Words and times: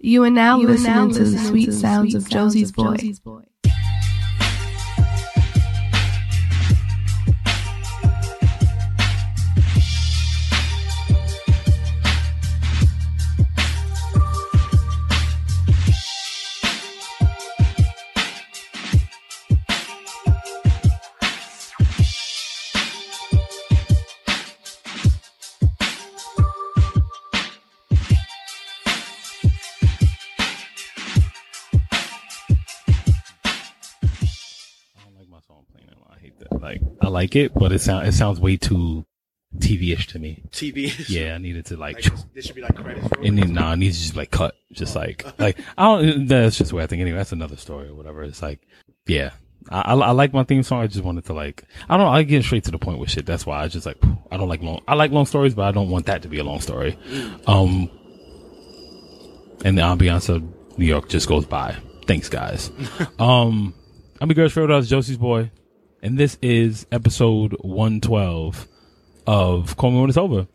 You 0.00 0.22
are 0.24 0.30
now, 0.30 0.60
you 0.60 0.68
listening, 0.68 0.92
are 0.92 0.96
now 0.96 1.12
to 1.12 1.18
listening 1.18 1.42
the 1.42 1.48
sweet 1.48 1.66
to 1.66 1.72
sounds, 1.72 2.14
of, 2.14 2.28
Josie's 2.28 2.70
of 2.70 2.76
Josie's 2.76 3.20
Boy. 3.20 3.44
Like 37.18 37.34
it, 37.34 37.52
but 37.52 37.72
it 37.72 37.80
sounds 37.80 38.08
it 38.08 38.12
sounds 38.12 38.38
way 38.38 38.56
too 38.56 39.04
TV-ish 39.56 40.06
to 40.08 40.20
me. 40.20 40.44
TV. 40.50 40.92
Yeah, 41.08 41.34
I 41.34 41.38
needed 41.38 41.66
to 41.66 41.76
like. 41.76 42.04
like 42.04 42.32
there 42.32 42.42
should 42.42 42.54
be 42.54 42.62
like 42.62 42.76
credits. 42.76 43.08
And 43.24 43.36
then, 43.36 43.54
nah, 43.54 43.72
it 43.72 43.78
needs 43.78 43.96
to 43.96 44.02
just 44.04 44.16
like 44.16 44.30
cut, 44.30 44.54
just 44.72 44.94
like 44.94 45.26
like 45.38 45.58
I 45.76 45.84
don't. 45.84 46.28
That's 46.28 46.56
just 46.56 46.72
what 46.72 46.84
I 46.84 46.86
think. 46.86 47.00
Anyway, 47.00 47.18
that's 47.18 47.32
another 47.32 47.56
story 47.56 47.88
or 47.88 47.94
whatever. 47.94 48.22
It's 48.22 48.40
like, 48.40 48.60
yeah, 49.06 49.30
I, 49.68 49.80
I, 49.80 49.94
I 49.94 50.10
like 50.12 50.32
my 50.32 50.44
theme 50.44 50.62
song. 50.62 50.80
I 50.82 50.86
just 50.86 51.04
wanted 51.04 51.24
to 51.24 51.32
like, 51.32 51.64
I 51.88 51.96
don't. 51.96 52.06
know. 52.06 52.12
I 52.12 52.22
get 52.22 52.44
straight 52.44 52.62
to 52.64 52.70
the 52.70 52.78
point 52.78 53.00
with 53.00 53.10
shit. 53.10 53.26
That's 53.26 53.44
why 53.44 53.64
I 53.64 53.66
just 53.66 53.84
like, 53.84 53.98
I 54.30 54.36
don't 54.36 54.48
like 54.48 54.62
long. 54.62 54.82
I 54.86 54.94
like 54.94 55.10
long 55.10 55.26
stories, 55.26 55.54
but 55.54 55.62
I 55.62 55.72
don't 55.72 55.90
want 55.90 56.06
that 56.06 56.22
to 56.22 56.28
be 56.28 56.38
a 56.38 56.44
long 56.44 56.60
story. 56.60 56.96
Um, 57.48 57.90
and 59.64 59.76
the 59.76 59.82
ambiance 59.82 60.28
of 60.28 60.44
New 60.78 60.86
York 60.86 61.08
just 61.08 61.26
goes 61.26 61.46
by. 61.46 61.74
Thanks, 62.06 62.28
guys. 62.28 62.70
um, 63.18 63.74
I'm 64.20 64.28
your 64.28 64.36
girl's 64.36 64.52
favorite. 64.52 64.82
Josie's 64.84 65.16
boy 65.16 65.50
and 66.02 66.18
this 66.18 66.38
is 66.42 66.86
episode 66.92 67.56
112 67.60 68.68
of 69.26 69.76
Call 69.76 69.90
Me 69.90 70.00
When 70.00 70.08
It's 70.08 70.18
Over. 70.18 70.46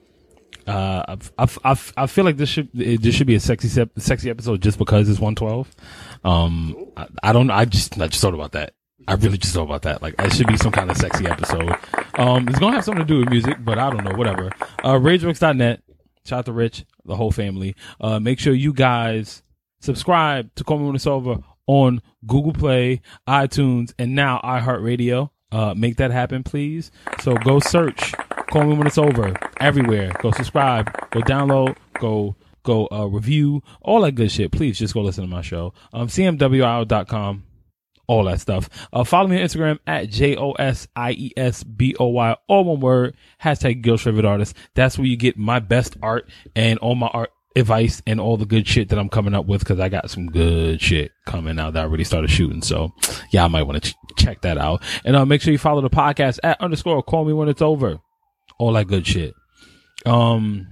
Uh, 0.65 1.17
I, 1.37 1.47
I, 1.65 1.77
I, 1.97 2.07
feel 2.07 2.23
like 2.23 2.37
this 2.37 2.47
should 2.47 2.69
this 2.73 3.13
should 3.13 3.27
be 3.27 3.35
a 3.35 3.39
sexy 3.39 3.67
sexy 3.97 4.29
episode 4.29 4.61
just 4.61 4.77
because 4.77 5.09
it's 5.09 5.19
112. 5.19 5.69
Um, 6.23 6.87
I, 6.95 7.07
I, 7.21 7.33
don't 7.33 7.51
I 7.51 7.65
just 7.65 7.99
I 7.99 8.07
just 8.07 8.21
thought 8.21 8.33
about 8.33 8.53
that. 8.53 8.73
I 9.05 9.15
really 9.15 9.37
just 9.37 9.53
thought 9.53 9.63
about 9.63 9.81
that. 9.81 10.01
Like 10.01 10.15
it 10.19 10.31
should 10.31 10.47
be 10.47 10.55
some 10.55 10.71
kind 10.71 10.89
of 10.89 10.95
sexy 10.95 11.27
episode. 11.27 11.75
Um, 12.17 12.47
it's 12.47 12.59
gonna 12.59 12.75
have 12.75 12.85
something 12.85 13.05
to 13.05 13.13
do 13.13 13.19
with 13.19 13.29
music, 13.29 13.57
but 13.59 13.77
I 13.77 13.89
don't 13.89 14.05
know. 14.05 14.15
Whatever. 14.15 14.51
Uh, 14.83 14.93
RageWorks.net. 14.93 15.81
Shout 16.25 16.39
out 16.39 16.45
to 16.45 16.53
Rich, 16.53 16.85
the 17.03 17.17
whole 17.17 17.31
family. 17.31 17.75
Uh, 17.99 18.21
make 18.21 18.39
sure 18.39 18.53
you 18.53 18.71
guys 18.71 19.43
subscribe 19.81 20.55
to 20.55 20.63
Call 20.63 20.79
Me 20.79 20.85
When 20.85 20.95
It's 20.95 21.05
Over 21.05 21.39
on 21.67 22.01
Google 22.25 22.53
Play, 22.53 23.01
iTunes, 23.27 23.93
and 23.99 24.15
now 24.15 24.39
iHeartRadio. 24.43 25.29
Uh, 25.53 25.73
make 25.75 25.97
that 25.97 26.09
happen, 26.11 26.43
please. 26.43 26.91
So 27.21 27.35
go 27.35 27.59
search. 27.59 28.13
Call 28.51 28.63
me 28.63 28.75
when 28.75 28.87
it's 28.87 28.97
over. 28.97 29.35
Everywhere. 29.59 30.11
Go 30.19 30.31
subscribe. 30.31 30.91
Go 31.11 31.21
download. 31.21 31.77
Go 31.99 32.35
go 32.63 32.87
uh, 32.91 33.05
review. 33.05 33.61
All 33.81 34.01
that 34.01 34.13
good 34.13 34.31
shit. 34.31 34.51
Please 34.51 34.79
just 34.79 34.93
go 34.93 35.01
listen 35.01 35.23
to 35.23 35.29
my 35.29 35.41
show. 35.41 35.73
Um, 35.93 36.07
cmwio.com. 36.07 37.43
All 38.07 38.23
that 38.25 38.41
stuff. 38.41 38.69
Uh, 38.91 39.03
follow 39.03 39.27
me 39.27 39.39
on 39.39 39.47
Instagram 39.47 39.79
at 39.87 40.09
J 40.09 40.35
O 40.35 40.51
S 40.53 40.87
I 40.95 41.11
E 41.11 41.31
S 41.37 41.63
B 41.63 41.95
O 41.99 42.07
Y. 42.07 42.35
All 42.47 42.63
one 42.65 42.79
word. 42.79 43.15
Hashtag 43.41 43.83
Favorite 43.99 44.25
Artist. 44.25 44.57
That's 44.73 44.97
where 44.97 45.07
you 45.07 45.15
get 45.15 45.37
my 45.37 45.59
best 45.59 45.95
art 46.01 46.29
and 46.55 46.79
all 46.79 46.95
my 46.95 47.07
art 47.07 47.31
advice 47.55 48.01
and 48.07 48.19
all 48.19 48.37
the 48.37 48.45
good 48.45 48.67
shit 48.67 48.89
that 48.89 48.99
I'm 48.99 49.09
coming 49.09 49.33
up 49.33 49.45
with 49.45 49.59
because 49.59 49.79
I 49.79 49.89
got 49.89 50.09
some 50.09 50.27
good 50.27 50.81
shit 50.81 51.11
coming 51.25 51.59
out 51.59 51.73
that 51.73 51.81
I 51.81 51.83
already 51.83 52.03
started 52.03 52.29
shooting. 52.29 52.61
So 52.61 52.93
yeah, 53.31 53.45
I 53.45 53.47
might 53.47 53.63
want 53.63 53.83
to 53.83 53.91
ch- 53.91 53.95
check 54.17 54.41
that 54.41 54.57
out. 54.57 54.81
And 55.05 55.15
uh, 55.15 55.25
make 55.25 55.41
sure 55.41 55.51
you 55.51 55.57
follow 55.57 55.81
the 55.81 55.89
podcast 55.89 56.39
at 56.43 56.59
underscore 56.61 57.03
call 57.03 57.25
me 57.25 57.33
when 57.33 57.49
it's 57.49 57.61
over. 57.61 57.99
All 58.57 58.73
that 58.73 58.87
good 58.87 59.05
shit. 59.05 59.33
Um, 60.05 60.67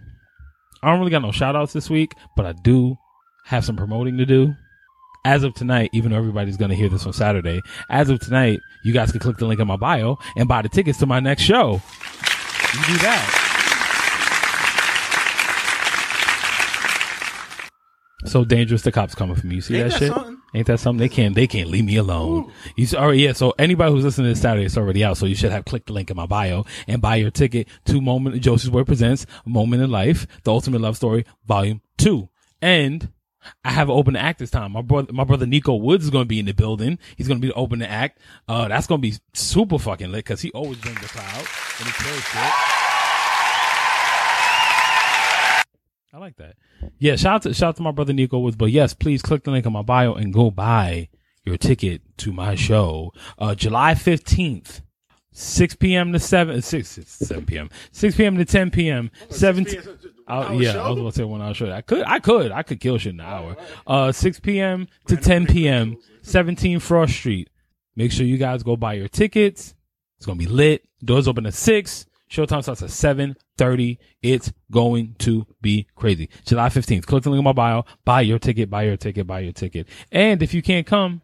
I 0.83 0.89
don't 0.89 0.99
really 0.99 1.11
got 1.11 1.21
no 1.21 1.31
shout 1.31 1.55
outs 1.55 1.73
this 1.73 1.89
week, 1.89 2.13
but 2.35 2.45
I 2.45 2.53
do 2.53 2.97
have 3.45 3.65
some 3.65 3.75
promoting 3.75 4.17
to 4.17 4.25
do. 4.25 4.53
As 5.23 5.43
of 5.43 5.53
tonight, 5.53 5.91
even 5.93 6.11
though 6.11 6.17
everybody's 6.17 6.57
going 6.57 6.71
to 6.71 6.75
hear 6.75 6.89
this 6.89 7.05
on 7.05 7.13
Saturday, 7.13 7.61
as 7.91 8.09
of 8.09 8.19
tonight, 8.19 8.59
you 8.83 8.91
guys 8.91 9.11
can 9.11 9.19
click 9.19 9.37
the 9.37 9.45
link 9.45 9.59
in 9.59 9.67
my 9.67 9.75
bio 9.75 10.17
and 10.35 10.47
buy 10.47 10.63
the 10.63 10.69
tickets 10.69 10.97
to 10.97 11.05
my 11.05 11.19
next 11.19 11.43
show. 11.43 11.73
You 11.73 12.85
do 12.87 12.97
that. 12.99 13.50
So 18.25 18.45
dangerous, 18.45 18.81
the 18.83 18.91
cops 18.91 19.15
coming 19.15 19.35
for 19.35 19.47
me. 19.47 19.55
You 19.55 19.61
see 19.61 19.77
that, 19.77 19.91
that 19.91 19.99
shit? 19.99 20.11
something? 20.13 20.37
Ain't 20.53 20.67
that 20.67 20.79
something? 20.79 20.99
They 20.99 21.09
can't, 21.09 21.33
they 21.33 21.47
can't 21.47 21.69
leave 21.69 21.85
me 21.85 21.95
alone. 21.95 22.51
You 22.75 22.83
s- 22.83 22.93
all 22.93 23.07
right, 23.07 23.17
yeah. 23.17 23.33
So 23.33 23.53
anybody 23.57 23.91
who's 23.91 24.03
listening 24.03 24.25
to 24.25 24.31
this 24.33 24.41
Saturday, 24.41 24.65
it's 24.65 24.77
already 24.77 25.03
out. 25.03 25.17
So 25.17 25.25
you 25.25 25.35
should 25.35 25.51
have 25.51 25.65
clicked 25.65 25.87
the 25.87 25.93
link 25.93 26.11
in 26.11 26.17
my 26.17 26.25
bio 26.25 26.65
and 26.87 27.01
buy 27.01 27.15
your 27.15 27.31
ticket 27.31 27.67
to 27.85 28.01
Moment, 28.01 28.41
Joseph's 28.41 28.69
Word 28.71 28.85
presents 28.85 29.25
Moment 29.45 29.81
in 29.81 29.89
Life, 29.89 30.27
The 30.43 30.51
Ultimate 30.51 30.81
Love 30.81 30.97
Story, 30.97 31.25
Volume 31.47 31.81
2. 31.97 32.27
And 32.61 33.09
I 33.63 33.71
have 33.71 33.89
an 33.89 33.95
open 33.95 34.15
act 34.15 34.39
this 34.39 34.51
time. 34.51 34.73
My 34.73 34.81
brother, 34.81 35.11
my 35.13 35.23
brother 35.23 35.45
Nico 35.47 35.73
Woods 35.75 36.03
is 36.03 36.09
going 36.11 36.25
to 36.25 36.29
be 36.29 36.39
in 36.39 36.45
the 36.45 36.53
building. 36.53 36.99
He's 37.15 37.27
going 37.27 37.39
to 37.39 37.41
be 37.41 37.47
the 37.47 37.55
open 37.55 37.81
act. 37.81 38.19
Uh, 38.47 38.67
that's 38.67 38.85
going 38.87 39.01
to 39.01 39.07
be 39.07 39.15
super 39.33 39.79
fucking 39.79 40.11
lit 40.11 40.25
because 40.25 40.41
he 40.41 40.51
always 40.51 40.77
brings 40.77 41.01
the 41.01 41.07
crowd 41.07 41.37
and 41.79 41.87
he 41.87 42.03
kills 42.03 42.23
shit. 42.23 42.90
I 46.13 46.17
like 46.17 46.35
that. 46.37 46.55
Yeah, 46.99 47.15
shout 47.15 47.35
out 47.35 47.41
to 47.43 47.53
shout 47.53 47.69
out 47.69 47.75
to 47.77 47.81
my 47.83 47.91
brother 47.91 48.11
Nico 48.13 48.39
Woods. 48.39 48.57
But 48.57 48.71
yes, 48.71 48.93
please 48.93 49.21
click 49.21 49.43
the 49.43 49.51
link 49.51 49.65
in 49.65 49.71
my 49.73 49.81
bio 49.81 50.13
and 50.13 50.33
go 50.33 50.51
buy 50.51 51.09
your 51.45 51.57
ticket 51.57 52.01
to 52.17 52.33
my 52.33 52.55
show. 52.55 53.13
Uh, 53.37 53.55
July 53.55 53.95
fifteenth, 53.95 54.81
six 55.31 55.73
p.m. 55.73 56.11
to 56.11 56.19
seven 56.19 56.61
six 56.61 56.99
seven 57.05 57.45
p.m. 57.45 57.69
six 57.93 58.15
p.m. 58.17 58.37
to 58.37 58.43
ten 58.45 58.71
p.m. 58.71 59.09
seven. 59.29 59.65
Uh, 60.27 60.49
yeah, 60.53 60.81
I 60.81 60.89
was 60.89 60.97
going 60.97 61.11
to 61.11 61.17
say 61.17 61.23
one 61.23 61.41
hour 61.41 61.53
show. 61.53 61.71
I 61.71 61.81
could, 61.81 62.03
I 62.05 62.19
could, 62.19 62.51
I 62.51 62.63
could 62.63 62.79
kill 62.79 62.97
shit 62.97 63.13
in 63.13 63.19
an 63.19 63.25
hour. 63.25 63.57
Uh, 63.85 64.11
6 64.13 64.39
p.m. 64.39 64.87
to 65.07 65.17
10 65.17 65.47
p.m. 65.47 65.97
17 66.21 66.79
Frost 66.79 67.13
Street. 67.13 67.49
Make 67.97 68.13
sure 68.13 68.25
you 68.25 68.37
guys 68.37 68.63
go 68.63 68.77
buy 68.77 68.93
your 68.93 69.09
tickets. 69.09 69.75
It's 70.17 70.25
gonna 70.25 70.37
be 70.37 70.45
lit. 70.45 70.87
Doors 71.03 71.27
open 71.27 71.45
at 71.47 71.53
six. 71.53 72.05
Showtime 72.31 72.61
starts 72.61 72.81
at 72.81 72.89
seven 72.89 73.35
thirty. 73.57 73.99
It's 74.21 74.53
going 74.71 75.15
to 75.19 75.45
be 75.61 75.87
crazy. 75.95 76.29
July 76.45 76.69
fifteenth. 76.69 77.05
Click 77.05 77.23
the 77.23 77.29
link 77.29 77.39
in 77.39 77.43
my 77.43 77.51
bio. 77.51 77.83
Buy 78.05 78.21
your 78.21 78.39
ticket. 78.39 78.69
Buy 78.69 78.83
your 78.83 78.95
ticket. 78.95 79.27
Buy 79.27 79.41
your 79.41 79.51
ticket. 79.51 79.87
And 80.13 80.41
if 80.41 80.53
you 80.53 80.61
can't 80.61 80.87
come, 80.87 81.21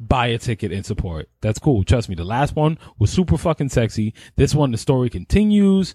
buy 0.00 0.28
a 0.28 0.38
ticket 0.38 0.72
and 0.72 0.86
support. 0.86 1.28
That's 1.42 1.58
cool. 1.58 1.84
Trust 1.84 2.08
me. 2.08 2.14
The 2.14 2.24
last 2.24 2.56
one 2.56 2.78
was 2.98 3.10
super 3.10 3.36
fucking 3.36 3.68
sexy. 3.68 4.14
This 4.36 4.54
one, 4.54 4.70
the 4.70 4.78
story 4.78 5.10
continues. 5.10 5.94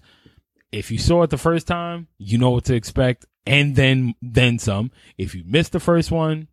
If 0.70 0.92
you 0.92 0.98
saw 0.98 1.24
it 1.24 1.30
the 1.30 1.36
first 1.36 1.66
time, 1.66 2.06
you 2.18 2.38
know 2.38 2.50
what 2.50 2.64
to 2.66 2.76
expect, 2.76 3.26
and 3.44 3.74
then 3.74 4.14
then 4.22 4.60
some. 4.60 4.92
If 5.18 5.34
you 5.34 5.42
missed 5.44 5.72
the 5.72 5.80
first 5.80 6.12
one, 6.12 6.46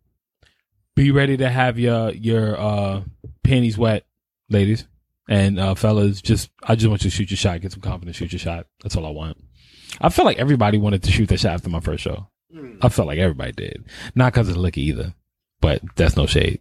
be 0.96 1.12
ready 1.12 1.36
to 1.36 1.48
have 1.48 1.78
your 1.78 2.10
your 2.10 2.58
uh 2.58 3.02
panties 3.44 3.78
wet, 3.78 4.06
ladies 4.48 4.88
and 5.32 5.58
uh 5.58 5.74
fellas. 5.74 6.20
Just 6.20 6.50
I 6.62 6.74
just 6.74 6.88
want 6.88 7.04
you 7.04 7.10
to 7.10 7.16
shoot 7.16 7.30
your 7.30 7.38
shot, 7.38 7.60
get 7.60 7.72
some 7.72 7.80
confidence, 7.80 8.16
shoot 8.16 8.32
your 8.32 8.38
shot. 8.38 8.66
That's 8.82 8.96
all 8.96 9.06
I 9.06 9.10
want. 9.10 9.38
I 10.00 10.10
felt 10.10 10.26
like 10.26 10.38
everybody 10.38 10.78
wanted 10.78 11.02
to 11.04 11.10
shoot 11.10 11.28
their 11.28 11.38
shot 11.38 11.54
after 11.54 11.70
my 11.70 11.80
first 11.80 12.02
show. 12.02 12.28
I 12.82 12.90
felt 12.90 13.08
like 13.08 13.18
everybody 13.18 13.52
did, 13.52 13.84
not 14.14 14.32
because 14.32 14.48
of 14.48 14.54
the 14.54 14.60
liquor 14.60 14.80
either, 14.80 15.14
but 15.60 15.80
that's 15.96 16.16
no 16.16 16.26
shade. 16.26 16.60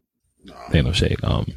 Ain't 0.74 0.86
no 0.86 0.94
shade. 0.94 1.22
Um, 1.22 1.54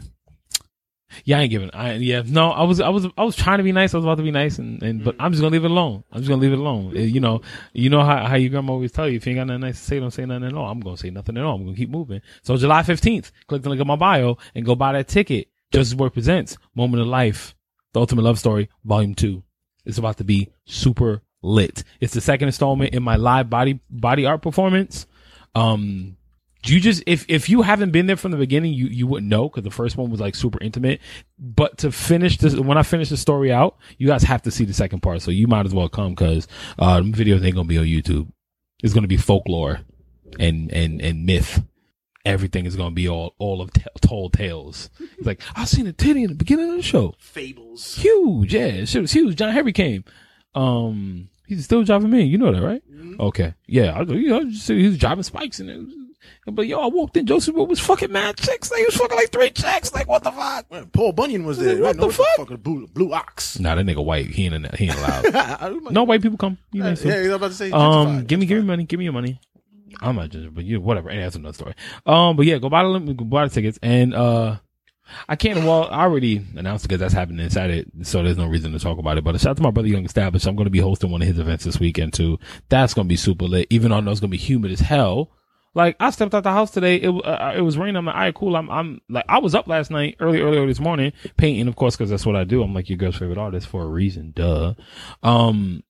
yeah, 1.25 1.39
I 1.39 1.43
ain't 1.43 1.51
giving. 1.51 1.71
I 1.73 1.95
yeah, 1.95 2.23
no, 2.27 2.51
I 2.51 2.65
was, 2.65 2.81
I 2.81 2.89
was, 2.89 3.07
I 3.17 3.23
was 3.23 3.37
trying 3.37 3.59
to 3.59 3.65
be 3.65 3.71
nice. 3.71 3.95
I 3.95 3.99
was 3.99 4.05
about 4.05 4.17
to 4.17 4.25
be 4.25 4.33
nice, 4.33 4.59
and, 4.59 4.83
and 4.83 5.05
but 5.05 5.15
I'm 5.21 5.31
just 5.31 5.41
gonna 5.41 5.53
leave 5.53 5.65
it 5.65 5.71
alone. 5.71 6.03
I'm 6.11 6.19
just 6.21 6.29
gonna 6.29 6.43
leave 6.43 6.53
it 6.53 6.59
alone. 6.59 6.97
You 6.97 7.21
know, 7.21 7.43
you 7.73 7.91
know 7.91 8.03
how 8.03 8.27
how 8.27 8.35
your 8.35 8.51
grandma 8.51 8.73
always 8.73 8.91
tell 8.91 9.09
you 9.09 9.17
if 9.17 9.27
you 9.27 9.31
ain't 9.31 9.39
got 9.39 9.47
nothing 9.47 9.61
nice 9.61 9.79
to 9.79 9.85
say, 9.85 10.01
don't 10.01 10.11
say 10.11 10.27
nothing 10.27 10.49
at 10.49 10.55
all. 10.55 10.69
I'm 10.69 10.81
gonna 10.81 10.97
say 10.97 11.11
nothing 11.11 11.37
at 11.37 11.45
all. 11.45 11.55
I'm 11.55 11.65
gonna 11.65 11.77
keep 11.77 11.91
moving. 11.91 12.23
So 12.43 12.57
July 12.57 12.83
15th, 12.83 13.31
click 13.47 13.63
the 13.63 13.69
link 13.69 13.81
in 13.81 13.87
my 13.87 13.97
bio 13.97 14.37
and 14.57 14.65
go 14.65 14.75
buy 14.75 14.93
that 14.95 15.07
ticket. 15.07 15.49
Justice 15.75 15.99
Word 15.99 16.13
presents 16.13 16.57
Moment 16.77 17.01
of 17.01 17.09
Life, 17.09 17.57
The 17.95 18.01
Ultimate 18.01 18.23
Love 18.23 18.39
Story, 18.39 18.69
Volume 18.85 19.17
Two. 19.17 19.43
It's 19.85 19.99
about 19.99 20.19
to 20.19 20.25
be 20.25 20.51
super 20.67 21.23
lit. 21.43 21.83
It's 22.01 22.15
the 22.15 22.21
second 22.21 22.47
installment 22.47 22.95
in 22.95 23.03
my 23.03 23.17
live 23.17 23.51
body 23.51 23.81
body 23.91 24.25
art 24.25 24.41
performance. 24.41 25.07
Um, 25.57 26.17
you 26.65 26.79
just 26.79 27.03
if 27.07 27.27
if 27.29 27.49
you 27.49 27.63
haven't 27.63 27.91
been 27.91 28.07
there 28.07 28.17
from 28.17 28.31
the 28.31 28.37
beginning, 28.37 28.73
you 28.73 28.87
you 28.87 29.09
wouldn't 29.09 29.29
know 29.29 29.49
because 29.49 29.65
the 29.65 29.71
first 29.73 29.97
one 29.97 30.11
was 30.11 30.21
like 30.21 30.37
super 30.37 30.63
intimate. 30.63 31.01
But 31.41 31.79
to 31.79 31.91
finish 31.91 32.39
this, 32.39 32.55
when 32.55 32.79
I 32.79 32.85
finish 32.85 33.09
the 33.09 33.17
story 33.17 33.53
out, 33.53 33.77
you 33.99 34.07
guys 34.07 34.23
have 34.23 34.43
to 34.43 34.53
see 34.53 34.65
the 34.65 34.75
second 34.75 35.01
part. 35.01 35.23
So 35.23 35.33
you 35.33 35.49
might 35.49 35.67
as 35.67 35.75
well 35.75 35.89
come 35.89 36.15
because 36.15 36.47
uh, 36.79 37.01
the 37.01 37.11
videos 37.11 37.45
ain't 37.45 37.57
gonna 37.57 37.67
be 37.67 37.79
on 37.79 37.87
YouTube. 37.87 38.29
It's 38.85 38.95
gonna 38.95 39.09
be 39.09 39.17
folklore 39.17 39.81
and 40.39 40.73
and 40.73 41.03
and 41.03 41.27
myth. 41.27 41.65
Everything 42.25 42.65
is 42.67 42.75
gonna 42.77 42.91
be 42.95 43.09
all 43.09 43.35
all 43.39 43.61
of 43.61 43.73
t- 43.73 43.83
told 44.01 44.33
tales. 44.33 44.89
It's 45.19 45.27
like 45.27 45.41
I 45.55 45.65
seen 45.67 45.87
a 45.87 45.93
titty 45.93 46.23
in 46.23 46.31
the 46.31 46.35
beginning 46.37 46.71
of 46.71 46.77
the 46.77 46.83
show 46.83 47.15
Fables. 47.19 47.97
huge. 47.97 48.55
Yeah, 48.55 48.85
shit 48.87 49.03
was 49.03 49.13
huge. 49.13 49.37
John 49.37 49.53
Henry 49.53 49.73
came. 49.73 50.05
Um, 50.55 51.29
he's 51.47 51.65
still 51.65 51.83
driving 51.85 52.11
me. 52.11 52.23
You 52.23 52.39
know 52.39 52.53
that, 52.53 52.63
right? 52.63 52.83
Okay. 53.21 53.55
Yeah, 53.67 53.99
I, 53.99 54.05
go, 54.05 54.15
you 54.15 54.29
know, 54.29 54.41
he 54.49 54.89
was 54.89 54.99
driving 54.99 55.23
spikes 55.23 55.61
and 55.61 55.69
it 55.71 55.77
was, 55.79 55.95
But 56.47 56.67
yo, 56.67 56.79
I 56.81 56.87
walked 56.87 57.17
in, 57.17 57.27
Joseph 57.27 57.55
was 57.55 57.79
fucking 57.81 58.11
mad 58.11 58.37
chicks. 58.37 58.71
Like, 58.71 58.79
he 58.81 58.87
was 58.87 58.97
fucking 58.97 59.17
like 59.17 59.31
three 59.31 59.51
chicks. 59.51 59.93
Like, 59.93 60.09
what 60.09 60.23
the 60.23 60.33
fuck? 60.33 60.71
Man, 60.71 60.87
Paul 60.87 61.13
Bunyan 61.13 61.45
was 61.45 61.59
there. 61.59 61.81
What 61.83 61.97
the 61.97 62.11
fuck? 62.11 62.49
The 62.49 62.57
blue, 62.57 62.87
blue 62.87 63.13
ox. 63.13 63.59
Nah, 63.59 63.75
that 63.75 63.85
nigga 63.85 64.05
white. 64.05 64.27
He 64.27 64.47
ain't, 64.47 64.75
he 64.77 64.87
ain't 64.89 64.97
allowed. 64.97 65.83
No 65.93 66.05
white 66.05 66.23
people 66.23 66.39
come. 66.39 66.57
You 66.73 66.83
Yeah, 66.83 66.89
nice 66.91 67.03
too. 67.03 67.09
yeah, 67.09 67.15
I 67.17 67.21
was 67.21 67.31
about 67.33 67.49
to 67.49 67.55
say. 67.55 67.71
Um, 67.71 68.25
give 68.25 68.41
me, 68.41 68.47
give 68.47 68.59
me 68.59 68.65
money, 68.65 68.85
give 68.85 68.99
me 68.99 69.05
your 69.05 69.13
money. 69.13 69.39
I'm 70.01 70.17
not 70.17 70.31
judging, 70.31 70.51
but 70.51 70.65
you, 70.65 70.81
whatever. 70.81 71.11
And 71.11 71.23
that's 71.23 71.37
another 71.37 71.55
story. 71.55 71.75
Um, 72.07 72.37
but 72.37 72.47
yeah, 72.47 72.59
go 72.59 72.69
buy 72.69 72.83
the, 72.83 73.15
go 73.15 73.25
buy 73.25 73.47
the 73.47 73.55
tickets. 73.55 73.79
And, 73.83 74.15
uh, 74.15 74.57
I 75.29 75.37
can't, 75.37 75.65
well, 75.65 75.89
I 75.91 76.03
already 76.03 76.45
announced 76.57 76.85
because 76.85 76.99
that's 77.01 77.13
happening 77.13 77.45
inside 77.45 77.71
it. 77.71 77.89
So 78.03 78.23
there's 78.23 78.39
no 78.39 78.47
reason 78.47 78.73
to 78.73 78.79
talk 78.79 78.99
about 78.99 79.19
it. 79.19 79.25
But 79.25 79.35
a 79.35 79.39
shout 79.39 79.51
out 79.51 79.57
to 79.59 79.63
my 79.63 79.71
brother 79.71 79.89
Young 79.89 80.05
Established. 80.05 80.47
I'm 80.47 80.57
going 80.57 80.65
to 80.65 80.71
be 80.71 80.79
hosting 80.79 81.11
one 81.11 81.21
of 81.21 81.29
his 81.29 81.39
events 81.39 81.65
this 81.65 81.79
weekend 81.79 82.15
too. 82.15 82.39
That's 82.69 82.95
going 82.95 83.07
to 83.07 83.13
be 83.13 83.17
super 83.17 83.45
lit, 83.45 83.67
even 83.71 83.91
though 83.91 83.99
I 83.99 84.01
know 84.01 84.11
it's 84.11 84.21
going 84.21 84.31
to 84.31 84.37
be 84.37 84.43
humid 84.43 84.73
as 84.73 84.81
hell. 84.81 85.31
Like 85.75 85.97
I 85.99 86.11
stepped 86.11 86.35
out 86.35 86.45
the 86.45 86.53
house 86.53 86.71
today. 86.71 86.97
It, 86.97 87.09
uh, 87.11 87.53
it 87.55 87.61
was 87.61 87.77
raining. 87.77 87.97
I'm 87.97 88.07
like, 88.07 88.15
all 88.15 88.21
right, 88.21 88.35
cool. 88.35 88.57
I'm, 88.57 88.71
I'm 88.71 89.01
like, 89.09 89.25
I 89.29 89.39
was 89.39 89.55
up 89.55 89.67
last 89.67 89.91
night, 89.91 90.17
early, 90.21 90.41
earlier 90.41 90.67
this 90.67 90.81
morning, 90.81 91.13
painting, 91.37 91.69
of 91.69 91.77
course, 91.77 91.97
because 91.97 92.11
that's 92.11 92.25
what 92.25 92.37
I 92.37 92.45
do. 92.45 92.63
I'm 92.63 92.73
like 92.73 92.89
your 92.89 92.97
girl's 92.97 93.17
favorite 93.17 93.39
artist 93.39 93.67
for 93.67 93.83
a 93.83 93.87
reason. 93.87 94.33
Duh. 94.35 94.75
Um, 95.23 95.83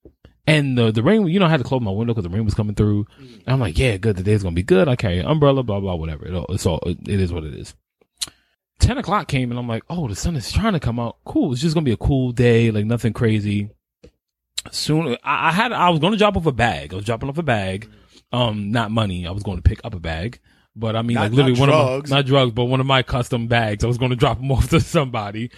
and 0.46 0.76
the 0.76 0.90
the 0.92 1.02
rain, 1.02 1.26
you 1.28 1.38
know, 1.40 1.46
I 1.46 1.50
had 1.50 1.58
to 1.58 1.64
close 1.64 1.80
my 1.80 1.90
window 1.90 2.12
because 2.14 2.28
the 2.28 2.34
rain 2.34 2.44
was 2.44 2.54
coming 2.54 2.74
through. 2.74 3.06
And 3.18 3.42
I'm 3.48 3.60
like, 3.60 3.78
yeah, 3.78 3.96
good. 3.96 4.16
The 4.16 4.22
day's 4.22 4.42
gonna 4.42 4.54
be 4.54 4.62
good. 4.62 4.88
I 4.88 4.96
carry 4.96 5.18
an 5.18 5.26
umbrella, 5.26 5.62
blah 5.62 5.80
blah, 5.80 5.94
whatever. 5.94 6.26
It 6.26 6.34
all, 6.34 6.46
it's 6.50 6.66
all 6.66 6.80
it 6.84 7.08
is 7.08 7.32
what 7.32 7.44
it 7.44 7.54
is. 7.54 7.74
Ten 8.80 8.98
o'clock 8.98 9.28
came 9.28 9.50
and 9.50 9.58
I'm 9.58 9.68
like, 9.68 9.84
oh, 9.88 10.08
the 10.08 10.16
sun 10.16 10.36
is 10.36 10.50
trying 10.52 10.72
to 10.74 10.80
come 10.80 10.98
out. 10.98 11.16
Cool. 11.24 11.52
It's 11.52 11.62
just 11.62 11.74
gonna 11.74 11.84
be 11.84 11.92
a 11.92 11.96
cool 11.96 12.32
day, 12.32 12.70
like 12.70 12.84
nothing 12.86 13.12
crazy. 13.12 13.70
Soon, 14.70 15.16
I, 15.22 15.48
I 15.48 15.52
had 15.52 15.72
I 15.72 15.90
was 15.90 16.00
gonna 16.00 16.16
drop 16.16 16.36
off 16.36 16.46
a 16.46 16.52
bag. 16.52 16.92
I 16.92 16.96
was 16.96 17.04
dropping 17.04 17.28
off 17.28 17.38
a 17.38 17.42
bag, 17.42 17.88
um, 18.32 18.70
not 18.72 18.90
money. 18.90 19.26
I 19.26 19.30
was 19.30 19.42
going 19.42 19.58
to 19.58 19.62
pick 19.62 19.80
up 19.84 19.94
a 19.94 20.00
bag. 20.00 20.40
But 20.76 20.96
I 20.96 21.02
mean, 21.02 21.14
Not- 21.14 21.22
like 21.24 21.32
literally 21.32 21.60
one 21.60 21.68
drugs. 21.68 22.10
of 22.10 22.10
my, 22.10 22.16
not 22.16 22.26
drugs, 22.26 22.52
but 22.52 22.64
one 22.64 22.80
of 22.80 22.86
my 22.86 23.02
custom 23.04 23.46
bags. 23.46 23.84
I 23.84 23.86
was 23.86 23.98
going 23.98 24.10
to 24.10 24.16
drop 24.16 24.38
them 24.38 24.50
off 24.50 24.70
to 24.70 24.80
somebody. 24.80 25.50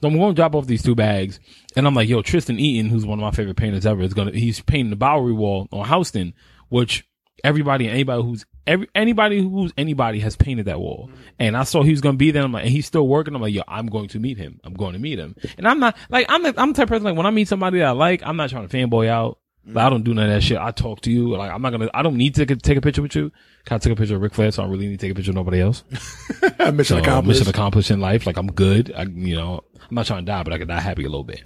So 0.00 0.08
I'm 0.08 0.16
going 0.16 0.30
to 0.30 0.34
drop 0.34 0.54
off 0.54 0.66
these 0.66 0.82
two 0.82 0.94
bags. 0.94 1.40
And 1.76 1.86
I'm 1.86 1.94
like, 1.94 2.08
yo, 2.08 2.22
Tristan 2.22 2.58
Eaton, 2.58 2.90
who's 2.90 3.06
one 3.06 3.18
of 3.18 3.22
my 3.22 3.30
favorite 3.30 3.56
painters 3.56 3.86
ever, 3.86 4.02
is 4.02 4.14
going 4.14 4.32
to, 4.32 4.38
he's 4.38 4.60
painting 4.60 4.90
the 4.90 4.96
Bowery 4.96 5.32
wall 5.32 5.68
on 5.72 5.88
Houston, 5.88 6.34
which 6.68 7.06
everybody, 7.44 7.88
anybody 7.88 8.22
who's, 8.22 8.46
every, 8.66 8.88
anybody 8.94 9.40
who's 9.40 9.72
anybody 9.76 10.20
has 10.20 10.36
painted 10.36 10.66
that 10.66 10.80
wall. 10.80 11.08
Mm-hmm. 11.08 11.22
And 11.38 11.56
I 11.56 11.64
saw 11.64 11.82
he 11.82 11.90
was 11.90 12.00
going 12.00 12.14
to 12.14 12.18
be 12.18 12.30
there. 12.30 12.42
I'm 12.42 12.52
like, 12.52 12.64
and 12.64 12.72
he's 12.72 12.86
still 12.86 13.06
working. 13.06 13.34
I'm 13.34 13.42
like, 13.42 13.54
yo, 13.54 13.62
I'm 13.68 13.86
going 13.86 14.08
to 14.08 14.18
meet 14.18 14.38
him. 14.38 14.60
I'm 14.64 14.74
going 14.74 14.92
to 14.92 14.98
meet 14.98 15.18
him. 15.18 15.34
And 15.56 15.66
I'm 15.66 15.80
not, 15.80 15.96
like, 16.08 16.26
I'm, 16.28 16.42
the, 16.42 16.54
I'm 16.60 16.72
the 16.72 16.76
type 16.76 16.84
of 16.84 16.88
person, 16.88 17.04
like, 17.04 17.16
when 17.16 17.26
I 17.26 17.30
meet 17.30 17.48
somebody 17.48 17.78
that 17.78 17.88
I 17.88 17.92
like, 17.92 18.22
I'm 18.24 18.36
not 18.36 18.50
trying 18.50 18.68
to 18.68 18.76
fanboy 18.76 19.08
out. 19.08 19.38
Like, 19.66 19.86
I 19.86 19.90
don't 19.90 20.04
do 20.04 20.14
none 20.14 20.26
of 20.26 20.30
that 20.30 20.42
shit. 20.42 20.58
I 20.58 20.70
talk 20.70 21.00
to 21.02 21.10
you. 21.10 21.36
Like, 21.36 21.50
I'm 21.50 21.60
not 21.60 21.70
gonna, 21.70 21.88
I 21.92 22.02
don't 22.02 22.16
need 22.16 22.34
to 22.36 22.46
take 22.46 22.76
a, 22.76 22.80
picture 22.80 23.02
with 23.02 23.16
you. 23.16 23.32
I 23.70 23.78
took 23.78 23.92
a 23.92 23.96
picture 23.96 24.14
of 24.14 24.22
Ric 24.22 24.32
Flair, 24.34 24.52
so 24.52 24.62
I 24.62 24.64
don't 24.64 24.72
really 24.72 24.86
need 24.86 25.00
to 25.00 25.06
take 25.06 25.12
a 25.12 25.14
picture 25.14 25.32
of 25.32 25.34
nobody 25.34 25.60
else. 25.60 25.82
Mission 25.90 26.84
So, 26.84 26.98
accomplished. 26.98 27.40
mission 27.40 27.48
accomplished 27.50 27.90
in 27.90 28.00
life. 28.00 28.26
Like 28.26 28.36
I'm 28.36 28.46
good. 28.52 28.92
I, 28.96 29.02
you 29.02 29.34
know, 29.34 29.64
I'm 29.88 29.94
not 29.94 30.06
trying 30.06 30.24
to 30.24 30.30
die, 30.30 30.42
but 30.44 30.52
I 30.52 30.58
could 30.58 30.68
die 30.68 30.80
happy 30.80 31.02
a 31.04 31.08
little 31.08 31.24
bit. 31.24 31.42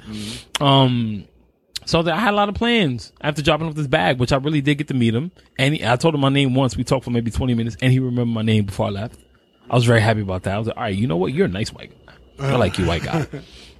Um, 0.61 1.25
so 1.87 2.02
that 2.02 2.14
I 2.14 2.19
had 2.19 2.34
a 2.34 2.37
lot 2.37 2.49
of 2.50 2.55
plans 2.55 3.12
after 3.20 3.43
dropping 3.43 3.67
off 3.69 3.75
this 3.75 3.87
bag, 3.87 4.19
which 4.19 4.32
I 4.32 4.37
really 4.37 4.61
did 4.61 4.76
get 4.76 4.88
to 4.88 4.94
meet 4.94 5.14
him. 5.14 5.32
And 5.58 5.75
he, 5.75 5.87
I 5.87 5.96
told 5.96 6.14
him 6.14 6.20
my 6.20 6.28
name 6.28 6.55
once. 6.55 6.76
We 6.76 6.84
talked 6.84 7.05
for 7.05 7.11
maybe 7.11 7.31
20 7.31 7.55
minutes, 7.55 7.76
and 7.81 7.90
he 7.93 7.99
remembered 7.99 8.34
my 8.34 8.43
name 8.43 8.67
before 8.67 8.87
I 8.87 8.90
left. 8.90 9.19
I 9.70 9.75
was 9.75 9.84
very 9.87 10.00
happy 10.00 10.20
about 10.20 10.43
that. 10.43 10.55
I 10.55 10.58
was 10.58 10.67
like, 10.69 10.76
all 10.76 10.82
right, 10.82 10.94
you 10.94 11.06
know 11.06 11.17
what? 11.17 11.32
You're 11.32 11.46
a 11.46 11.49
nice 11.49 11.72
white 11.72 11.93
guy. 12.06 12.14
I 12.38 12.56
like 12.56 12.78
you, 12.78 12.87
white 12.87 13.02
guy. 13.02 13.26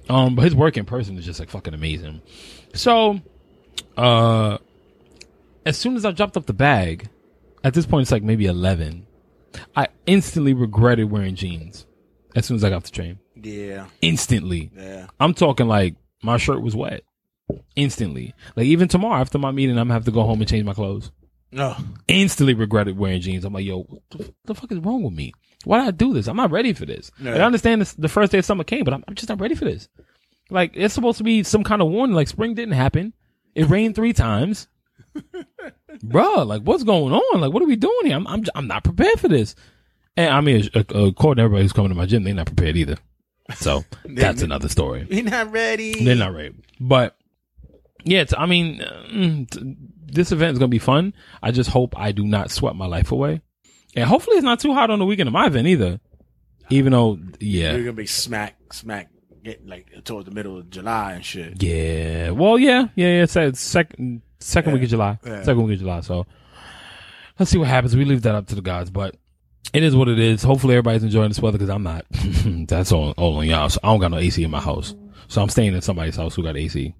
Um, 0.09 0.35
but 0.35 0.41
his 0.43 0.55
work 0.55 0.75
in 0.75 0.83
person 0.83 1.17
is 1.17 1.23
just 1.23 1.39
like 1.39 1.49
fucking 1.49 1.73
amazing. 1.73 2.21
So, 2.73 3.21
uh, 3.97 4.57
as 5.65 5.77
soon 5.77 5.95
as 5.95 6.05
I 6.05 6.11
dropped 6.11 6.37
off 6.37 6.45
the 6.45 6.53
bag, 6.53 7.09
at 7.63 7.73
this 7.73 7.85
point 7.85 8.03
it's 8.03 8.11
like 8.11 8.23
maybe 8.23 8.45
11. 8.45 9.05
I 9.75 9.87
instantly 10.05 10.53
regretted 10.53 11.11
wearing 11.11 11.35
jeans 11.35 11.85
as 12.35 12.45
soon 12.45 12.55
as 12.55 12.63
I 12.63 12.69
got 12.69 12.77
off 12.77 12.83
the 12.83 12.91
train. 12.91 13.19
yeah, 13.35 13.87
Instantly. 14.01 14.71
yeah. 14.75 15.07
I'm 15.19 15.33
talking 15.33 15.67
like 15.67 15.95
my 16.23 16.37
shirt 16.37 16.61
was 16.61 16.75
wet. 16.75 17.03
Instantly. 17.75 18.33
Like 18.55 18.65
even 18.65 18.87
tomorrow 18.87 19.19
after 19.19 19.37
my 19.37 19.51
meeting, 19.51 19.77
I'm 19.77 19.85
gonna 19.87 19.93
have 19.95 20.05
to 20.05 20.11
go 20.11 20.23
home 20.23 20.39
and 20.39 20.49
change 20.49 20.63
my 20.65 20.73
clothes. 20.73 21.11
No, 21.53 21.75
Instantly 22.07 22.53
regretted 22.53 22.97
wearing 22.97 23.19
jeans. 23.19 23.43
I'm 23.43 23.51
like, 23.53 23.65
yo, 23.65 23.81
what 23.81 24.01
the, 24.11 24.33
the 24.45 24.55
fuck 24.55 24.71
is 24.71 24.79
wrong 24.79 25.03
with 25.03 25.13
me? 25.13 25.33
Why 25.65 25.79
did 25.79 25.87
I 25.89 25.91
do 25.91 26.13
this? 26.13 26.27
I'm 26.27 26.37
not 26.37 26.49
ready 26.49 26.71
for 26.71 26.85
this. 26.85 27.11
Like, 27.19 27.35
I 27.35 27.41
understand 27.41 27.81
this, 27.81 27.91
the 27.93 28.07
first 28.07 28.31
day 28.31 28.37
of 28.37 28.45
summer 28.45 28.63
came, 28.63 28.85
but 28.85 28.93
I'm, 28.93 29.03
I'm 29.05 29.15
just 29.15 29.27
not 29.27 29.41
ready 29.41 29.55
for 29.55 29.65
this. 29.65 29.89
Like 30.49 30.71
it's 30.75 30.93
supposed 30.93 31.17
to 31.17 31.25
be 31.25 31.43
some 31.43 31.65
kind 31.65 31.81
of 31.81 31.89
warning. 31.89 32.15
Like 32.15 32.29
spring 32.29 32.53
didn't 32.55 32.73
happen. 32.75 33.13
It 33.55 33.69
rained 33.69 33.95
three 33.95 34.13
times. 34.13 34.67
Bruh, 36.03 36.45
like 36.47 36.61
what's 36.61 36.83
going 36.83 37.13
on? 37.13 37.41
Like 37.41 37.51
what 37.51 37.61
are 37.61 37.67
we 37.67 37.75
doing 37.75 38.05
here? 38.05 38.15
I'm 38.15 38.27
I'm, 38.27 38.43
I'm 38.55 38.67
not 38.67 38.83
prepared 38.83 39.19
for 39.19 39.27
this. 39.27 39.55
And 40.17 40.33
I 40.33 40.41
mean, 40.41 40.69
uh, 40.73 40.83
uh, 40.93 41.05
according 41.07 41.37
to 41.37 41.43
everybody 41.43 41.63
who's 41.63 41.73
coming 41.73 41.89
to 41.89 41.95
my 41.95 42.05
gym, 42.05 42.23
they're 42.23 42.33
not 42.33 42.47
prepared 42.47 42.77
either. 42.77 42.97
So 43.55 43.83
that's 44.05 44.41
another 44.41 44.69
story. 44.69 45.07
we 45.09 45.21
not 45.21 45.51
ready. 45.51 46.03
They're 46.03 46.15
not 46.15 46.33
ready. 46.33 46.55
But 46.79 47.17
yeah, 48.03 48.21
it's, 48.21 48.33
I 48.37 48.45
mean, 48.45 48.81
uh, 48.81 49.03
mm, 49.11 49.77
this 50.05 50.31
event 50.31 50.53
is 50.53 50.59
gonna 50.59 50.69
be 50.69 50.79
fun. 50.79 51.13
I 51.41 51.51
just 51.51 51.69
hope 51.69 51.97
I 51.97 52.11
do 52.11 52.25
not 52.25 52.51
sweat 52.51 52.75
my 52.75 52.87
life 52.87 53.11
away, 53.11 53.41
and 53.95 54.05
hopefully 54.05 54.37
it's 54.37 54.45
not 54.45 54.59
too 54.59 54.73
hot 54.73 54.89
on 54.89 54.99
the 54.99 55.05
weekend 55.05 55.27
of 55.27 55.33
my 55.33 55.47
event 55.47 55.67
either. 55.67 55.99
Even 56.69 56.93
though, 56.93 57.19
yeah, 57.39 57.73
You're 57.73 57.81
gonna 57.83 57.93
be 57.93 58.05
smack, 58.05 58.55
smack, 58.73 59.11
getting 59.43 59.67
like 59.67 59.87
towards 60.03 60.27
the 60.27 60.33
middle 60.35 60.57
of 60.57 60.69
July 60.69 61.13
and 61.13 61.25
shit. 61.25 61.61
yeah, 61.61 62.29
well, 62.31 62.57
yeah, 62.59 62.87
yeah, 62.95 63.07
yeah. 63.07 63.23
It's, 63.23 63.35
it's 63.35 63.59
second 63.61 64.21
second 64.39 64.73
week 64.73 64.83
of 64.83 64.89
July, 64.89 65.19
Yeah. 65.25 65.43
second 65.43 65.63
week 65.63 65.75
of 65.75 65.79
July. 65.81 66.01
So 66.01 66.25
let's 67.39 67.51
see 67.51 67.57
what 67.57 67.67
happens. 67.67 67.95
We 67.95 68.05
leave 68.05 68.21
that 68.23 68.35
up 68.35 68.47
to 68.47 68.55
the 68.55 68.61
gods, 68.61 68.89
but. 68.89 69.15
It 69.73 69.83
is 69.83 69.95
what 69.95 70.09
it 70.09 70.19
is. 70.19 70.43
Hopefully 70.43 70.73
everybody's 70.73 71.03
enjoying 71.03 71.29
this 71.29 71.39
weather 71.39 71.57
because 71.57 71.69
I'm 71.69 71.83
not. 71.83 72.05
That's 72.67 72.91
all, 72.91 73.11
all 73.11 73.37
on 73.37 73.47
y'all. 73.47 73.69
So 73.69 73.79
I 73.81 73.87
don't 73.87 74.01
got 74.01 74.11
no 74.11 74.17
AC 74.17 74.43
in 74.43 74.51
my 74.51 74.59
house. 74.59 74.93
So 75.29 75.41
I'm 75.41 75.47
staying 75.47 75.73
in 75.73 75.81
somebody's 75.81 76.17
house 76.17 76.35
who 76.35 76.43
got 76.43 76.57
AC. 76.57 76.93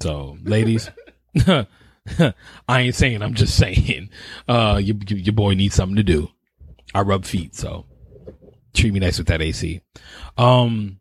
So 0.00 0.38
ladies, 0.44 0.90
I 1.48 1.64
ain't 2.68 2.94
saying, 2.94 3.20
I'm 3.20 3.34
just 3.34 3.56
saying, 3.56 4.10
uh, 4.46 4.80
your 4.80 4.96
your 5.08 5.32
boy 5.32 5.54
needs 5.54 5.74
something 5.74 5.96
to 5.96 6.04
do. 6.04 6.28
I 6.94 7.00
rub 7.00 7.24
feet, 7.24 7.56
so 7.56 7.84
treat 8.74 8.92
me 8.92 9.00
nice 9.00 9.18
with 9.18 9.26
that 9.28 9.42
AC. 9.42 9.80
Um, 10.36 11.00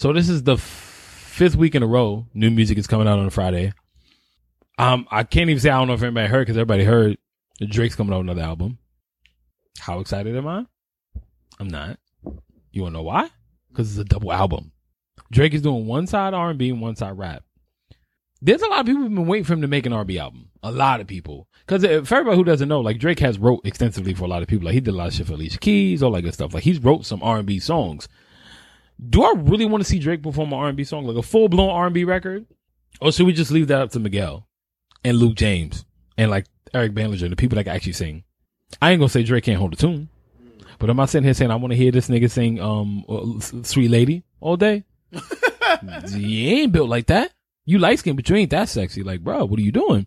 so 0.00 0.14
this 0.14 0.30
is 0.30 0.44
the 0.44 0.54
f- 0.54 0.60
fifth 0.60 1.56
week 1.56 1.74
in 1.74 1.82
a 1.82 1.86
row. 1.86 2.26
New 2.32 2.50
music 2.50 2.78
is 2.78 2.86
coming 2.86 3.06
out 3.06 3.18
on 3.18 3.26
a 3.26 3.30
Friday. 3.30 3.74
Um, 4.78 5.06
I 5.10 5.24
can't 5.24 5.50
even 5.50 5.60
say 5.60 5.68
I 5.68 5.76
don't 5.76 5.88
know 5.88 5.92
if 5.92 6.02
anybody 6.02 6.26
heard 6.26 6.46
because 6.46 6.56
everybody 6.56 6.84
heard 6.84 7.18
Drake's 7.60 7.96
coming 7.96 8.14
out 8.14 8.20
with 8.20 8.30
another 8.30 8.48
album. 8.48 8.78
How 9.78 10.00
excited 10.00 10.34
am 10.34 10.48
I? 10.48 10.64
I'm 11.58 11.68
not. 11.68 11.98
You 12.72 12.80
wanna 12.80 12.94
know 12.94 13.02
why? 13.02 13.28
Because 13.68 13.90
it's 13.90 14.00
a 14.00 14.04
double 14.04 14.32
album. 14.32 14.72
Drake 15.30 15.52
is 15.52 15.60
doing 15.60 15.86
one 15.86 16.06
side 16.06 16.32
R 16.32 16.48
and 16.48 16.58
B 16.58 16.70
and 16.70 16.80
one 16.80 16.96
side 16.96 17.18
rap. 17.18 17.44
There's 18.40 18.62
a 18.62 18.68
lot 18.68 18.80
of 18.80 18.86
people 18.86 19.02
who've 19.02 19.14
been 19.14 19.26
waiting 19.26 19.44
for 19.44 19.52
him 19.52 19.60
to 19.60 19.68
make 19.68 19.84
an 19.84 19.92
R&B 19.92 20.18
album. 20.18 20.48
A 20.62 20.72
lot 20.72 21.02
of 21.02 21.06
people. 21.06 21.46
Because 21.66 21.82
for 22.08 22.14
everybody 22.14 22.38
who 22.38 22.44
doesn't 22.44 22.70
know, 22.70 22.80
like 22.80 22.98
Drake 22.98 23.18
has 23.18 23.38
wrote 23.38 23.60
extensively 23.66 24.14
for 24.14 24.24
a 24.24 24.28
lot 24.28 24.40
of 24.40 24.48
people. 24.48 24.64
Like 24.64 24.72
he 24.72 24.80
did 24.80 24.94
a 24.94 24.96
lot 24.96 25.08
of 25.08 25.12
shit 25.12 25.26
for 25.26 25.34
Alicia 25.34 25.58
Keys, 25.58 26.02
all 26.02 26.12
that 26.12 26.22
good 26.22 26.32
stuff. 26.32 26.54
Like 26.54 26.62
he's 26.62 26.78
wrote 26.82 27.04
some 27.04 27.22
R&B 27.22 27.58
songs. 27.58 28.08
Do 29.08 29.22
I 29.22 29.32
really 29.36 29.64
want 29.64 29.82
to 29.82 29.88
see 29.88 29.98
Drake 29.98 30.22
perform 30.22 30.52
an 30.52 30.58
R&B 30.58 30.84
song, 30.84 31.06
like 31.06 31.16
a 31.16 31.22
full 31.22 31.48
blown 31.48 31.70
R&B 31.70 32.04
record, 32.04 32.46
or 33.00 33.12
should 33.12 33.26
we 33.26 33.32
just 33.32 33.50
leave 33.50 33.68
that 33.68 33.80
up 33.80 33.90
to 33.92 34.00
Miguel 34.00 34.46
and 35.04 35.16
Luke 35.16 35.36
James 35.36 35.84
and 36.18 36.30
like 36.30 36.46
Eric 36.74 36.94
Bellinger, 36.94 37.28
the 37.28 37.36
people 37.36 37.56
that 37.56 37.64
can 37.64 37.74
actually 37.74 37.92
sing? 37.92 38.24
I 38.80 38.90
ain't 38.90 39.00
gonna 39.00 39.08
say 39.08 39.22
Drake 39.22 39.44
can't 39.44 39.58
hold 39.58 39.72
a 39.72 39.76
tune, 39.76 40.08
but 40.78 40.90
am 40.90 41.00
I 41.00 41.06
sitting 41.06 41.24
here 41.24 41.34
saying 41.34 41.50
I 41.50 41.56
want 41.56 41.72
to 41.72 41.76
hear 41.76 41.90
this 41.90 42.08
nigga 42.08 42.30
sing 42.30 42.60
um 42.60 43.04
uh, 43.08 43.62
"Sweet 43.62 43.90
Lady" 43.90 44.24
all 44.40 44.56
day? 44.56 44.84
you 46.08 46.48
ain't 46.50 46.72
built 46.72 46.88
like 46.88 47.06
that. 47.06 47.32
You 47.64 47.78
light 47.78 47.98
skinned, 47.98 48.16
but 48.16 48.28
you 48.28 48.36
ain't 48.36 48.50
that 48.50 48.68
sexy. 48.68 49.02
Like, 49.02 49.20
bro, 49.20 49.44
what 49.44 49.58
are 49.58 49.62
you 49.62 49.72
doing? 49.72 50.06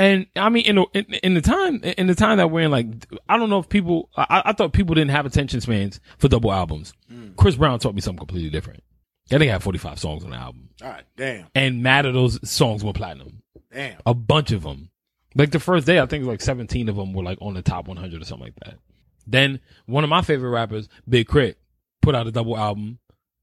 And 0.00 0.26
I 0.34 0.48
mean, 0.48 0.64
in 0.64 0.76
the, 0.76 0.86
in, 0.94 1.04
in 1.22 1.34
the 1.34 1.40
time, 1.42 1.76
in 1.82 2.06
the 2.06 2.14
time 2.14 2.38
that 2.38 2.50
we're 2.50 2.62
in, 2.62 2.70
like, 2.70 2.86
I 3.28 3.36
don't 3.36 3.50
know 3.50 3.58
if 3.58 3.68
people, 3.68 4.08
I, 4.16 4.42
I 4.46 4.52
thought 4.54 4.72
people 4.72 4.94
didn't 4.94 5.10
have 5.10 5.26
attention 5.26 5.60
spans 5.60 6.00
for 6.16 6.26
double 6.28 6.50
albums. 6.52 6.94
Mm. 7.12 7.36
Chris 7.36 7.56
Brown 7.56 7.78
taught 7.78 7.94
me 7.94 8.00
something 8.00 8.18
completely 8.18 8.48
different. 8.50 8.82
I 9.30 9.36
think 9.38 9.50
I 9.50 9.52
had 9.52 9.62
45 9.62 9.98
songs 9.98 10.24
on 10.24 10.30
the 10.30 10.36
album. 10.36 10.70
All 10.82 10.88
right, 10.88 11.04
damn, 11.16 11.48
And 11.54 11.82
mad 11.82 12.06
of 12.06 12.14
those 12.14 12.48
songs 12.48 12.82
were 12.82 12.92
platinum. 12.94 13.42
damn. 13.72 13.98
A 14.06 14.14
bunch 14.14 14.50
of 14.52 14.62
them. 14.62 14.88
Like 15.34 15.50
the 15.50 15.60
first 15.60 15.86
day, 15.86 16.00
I 16.00 16.06
think 16.06 16.24
like 16.24 16.40
17 16.40 16.88
of 16.88 16.96
them 16.96 17.12
were 17.12 17.22
like 17.22 17.38
on 17.42 17.54
the 17.54 17.62
top 17.62 17.86
100 17.86 18.22
or 18.22 18.24
something 18.24 18.46
like 18.46 18.56
that. 18.64 18.78
Then 19.26 19.60
one 19.86 20.02
of 20.02 20.10
my 20.10 20.22
favorite 20.22 20.50
rappers, 20.50 20.88
Big 21.08 21.28
K.R.I.T., 21.28 21.56
put 22.00 22.14
out 22.14 22.26
a 22.26 22.32
double 22.32 22.56
album. 22.56 22.98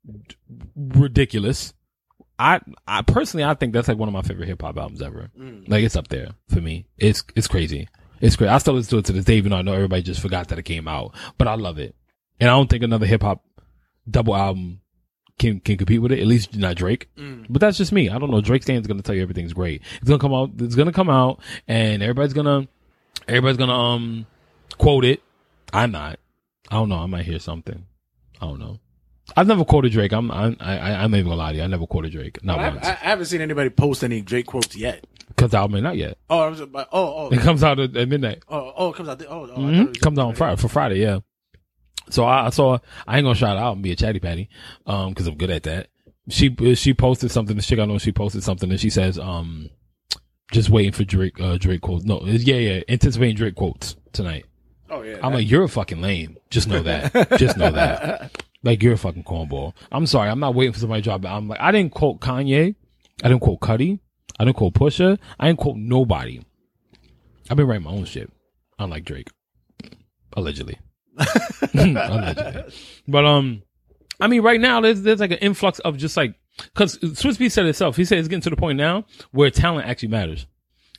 D- 0.09 0.35
Ridiculous. 0.75 1.73
I, 2.39 2.60
I 2.88 3.01
personally, 3.01 3.44
I 3.44 3.53
think 3.56 3.74
that's 3.74 3.88
like 3.88 3.98
one 3.98 4.08
of 4.10 4.13
my 4.13 4.22
favorite 4.22 4.48
hip 4.48 4.62
hop 4.62 4.77
albums 4.77 5.01
ever. 5.01 5.29
Like 5.67 5.84
it's 5.84 5.96
up 5.96 6.08
there 6.10 6.29
for 6.50 6.62
me. 6.62 6.86
It's, 6.98 7.24
it's 7.36 7.48
crazy. 7.48 7.88
It's 8.22 8.36
great. 8.36 8.50
I 8.50 8.58
still 8.60 8.74
listen 8.75 8.91
to 8.91 8.98
it 9.00 9.06
to 9.06 9.13
this 9.13 9.25
day, 9.25 9.36
even 9.38 9.51
though 9.51 9.58
I 9.58 9.62
know 9.62 9.74
everybody 9.74 10.01
just 10.03 10.22
forgot 10.22 10.48
that 10.50 10.60
it 10.60 10.63
came 10.63 10.88
out, 10.88 11.13
but 11.38 11.48
I 11.48 11.56
love 11.56 11.77
it. 11.79 11.96
And 12.39 12.50
I 12.50 12.53
don't 12.53 12.70
think 12.70 12.84
another 12.84 13.06
hip 13.06 13.22
hop 13.24 13.44
double 14.10 14.36
album 14.36 14.82
can, 15.39 15.60
can 15.60 15.77
compete 15.77 16.01
with 16.01 16.12
it. 16.12 16.20
At 16.20 16.27
least 16.27 16.56
not 16.56 16.75
Drake. 16.75 17.10
But 17.50 17.62
that's 17.62 17.77
just 17.77 17.91
me. 17.91 18.10
I 18.10 18.17
don't 18.17 18.32
know. 18.32 18.41
Drake 18.41 18.63
stand's 18.63 18.88
gonna 18.88 19.01
tell 19.01 19.15
you 19.15 19.22
everything's 19.22 19.53
great. 19.53 19.82
It's 20.01 20.08
gonna 20.08 20.20
come 20.20 20.34
out. 20.34 20.51
It's 20.60 20.75
gonna 20.75 20.91
come 20.91 21.10
out, 21.10 21.41
and 21.67 22.01
everybody's 22.01 22.34
gonna, 22.34 22.67
everybody's 23.27 23.58
gonna 23.58 23.74
um 23.77 24.25
quote 24.77 25.06
it 25.06 25.22
I'm 25.74 25.91
not. 25.91 26.20
I 26.70 26.75
don't 26.75 26.89
know. 26.89 26.98
I 26.98 27.06
might 27.06 27.25
hear 27.25 27.39
something. 27.39 27.86
I 28.41 28.46
don't 28.46 28.60
know. 28.60 28.79
I've 29.36 29.48
never 29.48 29.65
quoted 29.65 29.91
Drake. 29.91 30.13
I'm 30.13 30.31
I, 30.31 30.55
I- 30.60 31.03
I'm 31.03 31.12
not 31.12 31.17
even 31.17 31.29
gonna 31.29 31.36
lie 31.36 31.51
to 31.51 31.57
you. 31.57 31.63
I 31.63 31.67
never 31.67 31.86
quoted 31.86 32.12
Drake. 32.12 32.43
Not 32.43 32.60
I, 32.60 32.69
once. 32.69 32.86
I, 32.86 32.91
I 32.91 32.96
haven't 32.96 33.25
seen 33.25 33.41
anybody 33.41 33.69
post 33.69 34.03
any 34.03 34.22
Drake 34.22 34.48
quotes 34.48 34.75
yet. 34.75 35.05
Album 35.39 35.75
ain't 35.77 35.88
out 35.88 35.98
yet. 35.98 36.17
Oh, 36.29 36.39
I 36.39 36.48
was 36.48 36.62
about, 36.62 36.88
oh, 36.91 37.29
It 37.29 37.38
oh, 37.39 37.41
comes 37.43 37.63
out 37.63 37.79
at, 37.79 37.93
midnight. 37.93 38.43
oh, 38.50 38.74
oh, 38.75 38.89
it 38.89 38.96
comes 38.96 39.10
out. 39.10 39.19
The, 39.19 39.27
oh, 39.27 39.48
oh 39.55 39.62
hmm 39.62 39.81
it 39.81 40.01
Comes 40.01 40.17
out 40.17 40.29
on 40.29 40.36
Friday 40.36 40.60
for 40.60 40.67
Friday. 40.67 41.00
Yeah. 41.00 41.19
So 42.10 42.24
I, 42.24 42.48
I 42.48 42.50
saw. 42.50 42.79
I 43.05 43.17
ain't 43.17 43.25
gonna 43.25 43.36
shout 43.36 43.57
out 43.57 43.74
and 43.74 43.84
be 43.84 43.91
a 43.91 43.96
chatty 43.96 44.19
patty, 44.19 44.50
um, 44.86 45.10
because 45.10 45.27
I'm 45.27 45.36
good 45.36 45.50
at 45.51 45.63
that. 45.63 45.89
She 46.29 46.55
she 46.75 46.93
posted 46.93 47.31
something. 47.31 47.55
The 47.55 47.62
chick 47.62 47.79
I 47.79 47.86
know 47.86 47.98
she 47.98 48.12
posted 48.12 48.43
something, 48.43 48.72
and 48.72 48.79
she 48.79 48.89
says, 48.89 49.19
um, 49.19 49.69
just 50.51 50.69
waiting 50.69 50.93
for 50.93 51.03
Drake 51.03 51.39
uh 51.39 51.57
Drake 51.57 51.81
quotes. 51.81 52.05
No, 52.05 52.22
yeah 52.24 52.55
yeah, 52.55 52.81
anticipating 52.88 53.36
Drake 53.36 53.55
quotes 53.55 53.96
tonight. 54.13 54.46
Oh 54.89 55.01
yeah. 55.01 55.17
I'm 55.22 55.34
like, 55.34 55.50
you're 55.50 55.63
a 55.63 55.69
fucking 55.69 56.01
lame. 56.01 56.38
Just 56.50 56.67
know 56.69 56.81
that. 56.81 57.12
Just 57.38 57.57
know 57.57 57.72
that. 57.72 58.31
Like 58.67 58.83
you're 58.83 58.95
a 58.95 58.97
fucking 58.97 59.24
cornball. 59.24 59.74
I'm 59.93 60.05
sorry. 60.05 60.29
I'm 60.29 60.41
not 60.41 60.53
waiting 60.53 60.74
for 60.74 60.79
somebody 60.79 61.01
to 61.01 61.05
drop 61.05 61.24
it. 61.24 61.29
I'm 61.29 61.47
like, 61.47 61.62
I 61.62 61.71
didn't 61.71 61.93
quote 61.93 62.19
Kanye. 62.19 62.75
I 63.24 63.29
didn't 63.29 63.39
quote 63.39 63.62
Cudi. 63.62 63.97
I 64.38 64.43
didn't 64.43 64.57
quote 64.57 64.74
Pusha. 64.74 65.17
I 65.39 65.47
didn't 65.47 65.59
quote 65.59 65.77
nobody. 65.77 66.41
I've 67.50 67.55
been 67.55 67.65
writing 67.65 67.86
my 67.86 67.91
own 67.91 68.03
shit. 68.03 68.29
Unlike 68.77 69.05
Drake. 69.05 69.29
Allegedly. 70.36 70.77
Allegedly. 71.74 72.74
But 73.07 73.24
um, 73.24 73.63
I 74.19 74.27
mean, 74.27 74.41
right 74.41 74.59
now 74.59 74.81
there's 74.81 75.01
there's 75.01 75.21
like 75.21 75.31
an 75.31 75.38
influx 75.38 75.79
of 75.79 75.95
just 75.95 76.17
like 76.17 76.36
because 76.57 76.97
Swizz 76.97 77.38
Beatz 77.38 77.51
said 77.53 77.67
it 77.67 77.69
itself. 77.69 77.95
He 77.95 78.03
said 78.03 78.17
it's 78.17 78.27
getting 78.27 78.41
to 78.41 78.50
the 78.50 78.57
point 78.57 78.77
now 78.77 79.05
where 79.31 79.50
talent 79.50 79.88
actually 79.88 80.09
matters, 80.09 80.45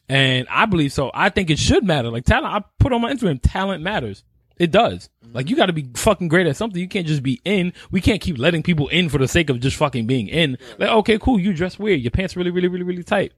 and 0.08 0.48
I 0.50 0.64
believe 0.64 0.94
so. 0.94 1.10
I 1.12 1.28
think 1.28 1.50
it 1.50 1.58
should 1.58 1.84
matter. 1.84 2.08
Like 2.10 2.24
talent, 2.24 2.46
I 2.46 2.64
put 2.78 2.94
on 2.94 3.02
my 3.02 3.12
Instagram, 3.12 3.40
talent 3.42 3.82
matters. 3.82 4.24
It 4.56 4.70
does. 4.70 5.10
Like 5.32 5.50
you 5.50 5.56
got 5.56 5.66
to 5.66 5.72
be 5.72 5.88
fucking 5.94 6.28
great 6.28 6.46
at 6.46 6.56
something. 6.56 6.80
You 6.80 6.88
can't 6.88 7.06
just 7.06 7.22
be 7.22 7.40
in. 7.44 7.72
We 7.90 8.00
can't 8.00 8.20
keep 8.20 8.38
letting 8.38 8.62
people 8.62 8.88
in 8.88 9.08
for 9.08 9.18
the 9.18 9.28
sake 9.28 9.50
of 9.50 9.60
just 9.60 9.76
fucking 9.76 10.06
being 10.06 10.28
in. 10.28 10.58
Like 10.78 10.90
okay, 10.90 11.18
cool. 11.18 11.38
You 11.38 11.52
dress 11.52 11.78
weird. 11.78 12.00
Your 12.00 12.10
pants 12.10 12.36
really, 12.36 12.50
really, 12.50 12.68
really, 12.68 12.84
really 12.84 13.04
tight. 13.04 13.32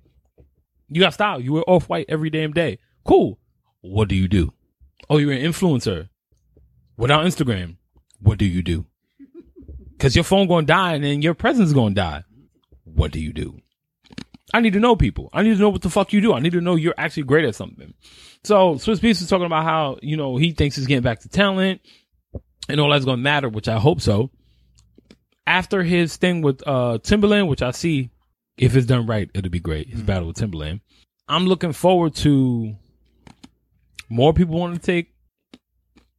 You 0.89 1.01
got 1.01 1.15
style. 1.15 1.41
You 1.41 1.55
wear 1.55 1.65
off 1.67 1.89
white 1.89 2.07
every 2.09 2.31
damn 2.31 2.53
day. 2.53 2.79
Cool. 3.05 3.39
What 3.81 4.09
do 4.09 4.15
you 4.15 4.29
do? 4.29 4.53
Oh, 5.09 5.19
you're 5.19 5.33
an 5.33 5.43
influencer. 5.43 6.09
Without 6.97 7.25
Instagram, 7.25 7.77
what 8.21 8.39
do 8.39 8.45
you 8.45 8.63
do? 8.63 8.87
Cause 9.99 10.15
your 10.15 10.25
phone 10.25 10.49
gonna 10.49 10.67
die 10.67 10.95
and 10.95 11.05
then 11.05 11.23
your 11.23 11.35
presence 11.35 11.73
gonna 11.73 11.95
die. 11.95 12.25
What 12.85 13.11
do 13.11 13.21
you 13.21 13.33
do? 13.33 13.61
I 14.53 14.61
need 14.61 14.73
to 14.73 14.81
know 14.81 14.97
people. 14.97 15.31
I 15.33 15.43
need 15.43 15.55
to 15.55 15.61
know 15.61 15.69
what 15.69 15.83
the 15.83 15.91
fuck 15.91 16.13
you 16.13 16.21
do. 16.21 16.33
I 16.33 16.41
need 16.41 16.53
to 16.53 16.61
know 16.61 16.75
you're 16.75 16.95
actually 16.99 17.25
great 17.25 17.45
at 17.45 17.55
something. 17.55 17.95
So 18.45 18.75
Swizz 18.75 18.99
Beatz 18.99 19.21
was 19.21 19.29
talking 19.29 19.47
about 19.47 19.65
how, 19.65 19.99
you 20.03 20.17
know, 20.17 20.37
he 20.37 20.53
thinks 20.53 20.77
he's 20.77 20.87
getting 20.87 21.03
back 21.03 21.21
to 21.21 21.29
talent 21.29 21.81
and 22.69 22.81
all 22.81 22.91
that's 22.91 23.05
gonna 23.05 23.19
matter, 23.19 23.49
which 23.49 23.69
I 23.69 23.79
hope 23.79 24.01
so. 24.01 24.31
After 25.47 25.83
his 25.83 26.17
thing 26.17 26.43
with 26.43 26.67
uh 26.67 26.99
Timbaland, 27.03 27.49
which 27.49 27.63
I 27.63 27.71
see 27.73 28.11
if 28.57 28.77
it's 28.77 28.87
done 28.87 29.07
right, 29.07 29.31
it'll 29.35 29.51
be 29.51 29.61
great. 29.61 29.89
His 29.89 30.03
battle 30.03 30.29
with 30.29 30.37
Timbaland. 30.37 30.81
I'm 31.29 31.47
looking 31.47 31.73
forward 31.73 32.15
to 32.17 32.75
more 34.09 34.33
people 34.33 34.59
want 34.59 34.75
to 34.75 34.81
take 34.81 35.15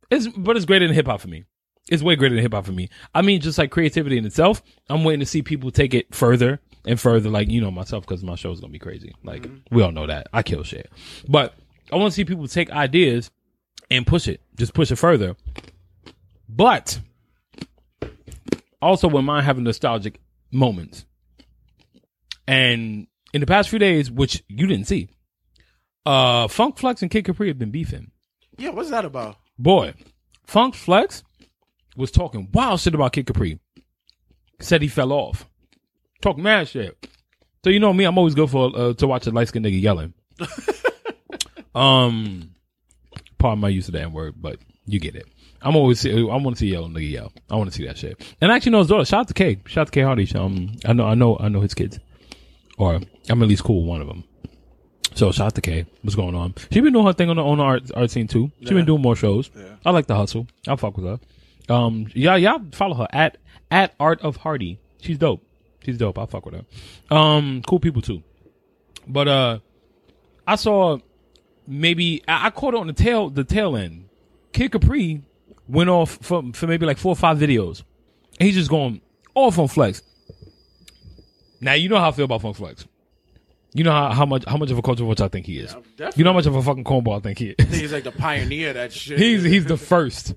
it's 0.10 0.28
but 0.28 0.56
it's 0.56 0.66
greater 0.66 0.86
than 0.86 0.96
hip 0.96 1.08
hop 1.08 1.22
for 1.22 1.28
me. 1.28 1.46
It's 1.90 2.04
way 2.04 2.16
greater 2.16 2.36
than 2.36 2.44
hip 2.44 2.54
hop 2.54 2.66
for 2.66 2.72
me. 2.72 2.90
I 3.14 3.22
mean, 3.22 3.42
just 3.42 3.58
like 3.58 3.72
creativity 3.72 4.18
in 4.18 4.26
itself, 4.26 4.62
I'm 4.90 5.04
waiting 5.04 5.22
to 5.22 5.26
see 5.26 5.42
people 5.42 5.72
take 5.72 5.94
it 5.94 6.14
further 6.14 6.60
and 6.86 7.00
further. 7.00 7.30
Like 7.30 7.50
you 7.50 7.62
know 7.62 7.72
myself, 7.72 8.06
because 8.06 8.24
my 8.24 8.36
show's 8.36 8.60
gonna 8.60 8.72
be 8.72 8.80
crazy. 8.80 9.14
Like 9.24 9.48
we 9.72 9.82
all 9.82 9.92
know 9.92 10.08
that 10.08 10.28
I 10.34 10.44
kill 10.44 10.64
shit, 10.64 10.90
but 11.28 11.56
I 11.92 11.96
want 11.96 12.12
to 12.12 12.16
see 12.16 12.26
people 12.26 12.48
take 12.48 12.72
ideas 12.72 13.32
and 13.90 14.06
push 14.06 14.28
it, 14.28 14.42
just 14.56 14.74
push 14.74 14.92
it 14.92 14.98
further. 14.98 15.36
But 16.48 17.00
also, 18.82 19.08
wouldn't 19.08 19.26
mind 19.26 19.46
having 19.46 19.64
nostalgic 19.64 20.20
moments. 20.52 21.06
And 22.48 23.08
in 23.34 23.40
the 23.40 23.48
past 23.48 23.70
few 23.70 23.80
days, 23.80 24.12
which 24.12 24.44
you 24.48 24.68
didn't 24.68 24.88
see, 24.88 25.10
uh, 26.06 26.48
Funk 26.48 26.78
Flex 26.78 27.02
and 27.02 27.12
Kid 27.12 27.26
Capri 27.26 27.48
have 27.48 27.60
been 27.60 27.72
beefing 27.72 28.12
yeah, 28.58 28.70
what's 28.70 28.90
that 28.90 29.06
about? 29.06 29.38
boy, 29.58 29.94
Funk 30.46 30.76
Flex 30.76 31.24
was 31.96 32.12
talking 32.12 32.50
wild 32.54 32.80
shit 32.80 32.96
about 32.96 33.14
Kid 33.14 33.26
Capri. 33.28 33.60
Said 34.60 34.82
he 34.82 34.88
fell 34.88 35.12
off. 35.12 35.50
Talk 36.22 36.38
mad 36.38 36.68
shit. 36.68 37.08
So 37.64 37.70
you 37.70 37.80
know 37.80 37.94
me, 37.94 38.06
I'm 38.06 38.18
always 38.18 38.36
good 38.36 38.50
for 38.50 38.72
uh, 38.76 38.94
to 38.94 39.08
watch 39.08 39.28
a 39.28 39.32
light 39.32 39.48
skinned 39.48 39.66
nigga 39.66 39.82
yelling. 39.82 40.14
um, 41.76 42.52
pardon 43.38 43.60
my 43.60 43.70
use 43.70 43.88
of 43.88 43.94
that 43.94 44.12
word, 44.12 44.36
but 44.38 44.58
you 44.86 45.00
get 45.00 45.16
it. 45.16 45.28
I'm 45.62 45.76
always 45.76 46.00
see, 46.00 46.12
I 46.12 46.24
want 46.24 46.56
to 46.56 46.60
see 46.60 46.72
yelling 46.72 46.94
nigga 46.94 47.12
yell. 47.12 47.34
I 47.50 47.56
want 47.56 47.72
to 47.72 47.76
see 47.76 47.86
that 47.86 47.98
shit. 47.98 48.20
And 48.42 48.52
I 48.52 48.56
actually 48.56 48.72
know 48.72 48.80
his 48.80 48.88
daughter. 48.88 49.06
Shout 49.06 49.22
out 49.22 49.28
to 49.28 49.34
K. 49.36 49.60
Shout 49.66 49.82
out 49.84 49.88
to 49.88 49.92
K 49.92 50.02
Hardy. 50.02 50.28
Um, 50.36 50.76
I 50.86 50.94
know, 50.94 51.06
I 51.06 51.14
know, 51.14 51.38
I 51.40 51.50
know 51.50 51.62
his 51.62 51.76
kids, 51.76 52.00
or 52.78 53.00
I'm 53.30 53.44
at 53.44 53.48
least 53.48 53.64
cool 53.64 53.82
with 53.82 53.90
one 53.90 54.02
of 54.02 54.08
them. 54.08 54.24
So 55.14 55.32
shout 55.32 55.48
out 55.48 55.56
to 55.56 55.62
K. 55.62 55.86
What's 56.02 56.16
going 56.16 56.36
on? 56.36 56.56
She 56.72 56.80
been 56.80 56.94
doing 56.94 57.06
her 57.06 57.14
thing 57.14 57.30
on 57.30 57.36
the 57.36 57.44
on 57.44 57.58
the 57.58 57.64
art 57.64 57.92
art 57.96 58.10
scene 58.10 58.28
too. 58.28 58.52
She 58.62 58.74
been 58.74 58.86
doing 58.86 59.02
more 59.02 59.16
shows. 59.16 59.52
I 59.86 59.92
like 59.92 60.08
the 60.08 60.16
hustle. 60.16 60.48
I'll 60.68 60.78
fuck 60.78 60.98
with 60.98 61.06
her. 61.06 61.20
Um, 61.74 62.08
yeah, 62.14 62.38
yeah. 62.38 62.58
Follow 62.72 62.96
her 62.96 63.08
at 63.12 63.38
at 63.70 63.94
Art 64.00 64.22
of 64.22 64.38
Hardy. 64.38 64.80
She's 65.02 65.18
dope. 65.18 65.44
She's 65.84 65.98
dope. 65.98 66.18
I'll 66.20 66.28
fuck 66.28 66.46
with 66.46 66.56
her. 66.56 67.16
Um, 67.16 67.62
cool 67.68 67.80
people 67.80 68.02
too. 68.02 68.22
But 69.08 69.28
uh, 69.28 69.60
I 70.48 70.56
saw 70.56 71.00
maybe 71.68 72.24
I, 72.28 72.48
I 72.48 72.50
caught 72.52 72.76
on 72.76 72.88
the 72.88 72.94
tail 72.94 73.30
the 73.30 73.44
tail 73.44 73.76
end. 73.76 74.10
Kid 74.54 74.72
Capri 74.72 75.22
went 75.68 75.90
off 75.90 76.18
for 76.22 76.44
for 76.54 76.68
maybe 76.68 76.86
like 76.86 76.98
four 76.98 77.14
or 77.14 77.16
five 77.16 77.38
videos, 77.38 77.84
and 78.40 78.48
he's 78.48 78.56
just 78.56 78.70
going 78.70 79.02
off 79.34 79.58
on 79.58 79.68
Flex. 79.68 80.02
Now 81.60 81.74
you 81.74 81.90
know 81.90 81.98
how 82.00 82.10
I 82.10 82.12
feel 82.12 82.26
about 82.26 82.42
Funk 82.42 82.58
Flex. 82.58 82.86
You 83.74 83.84
know 83.86 83.92
how, 83.92 84.12
how 84.12 84.26
much 84.26 84.44
how 84.46 84.58
much 84.58 84.70
of 84.72 84.78
a 84.78 84.82
culture 84.82 85.06
watch 85.06 85.22
I 85.22 85.30
think 85.30 85.46
he 85.46 85.60
is. 85.60 85.72
definitely. 85.96 86.14
You 86.18 86.24
know 86.26 86.32
how 86.32 86.36
much 86.38 86.46
of 86.46 86.56
a 86.56 86.62
fucking 86.62 86.84
cornball 86.84 87.18
I 87.18 87.22
think 87.22 87.38
he 87.38 87.56
is. 87.58 87.80
He's 87.80 87.94
like 87.94 88.04
the 88.04 88.12
pioneer 88.12 88.70
of 88.70 88.76
that 88.76 88.92
shit. 88.94 89.18
he's 89.18 89.44
he's 89.44 89.66
the 89.66 89.78
first, 89.78 90.36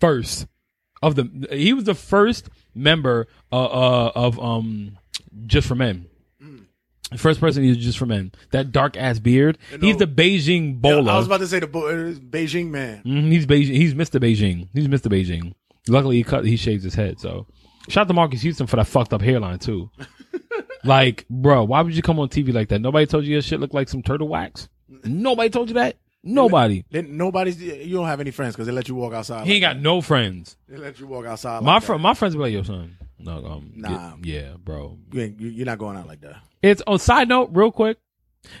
first 0.00 0.46
of 1.02 1.14
the. 1.14 1.48
He 1.52 1.72
was 1.72 1.84
the 1.84 1.94
first 1.94 2.48
member 2.74 3.26
uh, 3.52 3.64
uh 3.64 4.12
of 4.14 4.38
um 4.38 4.98
just 5.46 5.66
for 5.68 5.74
men. 5.74 6.06
The 7.10 7.18
First 7.18 7.40
person 7.40 7.64
he's 7.64 7.76
just 7.76 7.98
for 7.98 8.06
men. 8.06 8.30
That 8.52 8.70
dark 8.70 8.96
ass 8.96 9.18
beard. 9.18 9.58
He's 9.80 9.96
the 9.96 10.06
Beijing 10.06 10.74
Yeah, 10.74 10.78
bowler. 10.78 11.10
I 11.12 11.16
was 11.16 11.26
about 11.26 11.40
to 11.40 11.48
say 11.48 11.58
the 11.58 11.66
bo- 11.66 11.88
uh, 11.88 12.12
Beijing 12.12 12.70
man. 12.70 13.02
Mhm, 13.04 13.32
he's 13.32 13.46
Beijing. 13.46 13.74
He's 13.74 13.94
Mr. 13.94 14.20
Beijing. 14.20 14.68
He's 14.72 14.86
Mr. 14.86 15.10
Beijing. 15.10 15.54
Luckily, 15.88 16.16
he 16.18 16.22
cut. 16.22 16.44
He 16.44 16.56
shaves 16.56 16.84
his 16.84 16.94
head. 16.94 17.18
So, 17.18 17.46
shout 17.88 18.02
out 18.02 18.08
to 18.08 18.14
Marques 18.14 18.42
Houston 18.42 18.68
for 18.68 18.76
that 18.76 18.86
fucked 18.86 19.12
up 19.12 19.22
hairline 19.22 19.58
too. 19.58 19.90
like, 20.84 21.26
bro, 21.28 21.64
why 21.64 21.80
would 21.82 21.96
you 21.96 22.02
come 22.02 22.20
on 22.20 22.28
TV 22.28 22.52
like 22.52 22.68
that? 22.68 22.80
Nobody 22.80 23.06
told 23.06 23.24
you 23.24 23.32
your 23.32 23.42
shit 23.42 23.58
looked 23.58 23.74
like 23.74 23.88
some 23.88 24.02
turtle 24.02 24.28
wax. 24.28 24.68
Nobody 25.02 25.50
told 25.50 25.68
you 25.68 25.74
that. 25.74 25.96
Nobody. 26.22 26.84
Then 26.90 27.16
nobody's. 27.16 27.60
You 27.62 27.94
don't 27.96 28.06
have 28.06 28.20
any 28.20 28.30
friends 28.30 28.54
because 28.54 28.66
they 28.66 28.72
let 28.72 28.88
you 28.88 28.94
walk 28.94 29.14
outside. 29.14 29.46
He 29.46 29.54
ain't 29.54 29.62
got 29.62 29.78
no 29.78 30.00
friends. 30.02 30.56
They 30.68 30.76
let 30.76 31.00
you 31.00 31.06
walk 31.06 31.24
outside. 31.26 31.62
My 31.62 31.74
like 31.74 31.82
friend, 31.82 32.02
my 32.02 32.14
friends 32.14 32.34
be 32.34 32.40
like, 32.42 32.52
"Yo, 32.52 32.62
son, 32.62 32.98
no, 33.18 33.44
um, 33.46 33.72
Nah. 33.74 34.14
yeah, 34.22 34.40
yeah, 34.42 34.54
bro." 34.62 34.98
You 35.12 35.20
ain't, 35.22 35.40
you, 35.40 35.48
you're 35.48 35.66
not 35.66 35.78
going 35.78 35.96
out 35.96 36.06
like 36.06 36.20
that. 36.20 36.36
It's 36.62 36.82
on 36.86 36.98
side 36.98 37.28
note, 37.28 37.48
real 37.54 37.72
quick, 37.72 37.96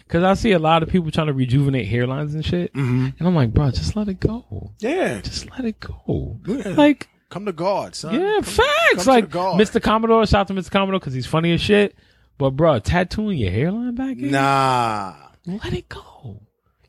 because 0.06 0.22
I 0.24 0.32
see 0.34 0.52
a 0.52 0.58
lot 0.58 0.82
of 0.82 0.88
people 0.88 1.10
trying 1.10 1.26
to 1.26 1.34
rejuvenate 1.34 1.86
hairlines 1.86 2.32
and 2.32 2.42
shit, 2.44 2.72
Mm-hmm. 2.72 3.08
and 3.18 3.28
I'm 3.28 3.34
like, 3.34 3.52
bro, 3.52 3.70
just 3.70 3.94
let 3.94 4.08
it 4.08 4.20
go. 4.20 4.72
Yeah, 4.78 5.20
Just 5.20 5.50
let 5.50 5.66
it 5.66 5.78
go. 5.80 6.40
Yeah. 6.46 6.68
Like, 6.70 7.08
come 7.28 7.44
to 7.44 7.52
God, 7.52 7.94
son. 7.94 8.14
Yeah, 8.14 8.36
Come- 8.36 8.44
facts. 8.44 9.04
come 9.04 9.06
like. 9.06 9.28
Mr. 9.28 9.82
Commodore, 9.82 10.24
shout 10.26 10.40
out 10.40 10.48
to 10.48 10.54
Mr. 10.54 10.70
Commodore 10.70 10.98
because 10.98 11.12
he's 11.12 11.26
funny 11.26 11.52
as 11.52 11.60
shit. 11.60 11.94
But 12.38 12.50
bro, 12.52 12.78
tattooing 12.78 13.36
your 13.36 13.50
hairline 13.50 13.94
back 13.96 14.16
in, 14.16 14.30
Nah. 14.30 15.14
let 15.46 15.74
it 15.74 15.90
go. 15.90 16.40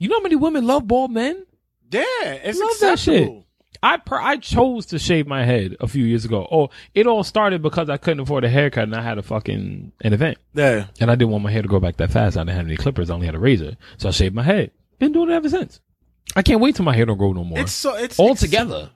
You 0.02 0.10
know 0.10 0.16
how 0.18 0.24
many 0.24 0.36
women 0.36 0.66
love 0.66 0.88
bald 0.88 1.12
men? 1.12 1.46
Yeah, 1.92 2.02
it's 2.24 2.60
Love 2.60 2.70
that 2.80 2.98
shit. 2.98 3.14
acceptable. 3.22 3.46
I 3.84 3.98
per- 3.98 4.20
I 4.20 4.38
chose 4.38 4.88
to 4.88 4.98
shave 4.98 5.28
my 5.28 5.46
head 5.46 5.76
a 5.80 5.88
few 5.88 6.04
years 6.06 6.26
ago. 6.26 6.48
Oh, 6.52 6.70
it 6.96 7.06
all 7.06 7.24
started 7.24 7.62
because 7.62 7.88
I 7.88 7.98
couldn't 7.98 8.22
afford 8.22 8.44
a 8.44 8.50
haircut 8.50 8.86
and 8.86 8.96
I 8.96 9.04
had 9.04 9.20
a 9.20 9.22
fucking 9.22 9.92
an 10.02 10.14
event, 10.14 10.40
Yeah. 10.56 10.88
and 11.00 11.12
I 11.12 11.16
didn't 11.16 11.30
want 11.30 11.44
my 11.44 11.52
hair 11.52 11.62
to 11.62 11.68
grow 11.68 11.80
back 11.80 11.98
that 11.98 12.10
fast. 12.10 12.36
I 12.36 12.42
didn't 12.42 12.56
have 12.58 12.66
any 12.66 12.78
clippers. 12.78 13.12
I 13.12 13.14
only 13.14 13.28
had 13.28 13.36
a 13.36 13.40
razor, 13.40 13.78
so 13.98 14.08
I 14.10 14.12
shaved 14.12 14.34
my 14.34 14.42
head. 14.42 14.72
Been 14.98 15.12
doing 15.12 15.30
it 15.30 15.34
ever 15.34 15.50
since. 15.50 15.80
I 16.36 16.42
can't 16.42 16.62
wait 16.62 16.76
till 16.76 16.86
my 16.86 16.96
hair 16.96 17.06
don't 17.06 17.18
grow 17.20 17.34
no 17.34 17.44
more. 17.44 17.60
It's 17.60 17.72
so 17.72 17.96
it's 17.96 18.18
all 18.18 18.28
it's- 18.32 18.40
together. 18.42 18.90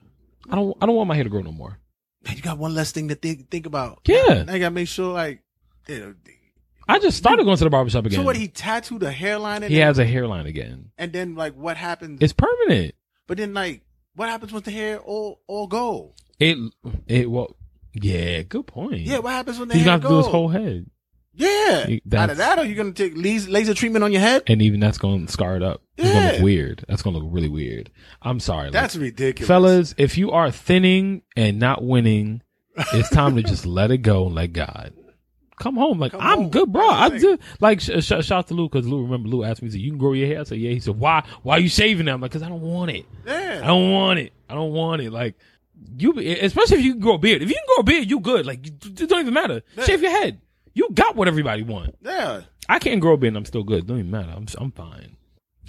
I 0.50 0.56
don't 0.56 0.76
I 0.80 0.86
don't 0.86 0.96
want 0.96 1.06
my 1.08 1.14
hair 1.14 1.24
to 1.24 1.30
grow 1.30 1.42
no 1.42 1.52
more. 1.52 1.78
Man, 2.24 2.34
you 2.36 2.42
got 2.42 2.58
one 2.58 2.74
less 2.74 2.90
thing 2.90 3.06
to 3.10 3.14
think 3.14 3.48
think 3.48 3.66
about. 3.66 4.00
Yeah. 4.08 4.44
I, 4.48 4.54
you 4.54 4.58
gotta 4.58 4.70
make 4.70 4.88
sure 4.88 5.12
like. 5.14 5.42
You 5.88 6.00
know, 6.00 6.14
I 6.88 6.98
just 6.98 7.16
started 7.18 7.44
going 7.44 7.56
to 7.56 7.64
the 7.64 7.70
barbershop 7.70 8.06
again. 8.06 8.18
so 8.20 8.24
what? 8.24 8.36
He 8.36 8.48
tattooed 8.48 9.02
a 9.02 9.10
hairline 9.10 9.62
in 9.62 9.70
he 9.70 9.78
has 9.78 9.98
a 9.98 10.04
hairline 10.06 10.46
again. 10.46 10.90
and 10.98 11.12
then 11.12 11.34
like 11.34 11.54
what 11.54 11.76
happens? 11.76 12.20
It's 12.22 12.32
permanent. 12.32 12.94
but 13.26 13.38
then 13.38 13.54
like 13.54 13.82
what 14.14 14.28
happens 14.28 14.52
once 14.52 14.64
the 14.64 14.70
hair 14.70 14.98
all 14.98 15.40
all 15.46 15.66
go? 15.66 16.14
It 16.38 16.56
it 17.06 17.30
well 17.30 17.56
yeah, 17.92 18.42
good 18.42 18.66
point. 18.66 19.00
Yeah, 19.00 19.18
what 19.18 19.30
happens 19.32 19.58
when 19.58 19.68
the 19.68 19.74
he's 19.74 19.84
hair 19.84 19.98
gonna 19.98 20.02
have 20.02 20.02
to 20.02 20.08
do 20.08 20.16
his 20.18 20.26
go? 20.26 20.32
whole 20.32 20.48
head. 20.48 20.90
Yeah. 21.38 21.86
You- 21.88 22.00
Out 22.14 22.30
of 22.30 22.36
that, 22.38 22.58
or 22.58 22.64
you 22.64 22.74
gonna 22.74 22.92
take 22.92 23.12
laser, 23.16 23.50
laser 23.50 23.74
treatment 23.74 24.04
on 24.04 24.12
your 24.12 24.20
head? 24.22 24.42
And 24.46 24.62
even 24.62 24.80
that's 24.80 24.96
going 24.98 25.26
to 25.26 25.32
scar 25.32 25.56
it 25.56 25.62
up. 25.62 25.82
It's 25.98 26.08
Yeah. 26.08 26.32
look 26.32 26.42
weird. 26.42 26.84
That's 26.88 27.02
to 27.02 27.10
look 27.10 27.24
really 27.30 27.48
weird. 27.48 27.90
I'm 28.22 28.40
sorry. 28.40 28.64
like, 28.64 28.72
That's 28.72 28.96
ridiculous, 28.96 29.46
fellas, 29.48 29.94
if 29.98 30.16
you 30.16 30.30
are 30.30 30.50
thinning 30.50 31.22
and 31.36 31.58
not 31.58 31.82
winning, 31.84 32.42
it's 32.94 33.10
time 33.10 33.36
to 33.36 33.42
just 33.42 33.66
let 33.66 33.90
it 33.90 33.98
go 33.98 34.26
and 34.26 34.34
let 34.34 34.52
God. 34.54 34.92
Come 35.58 35.76
home, 35.76 35.98
like 35.98 36.12
Come 36.12 36.20
I'm 36.20 36.38
home. 36.42 36.50
good, 36.50 36.70
bro. 36.72 36.86
I 36.86 37.08
the 37.08 37.38
like 37.60 37.80
sh- 37.80 37.90
sh- 38.00 38.02
shout 38.08 38.30
out 38.32 38.48
to 38.48 38.54
Lou 38.54 38.68
because 38.68 38.86
Lou 38.86 39.02
remember 39.02 39.28
Lou 39.28 39.42
asked 39.42 39.62
me, 39.62 39.68
he 39.68 39.72
said, 39.72 39.80
"You 39.80 39.90
can 39.90 39.98
grow 39.98 40.12
your 40.12 40.26
hair." 40.28 40.40
I 40.40 40.42
said, 40.44 40.58
"Yeah." 40.58 40.70
He 40.72 40.80
said, 40.80 40.98
"Why? 40.98 41.24
Why 41.42 41.56
are 41.56 41.60
you 41.60 41.68
shaving 41.70 42.08
it?" 42.08 42.10
I'm 42.12 42.20
like, 42.20 42.30
"Cause 42.30 42.42
I 42.42 42.48
don't 42.50 42.60
want 42.60 42.90
it. 42.90 43.06
I 43.26 43.66
don't 43.66 43.90
want 43.90 44.18
it. 44.18 44.32
I 44.50 44.54
don't 44.54 44.72
want 44.72 45.00
it." 45.00 45.10
Like 45.12 45.34
you, 45.96 46.12
especially 46.18 46.78
if 46.78 46.84
you 46.84 46.92
can 46.92 47.00
grow 47.00 47.14
a 47.14 47.18
beard. 47.18 47.40
If 47.42 47.48
you 47.48 47.54
can 47.54 47.64
grow 47.68 47.80
a 47.80 47.84
beard, 47.84 48.10
you 48.10 48.20
good. 48.20 48.44
Like 48.44 48.66
it 48.66 49.08
don't 49.08 49.20
even 49.20 49.32
matter. 49.34 49.62
Yeah. 49.78 49.84
Shave 49.84 50.02
your 50.02 50.10
head. 50.10 50.40
You 50.74 50.90
got 50.92 51.16
what 51.16 51.26
everybody 51.26 51.62
want. 51.62 51.96
Yeah. 52.02 52.42
I 52.68 52.78
can't 52.78 53.00
grow 53.00 53.14
a 53.14 53.16
beard. 53.16 53.28
and 53.30 53.38
I'm 53.38 53.44
still 53.46 53.62
good. 53.64 53.86
Don't 53.86 53.98
even 54.00 54.10
matter. 54.10 54.32
I'm 54.36 54.46
I'm 54.58 54.72
fine. 54.72 55.16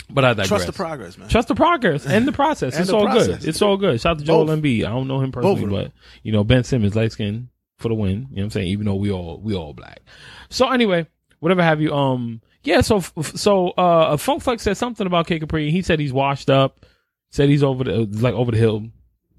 But 0.10 0.26
I 0.26 0.30
digress. 0.30 0.48
Trust 0.50 0.68
the 0.68 0.74
progress, 0.74 1.18
man. 1.18 1.30
Trust 1.30 1.48
the 1.48 1.56
progress 1.56 2.06
and 2.06 2.28
the 2.28 2.32
process. 2.44 2.74
And 2.74 2.82
it's 2.82 2.92
the 2.92 2.98
all 2.98 3.06
process. 3.06 3.40
good. 3.40 3.48
It's 3.48 3.62
all 3.62 3.78
good. 3.78 4.00
Shout 4.02 4.12
out 4.12 4.20
to 4.20 4.26
Joel 4.26 4.46
Both. 4.46 4.60
Embiid. 4.60 4.86
I 4.86 4.90
don't 4.90 5.08
know 5.08 5.22
him 5.22 5.32
personally, 5.32 5.66
but 5.70 5.92
you 6.24 6.32
know 6.34 6.44
Ben 6.44 6.64
Simmons, 6.66 6.96
light 6.96 7.12
skin 7.14 7.50
for 7.78 7.90
the 7.90 7.96
win. 7.96 8.10
You 8.12 8.20
know 8.20 8.28
what 8.36 8.44
I'm 8.44 8.50
saying? 8.52 8.68
Even 8.68 8.86
though 8.86 8.96
we 8.96 9.12
all 9.12 9.40
we 9.40 9.56
all 9.56 9.74
black. 9.74 10.02
So 10.50 10.70
anyway, 10.70 11.08
whatever 11.40 11.64
have 11.64 11.82
you. 11.82 11.94
Um, 11.94 12.42
yeah. 12.64 12.82
So 12.82 13.00
so 13.22 13.70
uh, 13.72 14.18
Funk 14.18 14.44
Flex 14.44 14.64
said 14.64 14.78
something 14.78 15.08
about 15.08 15.28
Kid 15.28 15.40
Capri. 15.40 15.72
He 15.72 15.82
said 15.82 16.00
he's 16.00 16.14
washed 16.14 16.50
up. 16.50 16.86
Said 17.30 17.50
he's 17.50 17.64
over 17.64 17.84
the 17.84 18.06
like 18.22 18.34
over 18.34 18.52
the 18.52 18.58
hill. 18.58 18.88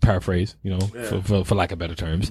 Paraphrase, 0.01 0.57
you 0.63 0.71
know, 0.71 0.79
Yeah. 0.95 1.05
for, 1.05 1.23
for 1.23 1.45
for 1.45 1.55
lack 1.55 1.73
of 1.73 1.79
better 1.79 1.95
terms. 1.97 2.31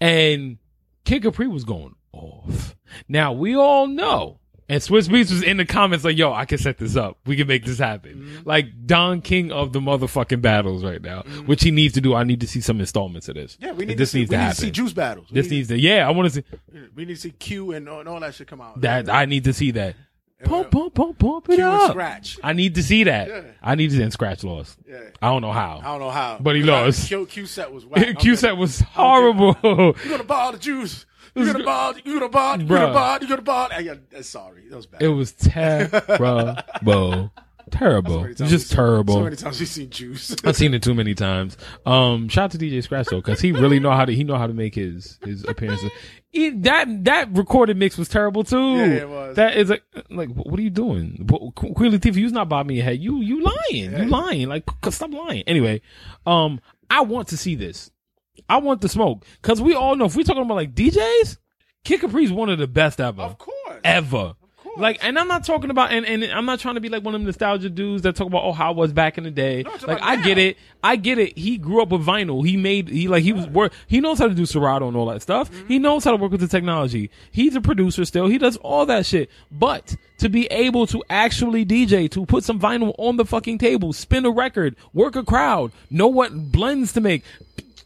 And 0.00 0.58
Kid 1.04 1.22
Capri 1.22 1.46
was 1.46 1.64
going 1.64 1.94
off. 2.12 2.74
Now 3.08 3.32
we 3.32 3.54
all 3.54 3.86
know. 3.86 4.40
And 4.68 4.80
Swizz 4.80 5.08
Beatz 5.08 5.30
was 5.30 5.42
in 5.42 5.58
the 5.58 5.66
comments 5.66 6.04
like, 6.06 6.16
yo, 6.16 6.32
I 6.32 6.46
can 6.46 6.56
set 6.56 6.78
this 6.78 6.96
up. 6.96 7.18
We 7.26 7.36
can 7.36 7.46
make 7.46 7.66
this 7.66 7.78
happen. 7.78 8.14
Mm-hmm. 8.14 8.48
Like 8.48 8.86
Don 8.86 9.20
King 9.20 9.52
of 9.52 9.74
the 9.74 9.80
motherfucking 9.80 10.40
battles 10.40 10.82
right 10.82 11.02
now, 11.02 11.20
which 11.44 11.62
he 11.62 11.70
needs 11.70 11.92
to 11.94 12.00
do. 12.00 12.14
I 12.14 12.24
need 12.24 12.40
to 12.40 12.46
see 12.46 12.62
some 12.62 12.80
installments 12.80 13.28
of 13.28 13.34
this. 13.34 13.58
Yeah, 13.60 13.72
we 13.72 13.84
need 13.84 13.98
this 13.98 14.10
to 14.10 14.12
see, 14.12 14.18
needs 14.20 14.30
we 14.30 14.36
to 14.36 14.42
need 14.42 14.50
to 14.50 14.56
see 14.56 14.70
juice 14.70 14.92
battles. 14.94 15.26
We 15.30 15.34
this 15.34 15.50
need, 15.50 15.56
needs 15.56 15.68
to, 15.68 15.78
yeah, 15.78 16.08
I 16.08 16.12
want 16.12 16.32
to 16.32 16.42
see 16.42 16.44
we 16.94 17.04
need 17.04 17.14
to 17.14 17.20
see 17.20 17.30
Q 17.32 17.72
and 17.72 17.88
all, 17.88 18.00
and 18.00 18.08
all 18.08 18.20
that 18.20 18.34
shit 18.34 18.46
come 18.46 18.62
out. 18.62 18.80
that. 18.80 19.10
I 19.10 19.26
need 19.26 19.44
to 19.44 19.52
see 19.52 19.70
that. 19.72 19.96
Pump, 20.44 20.70
pump, 20.70 20.94
pump, 20.94 21.18
pump 21.18 21.48
it 21.48 21.56
Q 21.56 21.64
up. 21.64 21.90
scratch. 21.92 22.38
I 22.42 22.52
need 22.52 22.74
to 22.74 22.82
see 22.82 23.04
that. 23.04 23.28
Yeah. 23.28 23.42
I 23.62 23.74
need 23.76 23.90
to 23.90 23.96
see 23.96 24.10
Scratch 24.10 24.44
lost. 24.44 24.78
Yeah. 24.86 25.00
I 25.22 25.28
don't 25.30 25.40
know 25.42 25.52
how. 25.52 25.78
I 25.78 25.84
don't 25.84 26.00
know 26.00 26.10
how, 26.10 26.38
But 26.40 26.56
he 26.56 26.62
lost. 26.62 27.08
Q, 27.08 27.24
Q 27.26 27.46
set 27.46 27.72
was 27.72 27.86
whack. 27.86 28.18
Q 28.18 28.36
set 28.36 28.56
was 28.56 28.80
horrible. 28.80 29.56
You 29.62 30.10
gonna 30.10 30.24
buy 30.24 30.40
all 30.40 30.52
the 30.52 30.58
juice? 30.58 31.06
You 31.34 31.46
got 31.52 31.60
a 31.60 31.64
ball? 31.64 31.94
You 32.04 32.20
got 32.20 32.26
a 32.26 32.28
ball? 32.28 32.60
You 32.60 32.66
got 32.66 32.90
a 32.90 32.92
ball? 32.92 33.18
You 33.28 33.36
ball? 33.38 33.68
Hey, 33.70 33.82
yeah, 33.82 33.94
uh, 34.16 34.22
sorry, 34.22 34.68
that 34.68 34.76
was 34.76 34.86
bad. 34.86 35.02
It 35.02 35.08
was 35.08 35.32
terrible. 35.32 37.30
Terrible. 37.70 38.24
It's 38.24 38.40
just 38.40 38.68
seen- 38.68 38.76
terrible. 38.76 39.14
So 39.14 39.24
many 39.24 39.36
times 39.36 39.58
you've 39.58 39.68
seen 39.68 39.90
juice. 39.90 40.36
I've 40.44 40.54
seen 40.54 40.74
it 40.74 40.82
too 40.82 40.94
many 40.94 41.14
times. 41.14 41.56
Um, 41.86 42.28
shout 42.28 42.44
out 42.44 42.50
to 42.52 42.58
DJ 42.58 42.82
Scratch 42.82 43.06
though, 43.06 43.16
because 43.22 43.40
he 43.40 43.52
really 43.52 43.80
know 43.80 43.90
how 43.90 44.04
to 44.04 44.14
he 44.14 44.22
know 44.22 44.36
how 44.36 44.46
to 44.46 44.52
make 44.52 44.74
his 44.74 45.18
his 45.24 45.44
appearances. 45.44 45.90
He, 46.30 46.50
that 46.50 47.04
that 47.04 47.34
recorded 47.36 47.76
mix 47.76 47.96
was 47.96 48.08
terrible 48.08 48.44
too. 48.44 48.76
Yeah, 48.76 48.84
it 48.86 49.08
was. 49.08 49.36
That 49.36 49.56
is 49.56 49.70
like 49.70 49.82
like 50.10 50.28
what 50.34 50.58
are 50.58 50.62
you 50.62 50.70
doing, 50.70 51.26
Qu- 51.26 51.72
Queen 51.72 51.92
Latifah? 51.92 52.16
You's 52.16 52.32
not 52.32 52.48
bobbing 52.48 52.76
your 52.76 52.84
head. 52.84 52.98
You 53.00 53.20
you 53.22 53.42
lying. 53.42 53.92
You 53.96 54.04
lying. 54.08 54.48
Like 54.48 54.64
stop 54.90 55.12
lying. 55.12 55.42
Anyway, 55.46 55.80
um, 56.26 56.60
I 56.90 57.00
want 57.00 57.28
to 57.28 57.36
see 57.36 57.54
this. 57.54 57.90
I 58.48 58.58
want 58.58 58.80
the 58.80 58.88
smoke 58.88 59.24
because 59.40 59.60
we 59.60 59.74
all 59.74 59.96
know 59.96 60.06
if 60.06 60.16
we're 60.16 60.24
talking 60.24 60.42
about 60.42 60.54
like 60.54 60.74
DJs, 60.74 61.38
Kid 61.84 62.00
Capri's 62.00 62.32
one 62.32 62.48
of 62.50 62.58
the 62.58 62.66
best 62.66 63.00
ever 63.00 63.22
of 63.22 63.38
course. 63.38 63.80
ever. 63.84 64.34
course. 64.56 64.78
Like, 64.78 65.04
and 65.04 65.18
I'm 65.18 65.28
not 65.28 65.44
talking 65.44 65.70
about, 65.70 65.92
and, 65.92 66.04
and 66.04 66.24
I'm 66.24 66.46
not 66.46 66.58
trying 66.58 66.74
to 66.74 66.80
be 66.80 66.88
like 66.88 67.04
one 67.04 67.14
of 67.14 67.20
them 67.20 67.26
nostalgia 67.26 67.70
dudes 67.70 68.02
that 68.02 68.16
talk 68.16 68.26
about, 68.26 68.42
oh, 68.44 68.52
how 68.52 68.70
I 68.72 68.74
was 68.74 68.92
back 68.92 69.18
in 69.18 69.24
the 69.24 69.30
day. 69.30 69.62
No, 69.62 69.72
like, 69.86 70.02
I 70.02 70.16
get 70.16 70.38
it. 70.38 70.56
I 70.82 70.96
get 70.96 71.18
it. 71.18 71.38
He 71.38 71.58
grew 71.58 71.82
up 71.82 71.90
with 71.90 72.04
vinyl. 72.04 72.46
He 72.46 72.56
made, 72.56 72.88
he 72.88 73.06
like, 73.06 73.22
he 73.22 73.32
was 73.32 73.46
work, 73.48 73.72
he 73.86 74.00
knows 74.00 74.18
how 74.18 74.26
to 74.28 74.34
do 74.34 74.46
Serato 74.46 74.88
and 74.88 74.96
all 74.96 75.06
that 75.06 75.22
stuff. 75.22 75.50
Mm-hmm. 75.50 75.68
He 75.68 75.78
knows 75.78 76.04
how 76.04 76.10
to 76.10 76.16
work 76.16 76.32
with 76.32 76.40
the 76.40 76.48
technology. 76.48 77.10
He's 77.30 77.54
a 77.54 77.60
producer 77.60 78.04
still. 78.04 78.26
He 78.26 78.38
does 78.38 78.56
all 78.58 78.86
that 78.86 79.06
shit. 79.06 79.30
But 79.50 79.96
to 80.18 80.28
be 80.28 80.46
able 80.46 80.86
to 80.88 81.02
actually 81.08 81.64
DJ, 81.64 82.10
to 82.10 82.26
put 82.26 82.44
some 82.44 82.58
vinyl 82.58 82.94
on 82.98 83.16
the 83.16 83.24
fucking 83.24 83.58
table, 83.58 83.92
spin 83.92 84.26
a 84.26 84.30
record, 84.30 84.76
work 84.92 85.16
a 85.16 85.22
crowd, 85.22 85.72
know 85.90 86.08
what 86.08 86.50
blends 86.50 86.92
to 86.94 87.00
make. 87.00 87.22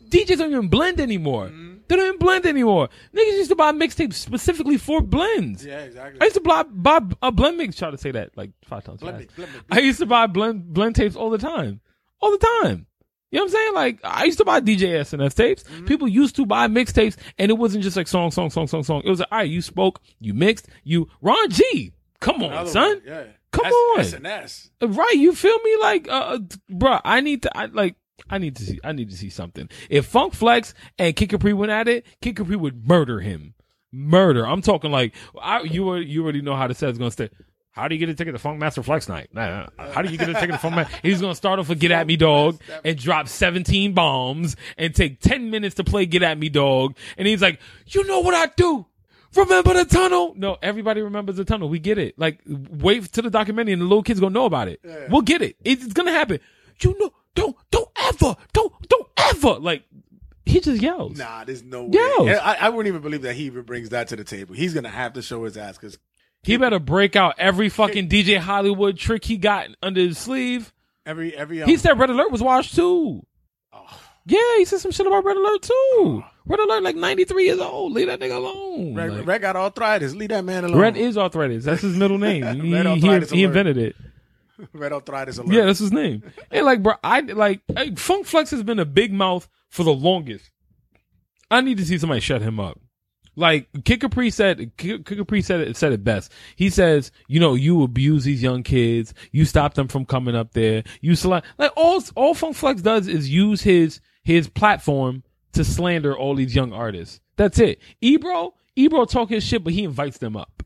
DJs 0.09 0.39
don't 0.39 0.51
even 0.51 0.69
blend 0.69 1.01
anymore. 1.01 1.47
Mm-hmm. 1.47 1.75
They 1.89 1.97
don't 1.97 2.07
even 2.07 2.19
blend 2.19 2.45
anymore. 2.47 2.89
Niggas 3.15 3.33
used 3.39 3.51
to 3.51 3.57
buy 3.57 3.73
mixtapes 3.73 4.15
specifically 4.15 4.77
for 4.77 5.01
blends. 5.01 5.65
Yeah, 5.65 5.79
exactly. 5.81 6.21
I 6.21 6.25
used 6.25 6.37
to 6.37 6.43
buy, 6.43 6.63
buy 6.65 7.01
a 7.23 7.33
blend 7.33 7.57
mix. 7.57 7.77
Try 7.77 7.91
to 7.91 7.97
say 7.99 8.11
that 8.11 8.37
like 8.37 8.51
five 8.65 8.85
times. 8.85 9.01
Blend 9.01 9.19
mix, 9.19 9.35
blend 9.35 9.53
mix. 9.53 9.65
I 9.71 9.79
used 9.81 9.99
to 10.01 10.07
buy 10.07 10.27
blend 10.27 10.73
blend 10.73 10.97
tapes 10.97 11.17
all 11.17 11.31
the 11.31 11.39
time, 11.39 11.81
all 12.21 12.31
the 12.31 12.47
time. 12.63 12.87
You 13.31 13.39
know 13.39 13.45
what 13.45 13.51
I'm 13.51 13.53
saying? 13.53 13.75
Like 13.75 14.01
I 14.05 14.25
used 14.25 14.39
to 14.39 14.45
buy 14.45 14.61
DJ 14.61 15.01
SNS 15.01 15.35
tapes. 15.35 15.63
Mm-hmm. 15.63 15.87
People 15.87 16.09
used 16.09 16.37
to 16.37 16.45
buy 16.47 16.67
mixtapes, 16.69 17.17
and 17.39 17.51
it 17.51 17.55
wasn't 17.55 17.85
just 17.85 17.97
like 17.97 18.09
song, 18.09 18.31
song, 18.31 18.51
song, 18.51 18.67
song, 18.67 18.83
song. 18.85 19.03
It 19.05 19.11
was 19.11 19.21
like, 19.21 19.29
all 19.33 19.39
right, 19.39 19.49
you 19.49 19.63
spoke, 19.63 20.01
you 20.21 20.35
mixed, 20.35 20.69
you 20.85 21.09
Ron 21.23 21.51
G. 21.51 21.93
Come 22.21 22.43
on, 22.43 22.53
Another 22.53 22.71
son. 22.71 22.89
one, 22.91 23.03
Yeah. 23.07 23.25
Come 23.51 23.67
S- 23.67 23.73
on. 23.73 24.21
SNS. 24.23 24.71
Right, 24.83 25.15
you 25.17 25.35
feel 25.35 25.59
me? 25.63 25.77
Like, 25.81 26.09
uh, 26.09 26.11
uh, 26.13 26.39
bruh, 26.71 27.01
I 27.05 27.21
need 27.21 27.43
to, 27.45 27.57
I 27.57 27.67
like, 27.67 27.95
I 28.31 28.39
need 28.39 28.57
to 28.57 28.65
see, 28.65 28.81
I 28.85 28.93
need 28.93 29.11
to 29.11 29.17
see 29.17 29.31
something. 29.31 29.69
If 29.91 30.07
Funk 30.07 30.35
Flex 30.35 30.75
and 30.99 31.15
Kid 31.17 31.31
Capri 31.31 31.53
went 31.53 31.73
at 31.73 31.89
it, 31.89 32.07
Kid 32.21 32.37
Capri 32.37 32.57
would 32.57 32.87
murder 32.89 33.21
him. 33.21 33.55
Murder. 33.93 34.47
I'm 34.47 34.61
talking 34.63 34.91
like, 34.91 35.15
I, 35.41 35.63
you, 35.63 35.89
already- 35.89 36.07
you 36.07 36.23
already 36.23 36.43
know 36.43 36.55
how 36.57 36.67
the 36.67 36.75
set's 36.75 36.99
gonna 36.99 37.11
stay. 37.11 37.31
How 37.71 37.87
do 37.87 37.95
you 37.95 37.99
get 38.01 38.09
a 38.09 38.15
ticket 38.15 38.35
to 38.35 38.39
Funk 38.41 38.59
Master 38.59 38.83
Flex 38.83 39.09
night? 39.09 39.29
Nah, 39.33 39.69
nah. 39.79 39.93
How 39.93 40.03
do 40.03 40.11
you 40.11 40.19
get 40.19 40.29
a 40.29 40.35
ticket 40.35 40.51
to 40.51 40.59
Funk 40.59 40.75
Master? 40.75 40.99
He's 41.03 41.21
gonna 41.21 41.35
start 41.37 41.59
off 41.61 41.69
with 41.69 41.79
Get 41.79 41.93
At 41.93 42.07
Me 42.09 42.17
Dog 42.17 42.61
and 42.85 42.99
drop 42.99 43.29
17 43.29 43.93
bombs 43.95 44.57
and 44.77 44.93
take 44.95 45.21
10 45.21 45.51
minutes 45.51 45.77
to 45.77 45.85
play 45.85 46.05
Get 46.05 46.23
At 46.25 46.39
Me 46.39 46.49
Dog. 46.49 46.97
And 47.17 47.29
he's 47.29 47.41
like, 47.41 47.61
you 47.87 48.05
know 48.05 48.19
what 48.21 48.35
I 48.35 48.53
do? 48.57 48.85
Remember 49.37 49.75
the 49.75 49.85
tunnel? 49.85 50.35
No, 50.37 50.57
everybody 50.61 51.03
remembers 51.03 51.37
the 51.37 51.45
tunnel. 51.45 51.69
We 51.69 51.79
get 51.79 51.99
it. 51.99 52.19
Like, 52.19 52.41
wait 52.47 53.05
to 53.13 53.23
the 53.23 53.31
documentary 53.31 53.75
and 53.75 53.83
the 53.83 53.87
little 53.87 54.03
kids 54.03 54.19
gonna 54.19 54.35
know 54.35 54.47
about 54.47 54.67
it. 54.69 54.81
We'll 55.09 55.23
get 55.23 55.41
it. 55.43 55.57
It's 55.65 55.93
gonna 55.93 56.11
happen. 56.13 56.41
You 56.81 56.97
know, 56.99 57.11
don't, 57.37 57.57
don't 57.71 57.88
ever, 58.09 58.37
don't, 58.53 58.89
don't 58.89 59.07
ever. 59.17 59.59
Like, 59.61 59.85
he 60.45 60.61
just 60.61 60.81
yells. 60.83 61.19
Nah, 61.19 61.45
there's 61.45 61.63
no 61.63 61.85
way. 61.85 62.37
I, 62.39 62.67
I 62.67 62.69
wouldn't 62.71 62.89
even 62.89 63.03
believe 63.03 63.23
that 63.23 63.35
he 63.35 63.45
even 63.45 63.63
brings 63.63 63.91
that 63.91 64.09
to 64.09 64.17
the 64.17 64.25
table. 64.25 64.55
He's 64.55 64.73
gonna 64.75 64.89
have 64.89 65.13
to 65.15 65.23
show 65.23 65.45
his 65.45 65.57
ass 65.57 65.77
because 65.77 65.99
He 66.43 66.57
better 66.57 66.79
break 66.79 67.17
out 67.17 67.35
every 67.39 67.69
fucking 67.81 68.09
DJ 68.09 68.39
Hollywood 68.39 68.97
trick 68.97 69.25
he 69.25 69.37
got 69.37 69.69
under 69.83 70.01
his 70.01 70.17
sleeve. 70.19 70.73
every 71.05 71.37
every 71.37 71.63
um, 71.63 71.69
He 71.69 71.77
said 71.77 71.99
Red 71.99 72.11
Alert 72.11 72.31
was 72.33 72.43
washed 72.43 72.75
too. 72.75 73.27
Oh. 73.73 74.01
Yeah, 74.25 74.39
he 74.57 74.65
said 74.65 74.81
some 74.81 74.91
shit 74.91 75.07
about 75.07 75.25
Red 75.25 75.37
Alert 75.37 75.63
too. 75.63 76.25
Red 76.47 76.61
Alert 76.61 76.83
like 76.83 76.97
93 76.97 77.45
years 77.45 77.61
old. 77.61 77.93
Leave 77.93 78.07
that 78.07 78.21
nigga 78.21 78.37
alone. 78.37 78.95
Red, 78.95 79.13
Like, 79.13 79.27
Red 79.27 79.41
got 79.43 79.57
arthritis. 79.57 80.15
Leave 80.15 80.31
that 80.31 80.45
man 80.45 80.65
alone. 80.65 80.79
Red 80.81 80.97
is 80.97 81.19
arthritis. 81.19 81.65
That's 81.65 81.83
his 81.83 81.97
middle 81.97 82.17
name. 82.19 82.43
He, 82.63 82.71
he- 83.01 83.21
he 83.37 83.45
invented 83.45 83.77
it. 83.77 83.97
Red 84.73 84.93
arthritis 84.93 85.39
alert. 85.39 85.53
Yeah, 85.53 85.65
that's 85.67 85.79
his 85.79 85.93
name. 85.93 86.23
And 86.51 86.67
like, 86.67 86.83
bro, 86.83 86.95
I 87.03 87.21
like 87.21 87.61
hey, 87.77 87.95
Funk 87.95 88.27
Flex 88.27 88.51
has 88.51 88.63
been 88.63 88.79
a 88.79 88.85
big 88.85 89.13
mouth 89.13 89.49
for 89.69 89.85
the 89.85 89.93
longest. 89.93 90.51
I 91.51 91.61
need 91.61 91.79
to 91.79 91.87
see 91.87 91.99
somebody 91.99 92.21
shut 92.21 92.43
him 92.43 92.61
up. 92.61 92.81
Like 93.37 93.69
Kid 93.85 94.01
Capri 94.01 94.31
said, 94.31 94.73
Kid 94.77 95.07
Capri 95.07 95.43
said 95.43 95.61
it, 95.61 95.77
said 95.77 95.93
it 95.93 96.03
best. 96.03 96.33
He 96.57 96.71
says, 96.71 97.13
you 97.29 97.39
know, 97.39 97.55
you 97.55 97.85
abuse 97.85 98.25
these 98.25 98.43
young 98.43 98.65
kids, 98.65 99.15
you 99.31 99.45
stop 99.45 99.75
them 99.75 99.87
from 99.87 100.05
coming 100.05 100.35
up 100.35 100.53
there, 100.55 100.83
you 101.01 101.15
select 101.15 101.47
like 101.57 101.71
all 101.77 102.03
all 102.17 102.35
Funk 102.35 102.57
Flex 102.57 102.83
does 102.83 103.07
is 103.07 103.31
use 103.31 103.63
his 103.63 104.01
his 104.25 104.49
platform 104.49 105.23
to 105.53 105.65
slander 105.65 106.17
all 106.17 106.35
these 106.35 106.55
young 106.55 106.73
artists. 106.73 107.21
That's 107.37 107.61
it. 107.61 107.81
Ebro, 108.01 108.55
Ebro 108.75 109.05
talk 109.05 109.31
his 109.31 109.45
shit, 109.45 109.63
but 109.63 109.73
he 109.73 109.85
invites 109.85 110.19
them 110.19 110.37
up. 110.37 110.65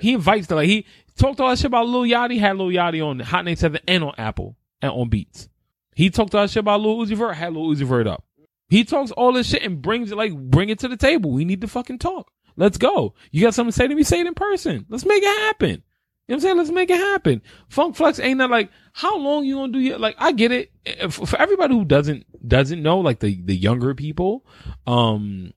He 0.00 0.12
invites 0.14 0.46
them. 0.46 0.56
Like 0.56 0.68
he 0.68 0.86
talked 1.16 1.40
all 1.40 1.48
that 1.50 1.58
shit 1.58 1.66
about 1.66 1.88
Lil 1.88 2.02
Yachty, 2.02 2.38
had 2.38 2.56
Lil 2.56 2.68
Yachty 2.68 3.04
on 3.04 3.18
Hot 3.20 3.44
97 3.44 3.80
and 3.88 4.04
on 4.04 4.14
Apple 4.18 4.56
and 4.82 4.90
on 4.92 5.08
Beats. 5.08 5.48
He 5.94 6.10
talked 6.10 6.34
all 6.34 6.42
that 6.42 6.50
shit 6.50 6.60
about 6.60 6.80
Lil 6.80 6.98
Uzi 6.98 7.16
Vert, 7.16 7.34
had 7.34 7.52
Lil 7.52 7.66
Uzi 7.74 7.84
Vert 7.84 8.06
up. 8.06 8.24
He 8.68 8.84
talks 8.84 9.10
all 9.10 9.32
this 9.32 9.48
shit 9.48 9.62
and 9.62 9.82
brings 9.82 10.12
it 10.12 10.16
like 10.16 10.32
bring 10.36 10.68
it 10.68 10.78
to 10.80 10.88
the 10.88 10.96
table. 10.96 11.32
We 11.32 11.44
need 11.44 11.60
to 11.62 11.68
fucking 11.68 11.98
talk. 11.98 12.30
Let's 12.56 12.78
go. 12.78 13.14
You 13.32 13.42
got 13.42 13.54
something 13.54 13.72
to 13.72 13.76
say 13.76 13.88
to 13.88 13.94
me? 13.94 14.02
Say 14.04 14.20
it 14.20 14.26
in 14.26 14.34
person. 14.34 14.86
Let's 14.88 15.04
make 15.04 15.22
it 15.22 15.40
happen. 15.40 15.68
You 15.70 15.74
know 15.76 15.82
what 16.26 16.34
I'm 16.36 16.40
saying? 16.42 16.56
Let's 16.58 16.70
make 16.70 16.90
it 16.90 16.96
happen. 16.96 17.42
Funk 17.68 17.96
Flex 17.96 18.20
ain't 18.20 18.38
that 18.38 18.50
like 18.50 18.70
how 18.92 19.18
long 19.18 19.44
you 19.44 19.56
gonna 19.56 19.72
do 19.72 19.80
your 19.80 19.98
like 19.98 20.14
I 20.18 20.30
get 20.30 20.52
it. 20.52 20.70
If- 20.84 21.14
For 21.14 21.36
everybody 21.40 21.74
who 21.74 21.84
doesn't 21.84 22.24
doesn't 22.46 22.80
know, 22.82 23.00
like 23.00 23.18
the 23.18 23.40
the 23.44 23.56
younger 23.56 23.94
people, 23.96 24.46
um 24.86 25.52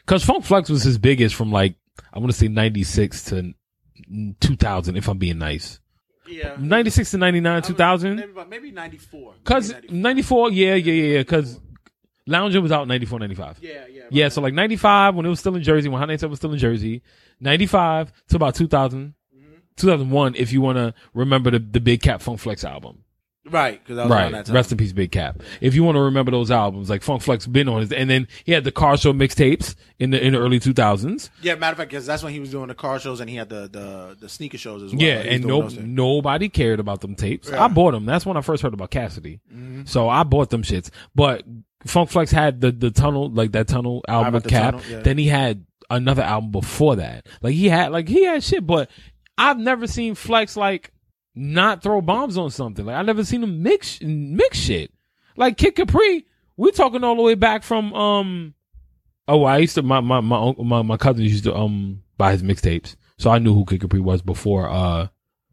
because 0.00 0.22
Funk 0.24 0.44
Flex 0.44 0.68
was 0.68 0.82
his 0.82 0.98
biggest 0.98 1.34
from 1.34 1.50
like 1.50 1.76
I 2.12 2.18
want 2.18 2.30
to 2.30 2.36
say 2.36 2.48
96 2.48 3.24
to 3.26 3.54
2000 4.40 4.96
if 4.96 5.08
I'm 5.08 5.18
being 5.18 5.38
nice. 5.38 5.80
yeah. 6.28 6.56
96 6.58 7.12
to 7.12 7.18
99, 7.18 7.62
2000. 7.62 8.16
Maybe, 8.16 8.32
maybe 8.48 8.70
ninety 8.70 8.98
four. 8.98 9.34
Cause 9.44 9.74
94, 9.90 10.50
yeah, 10.52 10.74
yeah, 10.74 10.92
yeah, 10.92 11.16
yeah. 11.18 11.22
Cause 11.24 11.60
Lounging 12.26 12.62
was 12.62 12.70
out 12.72 12.82
in 12.82 12.88
94, 12.88 13.20
95. 13.20 13.58
Yeah, 13.62 13.86
yeah. 13.90 14.02
Yeah, 14.10 14.28
so 14.28 14.42
like 14.42 14.52
95 14.52 15.14
when 15.14 15.24
it 15.24 15.30
was 15.30 15.40
still 15.40 15.56
in 15.56 15.62
Jersey, 15.62 15.88
when 15.88 15.98
Hot 15.98 16.08
97 16.08 16.30
was 16.30 16.38
still 16.38 16.52
in 16.52 16.58
Jersey, 16.58 17.02
95 17.40 18.12
to 18.28 18.36
about 18.36 18.54
2000, 18.54 19.14
Mm-hmm. 19.34 19.54
2001 19.76 20.34
if 20.34 20.52
you 20.52 20.60
want 20.60 20.76
to 20.76 20.92
remember 21.14 21.50
the, 21.50 21.58
the 21.58 21.80
Big 21.80 22.02
Kap 22.02 22.20
Funk 22.20 22.38
Flex 22.40 22.64
album. 22.64 23.04
Right, 23.50 23.82
because 23.82 23.96
I 23.98 24.02
was 24.04 24.12
on 24.12 24.18
Right. 24.18 24.32
that 24.32 24.46
time. 24.46 24.54
Rest 24.54 24.72
in 24.72 24.78
peace, 24.78 24.92
Big 24.92 25.10
Kap. 25.10 25.42
If 25.62 25.74
you 25.74 25.82
want 25.82 25.96
to 25.96 26.00
remember 26.02 26.30
those 26.30 26.50
albums, 26.50 26.90
like 26.90 27.02
Funk 27.02 27.22
Flex 27.22 27.46
been 27.46 27.68
on 27.68 27.80
his, 27.80 27.92
and 27.92 28.10
then 28.10 28.28
he 28.44 28.52
had 28.52 28.64
the 28.64 28.72
car 28.72 28.98
show 28.98 29.12
mixtapes 29.14 29.74
in 29.98 30.10
the, 30.10 30.22
in 30.22 30.34
the 30.34 30.38
early 30.38 30.60
2000s. 30.60 31.30
Yeah, 31.40 31.54
matter 31.54 31.72
of 31.72 31.78
fact, 31.78 31.90
because 31.90 32.04
that's 32.04 32.22
when 32.22 32.32
he 32.34 32.40
was 32.40 32.50
doing 32.50 32.68
the 32.68 32.74
car 32.74 32.98
shows 32.98 33.20
and 33.20 33.30
he 33.30 33.36
had 33.36 33.48
the 33.48 33.68
the, 33.68 34.16
the 34.20 34.28
sneaker 34.28 34.58
shows 34.58 34.82
as 34.82 34.92
well. 34.92 35.00
Yeah, 35.00 35.18
was 35.18 35.26
and 35.26 35.44
no, 35.46 35.68
nobody 35.68 36.50
cared 36.50 36.78
about 36.78 37.00
them 37.00 37.14
tapes. 37.14 37.48
Yeah. 37.48 37.54
Mm-hmm. 37.54 37.62
I 37.64 37.68
bought 37.68 37.92
them. 37.92 38.04
That's 38.04 38.26
when 38.26 38.36
I 38.36 38.42
first 38.42 38.62
heard 38.62 38.74
about 38.74 38.90
Cassidy. 38.90 39.40
So 39.86 40.08
I 40.10 40.24
bought 40.24 40.50
them 40.50 40.62
shits. 40.62 40.90
But 41.14 41.44
Funk 41.86 42.10
Flex 42.10 42.30
had 42.30 42.60
the, 42.60 42.70
the 42.72 42.90
tunnel, 42.90 43.30
like 43.30 43.52
that 43.52 43.68
tunnel 43.68 44.04
album 44.08 44.34
with 44.34 44.46
Kap. 44.46 44.74
Tunnel, 44.74 44.90
yeah. 44.90 45.00
Then 45.00 45.16
he 45.16 45.28
had 45.28 45.64
another 45.88 46.22
album 46.22 46.50
before 46.50 46.96
that. 46.96 47.26
Like 47.40 47.54
he 47.54 47.68
had, 47.70 47.92
like 47.92 48.08
he 48.08 48.24
had 48.24 48.42
shit, 48.44 48.66
but 48.66 48.90
I've 49.38 49.58
never 49.58 49.86
seen 49.86 50.14
Flex 50.16 50.56
like 50.56 50.92
not 51.38 51.82
throw 51.82 52.00
bombs 52.00 52.36
on 52.36 52.50
something. 52.50 52.84
Like 52.84 52.96
I 52.96 53.02
never 53.02 53.24
seen 53.24 53.42
him 53.42 53.62
mix, 53.62 54.00
mix 54.02 54.58
shit. 54.58 54.92
Like 55.36 55.56
Kid 55.56 55.76
Capri, 55.76 56.26
we're 56.56 56.72
talking 56.72 57.04
all 57.04 57.16
the 57.16 57.22
way 57.22 57.34
back 57.34 57.62
from, 57.62 57.94
um, 57.94 58.54
oh, 59.28 59.44
I 59.44 59.58
used 59.58 59.76
to, 59.76 59.82
my, 59.82 60.00
my, 60.00 60.20
my, 60.20 60.38
uncle, 60.38 60.64
my, 60.64 60.82
my 60.82 60.96
cousins 60.96 61.30
used 61.30 61.44
to, 61.44 61.54
um, 61.54 62.02
buy 62.16 62.32
his 62.32 62.42
mixtapes. 62.42 62.96
So 63.18 63.30
I 63.30 63.38
knew 63.38 63.54
who 63.54 63.64
Kid 63.64 63.80
Capri 63.80 64.00
was 64.00 64.20
before, 64.20 64.68
uh, 64.68 65.08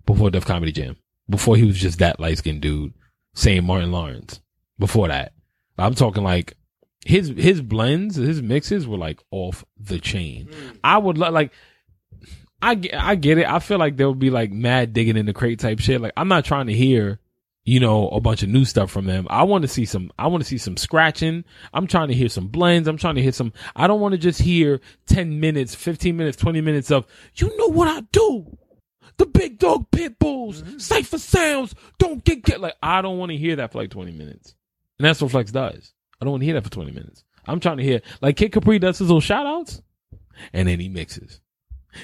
before 0.05 0.31
Def 0.31 0.45
Comedy 0.45 0.71
Jam. 0.71 0.97
Before 1.29 1.55
he 1.55 1.63
was 1.63 1.77
just 1.77 1.99
that 1.99 2.19
light 2.19 2.39
skinned 2.39 2.61
dude 2.61 2.93
saying 3.33 3.63
Martin 3.63 3.91
Lawrence. 3.91 4.41
Before 4.79 5.07
that. 5.07 5.33
I'm 5.77 5.95
talking 5.95 6.23
like 6.23 6.55
his 7.05 7.29
his 7.29 7.61
blends, 7.61 8.15
his 8.15 8.41
mixes 8.41 8.87
were 8.87 8.97
like 8.97 9.21
off 9.31 9.63
the 9.77 9.99
chain. 9.99 10.49
I 10.83 10.97
would 10.97 11.17
lo- 11.17 11.31
like 11.31 11.51
I 12.61 12.75
get, 12.75 12.93
I 12.95 13.15
get 13.15 13.37
it. 13.37 13.47
I 13.47 13.59
feel 13.59 13.77
like 13.77 13.97
there 13.97 14.07
would 14.07 14.19
be 14.19 14.29
like 14.29 14.51
mad 14.51 14.93
digging 14.93 15.17
in 15.17 15.25
the 15.25 15.33
crate 15.33 15.59
type 15.59 15.79
shit. 15.79 16.01
Like 16.01 16.13
I'm 16.17 16.27
not 16.27 16.45
trying 16.45 16.67
to 16.67 16.73
hear, 16.73 17.19
you 17.63 17.79
know, 17.79 18.09
a 18.09 18.19
bunch 18.19 18.43
of 18.43 18.49
new 18.49 18.65
stuff 18.65 18.91
from 18.91 19.05
them. 19.05 19.27
I 19.29 19.43
want 19.43 19.63
to 19.63 19.67
see 19.67 19.85
some. 19.85 20.11
I 20.17 20.27
want 20.27 20.43
to 20.43 20.49
see 20.49 20.57
some 20.57 20.77
scratching. 20.77 21.43
I'm 21.73 21.87
trying 21.87 22.07
to 22.07 22.13
hear 22.13 22.29
some 22.29 22.47
blends. 22.47 22.87
I'm 22.87 22.97
trying 22.97 23.15
to 23.15 23.21
hear 23.21 23.31
some. 23.31 23.53
I 23.75 23.87
don't 23.87 24.01
want 24.01 24.13
to 24.13 24.17
just 24.17 24.41
hear 24.41 24.79
10 25.07 25.39
minutes, 25.39 25.75
15 25.75 26.15
minutes, 26.15 26.37
20 26.37 26.61
minutes 26.61 26.91
of 26.91 27.05
you 27.35 27.55
know 27.57 27.67
what 27.67 27.87
I 27.87 28.01
do. 28.11 28.57
The 29.17 29.25
big 29.25 29.59
dog 29.59 29.91
pit 29.91 30.19
bulls, 30.19 30.61
mm-hmm. 30.61 30.75
Cipha 30.75 31.19
Sounds, 31.19 31.73
don't 31.99 32.23
get 32.23 32.43
get 32.43 32.59
like 32.59 32.75
I 32.81 33.01
don't 33.01 33.17
want 33.17 33.31
to 33.31 33.37
hear 33.37 33.55
that 33.57 33.71
for 33.71 33.79
like 33.79 33.89
20 33.89 34.11
minutes. 34.11 34.55
And 34.97 35.05
that's 35.05 35.21
what 35.21 35.31
Flex 35.31 35.51
does. 35.51 35.93
I 36.19 36.25
don't 36.25 36.31
want 36.31 36.41
to 36.41 36.45
hear 36.45 36.55
that 36.55 36.63
for 36.63 36.71
20 36.71 36.91
minutes. 36.91 37.23
I'm 37.45 37.59
trying 37.59 37.77
to 37.77 37.83
hear 37.83 38.01
like 38.21 38.37
Kid 38.37 38.51
Capri 38.51 38.79
does 38.79 38.97
his 38.97 39.07
little 39.07 39.21
shout 39.21 39.45
outs 39.45 39.81
and 40.53 40.67
then 40.67 40.79
he 40.79 40.89
mixes. 40.89 41.41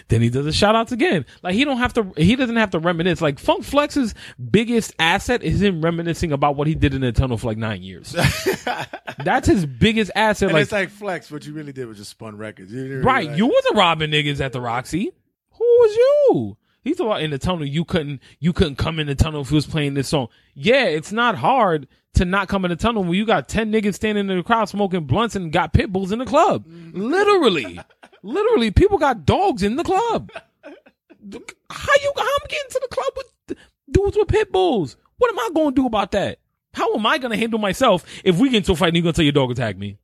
Then 0.07 0.21
he 0.21 0.29
does 0.29 0.45
the 0.45 0.51
shout 0.51 0.75
outs 0.75 0.91
again. 0.91 1.25
Like 1.43 1.53
he 1.55 1.65
don't 1.65 1.77
have 1.77 1.93
to 1.93 2.11
he 2.17 2.35
doesn't 2.35 2.55
have 2.55 2.71
to 2.71 2.79
reminisce. 2.79 3.21
Like 3.21 3.39
Funk 3.39 3.63
Flex's 3.63 4.13
biggest 4.49 4.93
asset 4.99 5.43
is 5.43 5.61
him 5.61 5.81
reminiscing 5.81 6.31
about 6.31 6.55
what 6.55 6.67
he 6.67 6.75
did 6.75 6.93
in 6.93 7.01
the 7.01 7.11
tunnel 7.11 7.37
for 7.37 7.47
like 7.47 7.57
nine 7.57 7.81
years. 7.83 8.11
That's 9.23 9.47
his 9.47 9.65
biggest 9.65 10.11
asset. 10.15 10.49
And 10.49 10.53
like 10.53 10.63
it's 10.63 10.71
like 10.71 10.89
flex. 10.89 11.31
What 11.31 11.45
you 11.45 11.53
really 11.53 11.73
did 11.73 11.87
was 11.87 11.97
just 11.97 12.11
spun 12.11 12.37
records. 12.37 12.71
You 12.71 12.83
didn't 12.83 13.03
Right. 13.03 13.25
really, 13.27 13.37
You 13.37 13.47
wasn't 13.47 13.75
robbing 13.77 14.11
niggas 14.11 14.39
at 14.41 14.53
the 14.53 14.61
Roxy. 14.61 15.11
Who 15.51 15.63
was 15.63 15.95
you? 15.95 16.57
He's 16.83 16.99
about 16.99 17.21
in 17.21 17.29
the 17.29 17.37
tunnel. 17.37 17.63
You 17.65 17.85
couldn't, 17.85 18.21
you 18.39 18.53
couldn't 18.53 18.77
come 18.77 18.97
in 18.99 19.05
the 19.05 19.13
tunnel 19.13 19.41
if 19.41 19.49
he 19.49 19.55
was 19.55 19.67
playing 19.67 19.93
this 19.93 20.07
song. 20.07 20.29
Yeah, 20.55 20.85
it's 20.85 21.11
not 21.11 21.35
hard 21.35 21.87
to 22.15 22.25
not 22.25 22.47
come 22.47 22.65
in 22.65 22.69
the 22.69 22.75
tunnel 22.75 23.03
when 23.03 23.13
you 23.13 23.25
got 23.25 23.47
10 23.47 23.71
niggas 23.71 23.93
standing 23.93 24.29
in 24.29 24.35
the 24.37 24.43
crowd 24.43 24.67
smoking 24.67 25.05
blunts 25.05 25.35
and 25.35 25.51
got 25.51 25.73
pit 25.73 25.91
bulls 25.91 26.11
in 26.11 26.17
the 26.19 26.25
club. 26.25 26.65
Mm. 26.67 26.91
Literally. 26.95 27.79
Literally. 28.23 28.71
People 28.71 28.97
got 28.97 29.25
dogs 29.25 29.63
in 29.63 29.75
the 29.75 29.83
club. 29.83 30.31
How 30.33 31.93
you, 32.01 32.13
how 32.15 32.23
I'm 32.23 32.47
getting 32.47 32.69
to 32.71 32.79
the 32.81 32.87
club 32.89 33.13
with 33.17 33.57
dudes 33.91 34.17
with 34.17 34.27
pit 34.27 34.51
bulls? 34.51 34.97
What 35.17 35.29
am 35.31 35.39
I 35.39 35.49
going 35.53 35.75
to 35.75 35.81
do 35.81 35.85
about 35.85 36.11
that? 36.11 36.39
How 36.73 36.93
am 36.95 37.05
I 37.05 37.17
going 37.17 37.31
to 37.31 37.37
handle 37.37 37.59
myself 37.59 38.05
if 38.23 38.39
we 38.39 38.49
get 38.49 38.57
into 38.57 38.71
a 38.71 38.75
fight 38.75 38.87
and 38.87 38.97
you're 38.97 39.03
going 39.03 39.13
to 39.13 39.17
tell 39.17 39.23
your 39.25 39.31
dog 39.33 39.51
attack 39.51 39.77
me? 39.77 39.97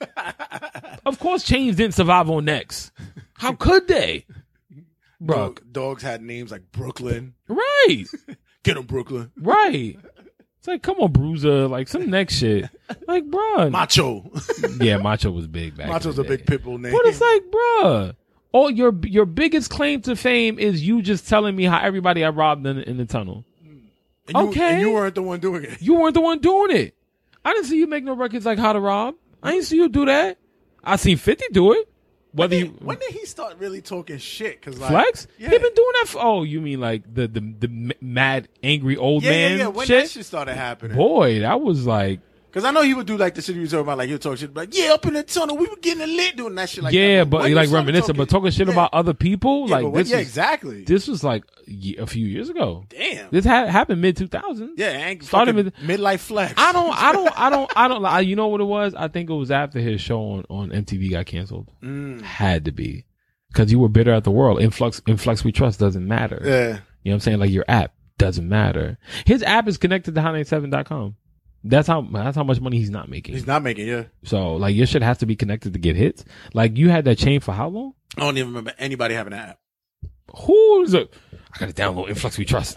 Of 1.06 1.20
course, 1.20 1.44
chains 1.44 1.76
didn't 1.76 1.94
survive 1.94 2.28
on 2.28 2.46
necks. 2.46 2.90
How 3.34 3.52
could 3.52 3.86
they? 3.86 4.26
Bro, 5.20 5.54
dogs 5.70 6.02
had 6.02 6.20
names 6.20 6.50
like 6.50 6.72
Brooklyn. 6.72 7.34
right, 7.46 8.04
Get 8.64 8.76
him, 8.76 8.86
Brooklyn. 8.86 9.30
right. 9.36 9.96
It's 10.58 10.68
like, 10.68 10.82
come 10.82 10.98
on, 10.98 11.12
Bruiser, 11.12 11.68
like 11.68 11.88
some 11.88 12.10
next 12.10 12.34
shit. 12.36 12.68
Like, 13.06 13.24
bro, 13.26 13.70
Macho. 13.70 14.30
yeah, 14.80 14.96
Macho 14.96 15.30
was 15.30 15.46
big 15.46 15.76
back. 15.76 15.88
Macho's 15.88 16.18
a 16.18 16.22
the 16.22 16.28
big 16.28 16.46
day. 16.46 16.56
pitbull 16.56 16.80
name. 16.80 16.92
But 16.92 17.06
it's 17.06 17.20
like, 17.20 17.42
bruh, 17.50 18.14
all 18.52 18.70
your 18.70 18.94
your 19.04 19.26
biggest 19.26 19.70
claim 19.70 20.00
to 20.02 20.16
fame 20.16 20.58
is 20.58 20.86
you 20.86 21.02
just 21.02 21.28
telling 21.28 21.54
me 21.54 21.64
how 21.64 21.78
everybody 21.80 22.24
I 22.24 22.30
robbed 22.30 22.66
in, 22.66 22.78
in 22.78 22.96
the 22.96 23.04
tunnel. 23.04 23.44
And 24.28 24.36
you, 24.36 24.48
okay. 24.48 24.72
And 24.72 24.80
you 24.80 24.92
weren't 24.92 25.14
the 25.14 25.22
one 25.22 25.38
doing 25.40 25.64
it. 25.64 25.80
You 25.80 25.94
weren't 25.94 26.14
the 26.14 26.20
one 26.20 26.40
doing 26.40 26.76
it. 26.76 26.94
I 27.44 27.52
didn't 27.52 27.66
see 27.66 27.78
you 27.78 27.86
make 27.86 28.02
no 28.02 28.14
records 28.14 28.44
like 28.44 28.58
How 28.58 28.72
to 28.72 28.80
Rob. 28.80 29.14
I 29.42 29.52
didn't 29.52 29.66
see 29.66 29.76
you 29.76 29.88
do 29.88 30.06
that. 30.06 30.38
I 30.82 30.96
seen 30.96 31.16
Fifty 31.16 31.44
do 31.52 31.72
it. 31.72 31.88
Whether 32.36 32.56
you 32.56 32.66
when 32.80 32.98
did 32.98 33.12
he 33.12 33.24
start 33.24 33.56
really 33.58 33.80
talking 33.80 34.18
shit? 34.18 34.60
Cause 34.60 34.78
like, 34.78 34.90
Flex? 34.90 35.26
yeah. 35.38 35.48
He 35.48 35.58
been 35.58 35.74
doing 35.74 35.92
that. 36.00 36.08
For, 36.08 36.22
oh, 36.22 36.42
you 36.42 36.60
mean 36.60 36.80
like 36.80 37.02
the 37.12 37.26
the 37.26 37.40
the 37.40 37.94
mad 38.02 38.48
angry 38.62 38.96
old 38.96 39.22
yeah, 39.22 39.30
man 39.30 39.50
yeah, 39.52 39.56
yeah. 39.56 39.66
When 39.68 39.86
shit? 39.86 40.04
that 40.04 40.10
shit 40.10 40.26
started 40.26 40.54
happening. 40.54 40.98
Boy, 40.98 41.40
that 41.40 41.62
was 41.62 41.86
like 41.86 42.20
Cause 42.52 42.64
I 42.64 42.70
know 42.70 42.80
he 42.82 42.94
would 42.94 43.06
do 43.06 43.18
like 43.18 43.34
the 43.34 43.42
shit 43.42 43.54
he 43.54 43.60
was 43.60 43.70
talking 43.70 43.82
about, 43.82 43.98
like 43.98 44.08
he'll 44.08 44.18
talk 44.18 44.38
shit, 44.38 44.54
like 44.54 44.74
yeah, 44.74 44.94
up 44.94 45.04
in 45.04 45.12
the 45.12 45.22
tunnel, 45.22 45.58
we 45.58 45.66
were 45.66 45.76
getting 45.76 46.06
lit 46.16 46.36
doing 46.36 46.54
that 46.54 46.70
shit. 46.70 46.82
Like 46.84 46.94
yeah, 46.94 47.18
that. 47.18 47.30
but 47.30 47.42
when 47.42 47.54
like 47.54 47.68
started 47.68 47.86
reminiscent, 47.86 48.16
but 48.16 48.28
talking 48.30 48.50
shit 48.50 48.66
yeah. 48.66 48.72
about 48.72 48.94
other 48.94 49.12
people, 49.12 49.68
yeah, 49.68 49.74
like 49.74 49.82
but 49.82 49.90
when- 49.90 50.02
this 50.04 50.10
yeah, 50.10 50.18
is 50.18 50.26
exactly. 50.28 50.84
this 50.84 51.06
was 51.06 51.22
like 51.22 51.44
a 51.98 52.06
few 52.06 52.26
years 52.26 52.48
ago. 52.48 52.86
Damn. 52.88 53.28
This 53.30 53.44
ha- 53.44 53.66
happened 53.66 54.00
mid 54.00 54.16
two 54.16 54.26
thousands. 54.28 54.78
yeah, 54.78 54.86
ang- 54.86 55.20
started 55.20 55.54
with- 55.54 55.74
midlife 55.76 56.20
flex. 56.20 56.54
I 56.56 56.72
don't, 56.72 56.96
I 56.96 57.12
don't, 57.12 57.38
I 57.40 57.50
don't, 57.50 57.72
I 57.76 57.88
don't. 57.88 58.00
Like, 58.02 58.26
you 58.26 58.36
know 58.36 58.48
what 58.48 58.62
it 58.62 58.64
was? 58.64 58.94
I 58.94 59.08
think 59.08 59.28
it 59.28 59.34
was 59.34 59.50
after 59.50 59.78
his 59.78 60.00
show 60.00 60.18
on, 60.20 60.44
on 60.48 60.70
MTV 60.70 61.10
got 61.10 61.26
canceled. 61.26 61.70
Mm. 61.82 62.22
Had 62.22 62.64
to 62.64 62.72
be 62.72 63.04
because 63.52 63.70
you 63.70 63.78
were 63.78 63.88
bitter 63.90 64.12
at 64.12 64.24
the 64.24 64.30
world. 64.30 64.62
Influx, 64.62 65.02
influx 65.06 65.44
we 65.44 65.52
trust 65.52 65.78
doesn't 65.78 66.06
matter. 66.06 66.40
Yeah. 66.42 66.50
You 66.62 66.66
know 66.66 66.78
what 67.04 67.12
I'm 67.14 67.20
saying? 67.20 67.38
Like 67.38 67.50
your 67.50 67.64
app 67.68 67.92
doesn't 68.18 68.48
matter. 68.48 68.98
His 69.26 69.42
app 69.42 69.68
is 69.68 69.76
connected 69.76 70.14
to 70.14 70.20
hot97.com. 70.22 71.16
That's 71.68 71.88
how 71.88 72.02
that's 72.02 72.36
how 72.36 72.44
much 72.44 72.60
money 72.60 72.78
he's 72.78 72.90
not 72.90 73.08
making. 73.08 73.34
He's 73.34 73.46
not 73.46 73.62
making 73.62 73.88
yeah. 73.88 74.04
so 74.24 74.54
like 74.54 74.74
your 74.74 74.86
shit 74.86 75.02
has 75.02 75.18
to 75.18 75.26
be 75.26 75.36
connected 75.36 75.72
to 75.72 75.78
get 75.78 75.96
hits. 75.96 76.24
Like 76.54 76.76
you 76.76 76.88
had 76.90 77.04
that 77.04 77.18
chain 77.18 77.40
for 77.40 77.52
how 77.52 77.68
long? 77.68 77.94
I 78.16 78.20
don't 78.20 78.36
even 78.38 78.48
remember 78.48 78.72
anybody 78.78 79.14
having 79.14 79.32
an 79.32 79.40
app. 79.40 79.58
Who's 80.38 80.94
it? 80.94 81.12
I 81.54 81.58
gotta 81.58 81.72
download 81.72 82.08
In 82.08 82.14
Flex 82.14 82.38
We 82.38 82.44
Trust. 82.44 82.76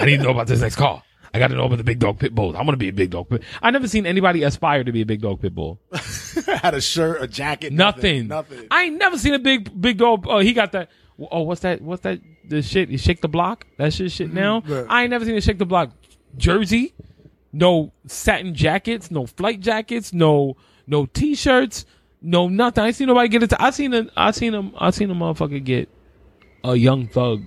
I 0.00 0.04
need 0.04 0.18
to 0.18 0.22
know 0.22 0.30
about 0.30 0.46
this 0.46 0.60
next 0.60 0.76
call. 0.76 1.02
I 1.32 1.38
got 1.38 1.48
to 1.48 1.56
know 1.56 1.64
about 1.66 1.76
the 1.76 1.84
big 1.84 1.98
dog 1.98 2.18
pit 2.18 2.34
bulls. 2.34 2.54
I'm 2.56 2.64
gonna 2.64 2.76
be 2.76 2.88
a 2.88 2.92
big 2.92 3.10
dog 3.10 3.28
pit. 3.28 3.42
I 3.60 3.70
never 3.70 3.86
seen 3.86 4.06
anybody 4.06 4.42
aspire 4.42 4.84
to 4.84 4.92
be 4.92 5.02
a 5.02 5.06
big 5.06 5.20
dog 5.20 5.40
pit 5.40 5.54
bull. 5.54 5.80
had 6.46 6.74
a 6.74 6.80
shirt, 6.80 7.22
a 7.22 7.28
jacket, 7.28 7.72
Nothing. 7.72 8.28
nothing. 8.28 8.66
I 8.70 8.84
ain't 8.84 8.98
never 8.98 9.18
seen 9.18 9.34
a 9.34 9.38
big 9.38 9.80
big 9.80 9.98
dog. 9.98 10.26
Oh, 10.26 10.38
he 10.38 10.52
got 10.52 10.72
that. 10.72 10.90
Oh, 11.30 11.42
what's 11.42 11.62
that? 11.62 11.82
What's 11.82 12.02
that? 12.02 12.20
The 12.48 12.62
shit. 12.62 12.88
You 12.88 12.98
shake 12.98 13.20
the 13.20 13.28
block. 13.28 13.66
That 13.76 13.92
shit. 13.92 14.10
Shit. 14.10 14.28
Mm-hmm. 14.28 14.36
Now 14.36 14.62
yeah. 14.66 14.84
I 14.88 15.02
ain't 15.02 15.10
never 15.10 15.24
seen 15.24 15.36
a 15.36 15.40
shake 15.40 15.58
the 15.58 15.66
block 15.66 15.90
jersey. 16.36 16.94
No 17.52 17.92
satin 18.06 18.54
jackets. 18.54 19.10
No 19.10 19.26
flight 19.26 19.60
jackets. 19.60 20.12
No 20.12 20.56
no 20.86 21.06
t-shirts. 21.06 21.86
No 22.20 22.48
nothing. 22.48 22.84
I 22.84 22.90
seen 22.90 23.06
nobody 23.06 23.28
get 23.28 23.42
it. 23.42 23.52
I 23.58 23.70
seen 23.70 23.94
a. 23.94 24.06
I 24.16 24.32
seen 24.32 24.54
him. 24.54 24.72
I 24.76 24.90
seen 24.90 25.10
a 25.10 25.14
motherfucker 25.14 25.62
get 25.62 25.88
a 26.64 26.74
young 26.74 27.06
thug 27.06 27.42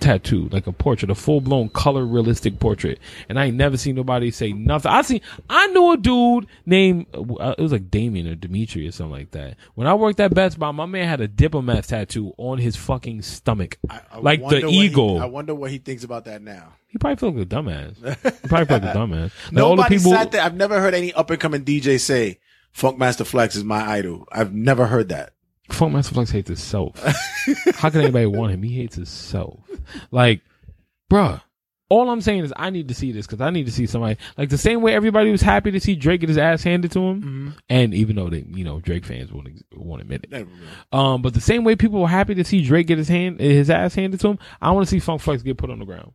tattoo, 0.00 0.48
like 0.52 0.66
a 0.66 0.72
portrait, 0.72 1.10
a 1.10 1.14
full 1.14 1.40
blown 1.40 1.68
color 1.68 2.04
realistic 2.04 2.58
portrait. 2.60 2.98
And 3.28 3.38
I 3.38 3.46
ain't 3.46 3.56
never 3.56 3.76
seen 3.76 3.94
nobody 3.94 4.30
say 4.30 4.52
nothing. 4.52 4.90
I 4.90 5.02
seen, 5.02 5.20
I 5.50 5.66
knew 5.68 5.92
a 5.92 5.96
dude 5.96 6.46
named, 6.64 7.06
uh, 7.14 7.54
it 7.58 7.62
was 7.62 7.72
like 7.72 7.90
Damien 7.90 8.26
or 8.28 8.34
Dimitri 8.34 8.86
or 8.86 8.92
something 8.92 9.12
like 9.12 9.30
that. 9.32 9.56
When 9.74 9.86
I 9.86 9.94
worked 9.94 10.20
at 10.20 10.34
Best 10.34 10.58
Buy, 10.58 10.70
my 10.72 10.86
man 10.86 11.08
had 11.08 11.20
a 11.20 11.28
diplomat 11.28 11.84
tattoo 11.84 12.32
on 12.36 12.58
his 12.58 12.76
fucking 12.76 13.22
stomach. 13.22 13.78
I- 13.90 14.00
I 14.12 14.18
like 14.18 14.40
the 14.40 14.44
what 14.44 14.62
he- 14.64 14.80
eagle. 14.86 15.20
I 15.20 15.26
wonder 15.26 15.54
what 15.54 15.70
he 15.70 15.78
thinks 15.78 16.04
about 16.04 16.24
that 16.26 16.42
now. 16.42 16.74
He 16.88 16.98
probably 16.98 17.16
felt 17.16 17.34
like 17.36 17.44
a 17.44 17.48
dumbass. 17.48 17.96
He 18.42 18.48
probably 18.48 18.66
felt 18.66 18.82
like 18.82 18.94
a 18.94 18.98
dumbass. 18.98 19.22
Like 19.46 19.52
Nobody 19.52 19.96
people, 19.98 20.12
sat 20.12 20.32
there. 20.32 20.42
I've 20.42 20.54
never 20.56 20.80
heard 20.80 20.94
any 20.94 21.12
up 21.12 21.28
and 21.30 21.38
coming 21.40 21.64
DJ 21.64 22.00
say 22.00 22.38
Funkmaster 22.74 23.26
Flex 23.26 23.54
is 23.56 23.64
my 23.64 23.82
idol. 23.90 24.26
I've 24.32 24.54
never 24.54 24.86
heard 24.86 25.08
that. 25.10 25.32
Funkmaster 25.70 26.12
Flex 26.14 26.30
hates 26.30 26.48
himself. 26.48 26.96
How 27.76 27.90
can 27.90 28.00
anybody 28.02 28.26
want 28.26 28.52
him? 28.52 28.62
He 28.62 28.74
hates 28.76 28.96
himself. 28.96 29.60
Like, 30.10 30.40
bruh. 31.10 31.42
All 31.88 32.10
I'm 32.10 32.20
saying 32.20 32.44
is 32.44 32.52
I 32.56 32.70
need 32.70 32.88
to 32.88 32.94
see 32.94 33.12
this 33.12 33.26
because 33.26 33.40
I 33.40 33.50
need 33.50 33.66
to 33.66 33.70
see 33.72 33.86
somebody 33.86 34.16
like 34.36 34.48
the 34.48 34.58
same 34.58 34.82
way 34.82 34.92
everybody 34.92 35.30
was 35.30 35.40
happy 35.40 35.70
to 35.70 35.78
see 35.78 35.94
Drake 35.94 36.18
get 36.20 36.28
his 36.28 36.36
ass 36.36 36.64
handed 36.64 36.90
to 36.90 36.98
him, 37.00 37.54
and 37.68 37.94
even 37.94 38.16
though 38.16 38.28
they, 38.28 38.44
you 38.48 38.64
know, 38.64 38.80
Drake 38.80 39.04
fans 39.04 39.32
won't 39.32 39.46
ex- 39.46 39.62
won't 39.72 40.02
admit 40.02 40.26
it, 40.28 40.48
um, 40.90 41.22
but 41.22 41.32
the 41.32 41.40
same 41.40 41.62
way 41.62 41.76
people 41.76 42.00
were 42.00 42.08
happy 42.08 42.34
to 42.34 42.44
see 42.44 42.60
Drake 42.64 42.88
get 42.88 42.98
his 42.98 43.06
hand 43.06 43.38
his 43.38 43.70
ass 43.70 43.94
handed 43.94 44.18
to 44.18 44.30
him, 44.30 44.38
I 44.60 44.72
want 44.72 44.84
to 44.84 44.90
see 44.90 44.98
Funk 44.98 45.20
Flex 45.20 45.44
get 45.44 45.58
put 45.58 45.70
on 45.70 45.78
the 45.78 45.84
ground. 45.84 46.10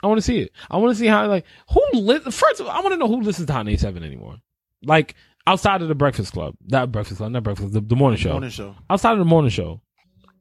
I 0.00 0.06
want 0.06 0.18
to 0.18 0.22
see 0.22 0.42
it. 0.42 0.52
I 0.70 0.76
want 0.76 0.94
to 0.94 1.00
see 1.00 1.08
how 1.08 1.26
like 1.26 1.44
who 1.70 1.82
li- 1.94 2.20
first. 2.30 2.60
all, 2.60 2.70
I 2.70 2.78
want 2.78 2.92
to 2.92 2.98
know 2.98 3.08
who 3.08 3.20
listens 3.20 3.48
to 3.48 3.52
Hot 3.52 3.66
Seven 3.78 4.04
anymore. 4.04 4.36
Like 4.84 5.16
outside 5.48 5.82
of 5.82 5.88
the 5.88 5.94
Breakfast 5.94 6.32
Club, 6.32 6.54
not 6.66 6.92
Breakfast 6.92 7.18
Club, 7.18 7.32
not 7.32 7.42
Breakfast, 7.42 7.72
the, 7.72 7.80
the 7.80 7.96
morning 7.96 8.18
show. 8.18 8.32
Morning 8.32 8.50
show. 8.50 8.74
Outside 8.90 9.12
of 9.12 9.18
the 9.18 9.24
morning 9.24 9.50
show, 9.50 9.80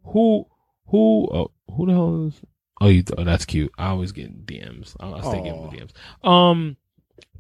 who 0.04 0.46
who 0.88 1.28
oh, 1.32 1.52
who 1.72 1.86
the 1.86 1.94
hell 1.94 2.28
is? 2.28 2.42
Oh, 2.80 2.88
you. 2.90 3.04
Oh, 3.18 3.24
that's 3.24 3.46
cute. 3.46 3.72
I 3.78 3.88
always 3.88 4.12
get 4.12 4.46
DMs. 4.46 4.96
I, 5.00 5.12
I 5.12 5.22
stay 5.22 5.44
getting. 5.44 5.70
DMs. 5.72 6.28
Um, 6.28 6.78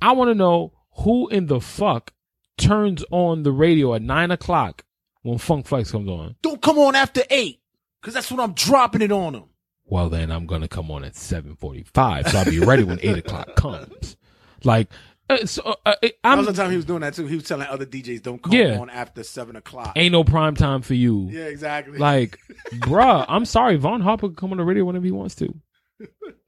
I 0.01 0.13
want 0.13 0.29
to 0.29 0.35
know 0.35 0.73
who 0.99 1.27
in 1.27 1.47
the 1.47 1.59
fuck 1.59 2.13
turns 2.57 3.03
on 3.11 3.43
the 3.43 3.51
radio 3.51 3.93
at 3.93 4.01
nine 4.01 4.31
o'clock 4.31 4.83
when 5.21 5.37
Funk 5.37 5.67
Flex 5.67 5.91
comes 5.91 6.09
on. 6.09 6.35
Don't 6.41 6.61
come 6.61 6.79
on 6.79 6.95
after 6.95 7.21
eight, 7.29 7.59
cause 8.01 8.13
that's 8.13 8.31
when 8.31 8.39
I'm 8.39 8.53
dropping 8.53 9.01
it 9.01 9.11
on 9.11 9.33
them. 9.33 9.43
Well, 9.85 10.09
then 10.09 10.31
I'm 10.31 10.47
gonna 10.47 10.67
come 10.67 10.89
on 10.89 11.03
at 11.03 11.15
seven 11.15 11.55
forty-five, 11.55 12.29
so 12.29 12.39
I'll 12.39 12.45
be 12.45 12.59
ready 12.59 12.83
when 12.83 12.99
eight 13.01 13.17
o'clock 13.19 13.55
comes. 13.55 14.17
Like, 14.63 14.89
uh, 15.29 15.45
so, 15.45 15.61
uh, 15.63 15.73
uh, 15.85 15.95
That 16.01 16.13
I'm 16.23 16.37
was 16.39 16.47
the 16.47 16.53
time 16.53 16.71
he 16.71 16.75
was 16.77 16.85
doing 16.85 17.01
that 17.01 17.13
too. 17.13 17.27
He 17.27 17.35
was 17.35 17.43
telling 17.45 17.67
other 17.67 17.85
DJs, 17.85 18.21
"Don't 18.23 18.41
come 18.41 18.53
Yeah. 18.53 18.79
on 18.79 18.89
after 18.89 19.23
seven 19.23 19.55
o'clock." 19.55 19.93
ain't 19.95 20.11
no 20.11 20.23
prime 20.23 20.55
time 20.55 20.81
for 20.81 20.93
you. 20.93 21.27
yeah, 21.31 21.45
exactly. 21.45 21.97
Like, 21.97 22.39
bruh, 22.75 23.25
I'm 23.27 23.45
sorry. 23.45 23.75
Vaughn 23.77 24.01
Harper 24.01 24.29
could 24.29 24.37
come 24.37 24.51
on 24.51 24.57
the 24.57 24.63
radio 24.63 24.85
whenever 24.85 25.05
he 25.05 25.11
wants 25.11 25.35
to. 25.35 25.53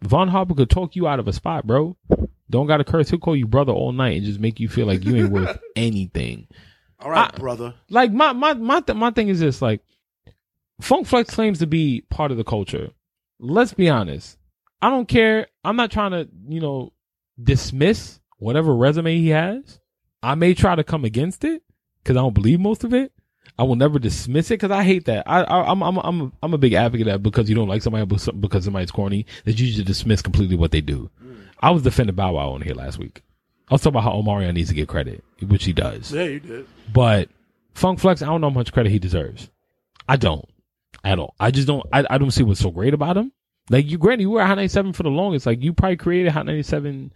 Vaughn 0.04 0.28
Harper 0.28 0.54
could 0.56 0.70
talk 0.70 0.96
you 0.96 1.08
out 1.08 1.20
of 1.20 1.28
a 1.28 1.34
spot, 1.34 1.66
bro. 1.68 1.98
Don't 2.50 2.68
gotta 2.68 2.84
curse. 2.84 3.10
He'll 3.10 3.20
call 3.20 3.36
you 3.36 3.48
brother 3.48 3.72
all 3.74 3.92
night 3.92 4.18
and 4.18 4.26
just 4.26 4.40
make 4.40 4.60
you 4.60 4.68
feel 4.70 4.88
like 4.88 5.04
you 5.06 5.16
ain't 5.16 5.32
worth 5.32 5.60
anything. 5.76 6.48
all 7.00 7.12
right, 7.12 7.32
I- 7.34 7.38
brother. 7.38 7.74
Like 7.90 8.12
my 8.12 8.34
my 8.34 8.54
my 8.54 8.82
th- 8.82 8.98
my 8.98 9.12
thing 9.12 9.28
is 9.30 9.40
this: 9.40 9.62
like, 9.62 9.82
Funk 10.82 11.08
Flex 11.08 11.34
claims 11.34 11.60
to 11.60 11.68
be 11.68 12.02
part 12.10 12.32
of 12.32 12.38
the 12.38 12.44
culture. 12.44 12.90
Let's 13.40 13.74
be 13.74 13.90
honest. 13.90 14.38
I 14.82 14.90
don't 14.90 15.08
care. 15.08 15.48
I'm 15.64 15.76
not 15.76 15.92
trying 15.92 16.12
to 16.12 16.28
you 16.48 16.62
know 16.62 16.94
dismiss 17.42 18.20
whatever 18.40 18.76
resume 18.76 19.18
he 19.18 19.30
has. 19.30 19.80
I 20.22 20.36
may 20.36 20.54
try 20.54 20.76
to 20.76 20.84
come 20.84 21.06
against 21.06 21.44
it 21.44 21.64
because 22.04 22.18
I 22.18 22.22
don't 22.22 22.34
believe 22.34 22.60
most 22.60 22.84
of 22.84 22.94
it. 22.94 23.14
I 23.58 23.64
will 23.64 23.76
never 23.76 24.00
dismiss 24.00 24.52
it 24.52 24.56
because 24.56 24.72
I 24.72 24.84
hate 24.84 25.06
that. 25.06 25.24
I, 25.28 25.44
I 25.44 25.72
I'm 25.72 25.82
I'm 25.82 25.98
I'm 25.98 26.22
a, 26.22 26.32
I'm 26.44 26.54
a 26.54 26.58
big 26.58 26.74
advocate 26.74 27.08
of 27.08 27.14
that 27.14 27.24
because 27.24 27.50
you 27.50 27.56
don't 27.56 27.68
like 27.68 27.82
somebody 27.82 28.06
because 28.06 28.64
somebody's 28.64 28.92
corny 28.92 29.26
that 29.46 29.60
you 29.60 29.72
just 29.72 29.86
dismiss 29.86 30.22
completely 30.22 30.56
what 30.56 30.72
they 30.72 30.82
do. 30.82 31.10
Mm. 31.24 31.42
I 31.60 31.72
was 31.72 31.84
defending 31.84 32.16
Bow 32.16 32.34
Wow 32.34 32.52
on 32.52 32.62
here 32.62 32.76
last 32.76 32.98
week. 32.98 33.22
I 33.70 33.74
was 33.74 33.82
talking 33.82 34.00
about 34.00 34.04
how 34.04 34.20
Omarion 34.20 34.54
needs 34.54 34.70
to 34.70 34.76
get 34.76 34.88
credit, 34.88 35.24
which 35.46 35.66
he 35.66 35.74
does. 35.74 36.12
Yeah, 36.12 36.24
you 36.24 36.40
did. 36.40 36.68
But 36.92 37.30
Funk 37.74 38.00
Flex, 38.00 38.22
I 38.22 38.26
don't 38.26 38.42
know 38.42 38.50
how 38.50 38.56
much 38.56 38.72
credit 38.74 38.92
he 38.92 39.00
deserves. 39.00 39.50
I 40.08 40.16
don't 40.16 40.48
at 41.04 41.20
all. 41.20 41.36
I 41.40 41.52
just 41.52 41.68
don't. 41.68 41.86
I, 41.94 42.06
I 42.10 42.18
don't 42.18 42.32
see 42.32 42.44
what's 42.44 42.60
so 42.60 42.72
great 42.72 42.94
about 42.94 43.18
him. 43.18 43.32
Like 43.70 43.86
you, 43.90 43.98
granted, 43.98 44.24
you 44.24 44.32
were 44.32 44.42
at 44.42 44.48
Hot 44.48 44.56
97 44.56 44.94
for 44.94 45.04
the 45.04 45.10
longest. 45.10 45.46
Like 45.46 45.62
you 45.62 45.74
probably 45.74 45.98
created 45.98 46.32
Hot 46.32 46.46
97 46.46 47.14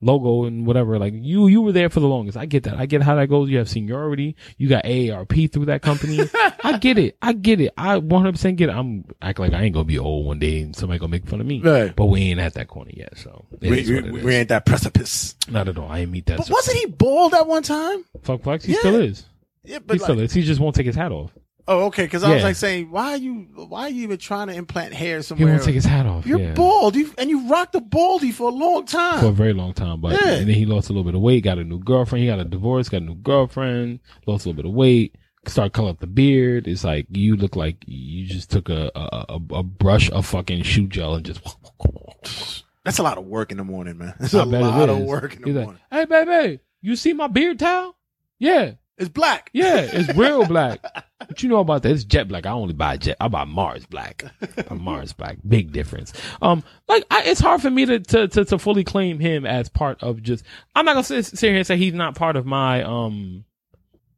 logo 0.00 0.44
and 0.44 0.66
whatever. 0.66 0.98
Like 0.98 1.14
you, 1.16 1.46
you 1.46 1.62
were 1.62 1.72
there 1.72 1.88
for 1.88 2.00
the 2.00 2.06
longest. 2.08 2.36
I 2.36 2.46
get 2.46 2.64
that. 2.64 2.76
I 2.76 2.86
get 2.86 3.02
how 3.02 3.14
that 3.16 3.28
goes. 3.28 3.48
You 3.48 3.58
have 3.58 3.68
seniority. 3.68 4.36
You 4.58 4.68
got 4.68 4.84
AARP 4.84 5.52
through 5.52 5.66
that 5.66 5.82
company. 5.82 6.20
I 6.62 6.78
get 6.78 6.98
it. 6.98 7.16
I 7.22 7.32
get 7.32 7.60
it. 7.60 7.72
I 7.76 7.98
100% 7.98 8.56
get 8.56 8.68
it. 8.68 8.72
I'm 8.72 9.04
act 9.22 9.38
like 9.38 9.52
I 9.52 9.62
ain't 9.62 9.74
gonna 9.74 9.84
be 9.84 9.98
old 9.98 10.26
one 10.26 10.38
day 10.38 10.60
and 10.60 10.74
somebody 10.76 10.98
gonna 10.98 11.10
make 11.10 11.26
fun 11.26 11.40
of 11.40 11.46
me. 11.46 11.60
Right. 11.62 11.94
But 11.94 12.06
we 12.06 12.22
ain't 12.22 12.40
at 12.40 12.54
that 12.54 12.68
corner 12.68 12.90
yet. 12.94 13.16
So 13.18 13.46
We, 13.60 13.70
we, 13.70 14.00
we 14.22 14.34
ain't 14.34 14.48
that 14.50 14.66
precipice. 14.66 15.34
Not 15.48 15.68
at 15.68 15.78
all. 15.78 15.88
I 15.90 16.00
ain't 16.00 16.10
meet 16.10 16.26
that. 16.26 16.38
But 16.38 16.50
wasn't 16.50 16.76
he 16.78 16.86
bald 16.86 17.34
at 17.34 17.46
one 17.46 17.62
time? 17.62 18.04
Fuck 18.22 18.42
Flex? 18.42 18.64
He 18.64 18.72
Yeah. 18.72 18.78
still 18.80 18.96
is. 19.00 19.24
Yeah, 19.64 19.78
but 19.80 19.94
He 19.94 19.98
but 19.98 20.04
still 20.04 20.20
is. 20.20 20.32
He 20.32 20.42
just 20.42 20.60
won't 20.60 20.76
take 20.76 20.86
his 20.86 20.94
hat 20.96 21.10
off. 21.12 21.32
Oh, 21.68 21.86
okay. 21.86 22.04
Because 22.04 22.22
I 22.24 22.30
was 22.32 22.38
Yeah. 22.40 22.44
like 22.48 22.56
saying, 22.56 22.90
why 22.90 23.10
are 23.12 23.16
you, 23.16 23.48
why 23.54 23.82
are 23.82 23.88
you 23.88 24.02
even 24.04 24.18
trying 24.18 24.48
to 24.48 24.54
implant 24.54 24.94
hair 24.94 25.22
somewhere? 25.22 25.38
He 25.38 25.42
somewhere? 25.42 25.52
won't 25.54 25.64
take 25.64 25.74
his 25.74 25.84
hat 25.84 26.06
off. 26.06 26.26
You're 26.26 26.38
yeah. 26.38 26.54
bald, 26.54 26.96
you, 26.96 27.12
and 27.18 27.28
you 27.30 27.48
rocked 27.48 27.72
the 27.72 27.80
baldy 27.80 28.32
for 28.32 28.48
a 28.50 28.52
long 28.54 28.86
time. 28.86 29.20
for 29.20 29.26
a 29.26 29.32
very 29.32 29.52
long 29.52 29.72
time. 29.72 30.00
But 30.00 30.12
Yeah. 30.20 30.34
and 30.34 30.48
then 30.48 30.54
he 30.54 30.64
lost 30.66 30.88
a 30.88 30.92
little 30.92 31.04
bit 31.04 31.14
of 31.14 31.20
weight, 31.20 31.44
got 31.44 31.58
a 31.58 31.64
new 31.64 31.78
girlfriend. 31.78 32.22
He 32.22 32.28
got 32.28 32.38
a 32.40 32.44
divorce, 32.44 32.88
got 32.88 33.02
a 33.02 33.04
new 33.06 33.14
girlfriend, 33.16 34.00
lost 34.26 34.46
a 34.46 34.48
little 34.48 34.62
bit 34.62 34.68
of 34.68 34.74
weight, 34.74 35.14
started 35.46 35.72
cutting 35.72 35.90
up 35.90 36.00
the 36.00 36.06
beard. 36.06 36.66
It's 36.68 36.84
like 36.84 37.06
you 37.10 37.36
look 37.36 37.56
like 37.56 37.76
you 37.86 38.26
just 38.26 38.50
took 38.50 38.68
a 38.68 38.90
a, 38.94 39.24
a, 39.28 39.40
a 39.56 39.62
brush 39.62 40.10
of 40.10 40.26
fucking 40.26 40.62
shoe 40.62 40.86
gel 40.86 41.14
and 41.16 41.24
just. 41.24 41.40
That's 42.84 42.98
a 42.98 43.02
lot 43.02 43.18
of 43.18 43.24
work 43.26 43.50
in 43.50 43.58
the 43.58 43.64
morning, 43.64 43.98
man. 43.98 44.14
That's 44.20 44.32
I 44.34 44.44
a 44.44 44.46
bet 44.46 44.60
it 44.62 44.64
lot 44.64 44.88
of 44.88 44.98
is. 45.00 45.04
work 45.06 45.34
in 45.34 45.42
the 45.42 45.46
He's 45.48 45.56
like, 45.56 45.64
morning. 45.64 45.82
hey 45.90 46.04
baby, 46.04 46.60
you 46.82 46.94
see 46.94 47.12
my 47.12 47.26
beard 47.26 47.58
towel? 47.58 47.96
Yeah, 48.38 48.72
It's 48.98 49.08
black. 49.08 49.50
yeah, 49.52 49.80
it's 49.80 50.16
real 50.16 50.46
black. 50.46 50.80
What 51.26 51.42
you 51.42 51.48
know 51.48 51.58
about 51.58 51.82
that? 51.82 51.92
It's 51.92 52.04
jet 52.04 52.28
black. 52.28 52.46
I 52.46 52.50
only 52.50 52.72
buy 52.72 52.96
jet. 52.96 53.16
I 53.20 53.28
buy 53.28 53.44
Mars 53.44 53.84
black. 53.86 54.24
I 54.70 54.74
Mars 54.74 55.12
black. 55.12 55.38
Big 55.46 55.72
difference. 55.72 56.12
Um, 56.40 56.62
like 56.88 57.04
I, 57.10 57.24
it's 57.24 57.40
hard 57.40 57.60
for 57.60 57.70
me 57.70 57.86
to, 57.86 58.00
to 58.00 58.28
to 58.28 58.44
to 58.46 58.58
fully 58.58 58.84
claim 58.84 59.18
him 59.18 59.44
as 59.44 59.68
part 59.68 60.02
of 60.02 60.22
just. 60.22 60.44
I'm 60.74 60.84
not 60.84 60.94
gonna 60.94 61.04
sit, 61.04 61.26
sit 61.26 61.48
here 61.48 61.56
and 61.56 61.66
say 61.66 61.76
he's 61.76 61.94
not 61.94 62.14
part 62.14 62.36
of 62.36 62.46
my 62.46 62.82
um 62.82 63.44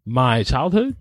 my 0.04 0.42
childhood 0.42 0.96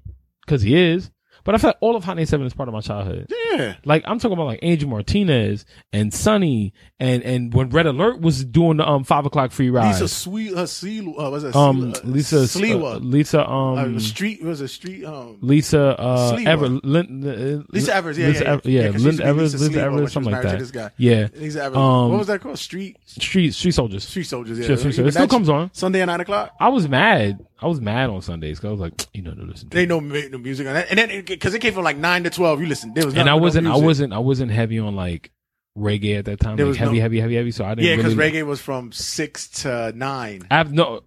because 0.46 0.62
he 0.62 0.76
is. 0.76 1.12
But 1.48 1.56
I 1.56 1.60
feel 1.60 1.70
like 1.70 1.78
all 1.80 1.96
of 1.96 2.04
Hot 2.04 2.18
97 2.18 2.46
is 2.46 2.54
part 2.54 2.68
of 2.68 2.74
my 2.74 2.82
childhood. 2.82 3.32
Yeah. 3.54 3.76
Like 3.86 4.04
I'm 4.06 4.20
talking 4.20 4.34
about 4.34 4.48
like 4.48 4.60
Angel 4.64 4.90
Martinez 4.90 5.66
and 5.94 6.14
Sonny 6.14 6.74
and 7.00 7.24
and 7.24 7.54
when 7.54 7.70
Red 7.70 7.86
Alert 7.86 8.20
was 8.20 8.44
doing 8.44 8.76
the 8.78 8.86
um 8.86 9.06
five 9.06 9.26
o'clock 9.26 9.52
free 9.54 9.70
ride. 9.70 9.88
Lisa 9.94 10.10
Sweet, 10.10 10.54
uh, 10.54 10.66
Seal, 10.66 11.18
uh, 11.18 11.30
was 11.30 11.46
it 11.46 11.56
um 11.56 11.94
uh, 11.94 12.00
Lisa 12.04 12.36
Sliwa. 12.40 12.96
uh, 12.96 12.98
Lisa 12.98 13.50
um 13.50 13.96
uh, 13.96 14.00
street 14.00 14.44
was 14.44 14.60
a 14.60 14.68
street. 14.68 15.06
Um, 15.06 15.38
Lisa 15.40 15.98
uh 15.98 16.34
Sliwa. 16.34 16.48
Ever 16.48 16.68
Lin, 16.68 17.26
uh, 17.26 17.64
Lisa 17.72 17.96
Evers, 17.96 18.18
yeah, 18.18 18.28
Lisa 18.28 18.44
yeah, 18.44 18.50
Ever- 18.52 18.62
yeah. 18.66 18.82
yeah, 18.82 18.90
Lynn 18.90 19.02
used 19.06 19.18
to 19.20 19.24
be 19.24 19.30
Evers, 19.30 19.54
Lisa 19.54 19.66
Lisa 19.70 19.82
Evers, 19.84 20.12
something 20.12 20.34
like 20.34 20.44
that. 20.44 20.60
this 20.60 20.72
guy. 20.72 20.92
Yeah, 20.98 21.28
Lisa 21.34 21.64
Evers. 21.64 21.78
Um, 21.78 22.10
what 22.10 22.18
was 22.20 22.28
that 22.28 22.42
called? 22.42 22.60
Street 22.60 22.98
street 23.06 23.54
street 23.54 23.72
soldiers. 23.74 24.06
Street 24.06 24.24
Soldiers. 24.26 24.60
Yeah, 24.60 24.66
Street 24.66 24.80
Soldiers. 24.80 25.00
Even 25.00 25.08
It 25.08 25.12
still 25.14 25.28
comes 25.30 25.48
on. 25.48 25.70
Sunday 25.74 26.02
at 26.02 26.06
nine 26.06 26.20
o'clock. 26.20 26.52
I 26.60 26.68
was 26.68 26.90
mad. 26.90 27.40
I 27.60 27.66
was 27.68 27.82
mad 27.82 28.10
on 28.12 28.22
Sundays 28.22 28.60
because 28.60 28.68
I 28.68 28.72
was 28.72 28.80
like, 28.82 29.08
you 29.14 29.22
know, 29.24 29.34
listen. 29.38 29.70
They 29.70 29.86
no 29.86 30.00
no 30.00 30.38
music 30.38 30.68
on 30.68 30.74
that, 30.74 30.88
and 30.90 31.00
then 31.00 31.10
because 31.38 31.54
it 31.54 31.60
came 31.60 31.74
from 31.74 31.84
like 31.84 31.98
nine 31.98 32.24
to 32.24 32.30
twelve, 32.30 32.62
you 32.62 32.68
listen. 32.68 32.94
There 32.94 33.06
was 33.06 33.16
and 33.16 33.30
I 33.30 33.36
wasn't, 33.36 33.68
I 33.68 33.78
wasn't, 33.78 34.14
I 34.14 34.20
wasn't 34.20 34.52
heavy 34.52 34.80
on 34.80 34.96
like 34.96 35.32
reggae 35.78 36.18
at 36.18 36.26
that 36.26 36.40
time. 36.40 36.58
There 36.58 36.66
like 36.66 36.72
was 36.72 36.78
heavy, 36.78 36.98
no- 36.98 37.02
heavy, 37.02 37.20
heavy, 37.20 37.36
heavy. 37.36 37.52
So 37.52 37.66
I 37.66 37.76
didn't. 37.76 37.88
Yeah, 37.88 37.96
because 37.96 38.16
really, 38.16 38.32
reggae 38.40 38.46
was 38.46 38.60
from 38.60 38.92
six 38.92 39.48
to 39.62 39.92
nine. 39.94 40.48
After, 40.50 40.74
no, 40.74 41.02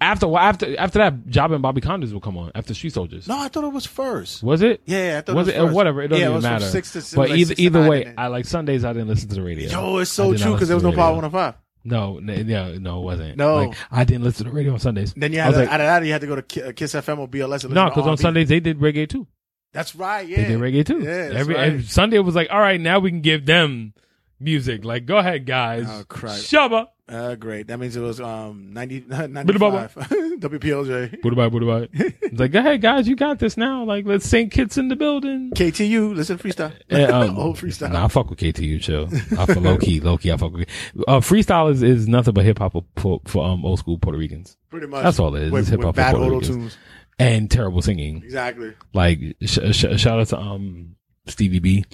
after 0.00 0.36
after 0.36 0.78
after 0.78 0.98
that, 0.98 1.26
Job 1.26 1.52
and 1.52 1.62
Bobby 1.62 1.80
Konders 1.80 2.12
will 2.12 2.20
come 2.20 2.36
on 2.36 2.52
after 2.54 2.74
Street 2.74 2.92
Soldiers. 2.92 3.28
No, 3.28 3.38
I 3.38 3.48
thought 3.48 3.64
it 3.64 3.72
was 3.72 3.86
first. 3.86 4.42
Was 4.42 4.62
it? 4.62 4.82
Yeah, 4.86 5.18
I 5.18 5.20
thought 5.22 5.36
was 5.36 5.48
it 5.48 5.56
it, 5.56 5.62
was 5.62 5.72
or 5.72 5.74
whatever? 5.74 6.02
It 6.02 6.08
doesn't 6.08 6.20
yeah, 6.20 6.26
even 6.26 6.32
it 6.32 6.36
was 6.36 6.44
matter. 6.44 6.64
From 6.64 6.72
six 6.72 6.92
to, 6.92 6.98
it 6.98 7.12
but 7.14 7.30
like 7.30 7.38
either 7.38 7.48
six 7.48 7.60
either 7.60 7.88
way, 7.88 8.14
I 8.16 8.28
like 8.28 8.44
Sundays. 8.44 8.84
I 8.84 8.92
didn't 8.92 9.08
listen 9.08 9.28
to 9.28 9.34
the 9.34 9.42
radio. 9.42 9.70
Yo, 9.70 9.98
it's 9.98 10.10
so 10.10 10.34
true 10.34 10.52
because 10.52 10.68
there 10.68 10.76
was 10.76 10.84
no 10.84 10.92
Power 10.92 11.14
radio. 11.14 11.28
105. 11.28 11.54
No, 11.84 12.18
n- 12.18 12.48
yeah, 12.48 12.76
no, 12.78 13.00
it 13.00 13.04
wasn't. 13.04 13.36
No. 13.36 13.56
like, 13.56 13.76
I 13.90 14.04
didn't 14.04 14.22
listen 14.22 14.44
to 14.44 14.50
the 14.50 14.56
radio 14.56 14.72
on 14.72 14.78
Sundays. 14.78 15.14
Then 15.16 15.32
you 15.32 15.40
I 15.40 15.44
had 15.44 15.50
to, 15.52 15.58
like, 15.58 15.68
out 15.68 15.80
of 15.80 15.86
that, 15.86 16.04
you 16.04 16.12
had 16.12 16.20
to 16.20 16.26
go 16.28 16.40
to 16.40 16.68
uh, 16.68 16.72
Kiss 16.72 16.94
FM 16.94 17.18
or 17.18 17.28
BLS. 17.28 17.64
And 17.64 17.74
no, 17.74 17.86
because 17.86 18.06
on 18.06 18.16
Sundays 18.16 18.48
they 18.48 18.60
did 18.60 18.78
reggae 18.78 19.08
too. 19.08 19.26
That's 19.72 19.94
right. 19.94 20.26
Yeah, 20.28 20.36
They 20.42 20.48
did 20.48 20.60
reggae 20.60 20.84
too. 20.86 21.00
Yeah, 21.00 21.30
every, 21.38 21.54
right. 21.54 21.68
every 21.68 21.82
Sunday 21.82 22.18
was 22.18 22.34
like, 22.34 22.48
all 22.50 22.60
right, 22.60 22.80
now 22.80 22.98
we 22.98 23.10
can 23.10 23.20
give 23.22 23.46
them 23.46 23.94
music. 24.38 24.84
Like, 24.84 25.06
go 25.06 25.16
ahead, 25.16 25.46
guys. 25.46 25.86
Oh, 25.88 26.04
crap. 26.08 26.32
Shabba. 26.36 26.88
Uh, 27.08 27.34
great. 27.34 27.66
That 27.66 27.78
means 27.78 27.94
it 27.96 28.00
was 28.00 28.20
um 28.20 28.72
90, 28.72 29.04
95. 29.08 29.94
WPLJ. 30.40 31.22
What 31.24 31.32
about? 31.32 31.88
It's 31.92 32.38
like, 32.40 32.52
go 32.52 32.60
ahead, 32.60 32.80
guys, 32.80 33.06
you 33.08 33.16
got 33.16 33.38
this 33.38 33.56
now. 33.56 33.84
Like, 33.84 34.06
let's 34.06 34.26
sing 34.26 34.48
Kids 34.50 34.78
in 34.78 34.88
the 34.88 34.96
Building. 34.96 35.50
KTU. 35.54 36.14
Listen, 36.14 36.38
freestyle. 36.38 36.72
Yeah, 36.88 37.06
um, 37.08 37.38
Old 37.38 37.56
freestyle. 37.56 37.92
Nah, 37.92 38.04
I 38.04 38.08
fuck 38.08 38.30
with 38.30 38.38
KTU, 38.38 38.80
chill. 38.80 39.08
I 39.38 39.46
fuck 39.46 39.56
low 39.60 39.76
key, 39.78 40.00
low 40.00 40.16
key, 40.16 40.32
I 40.32 40.36
fuck 40.36 40.52
with 40.52 40.68
Uh, 41.08 41.20
freestyle 41.20 41.70
is, 41.70 41.82
is 41.82 42.08
nothing 42.08 42.34
but 42.34 42.44
hip 42.44 42.58
hop 42.58 42.72
for, 42.96 43.20
for, 43.26 43.44
um, 43.44 43.64
old 43.64 43.78
school 43.78 43.98
Puerto 43.98 44.18
Ricans. 44.18 44.56
Pretty 44.70 44.86
much. 44.86 45.02
That's 45.02 45.18
all 45.18 45.34
it 45.36 45.42
is. 45.44 45.52
With, 45.52 45.68
hip 45.68 45.82
hop 45.82 45.94
for 45.94 45.96
bad 45.96 46.14
Puerto 46.14 46.26
auto 46.26 46.38
Ricans. 46.40 46.56
tunes. 46.56 46.78
And 47.22 47.50
terrible 47.50 47.82
singing. 47.82 48.22
Exactly. 48.24 48.74
like 48.92 49.18
sh- 49.42 49.58
sh- 49.72 50.00
shout 50.00 50.20
out 50.20 50.28
to 50.28 50.38
um 50.38 50.96
Stevie 51.26 51.58
B 51.60 51.84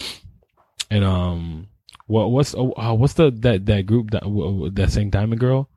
and 0.90 1.04
um 1.04 1.68
what 2.06 2.30
what's 2.30 2.54
oh, 2.54 2.72
uh, 2.76 2.94
what's 2.94 3.14
the 3.14 3.30
that 3.30 3.66
that 3.66 3.86
group 3.86 4.10
that 4.12 4.22
w- 4.22 4.70
that 4.70 4.90
sang 4.90 5.10
Diamond 5.10 5.40
Girl? 5.40 5.68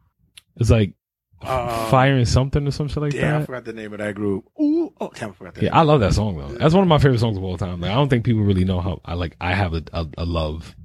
It's 0.58 0.70
like 0.70 0.94
Uh, 1.42 1.90
Fire 1.90 2.16
and 2.16 2.28
something 2.28 2.68
or 2.68 2.72
some 2.72 2.88
shit 2.88 3.02
like 3.02 3.14
Damn, 3.14 3.42
I 3.42 3.46
forgot 3.46 3.66
the 3.66 3.74
name 3.74 3.92
of 3.94 4.00
that 4.00 4.14
group. 4.14 4.46
Ooh, 4.62 4.94
oh, 5.02 5.10
damn, 5.16 5.32
I 5.32 5.34
forgot 5.34 5.56
that. 5.56 5.64
Yeah, 5.64 5.76
I 5.78 5.82
love 5.82 6.00
that 6.02 6.14
song 6.14 6.38
though. 6.38 6.54
That's 6.54 6.74
one 6.76 6.84
of 6.84 6.88
my 6.88 7.00
favorite 7.00 7.20
songs 7.20 7.36
of 7.38 7.44
all 7.44 7.58
time. 7.58 7.82
Like 7.82 7.92
I 7.92 7.96
don't 7.96 8.10
think 8.10 8.26
people 8.26 8.44
really 8.44 8.64
know 8.64 8.80
how 8.80 9.02
I 9.04 9.16
like. 9.16 9.36
I 9.42 9.54
have 9.56 9.74
a 9.74 9.82
a, 9.92 10.08
a 10.20 10.26
love 10.26 10.76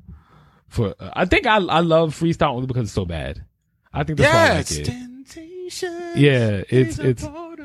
for. 0.68 0.94
Uh, 0.98 1.10
I 1.12 1.26
think 1.26 1.46
I 1.46 1.56
I 1.56 1.80
love 1.80 2.18
freestyle 2.18 2.54
only 2.54 2.66
because 2.66 2.84
it's 2.84 2.92
so 2.92 3.04
bad. 3.04 3.44
I 3.92 4.02
think 4.04 4.18
that's 4.18 4.32
why 4.32 4.40
I 4.40 4.46
yeah, 4.46 4.52
like 4.54 4.60
it's 4.60 5.82
it. 5.82 6.16
Yeah, 6.16 6.62
it's 6.68 6.98
it's. 6.98 7.22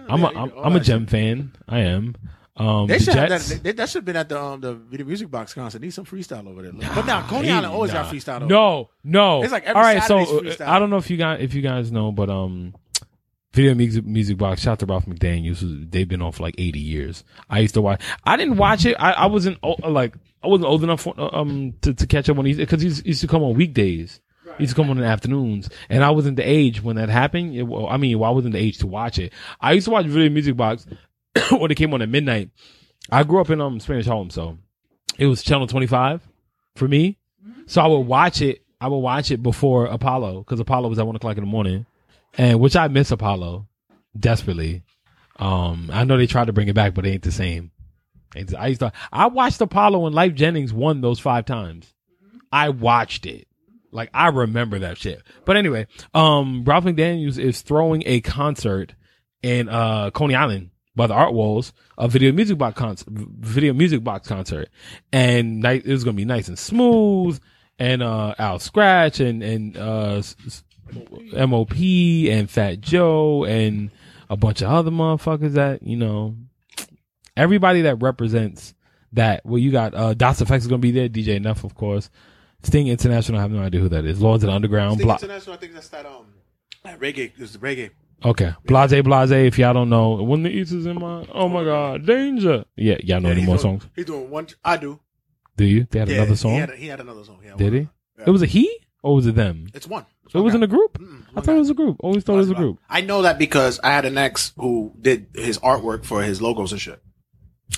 I'm 0.09 0.23
a 0.23 0.27
I'm, 0.27 0.51
I'm 0.57 0.75
a 0.75 0.79
Gem 0.79 1.05
fan. 1.05 1.53
I 1.67 1.79
am. 1.79 2.15
Um, 2.57 2.87
They 2.87 2.97
the 2.97 3.03
should 3.05 3.15
have 3.15 3.29
that. 3.29 3.63
They, 3.63 3.71
that 3.71 3.89
should 3.89 3.99
have 3.99 4.05
been 4.05 4.15
at 4.17 4.29
the 4.29 4.39
um 4.41 4.59
the 4.61 4.73
video 4.73 5.05
music 5.05 5.31
box 5.31 5.53
concert. 5.53 5.81
Need 5.81 5.93
some 5.93 6.05
freestyle 6.05 6.47
over 6.47 6.61
there. 6.61 6.73
but 6.93 7.05
now 7.05 7.25
Coney 7.27 7.47
Nah, 7.47 7.57
Island 7.59 7.73
always 7.73 7.91
got 7.91 8.13
freestyle. 8.13 8.37
Over. 8.37 8.45
No, 8.47 8.89
no. 9.03 9.41
It's 9.43 9.51
like 9.51 9.63
every 9.63 9.79
all 9.79 9.81
right. 9.85 10.03
So 10.03 10.23
Saturday's 10.25 10.59
uh, 10.59 10.63
freestyle. 10.65 10.67
I 10.67 10.79
don't 10.79 10.89
know 10.89 10.97
if 10.97 11.09
you 11.09 11.17
guys 11.17 11.39
if 11.41 11.53
you 11.53 11.61
guys 11.61 11.91
know, 11.91 12.11
but 12.11 12.29
um, 12.29 12.75
video 13.53 13.73
music 13.73 14.05
music 14.05 14.37
box. 14.37 14.61
Shout 14.61 14.73
out 14.73 14.79
to 14.79 14.85
Ralph 14.85 15.05
McDaniels. 15.05 15.89
They've 15.91 16.07
been 16.07 16.21
on 16.21 16.33
for 16.33 16.43
like 16.43 16.55
eighty 16.57 16.79
years. 16.79 17.23
I 17.49 17.59
used 17.59 17.73
to 17.75 17.81
watch. 17.81 18.03
I 18.25 18.35
didn't 18.35 18.57
watch 18.57 18.85
it. 18.85 18.95
I, 18.99 19.13
I 19.13 19.25
wasn't 19.27 19.57
like 19.87 20.15
I 20.43 20.47
wasn't 20.47 20.67
old 20.67 20.83
enough 20.83 21.01
for, 21.01 21.13
um 21.35 21.73
to, 21.81 21.93
to 21.93 22.05
catch 22.05 22.29
up 22.29 22.37
on 22.37 22.45
he 22.45 22.53
because 22.53 22.81
he 22.81 22.89
used 22.89 23.21
to 23.21 23.27
come 23.27 23.43
on 23.43 23.53
weekdays. 23.55 24.19
Used 24.61 24.71
to 24.71 24.75
come 24.81 24.89
on 24.89 24.97
in 24.97 25.03
the 25.03 25.09
afternoons, 25.09 25.69
and 25.89 26.03
I 26.03 26.11
wasn't 26.11 26.37
the 26.37 26.43
age 26.47 26.81
when 26.83 26.95
that 26.95 27.09
happened. 27.09 27.55
It- 27.55 27.63
well, 27.63 27.87
I 27.87 27.97
mean, 27.97 28.17
well, 28.19 28.29
I 28.29 28.33
wasn't 28.33 28.53
the 28.53 28.59
age 28.59 28.77
to 28.79 28.87
watch 28.87 29.19
it. 29.19 29.33
I 29.59 29.73
used 29.73 29.85
to 29.85 29.91
watch 29.91 30.05
Video 30.05 30.29
Music 30.29 30.55
Box 30.55 30.85
when 31.51 31.71
it 31.71 31.75
came 31.75 31.93
on 31.93 32.01
at 32.01 32.09
midnight. 32.09 32.49
I 33.09 33.23
grew 33.23 33.41
up 33.41 33.49
in 33.49 33.59
um 33.59 33.79
Spanish 33.79 34.05
Harlem, 34.05 34.29
so 34.29 34.57
it 35.17 35.25
was 35.27 35.43
channel 35.43 35.67
twenty 35.67 35.87
five 35.87 36.21
for 36.75 36.87
me. 36.87 37.17
So 37.65 37.81
I 37.81 37.87
would 37.87 37.99
watch 37.99 38.41
it. 38.41 38.61
I 38.79 38.87
would 38.87 38.97
watch 38.97 39.31
it 39.31 39.41
before 39.43 39.85
Apollo 39.85 40.39
because 40.43 40.59
Apollo 40.59 40.89
was 40.89 40.99
at 40.99 41.05
one 41.07 41.15
o'clock 41.15 41.37
in 41.37 41.43
the 41.43 41.49
morning, 41.49 41.85
and 42.37 42.59
which 42.59 42.75
I 42.75 42.87
miss 42.87 43.11
Apollo 43.11 43.67
desperately. 44.17 44.83
Um, 45.37 45.89
I 45.91 46.03
know 46.03 46.17
they 46.17 46.27
tried 46.27 46.45
to 46.45 46.53
bring 46.53 46.67
it 46.67 46.75
back, 46.75 46.93
but 46.93 47.05
it 47.05 47.09
ain't 47.09 47.23
the 47.23 47.31
same. 47.31 47.71
I 48.57 48.67
used 48.67 48.79
to. 48.81 48.91
I 49.11 49.27
watched 49.27 49.59
Apollo 49.59 49.99
when 49.99 50.13
Lyfe 50.13 50.35
Jennings 50.35 50.71
won 50.71 51.01
those 51.01 51.19
five 51.19 51.45
times. 51.45 51.93
I 52.51 52.69
watched 52.69 53.25
it. 53.25 53.47
Like 53.91 54.09
I 54.13 54.27
remember 54.29 54.79
that 54.79 54.97
shit. 54.97 55.21
But 55.45 55.57
anyway, 55.57 55.87
um, 56.13 56.63
Ralph 56.65 56.85
McDaniels 56.85 57.37
is 57.37 57.61
throwing 57.61 58.03
a 58.05 58.21
concert 58.21 58.93
in 59.43 59.69
uh 59.69 60.11
Coney 60.11 60.35
Island 60.35 60.69
by 60.95 61.07
the 61.07 61.13
Art 61.13 61.33
Walls, 61.33 61.73
a 61.97 62.07
video 62.07 62.31
music 62.31 62.57
box 62.57 62.77
concert, 62.77 63.07
video 63.09 63.73
music 63.73 64.03
box 64.03 64.27
concert, 64.27 64.69
and 65.11 65.59
night 65.59 65.85
it 65.85 65.91
was 65.91 66.03
gonna 66.03 66.15
be 66.15 66.25
nice 66.25 66.47
and 66.47 66.59
smooth, 66.59 67.39
and 67.79 68.03
uh 68.03 68.35
Al 68.37 68.59
Skratch 68.59 69.25
and 69.25 69.43
and 69.43 69.77
uh 69.77 70.21
MOP 71.47 71.75
and 72.29 72.49
Fat 72.49 72.81
Joe 72.81 73.45
and 73.45 73.91
a 74.29 74.37
bunch 74.37 74.61
of 74.61 74.69
other 74.69 74.91
motherfuckers 74.91 75.53
that 75.53 75.83
you 75.83 75.97
know 75.97 76.35
everybody 77.35 77.81
that 77.83 78.01
represents 78.01 78.73
that. 79.13 79.45
Well, 79.45 79.59
you 79.59 79.71
got 79.71 79.93
uh 79.93 80.13
Dots 80.13 80.41
Effects 80.41 80.65
is 80.65 80.69
gonna 80.69 80.79
be 80.79 80.91
there, 80.91 81.09
DJ 81.09 81.39
Enuff, 81.39 81.63
of 81.63 81.75
course. 81.75 82.09
Sting 82.63 82.87
International, 82.87 83.39
I 83.39 83.41
have 83.41 83.51
no 83.51 83.61
idea 83.61 83.81
who 83.81 83.89
that 83.89 84.05
is. 84.05 84.21
Lords 84.21 84.43
of 84.43 84.49
the 84.49 84.53
Underground. 84.53 84.95
Sting 84.95 85.05
Bla- 85.07 85.15
International, 85.15 85.55
I 85.55 85.59
think 85.59 85.73
that's 85.73 85.89
that 85.89 86.05
um 86.05 86.25
that 86.83 86.99
reggae. 86.99 87.31
It's 87.37 87.53
the 87.53 87.59
reggae. 87.59 87.89
okay. 88.23 88.53
Blahzay 88.67 89.01
Blahzay, 89.03 89.47
if 89.47 89.57
y'all 89.57 89.73
don't 89.73 89.89
know. 89.89 90.21
When 90.23 90.43
the 90.43 90.49
East 90.49 90.71
is 90.71 90.85
in 90.85 90.99
my 90.99 91.25
oh 91.33 91.49
my 91.49 91.63
god, 91.63 92.05
danger. 92.05 92.65
Yeah, 92.75 92.97
y'all 93.03 93.19
know 93.21 93.29
Yeah, 93.29 93.35
any 93.35 93.45
more 93.45 93.57
doing- 93.57 93.79
songs? 93.79 93.87
He's 93.95 94.05
doing 94.05 94.29
one. 94.29 94.47
I 94.63 94.77
do. 94.77 94.99
Do 95.57 95.65
you? 95.65 95.85
They 95.89 95.99
had 95.99 96.09
Yeah, 96.09 96.15
another 96.17 96.35
song? 96.35 96.51
He 96.53 96.57
had, 96.59 96.69
he 96.71 96.87
had 96.87 96.99
another 96.99 97.23
song. 97.23 97.39
Yeah, 97.43 97.55
Did 97.55 97.73
he? 97.73 97.79
Yeah. 98.17 98.23
It 98.27 98.29
was 98.31 98.41
a 98.41 98.45
he 98.45 98.69
or 99.03 99.15
was 99.15 99.27
it 99.27 99.35
them? 99.35 99.67
It's 99.73 99.87
one. 99.87 100.05
It's 100.25 100.33
It 100.33 100.37
one 100.37 100.45
was 100.45 100.53
guy. 100.53 100.57
in 100.57 100.63
a 100.63 100.67
group? 100.67 100.97
Mm-mm, 100.99 101.23
I 101.31 101.33
thought 101.35 101.45
guy. 101.47 101.53
it 101.55 101.59
was 101.59 101.69
a 101.71 101.73
group. 101.73 101.97
Always 101.99 102.23
thought 102.23 102.35
it 102.35 102.37
was 102.37 102.51
a 102.51 102.55
group. 102.55 102.79
I 102.89 103.01
know 103.01 103.23
that 103.23 103.37
because 103.39 103.79
I 103.83 103.89
had 103.91 104.05
an 104.05 104.17
ex 104.17 104.53
who 104.57 104.93
did 105.01 105.27
his 105.35 105.57
artwork 105.59 106.05
for 106.05 106.21
his 106.23 106.41
logos 106.41 106.71
and 106.71 106.79
shit. 106.81 107.01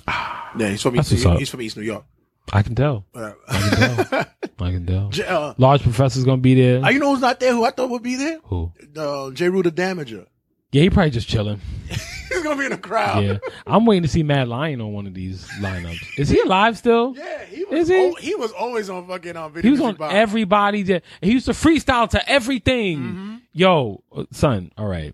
Yeah, 0.07 0.69
he's 0.69 0.81
from 0.81 0.95
East, 0.99 1.11
he's 1.11 1.49
from 1.49 1.61
East 1.61 1.77
New 1.77 1.83
York. 1.83 2.05
I 2.51 2.61
can 2.61 2.75
tell. 2.75 3.05
Uh, 3.15 3.31
I 3.47 3.59
can 4.71 4.85
tell. 4.85 5.05
I 5.07 5.09
J- 5.11 5.23
uh, 5.25 5.53
Large 5.57 5.83
Professor's 5.83 6.23
gonna 6.23 6.41
be 6.41 6.55
there. 6.55 6.83
uh, 6.83 6.89
you 6.89 6.99
know 6.99 7.11
who's 7.11 7.21
not 7.21 7.39
there? 7.39 7.53
Who 7.53 7.63
I 7.65 7.71
thought 7.71 7.89
would 7.89 8.03
be 8.03 8.15
there? 8.15 8.39
Who? 8.45 8.71
Uh, 8.95 9.31
Jeru 9.31 9.63
the 9.63 9.71
Damaja. 9.71 10.25
Yeah, 10.71 10.81
he 10.83 10.89
probably 10.89 11.11
just 11.11 11.27
chilling. 11.27 11.61
He's 11.89 12.41
gonna 12.43 12.57
be 12.57 12.65
in 12.65 12.71
the 12.71 12.77
crowd. 12.77 13.23
Yeah, 13.23 13.37
I'm 13.67 13.85
waiting 13.85 14.03
to 14.03 14.09
see 14.09 14.23
Mad 14.23 14.47
Lion 14.47 14.81
on 14.81 14.91
one 14.91 15.05
of 15.05 15.13
these 15.13 15.47
lineups. 15.59 16.17
Is 16.19 16.29
he 16.29 16.39
alive 16.41 16.77
still? 16.77 17.13
Yeah, 17.15 17.45
he 17.45 17.63
was. 17.65 17.81
Is 17.81 17.87
he? 17.89 18.07
al- 18.07 18.15
he 18.15 18.35
was 18.35 18.51
always 18.53 18.89
on 18.89 19.07
fucking 19.07 19.37
on 19.37 19.53
video 19.53 19.67
He 19.69 19.71
was 19.71 19.81
on 19.81 19.95
Box. 19.95 20.13
everybody. 20.15 20.81
That 20.83 21.03
he 21.21 21.31
used 21.31 21.45
to 21.45 21.51
freestyle 21.51 22.09
to 22.09 22.29
everything. 22.29 22.97
Mm-hmm. 22.99 23.35
Yo, 23.53 24.03
uh, 24.15 24.25
son. 24.31 24.71
All 24.77 24.87
right, 24.87 25.13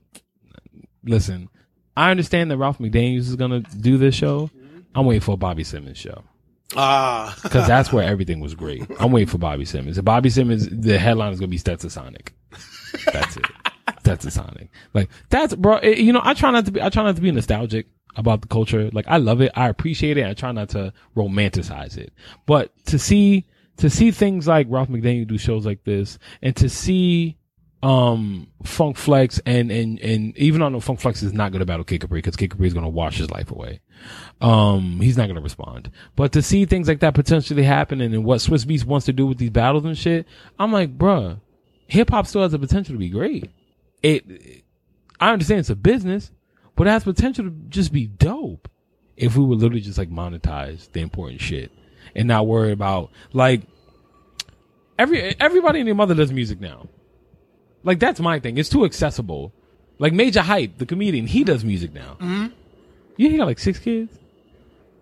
listen. 1.03 1.49
I 1.97 2.11
understand 2.11 2.49
that 2.51 2.57
Ralph 2.57 2.77
McDaniels 2.77 3.19
is 3.27 3.35
gonna 3.35 3.59
do 3.61 3.97
this 3.97 4.15
show. 4.15 4.49
I'm 4.95 5.05
waiting 5.05 5.21
for 5.21 5.33
a 5.33 5.37
Bobby 5.37 5.63
Simmons 5.65 5.97
show 5.97 6.23
Ah, 6.75 7.37
because 7.43 7.67
that's 7.67 7.91
where 7.91 8.03
everything 8.03 8.39
was 8.39 8.53
great. 8.55 8.83
I'm 8.99 9.11
waiting 9.11 9.27
for 9.27 9.37
Bobby 9.37 9.65
Simmons. 9.65 9.97
If 9.97 10.05
Bobby 10.05 10.29
Simmons, 10.29 10.67
the 10.69 10.97
headline 10.99 11.33
is 11.33 11.39
gonna 11.39 11.47
be 11.49 11.57
Stetsasonic. 11.59 12.29
That's 13.11 13.37
it. 13.37 13.45
Stetsasonic. 14.03 14.69
Like 14.93 15.09
that's 15.29 15.55
bro. 15.55 15.77
it- 15.77 15.97
you 15.99 16.13
know, 16.13 16.21
I 16.23 16.33
try 16.33 16.51
not 16.51 16.65
to 16.65 16.71
be. 16.71 16.81
I 16.81 16.89
try 16.89 17.03
not 17.03 17.15
to 17.15 17.21
be 17.21 17.31
nostalgic 17.31 17.87
about 18.15 18.41
the 18.41 18.47
culture. 18.47 18.89
Like 18.93 19.05
I 19.07 19.17
love 19.17 19.41
it. 19.41 19.51
I 19.55 19.67
appreciate 19.69 20.17
it. 20.17 20.25
I 20.27 20.33
try 20.33 20.51
not 20.51 20.69
to 20.69 20.93
romanticize 21.15 21.97
it. 21.97 22.13
But 22.45 22.71
to 22.87 22.99
see 22.99 23.45
to 23.77 23.89
see 23.89 24.11
things 24.11 24.47
like 24.47 24.67
Ralph 24.69 24.89
McDaniel 24.89 25.27
do 25.27 25.37
shows 25.37 25.65
like 25.65 25.83
this, 25.85 26.19
and 26.41 26.55
to 26.57 26.69
see 26.69 27.37
um 27.81 28.47
Funk 28.63 28.97
Flex 28.97 29.39
and 29.45 29.71
and 29.71 29.99
and 29.99 30.37
even 30.37 30.59
though 30.59 30.79
Funk 30.81 30.99
Flex 30.99 31.23
is 31.23 31.31
not 31.31 31.51
going 31.51 31.59
to 31.59 31.65
battle 31.65 31.85
Kid 31.85 32.01
Capri 32.01 32.17
because 32.17 32.35
Kid 32.35 32.51
Capri 32.51 32.67
is 32.67 32.73
going 32.73 32.83
to 32.83 32.89
wash 32.89 33.17
his 33.17 33.31
life 33.31 33.51
away. 33.51 33.79
Um, 34.41 34.99
he's 35.01 35.17
not 35.17 35.25
going 35.25 35.35
to 35.35 35.41
respond. 35.41 35.91
But 36.15 36.31
to 36.33 36.41
see 36.41 36.65
things 36.65 36.87
like 36.87 36.99
that 37.01 37.13
potentially 37.13 37.63
happening 37.63 38.13
and 38.13 38.23
what 38.25 38.39
Swizz 38.39 38.65
Beatz 38.65 38.85
wants 38.85 39.05
to 39.05 39.13
do 39.13 39.25
with 39.25 39.37
these 39.37 39.49
battles 39.49 39.85
and 39.85 39.97
shit, 39.97 40.25
I'm 40.57 40.71
like, 40.71 40.97
bruh, 40.97 41.39
hip 41.87 42.09
hop 42.09 42.27
still 42.27 42.41
has 42.41 42.51
the 42.51 42.59
potential 42.59 42.95
to 42.95 42.99
be 42.99 43.09
great. 43.09 43.49
It, 44.01 44.63
I 45.19 45.31
understand 45.31 45.61
it's 45.61 45.69
a 45.69 45.75
business, 45.75 46.31
but 46.75 46.87
it 46.87 46.91
has 46.91 47.03
potential 47.03 47.45
to 47.45 47.51
just 47.69 47.91
be 47.91 48.07
dope 48.07 48.69
if 49.17 49.35
we 49.35 49.43
would 49.43 49.59
literally 49.59 49.81
just 49.81 49.97
like 49.97 50.09
monetize 50.09 50.91
the 50.93 51.01
important 51.01 51.41
shit 51.41 51.71
and 52.15 52.27
not 52.27 52.47
worry 52.47 52.71
about 52.71 53.11
like 53.33 53.61
every 54.97 55.35
everybody 55.39 55.79
and 55.79 55.87
their 55.87 55.95
mother 55.95 56.15
does 56.15 56.31
music 56.31 56.61
now. 56.61 56.87
Like 57.83 57.99
that's 57.99 58.19
my 58.19 58.39
thing. 58.39 58.57
It's 58.57 58.69
too 58.69 58.85
accessible. 58.85 59.53
Like 59.97 60.13
Majah 60.13 60.43
Hype, 60.43 60.77
the 60.77 60.85
comedian, 60.85 61.27
he 61.27 61.43
does 61.43 61.63
music 61.65 61.93
now. 61.93 62.17
Mm-hmm. 62.19 62.47
Yeah, 63.17 63.29
he 63.29 63.37
got 63.37 63.47
like 63.47 63.59
six 63.59 63.79
kids. 63.79 64.17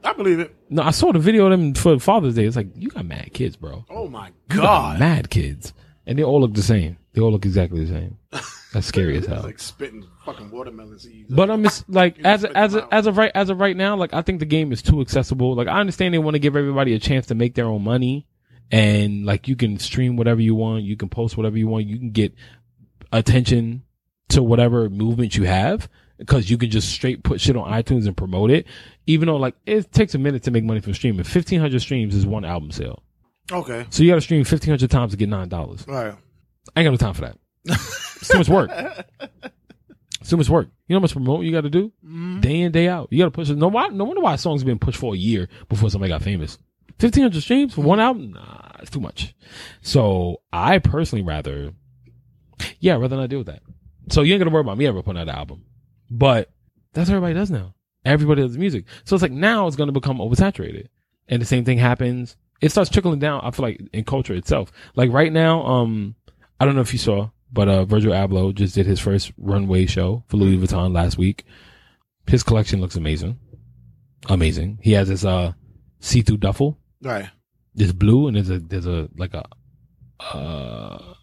I 0.04 0.13
believe 0.13 0.40
it. 0.40 0.56
No, 0.70 0.84
I 0.84 0.92
saw 0.92 1.12
the 1.12 1.20
video 1.20 1.46
of 1.46 1.52
them 1.52 1.74
for 1.74 2.00
Father's 2.00 2.36
Day. 2.36 2.46
It's 2.46 2.56
like 2.56 2.68
you 2.76 2.90
got 2.90 3.06
mad 3.06 3.34
kids, 3.34 3.56
bro. 3.56 3.86
Oh 3.90 4.08
my 4.08 4.32
god, 4.48 5.00
mad 5.00 5.30
kids, 5.30 5.74
and 6.06 6.18
they 6.18 6.24
all 6.24 6.42
look 6.42 6.54
the 6.54 6.63
same. 6.63 6.98
They 7.13 7.22
all 7.22 7.32
look 7.32 7.46
exactly 7.46 7.84
the 7.84 7.92
same. 7.92 8.18
That's 8.74 8.86
scary 8.86 9.18
as 9.18 9.26
hell. 9.26 9.44
like 9.44 9.60
spitting 9.60 10.06
fucking 10.26 10.52
watermelon 10.52 11.00
seeds. 11.00 11.34
But 11.34 11.50
I'm 11.50 11.63
just 11.63 11.90
like 11.90 12.20
as 12.24 12.42
spit 12.42 12.56
as 12.56 12.76
out. 12.76 12.88
as 12.92 13.08
of 13.08 13.18
right 13.18 13.32
as 13.34 13.50
of 13.50 13.60
right 13.60 13.76
now, 13.76 13.96
like 13.96 14.13
I 14.13 14.22
think 14.22 14.40
the 14.40 14.46
game 14.46 14.72
is 14.72 14.82
too 14.82 15.02
accessible. 15.02 15.56
Like 15.56 15.68
I 15.68 15.80
understand 15.80 16.13
they 16.13 16.20
want 16.20 16.36
to 16.36 16.40
give 16.40 16.56
everybody 16.56 16.94
a 16.94 17.00
chance 17.00 17.28
to 17.28 17.36
make 17.36 17.56
their 17.56 17.66
own 17.66 17.84
money, 17.84 18.28
and 18.72 19.26
like 19.26 19.48
you 19.48 19.56
can 19.56 19.78
stream 19.80 20.16
whatever 20.16 20.42
you 20.42 20.56
want, 20.56 20.84
you 20.84 20.96
can 20.96 21.10
post 21.10 21.38
whatever 21.38 21.58
you 21.58 21.68
want, 21.68 21.86
you 21.88 21.98
can 21.98 22.12
get 22.12 22.34
attention 23.12 23.84
to 24.30 24.43
whatever 24.43 24.89
movement 24.89 25.36
you 25.36 25.43
have 25.43 25.89
because 26.17 26.50
you 26.50 26.58
can 26.58 26.70
just 26.70 26.89
straight 26.89 27.24
put 27.24 27.39
shit 27.39 27.56
on 27.56 27.72
iTunes 27.72 28.08
and 28.08 28.17
promote 28.17 28.52
it. 28.52 28.67
Even 29.06 29.28
though 29.28 29.38
like 29.38 29.56
it 29.65 29.91
takes 29.91 30.15
a 30.15 30.17
minute 30.17 30.43
to 30.43 30.52
make 30.52 30.63
money 30.63 30.80
from 30.80 30.93
streaming, 30.93 31.24
fifteen 31.24 31.60
hundred 31.60 31.80
streams 31.82 32.15
is 32.15 32.26
one 32.26 32.46
album 32.46 32.72
sale, 32.72 33.04
okay, 33.52 33.86
so 33.89 34.04
you 34.04 34.10
got 34.10 34.15
to 34.15 34.22
stream 34.22 34.43
fifteen 34.43 34.72
hundred 34.72 34.91
times 34.91 35.12
to 35.12 35.17
get 35.17 35.30
nine 35.30 35.50
dollars. 35.50 35.86
right. 35.88 36.15
I 36.76 36.82
ain't 36.82 36.86
got 36.86 36.91
no 36.91 36.98
time 36.98 37.13
for 37.13 37.22
that. 37.22 37.38
It's 37.65 38.28
too 38.28 38.38
much 38.38 38.50
work. 38.50 38.72
It's 40.28 40.32
too 40.32 40.38
much 40.38 40.50
work. 40.50 40.67
You 40.88 40.93
know 40.93 41.00
how 41.00 41.04
much 41.04 41.13
promote 41.13 41.46
you 41.46 41.54
got 41.54 41.62
to 41.62 41.70
do 41.70 41.88
mm-hmm. 42.04 42.41
day 42.41 42.60
in 42.60 42.74
day 42.74 42.89
out. 42.89 43.08
You 43.12 43.20
got 43.20 43.26
to 43.26 43.32
push 43.32 43.50
it. 43.50 43.58
No, 43.58 43.70
why, 43.70 43.88
no 43.88 44.04
wonder 44.04 44.20
why 44.20 44.34
a 44.34 44.38
song's 44.38 44.62
been 44.62 44.78
pushed 44.78 45.00
for 45.00 45.13
a 45.13 45.17
year 45.17 45.48
before 45.70 45.89
somebody 45.89 46.10
got 46.10 46.22
famous. 46.22 46.58
Fifteen 47.00 47.24
hundred 47.24 47.43
streams 47.43 47.74
for 47.74 47.80
one 47.80 48.00
mm-hmm. 48.00 48.06
album? 48.06 48.32
Nah, 48.32 48.72
it's 48.82 48.91
too 48.91 49.00
much. 49.00 49.34
So 49.82 50.41
I 50.52 50.80
personally 50.80 51.24
rather, 51.24 51.72
yeah, 52.80 52.96
I'd 52.96 53.02
rather 53.02 53.15
not 53.17 53.30
deal 53.30 53.39
with 53.39 53.48
that. 53.48 53.62
So 54.10 54.22
you 54.22 54.34
ain't 54.34 54.39
gonna 54.39 54.54
worry 54.54 54.62
about 54.62 54.78
me 54.78 54.88
ever 54.88 55.04
putting 55.04 55.22
out 55.22 55.30
an 55.30 55.36
album, 55.36 55.65
but 56.10 56.52
that's 56.93 57.10
what 57.10 57.15
everybody 57.15 57.34
does 57.34 57.52
now. 57.52 57.74
Everybody 58.06 58.41
does 58.41 58.58
music. 58.58 58.86
So 59.04 59.15
it's 59.15 59.22
like 59.22 59.32
now 59.32 59.67
it's 59.67 59.76
gonna 59.76 59.91
become 59.91 60.20
oversaturated, 60.20 60.88
and 61.28 61.41
the 61.41 61.46
same 61.46 61.65
thing 61.65 61.78
happens. 61.78 62.38
It 62.62 62.72
starts 62.72 62.89
trickling 62.89 63.20
down. 63.20 63.41
I 63.43 63.52
feel 63.52 63.65
like 63.65 63.82
in 63.93 64.04
culture 64.04 64.34
itself. 64.34 64.72
Like 64.96 65.12
right 65.12 65.32
now, 65.32 65.63
um, 65.63 66.15
I 66.60 66.65
don't 66.65 66.76
know 66.76 66.82
if 66.82 66.93
you 66.93 67.00
saw, 67.00 67.30
but 67.52 67.67
uh, 67.67 67.86
Virgil 67.86 68.13
Abloh 68.13 68.54
just 68.56 68.76
did 68.76 68.86
his 68.86 69.00
first 69.00 69.32
runway 69.38 69.86
show 69.86 70.24
for 70.28 70.38
Louis 70.38 70.58
Vuitton 70.58 70.93
last 70.93 71.17
week. 71.17 71.46
His 72.28 72.43
collection 72.43 72.82
looks 72.82 72.96
amazing, 72.96 73.38
amazing. 74.28 74.80
He 74.82 74.93
has 74.93 75.10
this 75.10 75.24
uh 75.26 75.54
see-through 76.00 76.38
duffel. 76.38 76.80
Right. 77.02 77.30
It's 77.76 77.91
blue, 77.91 78.28
and 78.28 78.36
there's 78.36 78.50
a 78.50 78.60
there's 78.60 78.88
a 78.88 79.10
like 79.17 79.34
a 79.34 79.46
uh, 80.20 81.13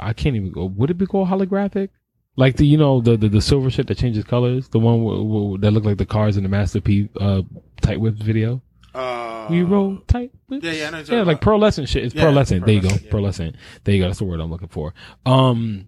I 0.00 0.12
can't 0.12 0.36
even 0.36 0.52
go. 0.52 0.64
Would 0.66 0.90
it 0.90 0.98
be 0.98 1.06
called 1.06 1.28
holographic? 1.28 1.90
Like 2.36 2.56
the 2.56 2.66
you 2.66 2.76
know 2.76 3.00
the 3.00 3.16
the, 3.16 3.28
the 3.28 3.40
silver 3.40 3.70
shit 3.70 3.86
that 3.88 3.98
changes 3.98 4.24
colors, 4.24 4.68
the 4.68 4.78
one 4.78 4.98
w- 5.02 5.24
w- 5.24 5.58
that 5.58 5.72
looked 5.72 5.86
like 5.86 5.98
the 5.98 6.06
cars 6.06 6.36
in 6.36 6.42
the 6.44 6.48
masterpiece 6.48 7.08
uh 7.20 7.42
tight 7.80 8.00
whip 8.00 8.14
video. 8.14 8.62
Uh, 8.94 9.46
We 9.50 9.62
roll 9.62 9.98
tight 10.06 10.30
whips. 10.48 10.64
Yeah, 10.64 10.72
yeah, 10.72 10.86
I 10.88 10.90
know 10.90 11.02
yeah, 11.08 11.22
like 11.22 11.40
pearlescent 11.40 11.88
shit. 11.88 12.04
It's 12.04 12.14
Yeah, 12.14 12.24
pearlescent. 12.24 12.64
There 12.64 12.74
you 12.74 12.80
go, 12.80 12.88
pearlescent, 12.88 13.04
yeah. 13.04 13.10
pearlescent. 13.10 13.54
There 13.84 13.94
you 13.94 14.02
go. 14.02 14.08
That's 14.08 14.18
the 14.18 14.24
word 14.24 14.40
I'm 14.40 14.50
looking 14.50 14.68
for. 14.68 14.94
Um, 15.26 15.86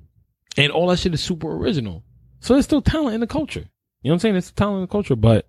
and 0.56 0.70
all 0.72 0.88
that 0.88 0.98
shit 0.98 1.14
is 1.14 1.22
super 1.22 1.50
original. 1.56 2.04
So 2.40 2.54
there's 2.54 2.64
still 2.66 2.82
talent 2.82 3.14
in 3.14 3.20
the 3.20 3.26
culture. 3.26 3.60
You 4.02 4.08
know 4.08 4.12
what 4.12 4.14
I'm 4.14 4.18
saying? 4.20 4.36
It's 4.36 4.50
talent 4.52 4.76
in 4.76 4.80
the 4.82 4.86
culture, 4.88 5.16
but 5.16 5.48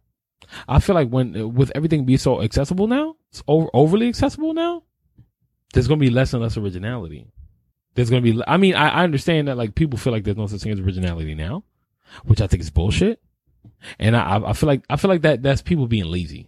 I 0.68 0.80
feel 0.80 0.96
like 0.96 1.10
when 1.10 1.54
with 1.56 1.72
everything 1.76 2.06
being 2.06 2.18
so 2.20 2.42
accessible 2.42 2.88
now, 2.88 3.16
it's 3.32 3.42
over, 3.48 3.70
overly 3.74 4.08
accessible 4.08 4.54
now. 4.54 4.84
There's 5.74 5.88
gonna 5.88 6.00
be 6.00 6.10
less 6.10 6.34
and 6.34 6.42
less 6.44 6.58
originality. 6.58 7.28
There's 7.96 8.10
gonna 8.10 8.22
be. 8.22 8.42
I 8.48 8.58
mean, 8.58 8.76
I, 8.76 8.90
I 8.90 9.04
understand 9.04 9.48
that 9.48 9.58
like 9.58 9.76
people 9.76 9.98
feel 10.00 10.14
like 10.14 10.24
there's 10.24 10.38
no 10.38 10.48
such 10.48 10.62
thing 10.62 10.72
as 10.72 10.80
originality 10.80 11.36
now, 11.36 11.64
which 12.26 12.42
I 12.42 12.48
think 12.48 12.62
is 12.62 12.70
bullshit. 12.70 13.22
And 14.00 14.16
I, 14.16 14.38
I- 14.46 14.54
feel 14.54 14.68
like 14.68 14.84
I 14.90 14.96
feel 14.96 15.10
like 15.10 15.22
that 15.24 15.42
that's 15.44 15.62
people 15.62 15.88
being 15.88 16.06
lazy 16.06 16.48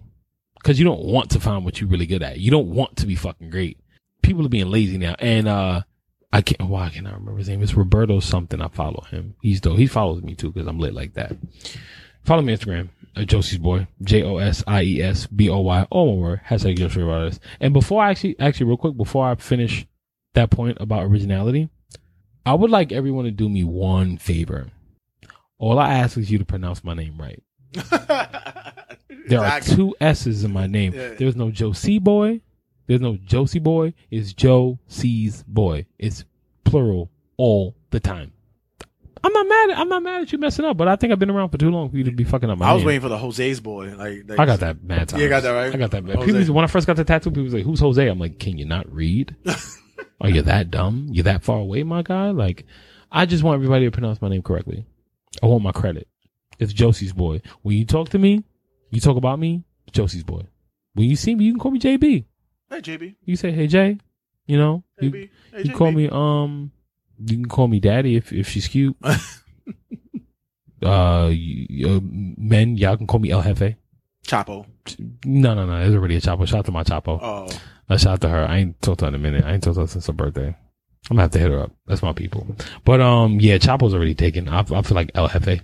because 0.55 0.79
you 0.79 0.85
don't 0.85 1.03
want 1.03 1.31
to 1.31 1.39
find 1.39 1.65
what 1.65 1.79
you're 1.81 1.89
really 1.89 2.05
good 2.05 2.23
at. 2.23 2.39
You 2.39 2.51
don't 2.51 2.69
want 2.69 2.97
to 2.97 3.05
be 3.05 3.15
fucking 3.15 3.49
great. 3.49 3.77
People 4.21 4.45
are 4.45 4.49
being 4.49 4.69
lazy 4.69 4.97
now, 4.97 5.15
and 5.19 5.47
uh, 5.47 5.81
I 6.31 6.41
can't. 6.41 6.69
Why 6.69 6.89
can 6.89 7.05
I 7.05 7.11
remember 7.11 7.37
his 7.37 7.49
name? 7.49 7.61
It's 7.61 7.73
Roberto 7.75 8.19
something. 8.21 8.61
I 8.61 8.69
follow 8.69 9.03
him. 9.11 9.35
He's 9.41 9.59
dope. 9.59 9.77
He 9.77 9.87
follows 9.87 10.23
me 10.23 10.35
too 10.35 10.51
because 10.51 10.67
I'm 10.67 10.79
lit 10.79 10.93
like 10.93 11.13
that. 11.15 11.35
Follow 12.23 12.41
me 12.41 12.53
on 12.53 12.59
Instagram. 12.59 12.89
Uh, 13.17 13.23
Josie's 13.25 13.59
boy. 13.59 13.85
J 14.01 14.23
O 14.23 14.37
S 14.37 14.63
I 14.65 14.83
E 14.83 15.01
S 15.01 15.27
B 15.27 15.49
O 15.49 15.59
Y. 15.59 15.85
All 15.89 16.13
one 16.15 16.21
word. 16.21 16.41
Hashtag 16.47 16.77
Josie 16.77 17.01
about. 17.01 17.37
And 17.59 17.73
before 17.73 18.01
I 18.01 18.11
actually, 18.11 18.39
actually, 18.39 18.67
real 18.67 18.77
quick, 18.77 18.95
before 18.95 19.27
I 19.27 19.35
finish 19.35 19.85
that 20.33 20.49
point 20.49 20.77
about 20.79 21.03
originality, 21.05 21.69
I 22.45 22.53
would 22.53 22.71
like 22.71 22.91
everyone 22.91 23.25
to 23.25 23.31
do 23.31 23.49
me 23.49 23.63
one 23.63 24.17
favor. 24.17 24.67
All 25.57 25.79
I 25.79 25.93
ask 25.93 26.17
is 26.17 26.29
you 26.29 26.37
to 26.39 26.45
pronounce 26.45 26.83
my 26.83 26.93
name 26.93 27.17
right. 27.17 27.41
There 29.27 29.39
are 29.39 29.59
two 29.61 29.95
S's 30.01 30.43
in 30.43 30.51
my 30.51 30.67
name. 30.67 30.93
Yeah. 30.93 31.13
There's 31.17 31.35
no 31.35 31.49
Josie 31.49 31.99
boy. 31.99 32.41
There's 32.87 33.01
no 33.01 33.17
Josie 33.17 33.59
boy. 33.59 33.93
It's 34.11 34.33
Joe 34.33 34.79
C's 34.87 35.43
boy. 35.47 35.85
It's 35.97 36.25
plural 36.65 37.09
all 37.37 37.75
the 37.91 37.99
time. 37.99 38.33
I'm 39.23 39.31
not 39.31 39.47
mad. 39.47 39.69
At, 39.69 39.77
I'm 39.79 39.87
not 39.87 40.03
mad 40.03 40.21
at 40.23 40.31
you 40.33 40.37
messing 40.37 40.65
up, 40.65 40.75
but 40.75 40.89
I 40.89 40.97
think 40.97 41.13
I've 41.13 41.19
been 41.19 41.29
around 41.29 41.49
for 41.49 41.57
too 41.57 41.71
long 41.71 41.89
for 41.89 41.95
you 41.95 42.03
to 42.03 42.11
be 42.11 42.25
fucking 42.25 42.49
up 42.49 42.57
my 42.57 42.69
I 42.69 42.73
was 42.73 42.81
name. 42.81 42.87
waiting 42.87 43.01
for 43.01 43.07
the 43.09 43.17
Jose's 43.17 43.61
boy. 43.61 43.95
Like, 43.95 44.23
like 44.27 44.39
I 44.39 44.45
got 44.45 44.59
that 44.59 44.83
mad 44.83 45.07
time. 45.09 45.21
You 45.21 45.29
got 45.29 45.43
that 45.43 45.51
right? 45.51 45.73
I 45.73 45.77
got 45.77 45.91
that. 45.91 46.05
Bad. 46.05 46.21
People, 46.25 46.53
when 46.53 46.65
I 46.65 46.67
first 46.67 46.87
got 46.87 46.97
the 46.97 47.05
tattoo, 47.05 47.29
people 47.29 47.43
was 47.43 47.53
like, 47.53 47.63
"Who's 47.63 47.79
Jose?" 47.79 48.05
I'm 48.05 48.19
like, 48.19 48.37
"Can 48.39 48.57
you 48.57 48.65
not 48.65 48.91
read? 48.93 49.35
Are 50.21 50.29
you 50.29 50.41
that 50.43 50.71
dumb? 50.71 51.07
You 51.11 51.23
that 51.23 51.43
far 51.43 51.59
away, 51.59 51.83
my 51.83 52.01
guy?" 52.01 52.31
Like, 52.31 52.65
I 53.11 53.25
just 53.25 53.43
want 53.43 53.55
everybody 53.55 53.85
to 53.85 53.91
pronounce 53.91 54.21
my 54.21 54.29
name 54.29 54.41
correctly. 54.41 54.85
I 55.41 55.47
want 55.47 55.63
my 55.63 55.71
credit. 55.71 56.07
It's 56.59 56.73
Josie's 56.73 57.13
boy. 57.13 57.41
When 57.61 57.77
you 57.77 57.85
talk 57.85 58.09
to 58.09 58.19
me, 58.19 58.43
you 58.91 59.01
talk 59.01 59.17
about 59.17 59.39
me, 59.39 59.63
Josie's 59.91 60.23
boy. 60.23 60.43
When 60.93 61.09
you 61.09 61.15
see 61.15 61.35
me, 61.35 61.45
you 61.45 61.53
can 61.53 61.59
call 61.59 61.71
me 61.71 61.79
JB. 61.79 62.25
Hey, 62.69 62.81
JB. 62.81 63.15
You 63.25 63.35
say, 63.35 63.51
"Hey 63.51 63.67
Jay," 63.67 63.97
you 64.45 64.57
know. 64.57 64.83
You. 64.99 65.11
Hey, 65.11 65.29
you 65.57 65.71
JB. 65.71 65.73
call 65.73 65.91
me 65.91 66.09
um. 66.11 66.71
You 67.19 67.37
can 67.37 67.45
call 67.47 67.67
me 67.67 67.79
daddy 67.79 68.15
if 68.15 68.31
if 68.33 68.47
she's 68.49 68.67
cute. 68.67 68.95
uh, 70.83 71.29
you, 71.31 71.87
uh, 71.87 71.99
men, 72.03 72.77
y'all 72.77 72.97
can 72.97 73.07
call 73.07 73.19
me 73.19 73.31
El 73.31 73.41
Jefe. 73.41 73.75
Chapo. 74.25 74.65
No, 75.25 75.53
no, 75.53 75.65
no. 75.65 75.79
There's 75.79 75.95
already 75.95 76.15
a 76.15 76.21
Chapo. 76.21 76.47
Shout 76.47 76.59
out 76.59 76.65
to 76.65 76.71
my 76.71 76.83
Chapo. 76.83 77.19
Oh, 77.21 77.47
A 77.89 77.99
shout 77.99 78.13
out 78.13 78.21
to 78.21 78.29
her. 78.29 78.45
I 78.45 78.57
ain't 78.57 78.81
talked 78.81 78.99
to 78.99 79.05
her 79.05 79.09
in 79.09 79.15
a 79.15 79.19
minute. 79.19 79.45
I 79.45 79.53
ain't 79.53 79.63
talked 79.63 79.75
to 79.75 79.81
her 79.81 79.87
since 79.87 80.07
her 80.07 80.13
birthday. 80.13 80.47
I'm 80.47 81.15
gonna 81.15 81.21
have 81.23 81.31
to 81.31 81.39
hit 81.39 81.51
her 81.51 81.59
up. 81.59 81.71
That's 81.85 82.01
my 82.01 82.13
people. 82.13 82.47
But 82.85 83.01
um, 83.01 83.39
yeah, 83.39 83.57
Chapo's 83.57 83.93
already 83.93 84.15
taken. 84.15 84.47
I, 84.47 84.59
I 84.59 84.81
feel 84.81 84.95
like 84.95 85.11
El 85.15 85.27
Jefe. 85.27 85.61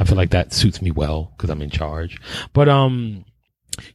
I 0.00 0.04
feel 0.04 0.16
like 0.16 0.30
that 0.30 0.52
suits 0.52 0.80
me 0.82 0.90
well 0.90 1.32
because 1.36 1.50
I'm 1.50 1.62
in 1.62 1.70
charge. 1.70 2.20
But 2.52 2.68
um, 2.68 3.24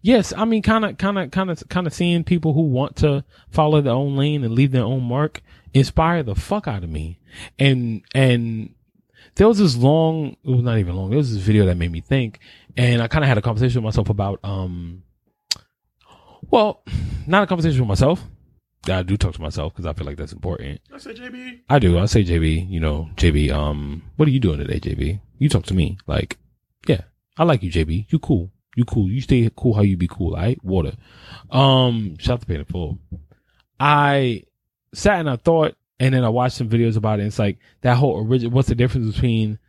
yes, 0.02 0.32
I 0.36 0.46
mean, 0.46 0.62
kind 0.62 0.86
of, 0.86 0.98
kind 0.98 1.18
of, 1.18 1.32
kind 1.32 1.50
of, 1.50 1.64
kind 1.70 1.88
of 1.88 1.94
seeing 1.94 2.24
people 2.24 2.54
who 2.54 2.62
want 2.62 2.98
to 2.98 3.26
follow 3.50 3.82
their 3.82 3.94
own 3.94 4.16
lane 4.16 4.44
and 4.44 4.54
leave 4.54 4.72
their 4.72 4.84
own 4.84 5.04
mark 5.04 5.42
inspire 5.74 6.24
the 6.24 6.36
fuck 6.36 6.68
out 6.68 6.84
of 6.84 6.90
me. 6.90 7.20
And 7.60 8.04
and 8.14 8.74
there 9.36 9.48
was 9.48 9.58
this 9.58 9.76
long, 9.76 10.38
it 10.44 10.50
was 10.50 10.62
not 10.62 10.78
even 10.78 10.96
long. 10.96 11.10
There 11.10 11.18
was 11.18 11.34
this 11.34 11.44
video 11.44 11.66
that 11.66 11.78
made 11.78 11.92
me 11.92 12.02
think, 12.02 12.40
and 12.78 13.02
I 13.02 13.08
kind 13.08 13.24
of 13.24 13.28
had 13.28 13.38
a 13.38 13.42
conversation 13.42 13.82
with 13.82 13.94
myself 13.94 14.10
about 14.10 14.40
um, 14.44 15.04
well, 16.52 16.84
not 17.28 17.44
a 17.44 17.48
conversation 17.48 17.80
with 17.80 17.88
myself. 17.90 18.24
I 18.90 19.02
do 19.04 19.16
talk 19.16 19.34
to 19.36 19.42
myself 19.42 19.74
because 19.74 19.86
I 19.86 19.94
feel 19.94 20.06
like 20.06 20.18
that's 20.18 20.34
important. 20.34 20.82
I 20.94 20.98
say 20.98 21.14
JB. 21.14 21.62
I 21.70 21.80
do. 21.80 21.98
I 21.98 22.06
say 22.06 22.24
JB, 22.24 22.70
you 22.70 22.80
know, 22.82 23.10
JB, 23.16 23.52
um, 23.52 24.04
what 24.18 24.28
are 24.28 24.32
you 24.32 24.42
doing 24.42 24.60
today, 24.60 24.80
JB? 24.80 25.22
You 25.38 25.50
talk 25.50 25.64
to 25.66 25.74
me. 25.74 25.98
Like, 26.06 26.38
yeah, 26.86 27.02
I 27.38 27.46
like 27.46 27.64
you, 27.64 27.72
JB. 27.72 28.08
You 28.10 28.20
cool. 28.20 28.52
You 28.76 28.84
cool. 28.84 29.10
You 29.10 29.22
stay 29.22 29.50
cool 29.56 29.74
how 29.74 29.84
you 29.84 29.96
be 29.96 30.08
cool, 30.08 30.34
alright? 30.34 30.62
Water. 30.64 30.94
Um, 31.50 32.18
shout 32.20 32.34
out 32.34 32.42
to 32.42 32.46
Pain 32.48 32.60
in 32.60 32.66
Full. 32.66 33.00
I 33.80 34.44
sat 34.94 35.20
and 35.20 35.30
I 35.30 35.38
thought, 35.38 35.76
and 36.00 36.14
then 36.14 36.26
I 36.26 36.30
watched 36.30 36.58
some 36.58 36.70
videos 36.70 36.98
about 36.98 37.20
it. 37.22 37.26
It's 37.26 37.40
like 37.40 37.60
that 37.82 37.96
whole 37.96 38.26
original, 38.26 38.52
what's 38.52 38.68
the 38.68 38.76
difference 38.76 39.14
between, 39.14 39.60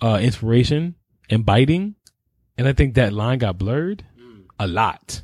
uh, 0.00 0.18
inspiration 0.22 0.94
and 1.28 1.44
biting? 1.44 1.96
And 2.56 2.66
I 2.66 2.72
think 2.72 2.94
that 2.94 3.12
line 3.12 3.38
got 3.38 3.58
blurred 3.58 4.04
a 4.58 4.66
lot. 4.66 5.22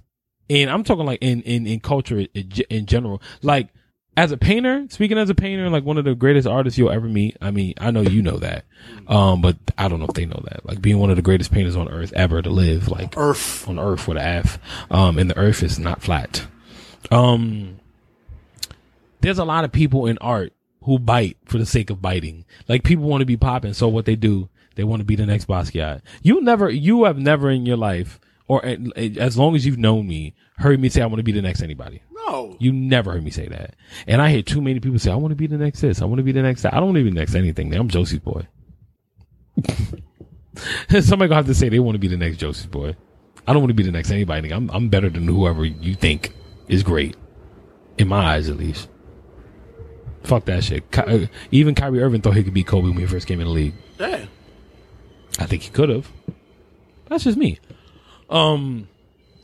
And 0.50 0.70
I'm 0.70 0.84
talking 0.84 1.06
like 1.06 1.18
in, 1.20 1.42
in, 1.42 1.66
in 1.66 1.80
culture 1.80 2.26
in, 2.34 2.86
general. 2.86 3.22
Like, 3.42 3.68
as 4.16 4.32
a 4.32 4.36
painter, 4.36 4.84
speaking 4.88 5.16
as 5.16 5.30
a 5.30 5.34
painter, 5.34 5.70
like 5.70 5.84
one 5.84 5.96
of 5.96 6.04
the 6.04 6.14
greatest 6.14 6.48
artists 6.48 6.76
you'll 6.76 6.90
ever 6.90 7.06
meet. 7.06 7.36
I 7.40 7.52
mean, 7.52 7.74
I 7.80 7.92
know 7.92 8.00
you 8.00 8.20
know 8.20 8.38
that. 8.38 8.64
Um, 9.06 9.40
but 9.40 9.56
I 9.76 9.86
don't 9.86 10.00
know 10.00 10.06
if 10.06 10.14
they 10.14 10.26
know 10.26 10.42
that. 10.50 10.66
Like 10.66 10.82
being 10.82 10.98
one 10.98 11.10
of 11.10 11.16
the 11.16 11.22
greatest 11.22 11.52
painters 11.52 11.76
on 11.76 11.88
earth 11.88 12.12
ever 12.14 12.42
to 12.42 12.50
live, 12.50 12.88
like 12.88 13.16
Earth. 13.16 13.68
on 13.68 13.78
earth 13.78 14.08
with 14.08 14.18
an 14.18 14.24
F. 14.24 14.58
Um, 14.90 15.18
and 15.18 15.30
the 15.30 15.38
earth 15.38 15.62
is 15.62 15.78
not 15.78 16.02
flat. 16.02 16.44
Um, 17.12 17.78
there's 19.20 19.38
a 19.38 19.44
lot 19.44 19.64
of 19.64 19.70
people 19.70 20.06
in 20.06 20.18
art 20.18 20.52
who 20.82 20.98
bite 20.98 21.36
for 21.44 21.58
the 21.58 21.66
sake 21.66 21.90
of 21.90 22.02
biting. 22.02 22.44
Like 22.68 22.82
people 22.82 23.04
want 23.04 23.20
to 23.20 23.26
be 23.26 23.36
popping. 23.36 23.72
So 23.72 23.86
what 23.86 24.04
they 24.04 24.16
do, 24.16 24.48
they 24.74 24.82
want 24.84 24.98
to 25.00 25.06
be 25.06 25.14
the 25.16 25.26
next 25.26 25.46
Basquiat. 25.46 26.02
You 26.22 26.40
never, 26.40 26.68
you 26.68 27.04
have 27.04 27.18
never 27.18 27.50
in 27.50 27.66
your 27.66 27.76
life, 27.76 28.18
or 28.48 28.64
as 28.64 29.36
long 29.36 29.54
as 29.54 29.64
you've 29.66 29.78
known 29.78 30.08
me, 30.08 30.34
heard 30.56 30.80
me 30.80 30.88
say 30.88 31.02
I 31.02 31.06
want 31.06 31.18
to 31.18 31.22
be 31.22 31.32
the 31.32 31.42
next 31.42 31.62
anybody. 31.62 32.02
No. 32.10 32.56
You 32.58 32.72
never 32.72 33.12
heard 33.12 33.22
me 33.22 33.30
say 33.30 33.46
that. 33.48 33.76
And 34.06 34.20
I 34.22 34.30
hear 34.30 34.42
too 34.42 34.60
many 34.60 34.80
people 34.80 34.98
say, 34.98 35.10
I 35.12 35.16
want 35.16 35.32
to 35.32 35.36
be 35.36 35.46
the 35.46 35.58
next 35.58 35.80
this. 35.80 36.00
I 36.00 36.06
want 36.06 36.18
to 36.18 36.22
be 36.22 36.32
the 36.32 36.42
next 36.42 36.62
that. 36.62 36.72
I 36.74 36.78
don't 36.78 36.86
want 36.86 36.96
to 36.98 37.04
be 37.04 37.10
the 37.10 37.16
next 37.16 37.34
anything. 37.34 37.74
I'm 37.74 37.88
Josie's 37.88 38.20
boy. 38.20 38.46
Somebody 40.88 41.28
gonna 41.28 41.34
have 41.36 41.46
to 41.46 41.54
say 41.54 41.68
they 41.68 41.78
want 41.78 41.94
to 41.94 42.00
be 42.00 42.08
the 42.08 42.16
next 42.16 42.38
Josie's 42.38 42.66
boy. 42.66 42.96
I 43.46 43.52
don't 43.52 43.62
want 43.62 43.70
to 43.70 43.74
be 43.74 43.82
the 43.82 43.92
next 43.92 44.10
anybody. 44.10 44.50
I'm, 44.50 44.70
I'm 44.70 44.88
better 44.88 45.08
than 45.08 45.26
whoever 45.26 45.64
you 45.64 45.94
think 45.94 46.34
is 46.68 46.82
great. 46.82 47.16
In 47.96 48.08
my 48.08 48.34
eyes, 48.34 48.48
at 48.48 48.56
least. 48.56 48.88
Fuck 50.22 50.44
that 50.46 50.64
shit. 50.64 50.90
Ky- 50.90 51.00
uh, 51.00 51.26
even 51.50 51.74
Kyrie 51.74 52.02
Irving 52.02 52.20
thought 52.20 52.36
he 52.36 52.44
could 52.44 52.54
beat 52.54 52.66
Kobe 52.66 52.88
when 52.88 52.98
he 52.98 53.06
first 53.06 53.26
came 53.26 53.40
in 53.40 53.46
the 53.46 53.52
league. 53.52 53.74
Yeah. 53.98 54.26
I 55.38 55.46
think 55.46 55.62
he 55.62 55.70
could 55.70 55.88
have. 55.88 56.10
That's 57.08 57.24
just 57.24 57.38
me. 57.38 57.58
Um, 58.28 58.88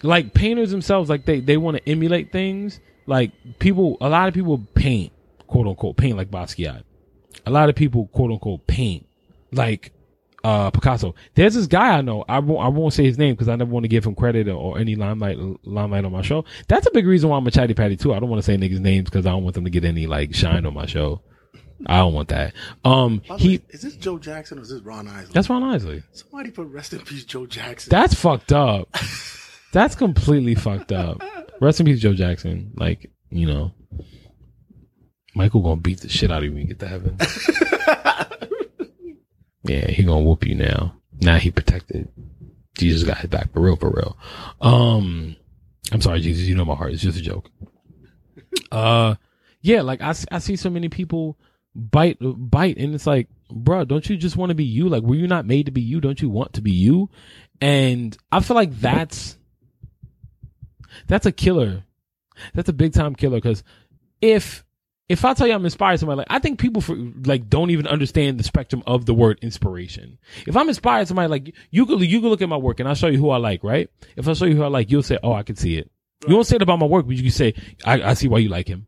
like 0.03 0.35
painters 0.35 0.71
themselves, 0.71 1.09
like 1.09 1.25
they 1.25 1.41
they 1.41 1.57
want 1.57 1.77
to 1.77 1.89
emulate 1.89 2.33
things. 2.33 2.81
Like 3.07 3.33
people, 3.59 3.97
a 4.01 4.09
lot 4.09 4.29
of 4.29 4.35
people 4.35 4.59
paint, 4.75 5.13
quote 5.47 5.67
unquote, 5.67 5.97
paint 5.97 6.17
like 6.17 6.31
Basquiat. 6.31 6.83
A 7.47 7.51
lot 7.51 7.69
of 7.69 7.75
people, 7.75 8.07
quote 8.09 8.31
unquote, 8.31 8.67
paint 8.67 9.07
like 9.53 9.93
uh 10.43 10.71
Picasso. 10.71 11.15
There's 11.35 11.55
this 11.55 11.67
guy 11.67 11.97
I 11.97 12.03
know. 12.03 12.25
I 12.29 12.39
won't 12.39 12.61
I 12.61 12.69
won't 12.69 12.93
say 12.93 13.05
his 13.05 13.19
name 13.19 13.35
because 13.35 13.49
I 13.49 13.57
never 13.57 13.71
want 13.71 13.85
to 13.85 13.89
give 13.89 14.05
him 14.05 14.15
credit 14.15 14.49
or, 14.49 14.53
or 14.57 14.79
any 14.79 14.95
limelight 14.95 15.39
limelight 15.67 16.05
on 16.05 16.13
my 16.13 16.23
show. 16.23 16.45
That's 16.69 16.87
a 16.87 16.91
big 16.91 17.07
reason 17.07 17.31
why 17.31 17.39
I'm 17.39 17.47
a 17.47 17.51
chatty 17.51 17.75
patty 17.75 17.97
too. 17.97 18.13
I 18.13 18.21
don't 18.21 18.29
want 18.29 18.43
to 18.43 18.47
say 18.47 18.57
niggas' 18.57 18.81
names 18.81 19.07
because 19.07 19.27
I 19.27 19.31
don't 19.31 19.43
want 19.43 19.55
them 19.55 19.65
to 19.65 19.71
get 19.71 19.85
any 19.85 20.07
like 20.07 20.35
shine 20.35 20.67
on 20.67 20.75
my 20.75 20.87
show. 20.87 21.23
I 21.87 21.99
don't 21.99 22.15
want 22.15 22.29
that. 22.29 22.55
Um, 22.85 23.23
By 23.29 23.37
he 23.37 23.49
way, 23.59 23.65
is 23.71 23.83
this 23.83 23.97
Joe 23.97 24.19
Jackson 24.19 24.59
or 24.59 24.63
is 24.63 24.71
this 24.71 24.83
Ron 24.83 25.09
Isley? 25.09 25.33
that's 25.33 25.51
Ron 25.51 25.63
Isley. 25.63 26.03
Somebody 26.13 26.51
put 26.51 26.69
rest 26.69 26.93
in 26.93 27.01
peace 27.01 27.25
Joe 27.25 27.47
Jackson. 27.47 27.91
That's 27.91 28.15
fucked 28.15 28.53
up. 28.53 28.89
That's 29.73 29.95
completely 29.97 30.55
fucked 30.55 30.93
up. 30.93 31.21
Rest 31.61 31.81
in 31.81 31.87
peace, 31.87 32.01
Joe 32.01 32.15
Jackson. 32.15 32.73
Like, 32.77 33.11
you 33.31 33.47
know, 33.47 33.73
Michael 35.35 35.63
gonna 35.63 35.81
beat 35.81 36.01
the 36.01 36.09
shit 36.09 36.31
out 36.31 36.39
of 36.39 36.45
you 36.45 36.53
when 36.53 36.61
you 36.63 36.69
get 36.69 36.79
to 36.79 36.87
heaven. 36.89 37.17
yeah, 39.65 39.89
he 39.89 40.05
gonna 40.05 40.21
whoop 40.21 40.47
you 40.47 40.55
now. 40.55 40.95
Now 41.21 41.39
he 41.39 41.51
protected. 41.51 42.09
Jesus 42.79 43.03
got 43.03 43.19
his 43.19 43.31
back 43.31 43.53
for 43.53 43.61
real, 43.61 43.77
for 43.77 43.91
real. 43.91 44.17
Um, 44.61 45.37
I'm 45.93 46.01
sorry, 46.01 46.21
Jesus. 46.21 46.47
You 46.47 46.55
know 46.55 46.65
my 46.65 46.75
heart. 46.75 46.93
It's 46.93 47.03
just 47.03 47.19
a 47.19 47.23
joke. 47.23 47.51
Uh, 48.71 49.15
yeah, 49.61 49.83
like 49.83 50.01
I 50.01 50.15
I 50.31 50.39
see 50.39 50.57
so 50.57 50.71
many 50.71 50.89
people 50.89 51.39
bite, 51.75 52.19
bite, 52.21 52.77
and 52.79 52.95
it's 52.95 53.07
like, 53.07 53.29
bruh, 53.51 53.87
don't 53.87 54.09
you 54.09 54.17
just 54.17 54.37
want 54.37 54.51
to 54.51 54.55
be 54.55 54.65
you? 54.65 54.89
Like, 54.89 55.03
were 55.03 55.15
you 55.15 55.27
not 55.27 55.47
made 55.47 55.67
to 55.67 55.73
be 55.73 55.83
you? 55.83 56.01
Don't 56.01 56.21
you 56.21 56.29
want 56.29 56.55
to 56.55 56.63
be 56.63 56.73
you? 56.73 57.11
And 57.61 58.17
I 58.33 58.41
feel 58.41 58.57
like 58.57 58.73
that's 58.79 59.39
that's 61.07 61.27
a 61.27 61.33
killer. 61.33 61.85
That's 62.53 62.69
a 62.69 62.73
big 62.73 62.93
time 62.93 63.15
killer 63.15 63.39
because 63.39 63.63
if 64.21 64.65
if 65.09 65.25
I 65.25 65.35
tell 65.35 65.47
you 65.47 65.53
I'm 65.53 65.65
inspired 65.65 66.01
somebody, 66.01 66.19
like 66.19 66.27
I 66.31 66.39
think 66.39 66.59
people 66.59 66.81
for, 66.81 66.97
like 67.25 67.49
don't 67.49 67.71
even 67.71 67.87
understand 67.87 68.39
the 68.39 68.45
spectrum 68.45 68.83
of 68.87 69.07
the 69.07 69.15
word 69.15 69.39
inspiration. 69.43 70.19
If 70.47 70.57
I'm 70.57 70.69
inspired 70.69 71.09
somebody, 71.09 71.29
like 71.29 71.55
you 71.71 71.87
could 71.87 72.01
you 72.01 72.21
could 72.21 72.29
look 72.29 72.43
at 72.43 72.49
my 72.49 72.57
work 72.57 72.81
and 72.81 72.89
I'll 72.89 72.95
show 72.95 73.09
you 73.09 73.19
who 73.19 73.31
I 73.31 73.37
like, 73.37 73.63
right? 73.63 73.89
If 74.17 74.27
I 74.27 74.33
show 74.33 74.47
you 74.47 74.57
who 74.57 74.63
I 74.63 74.69
like, 74.69 74.91
you'll 74.91 75.03
say, 75.03 75.19
"Oh, 75.23 75.33
I 75.33 75.43
can 75.43 75.57
see 75.57 75.77
it." 75.77 75.91
You 76.27 76.35
won't 76.35 76.47
say 76.47 76.57
it 76.57 76.63
about 76.63 76.79
my 76.79 76.87
work, 76.87 77.07
but 77.07 77.17
you 77.17 77.23
can 77.23 77.33
say, 77.33 77.55
"I, 77.85 78.03
I 78.03 78.15
see 78.15 78.29
why 78.29 78.39
you 78.39 78.49
like 78.49 78.67
him. 78.67 78.87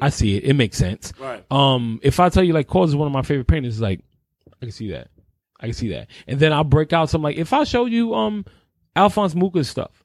I 0.00 0.10
see 0.10 0.36
it. 0.36 0.44
It 0.44 0.54
makes 0.54 0.76
sense." 0.76 1.12
right. 1.18 1.44
Um, 1.50 2.00
if 2.02 2.20
I 2.20 2.28
tell 2.28 2.44
you 2.44 2.52
like 2.52 2.68
KAWS 2.68 2.90
is 2.90 2.96
one 2.96 3.06
of 3.06 3.12
my 3.12 3.22
favorite 3.22 3.46
painters, 3.46 3.80
like 3.80 4.00
I 4.60 4.66
can 4.66 4.72
see 4.72 4.90
that. 4.90 5.08
I 5.60 5.66
can 5.66 5.74
see 5.74 5.88
that. 5.88 6.08
And 6.26 6.38
then 6.38 6.52
I'll 6.52 6.64
break 6.64 6.92
out 6.92 7.10
some 7.10 7.22
like 7.22 7.36
if 7.36 7.52
I 7.52 7.64
show 7.64 7.86
you 7.86 8.14
um 8.14 8.44
Alphonse 8.94 9.34
Mucha's 9.34 9.68
stuff, 9.68 10.04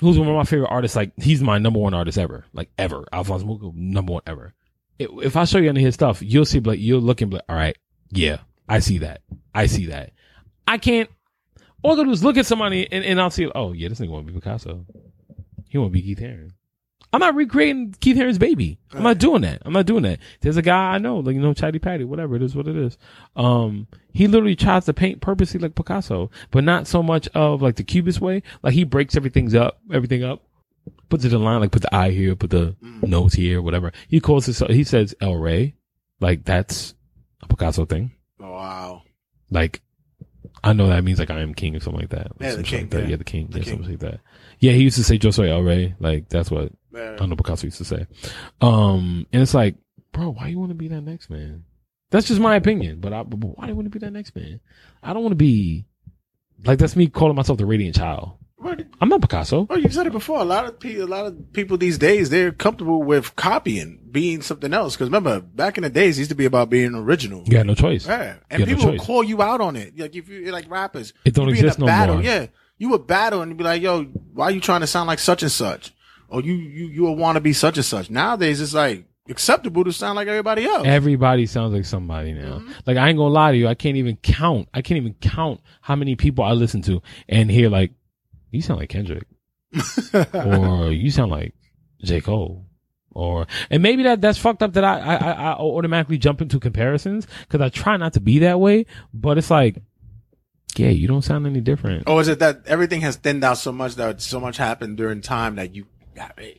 who's 0.00 0.18
one 0.18 0.28
of 0.28 0.34
my 0.34 0.44
favorite 0.44 0.68
artists, 0.68 0.96
like 0.96 1.12
he's 1.16 1.42
my 1.42 1.58
number 1.58 1.78
one 1.78 1.94
artist 1.94 2.18
ever, 2.18 2.44
like 2.52 2.70
ever. 2.78 3.04
Alphonse 3.12 3.44
Muka, 3.44 3.70
number 3.74 4.14
one 4.14 4.22
ever. 4.26 4.54
If 4.98 5.10
if 5.22 5.36
I 5.36 5.44
show 5.44 5.58
you 5.58 5.68
any 5.68 5.80
of 5.80 5.86
his 5.86 5.94
stuff, 5.94 6.22
you'll 6.22 6.44
see 6.44 6.60
like 6.60 6.78
you'll 6.80 7.00
look 7.00 7.20
and 7.20 7.30
be 7.30 7.36
like, 7.36 7.44
all 7.48 7.56
right, 7.56 7.76
yeah, 8.10 8.38
I 8.68 8.80
see 8.80 8.98
that. 8.98 9.22
I 9.54 9.66
see 9.66 9.86
that. 9.86 10.12
I 10.66 10.78
can't. 10.78 11.08
All 11.82 11.92
I 11.92 11.96
gotta 11.96 12.06
do 12.06 12.12
is 12.12 12.22
look 12.24 12.36
at 12.36 12.46
somebody 12.46 12.86
and, 12.90 13.04
and 13.04 13.20
I'll 13.20 13.30
see, 13.30 13.50
oh 13.54 13.72
yeah, 13.72 13.88
this 13.88 14.00
nigga 14.00 14.10
want 14.10 14.26
to 14.26 14.32
be 14.32 14.38
Picasso. 14.38 14.84
He 15.68 15.78
want 15.78 15.92
to 15.92 15.94
be 15.94 16.02
Keith 16.02 16.18
Haring. 16.18 16.52
I'm 17.12 17.18
not 17.20 17.34
recreating 17.34 17.92
Keith 18.00 18.16
Haring's 18.16 18.38
baby. 18.38 18.78
I'm 18.92 19.02
not 19.02 19.18
doing 19.18 19.42
that. 19.42 19.62
I'm 19.64 19.72
not 19.72 19.86
doing 19.86 20.04
that. 20.04 20.20
There's 20.42 20.56
a 20.56 20.62
guy 20.62 20.94
I 20.94 20.98
know, 20.98 21.18
like 21.18 21.34
you 21.34 21.40
know, 21.40 21.52
Chatty 21.52 21.80
Patty, 21.80 22.04
whatever 22.04 22.36
it 22.36 22.42
is, 22.42 22.54
what 22.54 22.68
it 22.68 22.76
is. 22.76 22.98
Um, 23.34 23.88
he 24.12 24.28
literally 24.28 24.54
tries 24.54 24.84
to 24.84 24.94
paint 24.94 25.20
purposely 25.20 25.58
like 25.58 25.74
Picasso, 25.74 26.30
but 26.52 26.62
not 26.62 26.86
so 26.86 27.02
much 27.02 27.26
of 27.34 27.62
like 27.62 27.76
the 27.76 27.82
Cubist 27.82 28.20
way. 28.20 28.42
Like 28.62 28.74
he 28.74 28.84
breaks 28.84 29.16
everything's 29.16 29.56
up, 29.56 29.80
everything 29.92 30.22
up, 30.22 30.44
puts 31.08 31.24
it 31.24 31.32
in 31.32 31.42
line, 31.42 31.60
like 31.60 31.72
put 31.72 31.82
the 31.82 31.94
eye 31.94 32.10
here, 32.10 32.36
put 32.36 32.50
the 32.50 32.76
nose 33.02 33.34
here, 33.34 33.60
whatever. 33.60 33.90
He 34.08 34.20
calls 34.20 34.48
it. 34.48 34.70
He 34.70 34.84
says 34.84 35.12
El 35.20 35.34
Rey, 35.34 35.74
like 36.20 36.44
that's 36.44 36.94
a 37.42 37.48
Picasso 37.48 37.86
thing. 37.86 38.12
Oh, 38.40 38.52
wow. 38.52 39.02
Like 39.50 39.80
I 40.62 40.72
know 40.74 40.86
that 40.88 41.02
means 41.02 41.18
like 41.18 41.30
I 41.30 41.40
am 41.40 41.54
king 41.54 41.74
or 41.74 41.80
something 41.80 42.02
like 42.02 42.10
that. 42.10 42.28
Yeah, 42.40 42.54
the 42.54 42.62
king, 42.62 42.80
like 42.82 42.90
that. 42.90 43.02
yeah. 43.02 43.08
yeah, 43.08 43.16
the 43.16 43.24
king, 43.24 43.46
The 43.48 43.58
yeah, 43.58 43.64
king. 43.64 43.72
something 43.74 43.90
like 43.90 44.00
that. 44.00 44.20
Yeah, 44.60 44.72
he 44.72 44.82
used 44.82 44.96
to 44.96 45.04
say 45.04 45.18
soy 45.18 45.50
El 45.50 45.62
Rey, 45.62 45.94
like 45.98 46.28
that's 46.28 46.50
what 46.50 46.70
Man. 46.92 47.18
I 47.20 47.26
know 47.26 47.36
Picasso 47.36 47.66
used 47.66 47.78
to 47.78 47.84
say. 47.84 48.06
Um, 48.60 49.26
and 49.32 49.42
it's 49.42 49.54
like, 49.54 49.76
bro, 50.12 50.30
why 50.32 50.48
you 50.48 50.58
want 50.58 50.70
to 50.70 50.74
be 50.74 50.88
that 50.88 51.02
next 51.02 51.30
man? 51.30 51.64
That's 52.10 52.26
just 52.26 52.40
my 52.40 52.56
opinion, 52.56 52.98
but 53.00 53.12
I, 53.12 53.22
but 53.22 53.36
why 53.36 53.64
do 53.66 53.68
you 53.70 53.76
want 53.76 53.86
to 53.86 53.90
be 53.90 54.00
that 54.04 54.12
next 54.12 54.34
man? 54.34 54.60
I 55.02 55.12
don't 55.12 55.22
want 55.22 55.32
to 55.32 55.36
be 55.36 55.86
like 56.64 56.78
that's 56.78 56.96
me 56.96 57.06
calling 57.08 57.36
myself 57.36 57.58
the 57.58 57.66
radiant 57.66 57.94
child. 57.96 58.32
What? 58.56 58.84
I'm 59.00 59.08
not 59.08 59.22
Picasso. 59.22 59.66
Oh, 59.70 59.76
you've 59.76 59.94
said 59.94 60.06
it 60.06 60.12
before. 60.12 60.40
A 60.40 60.44
lot 60.44 60.66
of 60.66 60.78
people, 60.78 61.04
a 61.04 61.06
lot 61.06 61.24
of 61.24 61.52
people 61.54 61.78
these 61.78 61.96
days, 61.96 62.28
they're 62.28 62.52
comfortable 62.52 63.02
with 63.02 63.34
copying, 63.34 64.00
being 64.10 64.42
something 64.42 64.74
else. 64.74 64.96
Because 64.96 65.06
remember, 65.08 65.40
back 65.40 65.78
in 65.78 65.82
the 65.84 65.88
days, 65.88 66.18
it 66.18 66.22
used 66.22 66.28
to 66.30 66.34
be 66.34 66.44
about 66.44 66.68
being 66.68 66.94
original. 66.94 67.42
You 67.46 67.52
got 67.52 67.64
no 67.64 67.74
choice. 67.74 68.06
Yeah, 68.06 68.36
and 68.50 68.58
got 68.58 68.68
no 68.68 68.76
people 68.76 68.90
will 68.92 68.98
call 68.98 69.24
you 69.24 69.40
out 69.40 69.62
on 69.62 69.76
it. 69.76 69.98
Like 69.98 70.14
if 70.14 70.28
you 70.28 70.50
like 70.52 70.68
rappers, 70.70 71.14
It 71.24 71.32
don't 71.34 71.46
you 71.48 71.54
be 71.54 71.58
in 71.60 71.64
a 71.64 71.68
exist 71.68 71.78
no 71.78 71.86
battle. 71.86 72.16
more. 72.16 72.24
Yeah, 72.24 72.46
you 72.76 72.90
would 72.90 73.06
battle 73.06 73.40
and 73.40 73.56
be 73.56 73.64
like, 73.64 73.80
"Yo, 73.80 74.02
why 74.34 74.46
are 74.46 74.50
you 74.50 74.60
trying 74.60 74.82
to 74.82 74.86
sound 74.86 75.06
like 75.06 75.20
such 75.20 75.42
and 75.42 75.52
such?" 75.52 75.94
Or 76.30 76.40
you 76.40 76.54
you 76.54 76.86
you 76.86 77.02
will 77.02 77.16
want 77.16 77.36
to 77.36 77.40
be 77.40 77.52
such 77.52 77.76
and 77.76 77.84
such. 77.84 78.08
Nowadays, 78.08 78.60
it's 78.60 78.74
like 78.74 79.04
acceptable 79.28 79.84
to 79.84 79.92
sound 79.92 80.16
like 80.16 80.28
everybody 80.28 80.64
else. 80.64 80.86
Everybody 80.86 81.46
sounds 81.46 81.74
like 81.74 81.84
somebody 81.84 82.32
now. 82.32 82.58
Mm-hmm. 82.58 82.72
Like 82.86 82.96
I 82.96 83.08
ain't 83.08 83.18
gonna 83.18 83.32
lie 83.32 83.52
to 83.52 83.58
you, 83.58 83.68
I 83.68 83.74
can't 83.74 83.96
even 83.96 84.16
count. 84.16 84.68
I 84.74 84.82
can't 84.82 84.98
even 84.98 85.14
count 85.14 85.60
how 85.80 85.96
many 85.96 86.16
people 86.16 86.44
I 86.44 86.52
listen 86.52 86.82
to 86.82 87.02
and 87.28 87.50
hear 87.50 87.68
like, 87.68 87.92
you 88.50 88.62
sound 88.62 88.80
like 88.80 88.88
Kendrick, 88.88 89.26
or 90.34 90.92
you 90.92 91.10
sound 91.10 91.30
like 91.30 91.54
J 92.02 92.20
Cole, 92.20 92.66
or 93.12 93.46
and 93.70 93.82
maybe 93.82 94.02
that 94.04 94.20
that's 94.20 94.38
fucked 94.38 94.62
up 94.62 94.72
that 94.74 94.84
I 94.84 94.98
I, 94.98 95.14
I 95.14 95.32
I 95.32 95.52
automatically 95.54 96.18
jump 96.18 96.40
into 96.40 96.58
comparisons 96.58 97.26
because 97.40 97.60
I 97.60 97.68
try 97.68 97.96
not 97.96 98.14
to 98.14 98.20
be 98.20 98.40
that 98.40 98.60
way, 98.60 98.86
but 99.14 99.38
it's 99.38 99.50
like, 99.50 99.82
yeah, 100.76 100.90
you 100.90 101.08
don't 101.08 101.22
sound 101.22 101.46
any 101.46 101.60
different. 101.60 102.08
or 102.08 102.20
is 102.20 102.28
it 102.28 102.38
that 102.40 102.62
everything 102.66 103.00
has 103.02 103.16
thinned 103.16 103.44
out 103.44 103.58
so 103.58 103.72
much 103.72 103.94
that 103.96 104.20
so 104.20 104.40
much 104.40 104.56
happened 104.56 104.96
during 104.96 105.20
time 105.20 105.56
that 105.56 105.74
you 105.74 105.86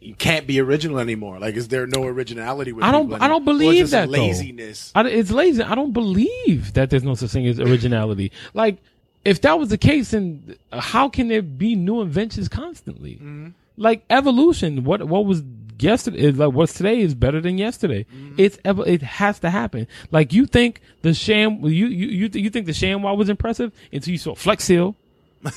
you 0.01 0.15
can't 0.15 0.47
be 0.47 0.59
original 0.59 0.99
anymore? 0.99 1.39
Like, 1.39 1.55
is 1.55 1.67
there 1.67 1.87
no 1.87 2.03
originality 2.03 2.71
with 2.71 2.83
I 2.83 2.91
don't- 2.91 3.13
I 3.13 3.27
don't 3.27 3.45
believe 3.45 3.89
that, 3.91 4.09
laziness. 4.09 4.91
I, 4.95 5.07
it's 5.07 5.31
lazy. 5.31 5.61
I 5.63 5.75
don't 5.75 5.93
believe 5.93 6.73
that 6.73 6.89
there's 6.89 7.03
no 7.03 7.15
such 7.15 7.31
thing 7.31 7.45
as 7.47 7.59
originality. 7.59 8.31
Like, 8.53 8.77
if 9.23 9.41
that 9.41 9.59
was 9.59 9.69
the 9.69 9.77
case, 9.77 10.11
then 10.11 10.55
how 10.71 11.09
can 11.09 11.27
there 11.27 11.41
be 11.41 11.75
new 11.75 12.01
inventions 12.01 12.47
constantly? 12.47 13.15
Mm-hmm. 13.15 13.49
Like 13.77 14.03
evolution, 14.09 14.83
what 14.83 15.07
what 15.07 15.25
was 15.25 15.41
yesterday 15.79 16.19
is 16.19 16.37
like 16.37 16.53
what's 16.53 16.73
today 16.73 16.99
is 16.99 17.15
better 17.15 17.41
than 17.41 17.57
yesterday. 17.57 18.05
Mm-hmm. 18.13 18.35
It's 18.37 18.57
it 18.65 19.01
has 19.01 19.39
to 19.39 19.49
happen. 19.49 19.87
Like 20.11 20.33
you 20.33 20.45
think 20.45 20.81
the 21.01 21.13
sham 21.13 21.63
you 21.63 21.87
you 21.87 22.07
you, 22.07 22.29
you 22.33 22.49
think 22.49 22.65
the 22.65 22.73
ShamWow 22.73 23.15
was 23.17 23.29
impressive 23.29 23.71
until 23.91 24.11
you 24.11 24.17
saw 24.17 24.35
Flex 24.35 24.63
Seal. 24.65 24.95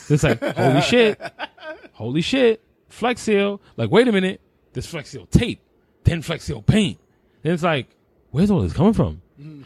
It's 0.08 0.22
like 0.22 0.42
holy 0.56 0.80
shit, 0.80 1.20
holy 1.92 2.22
shit, 2.22 2.62
Flex 2.94 3.22
Seal. 3.22 3.60
Like 3.76 3.90
wait 3.90 4.08
a 4.08 4.12
minute, 4.12 4.40
this 4.72 4.86
Flex 4.86 5.10
Seal 5.10 5.26
tape, 5.26 5.60
then 6.04 6.22
Flex 6.22 6.44
Seal 6.44 6.62
paint. 6.62 6.98
Then 7.42 7.52
it's 7.52 7.62
like 7.62 7.88
where's 8.30 8.50
all 8.50 8.62
this 8.62 8.72
coming 8.72 8.92
from? 8.92 9.20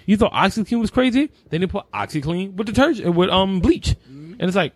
You 0.07 0.17
thought 0.17 0.33
OxiClean 0.33 0.81
was 0.81 0.91
crazy? 0.91 1.31
Then 1.51 1.61
they 1.61 1.67
put 1.67 1.91
OxiClean 1.93 2.55
with 2.55 2.67
detergent 2.67 3.15
with 3.15 3.29
um 3.29 3.61
bleach, 3.61 3.97
and 4.07 4.41
it's 4.41 4.57
like 4.57 4.73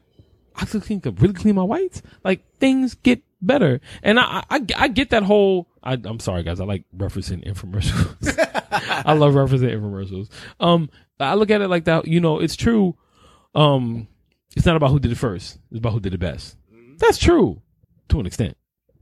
OxiClean 0.57 1.03
could 1.03 1.21
really 1.21 1.35
clean 1.35 1.55
my 1.55 1.63
whites. 1.63 2.03
Like 2.23 2.43
things 2.59 2.95
get 2.95 3.23
better, 3.41 3.81
and 4.03 4.21
I 4.21 4.45
I, 4.51 4.65
I 4.77 4.89
get 4.89 5.11
that 5.11 5.23
whole. 5.23 5.69
I, 5.83 5.95
I'm 5.95 6.21
sorry 6.21 6.43
guys, 6.43 6.61
I 6.61 6.65
like 6.65 6.85
referencing 6.97 7.45
infomercials. 7.47 8.39
I 8.71 9.15
love 9.15 9.33
referencing 9.33 9.73
infomercials. 9.75 10.31
Um, 10.61 10.91
I 11.19 11.35
look 11.35 11.51
at 11.51 11.63
it 11.63 11.69
like 11.69 11.87
that. 11.87 12.07
You 12.07 12.21
know, 12.21 12.39
it's 12.39 12.55
true. 12.55 12.97
Um, 13.55 14.09
it's 14.55 14.67
not 14.67 14.77
about 14.77 14.91
who 14.91 15.01
did 15.01 15.11
it 15.11 15.19
first. 15.19 15.59
It's 15.71 15.79
about 15.79 15.95
who 15.95 16.01
did 16.01 16.13
it 16.13 16.21
best. 16.21 16.57
That's 16.99 17.19
true 17.19 17.63
to 18.13 18.21
an 18.21 18.27
extent. 18.27 18.57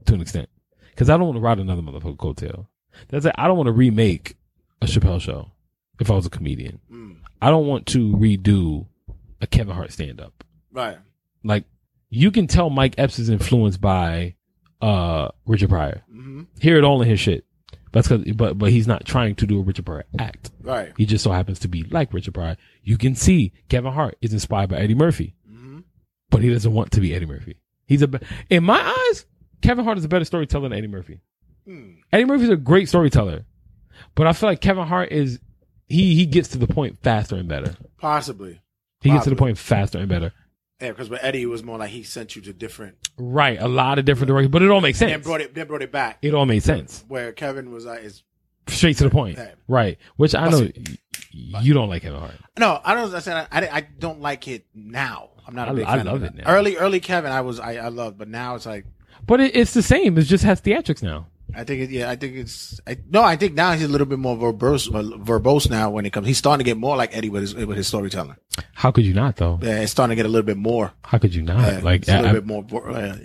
To 0.05 0.15
an 0.15 0.21
extent, 0.21 0.49
because 0.89 1.09
I 1.09 1.17
don't 1.17 1.27
want 1.27 1.35
to 1.37 1.41
ride 1.41 1.59
another 1.59 1.83
motherfucker 1.83 2.17
coattail. 2.17 2.65
That's 3.09 3.25
it. 3.25 3.35
I 3.37 3.47
don't 3.47 3.55
want 3.57 3.67
to 3.67 3.71
remake 3.73 4.35
a 4.81 4.87
Chappelle 4.87 5.21
show 5.21 5.51
if 5.99 6.09
I 6.09 6.15
was 6.15 6.25
a 6.25 6.29
comedian. 6.31 6.79
I 7.39 7.49
don't 7.51 7.67
want 7.67 7.85
to 7.87 8.11
redo 8.15 8.87
a 9.39 9.47
Kevin 9.47 9.75
Hart 9.75 9.91
stand 9.91 10.19
up. 10.19 10.43
Right. 10.71 10.97
Like 11.43 11.65
you 12.09 12.31
can 12.31 12.47
tell 12.47 12.69
Mike 12.71 12.95
Epps 12.97 13.19
is 13.19 13.29
influenced 13.29 13.79
by 13.79 14.35
uh 14.81 15.29
Richard 15.45 15.69
Pryor. 15.69 16.01
Mm-hmm. 16.11 16.41
Hear 16.59 16.77
it 16.77 16.83
all 16.83 17.01
in 17.03 17.07
his 17.07 17.19
shit. 17.19 17.45
That's 17.93 18.07
cause, 18.07 18.23
but 18.35 18.57
but 18.57 18.71
he's 18.71 18.87
not 18.87 19.05
trying 19.05 19.35
to 19.35 19.45
do 19.45 19.59
a 19.59 19.63
Richard 19.63 19.85
Pryor 19.85 20.05
act. 20.17 20.49
Right. 20.61 20.93
He 20.97 21.05
just 21.05 21.23
so 21.23 21.31
happens 21.31 21.59
to 21.59 21.67
be 21.67 21.83
like 21.83 22.11
Richard 22.13 22.33
Pryor. 22.33 22.57
You 22.83 22.97
can 22.97 23.13
see 23.15 23.53
Kevin 23.69 23.91
Hart 23.93 24.17
is 24.21 24.33
inspired 24.33 24.69
by 24.71 24.77
Eddie 24.77 24.95
Murphy, 24.95 25.35
Mm-hmm. 25.49 25.79
but 26.31 26.41
he 26.41 26.49
doesn't 26.51 26.73
want 26.73 26.91
to 26.93 27.01
be 27.01 27.13
Eddie 27.13 27.25
Murphy. 27.27 27.57
He's 27.91 28.01
a 28.03 28.09
in 28.49 28.63
my 28.63 28.79
eyes, 28.79 29.25
Kevin 29.61 29.83
Hart 29.83 29.97
is 29.97 30.05
a 30.05 30.07
better 30.07 30.23
storyteller 30.23 30.69
than 30.69 30.77
Eddie 30.77 30.87
Murphy. 30.87 31.19
Hmm. 31.65 31.95
Eddie 32.13 32.23
Murphy's 32.23 32.47
a 32.47 32.55
great 32.55 32.87
storyteller, 32.87 33.43
but 34.15 34.27
I 34.27 34.31
feel 34.31 34.47
like 34.47 34.61
Kevin 34.61 34.87
Hart 34.87 35.11
is 35.11 35.39
he 35.89 36.15
he 36.15 36.25
gets 36.25 36.47
to 36.49 36.57
the 36.57 36.67
point 36.67 36.99
faster 37.03 37.35
and 37.35 37.49
better. 37.49 37.75
Possibly. 37.97 38.61
He 39.01 39.09
gets 39.09 39.25
to 39.25 39.29
the 39.29 39.35
point 39.35 39.57
faster 39.57 39.97
and 39.97 40.07
better. 40.07 40.31
Yeah, 40.79 40.91
because 40.91 41.09
with 41.09 41.21
Eddie, 41.21 41.41
it 41.41 41.47
was 41.47 41.63
more 41.63 41.77
like 41.77 41.89
he 41.89 42.03
sent 42.03 42.33
you 42.35 42.41
to 42.43 42.53
different 42.53 42.95
Right, 43.17 43.59
a 43.61 43.67
lot 43.67 43.99
of 43.99 44.05
different 44.05 44.29
directions, 44.29 44.53
but 44.53 44.61
it 44.61 44.69
all 44.71 44.79
makes 44.79 45.01
and 45.01 45.11
sense. 45.11 45.23
brought 45.25 45.41
it, 45.41 45.53
then 45.53 45.67
brought 45.67 45.81
it 45.81 45.91
back. 45.91 46.19
It 46.21 46.33
all 46.33 46.45
made 46.45 46.63
sense. 46.63 47.03
Where 47.09 47.33
Kevin 47.33 47.71
was 47.71 47.85
like, 47.85 48.03
is 48.03 48.23
Straight 48.67 48.95
to 48.97 49.03
the 49.03 49.09
point. 49.09 49.37
Hey. 49.37 49.51
Right, 49.67 49.97
which 50.15 50.33
I 50.33 50.47
know 50.47 50.69
you 51.33 51.73
don't 51.73 51.89
like 51.89 52.03
Kevin 52.03 52.21
Hart. 52.21 52.35
no, 52.57 52.79
I 52.85 52.93
don't. 52.93 53.13
I 53.13 53.19
said 53.19 53.47
I, 53.51 53.67
I 53.67 53.81
don't 53.81 54.21
like 54.21 54.47
it 54.47 54.65
now. 54.73 55.30
I'm 55.47 55.55
not 55.55 55.67
a 55.67 55.71
I- 55.71 55.75
big 55.75 55.85
I 55.85 55.97
fan 55.97 56.05
love 56.05 56.15
of 56.17 56.23
it 56.23 56.35
now. 56.35 56.43
Early, 56.47 56.77
early 56.77 56.99
Kevin, 56.99 57.31
I 57.31 57.41
was 57.41 57.59
I, 57.59 57.75
I 57.75 57.87
loved, 57.89 58.17
but 58.17 58.27
now 58.27 58.55
it's 58.55 58.65
like 58.65 58.85
But 59.25 59.39
it, 59.41 59.55
it's 59.55 59.73
the 59.73 59.83
same. 59.83 60.17
It 60.17 60.23
just 60.23 60.43
has 60.43 60.61
theatrics 60.61 61.03
now. 61.03 61.27
I 61.53 61.65
think 61.65 61.81
it, 61.81 61.89
yeah, 61.89 62.09
I 62.09 62.15
think 62.15 62.35
it's 62.37 62.79
I, 62.87 62.97
no, 63.09 63.21
I 63.21 63.35
think 63.35 63.55
now 63.55 63.73
he's 63.73 63.83
a 63.83 63.87
little 63.89 64.07
bit 64.07 64.19
more 64.19 64.37
verbose, 64.37 64.87
uh, 64.87 65.17
verbose 65.17 65.69
now 65.69 65.89
when 65.89 66.05
it 66.05 66.13
comes. 66.13 66.25
He's 66.25 66.37
starting 66.37 66.63
to 66.63 66.69
get 66.69 66.77
more 66.77 66.95
like 66.95 67.15
Eddie 67.15 67.27
with 67.29 67.41
his 67.41 67.53
with 67.55 67.75
his 67.75 67.87
storytelling. 67.87 68.37
How 68.73 68.91
could 68.91 69.05
you 69.05 69.13
not 69.13 69.35
though? 69.35 69.59
Yeah, 69.61 69.81
it's 69.81 69.91
starting 69.91 70.11
to 70.11 70.15
get 70.15 70.25
a 70.25 70.29
little 70.29 70.45
bit 70.45 70.55
more. 70.57 70.93
How 71.03 71.17
could 71.17 71.35
you 71.35 71.41
not? 71.41 71.59
Uh, 71.59 71.81
like, 71.83 72.07
a 72.07 72.11
little 72.11 72.27
I- 72.29 72.33
bit 72.33 72.45
more. 72.45 72.65
Uh, 72.89 73.17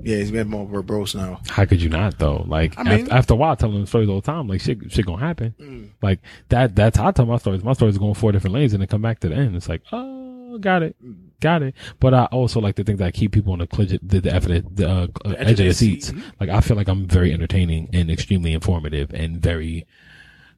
yeah, 0.00 0.16
he's 0.16 0.30
been 0.32 0.48
more 0.48 0.64
verbose 0.66 1.14
now. 1.16 1.40
how 1.48 1.64
could 1.66 1.80
you 1.82 1.88
not 1.88 2.18
though? 2.18 2.44
Like, 2.48 2.76
I 2.78 2.82
mean- 2.84 2.92
after, 3.02 3.14
after 3.14 3.34
a 3.34 3.36
while, 3.36 3.54
telling 3.56 3.80
the 3.80 3.86
stories 3.86 4.08
all 4.08 4.20
the 4.20 4.26
time, 4.26 4.48
like 4.48 4.60
shit, 4.60 4.78
shit 4.90 5.06
gonna 5.06 5.24
happen. 5.24 5.54
Mm. 5.60 5.90
Like 6.02 6.18
that. 6.48 6.74
That's 6.74 6.98
how 6.98 7.08
I 7.08 7.12
tell 7.12 7.26
my 7.26 7.36
stories. 7.38 7.62
My 7.62 7.74
stories 7.74 7.94
are 7.94 8.00
going 8.00 8.14
four 8.14 8.32
different 8.32 8.54
lanes, 8.54 8.72
and 8.72 8.80
then 8.80 8.88
come 8.88 9.02
back 9.02 9.20
to 9.20 9.28
the 9.28 9.36
end. 9.36 9.54
It's 9.54 9.68
like, 9.68 9.82
oh, 9.92 10.58
got 10.58 10.82
it, 10.82 10.96
Mm. 11.04 11.27
Got 11.40 11.62
it. 11.62 11.74
But 12.00 12.14
I 12.14 12.24
also 12.26 12.60
like 12.60 12.74
to 12.76 12.84
think 12.84 12.98
that 12.98 13.06
I 13.06 13.10
keep 13.12 13.32
people 13.32 13.52
on 13.52 13.60
the, 13.60 13.66
cli- 13.66 13.86
the, 13.86 13.98
the, 14.02 14.20
the, 14.20 14.64
the 14.70 14.88
uh, 14.88 15.06
edge, 15.36 15.50
of 15.52 15.56
their 15.58 15.72
seats. 15.72 16.10
Mm-hmm. 16.10 16.28
Like 16.40 16.50
I 16.50 16.60
feel 16.60 16.76
like 16.76 16.88
I'm 16.88 17.06
very 17.06 17.32
entertaining 17.32 17.90
and 17.92 18.10
extremely 18.10 18.52
informative 18.52 19.12
and 19.14 19.40
very 19.40 19.86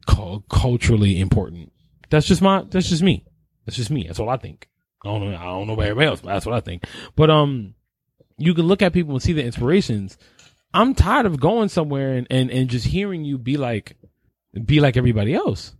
cul- 0.07 0.43
culturally 0.49 1.19
important. 1.19 1.71
That's 2.09 2.25
just 2.25 2.41
my. 2.41 2.63
That's 2.69 2.89
just 2.89 3.03
me. 3.03 3.25
That's 3.65 3.77
just 3.77 3.91
me. 3.91 4.05
That's 4.07 4.19
all 4.19 4.29
I 4.29 4.37
think. 4.37 4.69
I 5.03 5.09
don't 5.09 5.31
know. 5.31 5.37
I 5.37 5.43
don't 5.43 5.67
know 5.67 5.73
about 5.73 5.85
everybody 5.85 6.07
else, 6.07 6.21
but 6.21 6.33
that's 6.33 6.45
what 6.45 6.55
I 6.55 6.61
think. 6.61 6.85
But 7.15 7.29
um, 7.29 7.75
you 8.37 8.53
can 8.53 8.65
look 8.65 8.81
at 8.81 8.93
people 8.93 9.13
and 9.13 9.21
see 9.21 9.33
the 9.33 9.43
inspirations. 9.43 10.17
I'm 10.73 10.93
tired 10.95 11.25
of 11.25 11.39
going 11.39 11.69
somewhere 11.69 12.13
and, 12.13 12.27
and, 12.29 12.49
and 12.49 12.69
just 12.69 12.87
hearing 12.87 13.23
you 13.23 13.37
be 13.37 13.57
like, 13.57 13.97
be 14.65 14.79
like 14.79 14.97
everybody 14.97 15.33
else. 15.33 15.75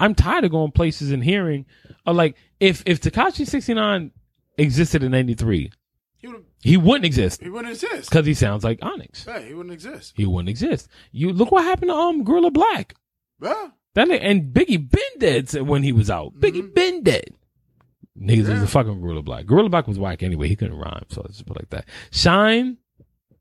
I'm 0.00 0.14
tired 0.14 0.44
of 0.44 0.50
going 0.50 0.72
places 0.72 1.12
and 1.12 1.22
hearing, 1.22 1.66
uh, 2.06 2.12
like, 2.12 2.36
if, 2.60 2.82
if 2.84 3.00
Tekashi 3.00 3.46
69 3.46 4.10
existed 4.58 5.02
in 5.02 5.12
93, 5.12 5.70
He 6.18 6.28
he 6.62 6.76
wouldn't 6.76 7.04
exist 7.04 7.42
he 7.42 7.48
wouldn't 7.50 7.72
exist. 7.72 8.08
because 8.10 8.26
he 8.26 8.34
sounds 8.34 8.64
like 8.64 8.78
Onyx. 8.82 9.24
Yeah, 9.26 9.40
he 9.40 9.54
wouldn't 9.54 9.72
exist. 9.72 10.14
He 10.16 10.26
wouldn't 10.26 10.48
exist. 10.48 10.88
You 11.12 11.32
look 11.32 11.50
what 11.52 11.64
happened 11.64 11.90
to, 11.90 11.94
um, 11.94 12.24
Guerilla 12.24 12.50
Black. 12.50 12.94
Yeah. 13.42 13.68
That 13.94 14.10
and 14.10 14.52
Biggie 14.52 14.90
been 14.90 15.18
dead 15.18 15.52
when 15.68 15.82
he 15.82 15.92
was 15.92 16.10
out. 16.10 16.34
Biggie 16.40 16.74
been 16.74 17.02
dead. 17.02 17.30
Niggas 18.18 18.48
Yeah. 18.48 18.62
a 18.62 18.66
fucking 18.66 19.00
Guerilla 19.00 19.22
Black. 19.22 19.46
Guerilla 19.46 19.68
Black 19.68 19.86
was 19.86 19.98
whack 19.98 20.22
anyway. 20.22 20.48
He 20.48 20.56
couldn't 20.56 20.76
rhyme, 20.78 21.04
so 21.10 21.20
let's 21.22 21.34
just 21.34 21.46
put 21.46 21.56
it 21.56 21.60
like 21.62 21.70
that. 21.70 21.88
Shyne, 22.10 22.78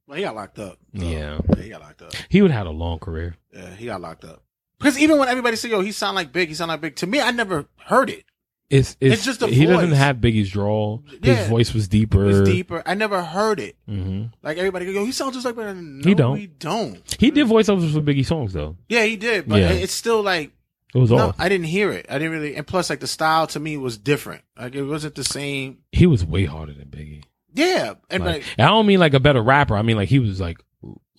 Well, 0.07 0.17
he 0.17 0.23
got 0.23 0.35
locked 0.35 0.59
up. 0.59 0.77
So, 0.97 1.05
Yeah. 1.05 1.39
he 1.57 1.69
got 1.69 1.81
locked 1.81 2.01
up. 2.01 2.13
he 2.29 2.41
would 2.41 2.51
have 2.51 2.65
had 2.65 2.67
a 2.67 2.71
long 2.75 2.99
career. 2.99 3.37
Yeah, 3.53 3.73
he 3.75 3.85
got 3.85 4.01
locked 4.01 4.25
up. 4.25 4.43
Because 4.79 4.99
even 4.99 5.17
when 5.17 5.29
everybody 5.29 5.55
say, 5.55 5.69
"Yo, 5.69 5.79
he 5.81 5.91
sound 5.93 6.15
like 6.15 6.33
Big," 6.33 6.49
he 6.49 6.55
sound 6.55 6.67
like 6.69 6.81
Big. 6.81 6.95
To 6.97 7.07
me, 7.07 7.21
I 7.21 7.31
never 7.31 7.67
heard 7.85 8.09
it. 8.09 8.25
It's 8.69 8.97
it's, 8.99 9.15
It's 9.15 9.25
just 9.25 9.41
he 9.43 9.65
doesn't 9.65 9.91
have 9.91 10.17
Biggie's 10.17 10.49
drawl. 10.49 11.03
Yeah. 11.21 11.35
His 11.35 11.47
voice 11.47 11.73
was 11.73 11.87
deeper. 11.87 12.23
It 12.23 12.27
was 12.27 12.41
deeper. 12.41 12.81
I 12.85 12.93
never 12.95 13.21
heard 13.23 13.59
it. 13.59 13.75
hmm 13.87 14.25
Like 14.41 14.57
everybody 14.57 14.91
go, 14.91 15.05
he 15.05 15.11
sounds 15.11 15.33
just 15.35 15.45
like. 15.45 15.55
No, 15.57 16.01
He 16.03 16.15
don't. 16.15 16.37
He 16.37 16.47
don't. 16.47 17.01
He 17.19 17.29
did 17.31 17.47
voiceovers 17.47 17.93
for 17.93 18.01
Biggie 18.01 18.25
songs 18.25 18.53
though. 18.53 18.77
Yeah, 18.89 19.03
he 19.03 19.15
did, 19.15 19.47
but 19.47 19.59
Yeah. 19.61 19.71
it's 19.71 19.93
still 19.93 20.21
like 20.23 20.51
It 20.95 20.97
was 20.97 21.11
no. 21.11 21.17
off. 21.29 21.35
I 21.39 21.49
didn't 21.49 21.67
hear 21.67 21.91
it. 21.91 22.05
I 22.09 22.13
didn't 22.17 22.31
really. 22.33 22.55
And 22.55 22.65
plus, 22.65 22.89
like 22.89 22.99
the 22.99 23.07
style 23.07 23.45
to 23.47 23.59
me 23.59 23.77
was 23.77 23.97
different. 23.97 24.43
Like 24.57 24.73
it 24.75 24.83
wasn't 24.83 25.15
the 25.15 25.23
same. 25.23 25.79
He 25.91 26.05
was 26.07 26.25
way 26.25 26.45
harder 26.45 26.73
than 26.73 26.87
Biggie. 26.87 27.23
Yeah, 27.53 27.93
and 28.09 28.25
Like, 28.25 28.35
like, 28.35 28.45
I 28.57 28.69
don't 28.69 28.87
mean 28.87 28.99
like 28.99 29.13
a 29.13 29.19
better 29.19 29.41
rapper. 29.43 29.75
I 29.77 29.83
mean 29.83 29.97
like 29.97 30.09
he 30.09 30.17
was 30.19 30.39
like 30.41 30.57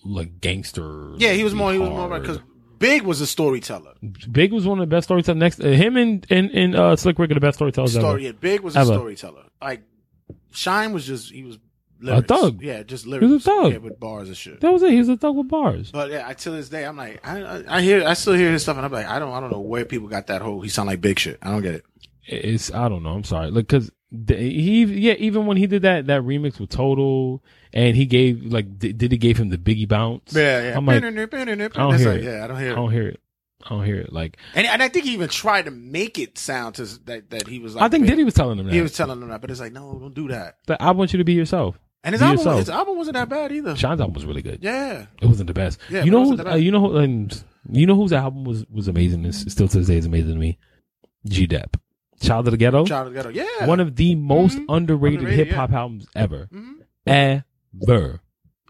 like 0.03 0.41
gangster. 0.41 1.13
yeah, 1.17 1.31
he 1.31 1.43
was 1.43 1.53
more. 1.53 1.71
He 1.71 1.79
was 1.79 1.89
more 1.89 2.09
hard. 2.09 2.21
because 2.21 2.39
Big 2.79 3.03
was 3.03 3.21
a 3.21 3.27
storyteller. 3.27 3.93
Big 4.31 4.51
was 4.53 4.65
one 4.65 4.79
of 4.79 4.89
the 4.89 4.95
best 4.95 5.05
storytellers. 5.05 5.39
Next, 5.39 5.59
uh, 5.61 5.67
him 5.67 5.97
and 5.97 6.25
and, 6.29 6.49
and 6.51 6.75
uh, 6.75 6.95
Slick 6.95 7.17
Rick 7.19 7.31
are 7.31 7.35
the 7.35 7.39
best 7.39 7.57
storytellers 7.57 7.95
ever. 7.95 8.05
Story. 8.07 8.25
Yeah, 8.25 8.31
Big 8.33 8.61
was 8.61 8.75
a 8.75 8.79
Ever. 8.79 8.93
storyteller. 8.93 9.43
Like 9.61 9.81
Shyne 10.51 10.93
was 10.93 11.05
just 11.05 11.31
he 11.31 11.43
was 11.43 11.57
lyrics. 11.99 12.27
thug. 12.27 12.61
Yeah, 12.61 12.83
just 12.83 13.05
lyrics. 13.05 13.27
He 13.27 13.33
was 13.33 13.47
a 13.47 13.49
thug. 13.49 13.71
Yeah, 13.73 13.77
with 13.79 13.99
bars 13.99 14.27
and 14.27 14.37
shit. 14.37 14.61
That 14.61 14.71
was 14.73 14.83
it. 14.83 14.91
He 14.91 14.97
was 14.97 15.09
a 15.09 15.17
thug 15.17 15.35
with 15.35 15.47
bars. 15.47 15.91
But 15.91 16.11
yeah, 16.11 16.27
I, 16.27 16.33
till 16.33 16.53
this 16.53 16.69
day, 16.69 16.85
I'm 16.85 16.97
like, 16.97 17.25
I, 17.27 17.41
I, 17.41 17.63
I 17.77 17.81
hear, 17.81 18.05
I 18.05 18.13
still 18.13 18.33
hear 18.33 18.51
his 18.51 18.63
stuff, 18.63 18.77
and 18.77 18.85
I'm 18.85 18.91
like, 18.91 19.07
I 19.07 19.19
don't, 19.19 19.31
I 19.33 19.39
don't 19.39 19.51
know 19.51 19.59
where 19.59 19.85
people 19.85 20.07
got 20.07 20.27
that 20.27 20.41
whole. 20.41 20.61
He 20.61 20.69
sound 20.69 20.87
like 20.87 21.01
big 21.01 21.19
shit. 21.19 21.39
I 21.41 21.51
don't 21.51 21.61
get 21.61 21.75
it. 21.75 21.85
It's 22.27 22.73
I 22.73 22.89
don't 22.89 23.03
know. 23.03 23.11
I'm 23.11 23.23
sorry. 23.23 23.51
Like 23.51 23.67
because 23.67 23.91
he 24.11 24.83
yeah 24.85 25.13
even 25.13 25.45
when 25.45 25.57
he 25.57 25.67
did 25.67 25.81
that 25.81 26.07
that 26.07 26.21
remix 26.21 26.59
with 26.59 26.69
Total 26.69 27.43
and 27.73 27.95
he 27.95 28.05
gave 28.05 28.45
like 28.45 28.77
did 28.77 29.01
he 29.11 29.17
gave 29.17 29.37
him 29.37 29.49
the 29.49 29.57
Biggie 29.57 29.87
bounce. 29.87 30.33
Yeah, 30.33 30.69
yeah. 30.69 30.77
I'm 30.77 30.85
like, 30.85 30.97
I 30.97 30.99
don't 30.99 31.97
hear 31.97 32.11
it. 32.11 32.23
yeah, 32.23 32.43
I 32.43 32.47
don't 32.47 32.59
hear 32.59 32.71
it. 32.71 32.75
don't 32.75 32.91
hear 32.91 33.07
it. 33.07 33.19
I 33.63 33.69
don't 33.69 33.85
hear 33.85 33.97
it. 33.97 34.13
Like 34.13 34.37
And, 34.53 34.67
and 34.67 34.83
I 34.83 34.89
think 34.89 35.05
he 35.05 35.13
even 35.13 35.29
tried 35.29 35.65
to 35.65 35.71
make 35.71 36.19
it 36.19 36.37
sound 36.37 36.75
to 36.75 36.85
that 37.05 37.31
that 37.31 37.47
he 37.47 37.59
was 37.59 37.75
like. 37.75 37.83
I 37.83 37.89
think. 37.89 38.05
Diddy 38.05 38.23
was 38.23 38.35
telling 38.35 38.59
him 38.59 38.67
that. 38.67 38.73
He 38.73 38.81
was 38.81 38.93
telling 38.93 39.21
him 39.21 39.27
that, 39.29 39.41
but 39.41 39.49
it's 39.49 39.59
like, 39.59 39.73
no, 39.73 39.97
don't 39.99 40.13
do 40.13 40.27
that. 40.27 40.57
That 40.67 40.81
I 40.81 40.91
want 40.91 41.13
you 41.13 41.17
to 41.17 41.23
be 41.23 41.33
yourself. 41.33 41.79
And 42.03 42.13
his 42.13 42.21
Be 42.21 42.25
album, 42.25 42.37
yourself. 42.37 42.59
his 42.59 42.69
album 42.69 42.97
wasn't 42.97 43.15
that 43.15 43.29
bad 43.29 43.51
either. 43.51 43.75
Shyne's 43.75 43.99
album 43.99 44.13
was 44.13 44.27
really 44.27 44.43
good. 44.43 44.59
Yeah, 44.61 45.07
It 45.19 45.25
wasn't 45.25 45.47
the 45.47 45.55
best. 45.55 45.79
Yeah, 45.89 46.03
you 46.03 46.11
know, 46.11 46.23
who, 46.23 46.47
uh, 46.47 46.53
you 46.55 46.69
know, 46.71 46.95
and 46.97 47.43
you 47.71 47.87
know 47.87 47.95
whose 47.95 48.13
album 48.13 48.43
was 48.43 48.63
was 48.67 48.87
amazing. 48.87 49.31
Still 49.31 49.67
to 49.67 49.79
this 49.79 49.87
day 49.87 49.97
is 49.97 50.05
amazing 50.05 50.33
to 50.33 50.39
me. 50.39 50.59
G 51.25 51.47
Dep, 51.47 51.77
Child 52.21 52.47
of 52.47 52.51
the 52.51 52.57
Ghetto, 52.57 52.85
Child 52.85 53.07
of 53.07 53.13
the 53.13 53.19
Ghetto. 53.19 53.29
Yeah, 53.29 53.65
one 53.67 53.79
of 53.79 53.95
the 53.95 54.15
most 54.15 54.57
Mhm. 54.57 54.65
underrated, 54.69 55.19
Underrated, 55.19 55.47
hip 55.47 55.55
hop 55.55 55.71
albums 55.73 56.07
ever. 56.15 56.47
Mhm. 56.53 56.73
Ever. 57.05 58.21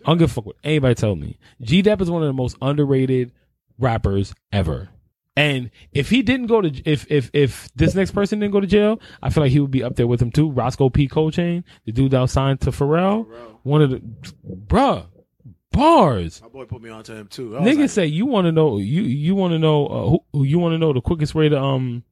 I 0.04 0.10
don't 0.10 0.18
give 0.18 0.30
a 0.30 0.34
fuck 0.34 0.46
what 0.46 0.56
anybody 0.64 0.96
tell 0.96 1.16
me. 1.16 1.38
G 1.62 1.82
Dep 1.82 2.02
is 2.02 2.10
one 2.12 2.22
of 2.22 2.28
the 2.28 2.34
most 2.34 2.58
underrated 2.62 3.32
rappers 3.80 4.34
ever. 4.52 4.89
And 5.38 5.70
if 5.91 6.10
he 6.10 6.22
didn't 6.22 6.48
go 6.48 6.62
to 6.62 6.70
if 6.89 7.06
if 7.12 7.30
if 7.34 7.70
this 7.76 7.93
next 7.96 8.12
person 8.12 8.39
didn't 8.39 8.54
go 8.54 8.62
to 8.62 8.68
jail, 8.68 9.02
I 9.22 9.30
feel 9.30 9.43
like 9.43 9.52
he 9.52 9.60
would 9.60 9.72
be 9.72 9.84
up 9.84 9.96
there 9.96 10.08
with 10.08 10.22
him 10.22 10.32
too. 10.32 10.50
Rosco 10.50 10.89
P. 10.89 11.08
Coldchain, 11.08 11.64
the 11.86 11.91
dude 11.91 12.12
that 12.12 12.22
was 12.22 12.32
signed 12.32 12.62
to 12.62 12.72
Pharrell, 12.72 13.28
Bro, 13.28 13.60
one 13.64 13.82
of 13.82 13.89
the 13.89 14.02
bruh 14.68 15.08
bars. 15.72 16.41
my 16.41 16.48
boy 16.48 16.66
put 16.66 16.82
me 16.82 16.89
onto 16.89 17.14
him 17.14 17.28
too. 17.28 17.50
Niggas 17.50 17.80
like, 17.80 17.89
say 17.89 18.06
you 18.06 18.26
want 18.26 18.46
to 18.46 18.52
know 18.54 18.78
you 18.78 19.02
you 19.02 19.36
want 19.36 19.52
to 19.54 19.60
know 19.60 19.88
uh, 19.88 20.10
who, 20.10 20.20
who 20.32 20.43
you 20.43 20.58
want 20.60 20.74
to 20.74 20.78
know 20.78 20.93
the 20.93 21.02
quickest 21.02 21.36
way 21.36 21.50
to 21.50 21.60
um. 21.62 22.04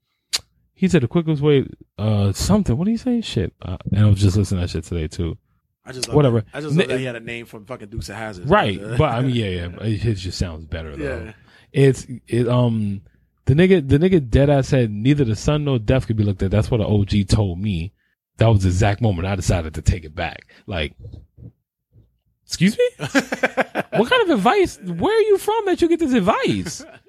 He 0.76 0.88
said 0.88 1.04
the 1.04 1.08
quickest 1.08 1.42
way 1.42 1.66
uh 1.98 2.32
something. 2.34 2.78
What 2.78 2.86
did 2.86 2.92
you 2.92 2.98
say? 2.98 3.22
Shit. 3.22 3.54
Uh, 3.62 3.78
and 3.92 4.06
I 4.06 4.10
was 4.10 4.20
just 4.20 4.36
listening 4.38 4.60
to 4.60 4.66
that 4.66 4.70
shit 4.72 4.84
today 4.84 5.08
too. 5.08 5.38
I 5.86 5.92
just 5.92 6.08
love 6.08 6.16
whatever. 6.16 6.42
That. 6.42 6.48
I 6.54 6.62
just 6.62 6.76
love 6.76 6.84
N- 6.84 6.90
that 6.90 7.00
he 7.00 7.06
had 7.06 7.16
a 7.16 7.20
name 7.20 7.46
from 7.46 7.66
fucking 7.66 7.90
Dukes 7.90 8.10
of 8.10 8.16
Hazzard. 8.16 8.50
Right, 8.50 8.80
but 8.98 9.12
I 9.12 9.22
mean, 9.22 9.36
yeah, 9.36 9.46
yeah, 9.48 9.68
it, 9.82 10.06
it 10.06 10.14
just 10.16 10.38
sounds 10.38 10.66
better 10.66 10.96
though. 10.96 11.24
yeah. 11.26 11.34
It's 11.72 12.06
it 12.28 12.48
um 12.48 13.02
the 13.46 13.54
nigga 13.54 13.88
the 13.88 13.98
nigga 13.98 14.30
dead 14.30 14.50
ass 14.50 14.70
said 14.70 14.92
neither 14.92 15.26
the 15.26 15.36
sun 15.36 15.66
nor 15.66 15.80
death 15.80 16.08
could 16.08 16.18
be 16.18 16.24
looked 16.24 16.42
at. 16.44 16.52
That's 16.52 16.72
what 16.72 16.80
an 16.82 16.88
OG 16.88 17.28
told 17.28 17.60
me. 17.60 17.94
That 18.38 18.48
was 18.48 18.64
the 18.64 18.70
exact 18.70 19.02
moment 19.02 19.28
I 19.28 19.36
decided 19.36 19.74
to 19.76 19.82
take 19.82 20.06
it 20.06 20.16
back. 20.16 20.48
Like, 20.66 20.96
excuse 22.46 22.78
me, 22.78 22.90
what 22.98 24.10
kind 24.10 24.22
of 24.24 24.30
advice? 24.30 24.80
Where 24.80 25.16
are 25.16 25.22
you 25.22 25.38
from 25.38 25.66
that 25.66 25.82
you 25.82 25.88
get 25.90 26.00
this 26.00 26.14
advice? 26.14 26.84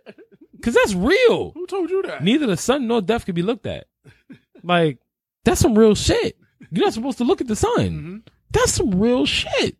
Because 0.64 0.74
that's 0.74 0.94
real. 0.94 1.50
Who 1.50 1.66
told 1.66 1.90
you 1.90 2.00
that? 2.04 2.24
Neither 2.24 2.46
the 2.46 2.56
sun 2.56 2.86
nor 2.86 3.02
death 3.02 3.26
could 3.26 3.34
be 3.34 3.42
looked 3.42 3.66
at. 3.66 3.86
Like, 4.62 4.98
that's 5.44 5.60
some 5.60 5.78
real 5.78 5.94
shit. 5.94 6.38
You're 6.70 6.86
not 6.86 6.94
supposed 6.94 7.18
to 7.18 7.24
look 7.24 7.42
at 7.42 7.48
the 7.48 7.56
sun. 7.56 8.22
Mhm. 8.24 8.28
That's 8.50 8.72
some 8.72 8.98
real 8.98 9.26
shit. 9.26 9.76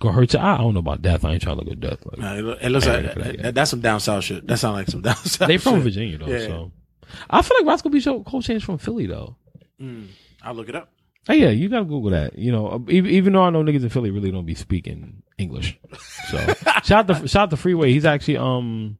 Gonna 0.00 0.14
hurt 0.14 0.32
your 0.32 0.42
eye. 0.42 0.54
I 0.54 0.58
don't 0.58 0.74
know 0.74 0.80
about 0.80 1.02
death. 1.02 1.24
I 1.24 1.34
ain't 1.34 1.42
trying 1.42 1.56
to 1.58 1.62
look 1.62 1.72
at 1.72 1.78
death. 1.78 2.04
Like, 2.04 2.18
Nah, 2.18 2.34
it, 2.34 2.42
look- 2.42 2.58
it 2.60 2.68
looks 2.70 2.86
like 2.86 3.14
that. 3.14 3.42
that- 3.42 3.54
that's 3.54 3.70
some 3.70 3.80
down 3.80 4.00
south 4.00 4.24
shit. 4.24 4.44
That 4.48 4.58
sounds 4.58 4.74
like 4.74 4.88
some 4.88 5.02
down 5.08 5.14
south. 5.16 5.46
they 5.46 5.56
from 5.56 5.74
shit. 5.74 5.82
Virginia 5.84 6.18
though, 6.18 6.26
Yeah. 6.26 6.46
so 6.46 6.72
I 7.30 7.42
feel 7.42 7.56
like 7.58 7.66
Rosco 7.68 7.90
P. 7.90 8.00
Coldchain's 8.02 8.64
from 8.64 8.78
Philly 8.78 9.06
though. 9.06 9.36
Mm, 9.80 10.08
I'll 10.42 10.54
look 10.54 10.68
it 10.68 10.74
up. 10.74 10.90
Hey, 11.28 11.36
yeah, 11.42 11.50
you 11.50 11.68
gotta 11.68 11.84
Google 11.84 12.10
that. 12.10 12.36
You 12.36 12.50
know, 12.50 12.84
even, 12.88 13.08
even 13.10 13.32
though 13.34 13.44
I 13.44 13.50
know 13.50 13.62
niggas 13.62 13.84
in 13.84 13.88
Philly 13.88 14.10
really 14.10 14.32
don't 14.32 14.44
be 14.46 14.54
speaking 14.56 15.22
English. 15.38 15.78
So 16.28 16.38
shout 16.82 17.06
the 17.06 17.26
shout 17.28 17.44
out 17.44 17.50
to 17.50 17.56
Freeway. 17.56 17.92
He's 17.92 18.04
actually 18.04 18.36
um, 18.38 18.98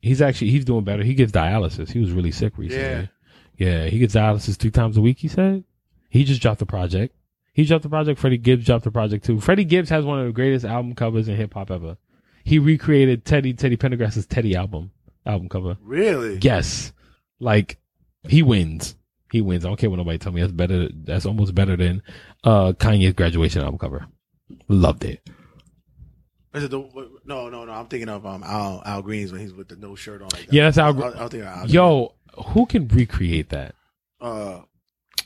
he's 0.00 0.22
actually 0.22 0.50
he's 0.50 0.64
doing 0.64 0.84
better. 0.84 1.02
He 1.02 1.14
gets 1.14 1.32
dialysis. 1.32 1.90
He 1.90 1.98
was 1.98 2.12
really 2.12 2.32
sick 2.32 2.56
recently. 2.56 3.08
Yeah, 3.56 3.84
yeah 3.84 3.86
he 3.86 3.98
gets 3.98 4.14
dialysis 4.14 4.56
three 4.56 4.70
times 4.70 4.96
a 4.96 5.00
week. 5.00 5.18
He 5.18 5.28
said 5.28 5.64
he 6.08 6.24
just 6.24 6.42
dropped 6.42 6.60
the 6.60 6.66
project. 6.66 7.14
He 7.52 7.64
dropped 7.64 7.84
the 7.84 7.88
project. 7.88 8.20
Freddie 8.20 8.38
Gibbs 8.38 8.66
dropped 8.66 8.84
the 8.84 8.90
project 8.90 9.24
too. 9.24 9.40
Freddie 9.40 9.64
Gibbs 9.64 9.88
has 9.88 10.04
one 10.04 10.20
of 10.20 10.26
the 10.26 10.32
greatest 10.32 10.64
album 10.64 10.94
covers 10.94 11.28
in 11.28 11.36
hip 11.36 11.54
hop 11.54 11.70
ever. 11.70 11.96
He 12.44 12.58
recreated 12.58 13.24
Teddy 13.24 13.54
Teddy 13.54 13.76
Pendergrass's 13.76 14.26
Teddy 14.26 14.54
album 14.54 14.90
album 15.24 15.48
cover. 15.48 15.76
Really? 15.82 16.38
Yes. 16.40 16.92
Like 17.40 17.78
he 18.28 18.42
wins. 18.42 18.94
He 19.32 19.40
wins. 19.40 19.64
I 19.64 19.68
don't 19.68 19.76
care 19.76 19.90
what 19.90 19.96
nobody 19.96 20.18
tell 20.18 20.32
me. 20.32 20.40
That's 20.40 20.52
better. 20.52 20.88
That's 20.92 21.26
almost 21.26 21.54
better 21.54 21.76
than 21.76 22.02
uh 22.44 22.72
Kanye's 22.74 23.14
graduation 23.14 23.62
album 23.62 23.78
cover. 23.78 24.06
Loved 24.68 25.04
it. 25.04 25.28
Is 26.56 26.64
it 26.64 26.70
the 26.70 26.78
no 27.24 27.48
no 27.48 27.64
no? 27.64 27.72
I'm 27.72 27.86
thinking 27.86 28.08
of 28.08 28.24
um 28.26 28.42
Al 28.42 28.82
Al 28.84 29.02
Green's 29.02 29.30
when 29.32 29.40
he's 29.40 29.52
with 29.52 29.68
the 29.68 29.76
no 29.76 29.94
shirt 29.94 30.22
on 30.22 30.28
like 30.32 30.46
that. 30.46 30.52
Yeah, 30.52 30.64
that's 30.64 30.78
Al 30.78 31.02
I, 31.02 31.08
I, 31.08 31.26
I 31.26 31.60
Al 31.60 31.66
Yo, 31.68 32.14
who 32.46 32.66
can 32.66 32.88
recreate 32.88 33.50
that? 33.50 33.74
uh, 34.20 34.60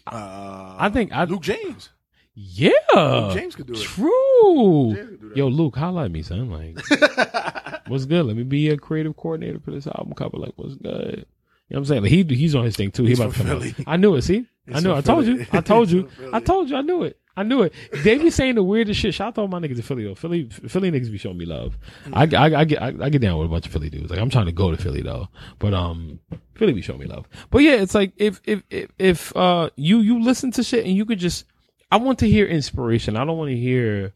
uh, 0.06 0.76
I 0.78 0.90
think 0.92 1.12
I 1.12 1.24
Luke 1.24 1.42
James. 1.42 1.90
yeah. 2.34 2.70
Luke 2.94 3.34
James 3.34 3.54
could 3.54 3.66
do 3.66 3.74
it. 3.74 3.80
True. 3.80 4.94
Do. 4.94 5.32
Yo, 5.36 5.48
Luke, 5.48 5.78
at 5.78 6.10
me, 6.10 6.22
son. 6.22 6.50
Like, 6.50 6.78
what's 7.86 8.06
good? 8.06 8.26
Let 8.26 8.36
me 8.36 8.42
be 8.42 8.70
a 8.70 8.76
creative 8.76 9.16
coordinator 9.16 9.60
for 9.60 9.70
this 9.70 9.86
album 9.86 10.14
cover. 10.14 10.36
Like, 10.38 10.52
what's 10.56 10.74
good? 10.74 11.26
You 11.68 11.76
know 11.76 11.80
what 11.82 11.82
I'm 11.82 11.84
saying? 11.84 12.02
Like, 12.02 12.10
he 12.10 12.22
he's 12.24 12.54
on 12.56 12.64
his 12.64 12.74
thing 12.76 12.90
too. 12.90 13.04
He 13.04 13.10
He's 13.10 13.20
about 13.20 13.34
to 13.34 13.38
come 13.38 13.50
out. 13.50 13.62
Philly. 13.62 13.84
I 13.86 13.96
knew 13.96 14.16
it. 14.16 14.22
See, 14.22 14.46
He's 14.66 14.76
I 14.76 14.80
knew. 14.80 14.92
it. 14.92 14.96
I 14.96 15.00
told 15.02 15.26
you. 15.26 15.46
I 15.52 15.60
told 15.60 15.90
you. 15.90 16.08
I 16.32 16.40
told 16.40 16.70
you. 16.70 16.76
I 16.76 16.80
knew 16.82 17.04
it. 17.04 17.18
I 17.40 17.42
knew 17.42 17.62
it. 17.62 17.72
They 18.04 18.18
be 18.18 18.30
saying 18.30 18.56
the 18.56 18.62
weirdest 18.62 19.00
shit. 19.00 19.14
Shout 19.14 19.28
out 19.28 19.34
to 19.36 19.40
all 19.40 19.48
my 19.48 19.58
niggas 19.58 19.76
in 19.76 19.82
Philly 19.82 20.04
though. 20.04 20.14
Philly, 20.14 20.48
Philly 20.50 20.90
niggas 20.90 21.10
be 21.10 21.16
showing 21.16 21.38
me 21.38 21.46
love. 21.46 21.78
I, 22.12 22.24
I, 22.24 22.60
I 22.60 22.64
get, 22.64 22.82
I, 22.82 22.88
I 23.00 23.08
get 23.08 23.22
down 23.22 23.38
with 23.38 23.46
a 23.46 23.50
bunch 23.50 23.66
of 23.66 23.72
Philly 23.72 23.88
dudes. 23.88 24.10
Like 24.10 24.20
I'm 24.20 24.28
trying 24.28 24.46
to 24.46 24.52
go 24.52 24.70
to 24.70 24.76
Philly 24.76 25.00
though, 25.00 25.28
but 25.58 25.72
um, 25.72 26.20
Philly 26.54 26.74
be 26.74 26.82
showing 26.82 27.00
me 27.00 27.06
love. 27.06 27.26
But 27.50 27.62
yeah, 27.62 27.76
it's 27.76 27.94
like 27.94 28.12
if 28.16 28.40
if 28.44 28.62
if, 28.68 28.90
if 28.98 29.36
uh 29.36 29.70
you 29.76 30.00
you 30.00 30.22
listen 30.22 30.50
to 30.52 30.62
shit 30.62 30.84
and 30.84 30.94
you 30.94 31.06
could 31.06 31.18
just, 31.18 31.46
I 31.90 31.96
want 31.96 32.18
to 32.18 32.28
hear 32.28 32.46
inspiration. 32.46 33.16
I 33.16 33.24
don't 33.24 33.38
want 33.38 33.50
to 33.50 33.56
hear, 33.56 34.12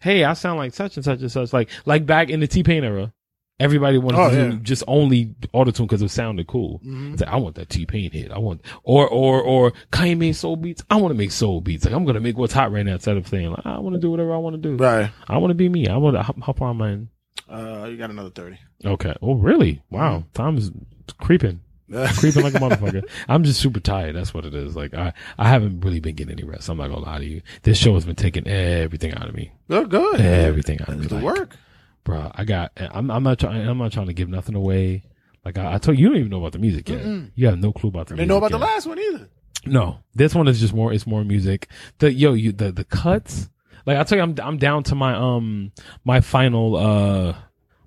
hey, 0.00 0.24
I 0.24 0.32
sound 0.32 0.58
like 0.58 0.74
such 0.74 0.96
and 0.96 1.04
such 1.04 1.20
and 1.20 1.30
such. 1.30 1.52
Like 1.52 1.70
like 1.86 2.06
back 2.06 2.28
in 2.28 2.40
the 2.40 2.48
T 2.48 2.62
Pain 2.64 2.82
era. 2.82 3.12
Everybody 3.60 3.98
wanted 3.98 4.18
Oh, 4.20 4.30
to 4.30 4.36
yeah. 4.36 4.48
do 4.50 4.56
just 4.58 4.82
only 4.88 5.26
autotune 5.54 5.82
because 5.86 6.02
it 6.02 6.08
sounded 6.10 6.48
cool. 6.48 6.80
Mhm. 6.84 7.12
It's 7.12 7.22
like, 7.22 7.30
I 7.30 7.36
want 7.36 7.54
that 7.54 7.68
T 7.68 7.86
Pain 7.86 8.10
hit. 8.10 8.32
I 8.32 8.38
want, 8.38 8.60
or, 8.82 9.06
or, 9.08 9.40
or 9.40 9.72
Kanye 9.92 10.18
made 10.18 10.34
soul 10.34 10.56
beats. 10.56 10.82
I 10.90 10.96
want 10.96 11.12
to 11.12 11.18
make 11.18 11.30
soul 11.30 11.60
beats. 11.60 11.84
Like, 11.84 11.94
I'm 11.94 12.04
going 12.04 12.14
to 12.16 12.20
make 12.20 12.36
what's 12.36 12.52
hot 12.52 12.72
right 12.72 12.84
now 12.84 12.94
instead 12.94 13.16
of 13.16 13.28
saying, 13.28 13.50
like, 13.50 13.64
I 13.64 13.78
want 13.78 13.94
to 13.94 14.00
do 14.00 14.10
whatever 14.10 14.34
I 14.34 14.38
want 14.38 14.60
to 14.60 14.68
do. 14.70 14.76
Right. 14.76 15.08
I 15.28 15.38
want 15.38 15.50
to 15.52 15.54
be 15.54 15.68
me. 15.68 15.86
I 15.86 15.96
want 15.98 16.16
to, 16.16 16.22
how, 16.22 16.34
how 16.44 16.52
far 16.52 16.70
am 16.70 16.82
I 16.82 16.90
in? 16.92 17.08
Uh, 17.48 17.86
you 17.90 17.96
got 17.96 18.10
another 18.10 18.30
thirty. 18.30 18.58
Okay. 18.84 19.14
Oh, 19.22 19.34
really? 19.34 19.82
Wow. 19.90 20.24
Time's 20.34 20.72
creeping, 21.20 21.60
creeping 22.16 22.42
like 22.42 22.54
a 22.54 22.58
motherfucker. 22.58 23.04
I'm 23.28 23.44
just 23.44 23.60
super 23.60 23.78
tired. 23.80 24.16
That's 24.16 24.34
what 24.34 24.46
it 24.46 24.54
is. 24.54 24.74
Like, 24.74 24.94
I, 24.94 25.12
I 25.38 25.48
haven't 25.48 25.80
really 25.82 26.00
been 26.00 26.16
getting 26.16 26.32
any 26.32 26.42
rest. 26.42 26.68
I'm 26.68 26.78
not 26.78 26.88
going 26.88 27.04
to 27.04 27.08
lie 27.08 27.18
to 27.18 27.24
you. 27.24 27.42
This 27.62 27.78
show 27.78 27.94
has 27.94 28.04
been 28.04 28.16
taking 28.16 28.48
everything 28.48 29.12
out 29.14 29.28
of 29.28 29.34
me. 29.36 29.52
Good. 29.70 29.90
Good. 29.90 30.20
Everything 30.20 30.80
out 30.82 30.88
of 30.88 30.98
me. 30.98 31.06
The 31.06 31.14
Like, 31.16 31.24
work. 31.24 31.56
Bro, 32.04 32.30
I 32.34 32.44
got, 32.44 32.72
I'm, 32.76 33.10
I'm 33.10 33.22
not 33.22 33.38
trying, 33.38 33.66
I'm 33.66 33.78
not 33.78 33.92
trying 33.92 34.06
to 34.08 34.12
give 34.12 34.28
nothing 34.28 34.54
away. 34.54 35.02
Like 35.44 35.58
I, 35.58 35.74
I 35.74 35.78
told 35.78 35.98
you, 35.98 36.02
you 36.04 36.08
don't 36.10 36.18
even 36.18 36.30
know 36.30 36.38
about 36.38 36.52
the 36.52 36.58
music 36.58 36.88
yet. 36.88 37.00
Mm-mm. 37.02 37.30
You 37.34 37.46
have 37.46 37.58
no 37.58 37.72
clue 37.72 37.88
about 37.88 38.08
the 38.08 38.14
I 38.14 38.16
music. 38.16 38.28
know 38.28 38.36
about 38.38 38.50
the 38.50 38.58
last 38.58 38.86
one 38.86 38.98
either. 38.98 39.28
No, 39.66 39.98
this 40.14 40.34
one 40.34 40.46
is 40.48 40.60
just 40.60 40.74
more. 40.74 40.92
It's 40.92 41.06
more 41.06 41.24
music. 41.24 41.68
The 41.98 42.12
yo, 42.12 42.34
you 42.34 42.52
the 42.52 42.70
the 42.72 42.84
cuts. 42.84 43.48
Like 43.86 43.96
I 43.98 44.02
tell 44.04 44.18
you, 44.18 44.22
I'm 44.22 44.34
I'm 44.42 44.58
down 44.58 44.82
to 44.84 44.94
my 44.94 45.14
um 45.14 45.72
my 46.04 46.20
final 46.20 46.76
uh 46.76 47.34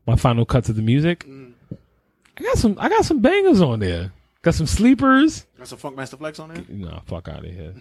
my 0.08 0.16
final 0.16 0.46
cuts 0.46 0.70
of 0.70 0.76
the 0.76 0.82
music. 0.82 1.26
Mm. 1.28 1.54
I 2.40 2.44
got 2.44 2.58
some 2.58 2.78
I 2.80 2.90
got 2.90 3.06
some 3.06 3.22
bangers 3.22 3.62
on 3.62 3.80
there. 3.80 4.12
Got 4.42 4.56
some 4.56 4.66
sleepers. 4.68 5.46
Got 5.58 5.68
some 5.68 5.78
Funk 5.78 5.96
Master 5.98 6.18
Flex 6.18 6.40
on 6.40 6.54
there. 6.54 6.64
Nah, 6.70 7.00
fuck 7.02 7.28
out 7.30 7.46
of 7.46 7.52
here. 7.52 7.74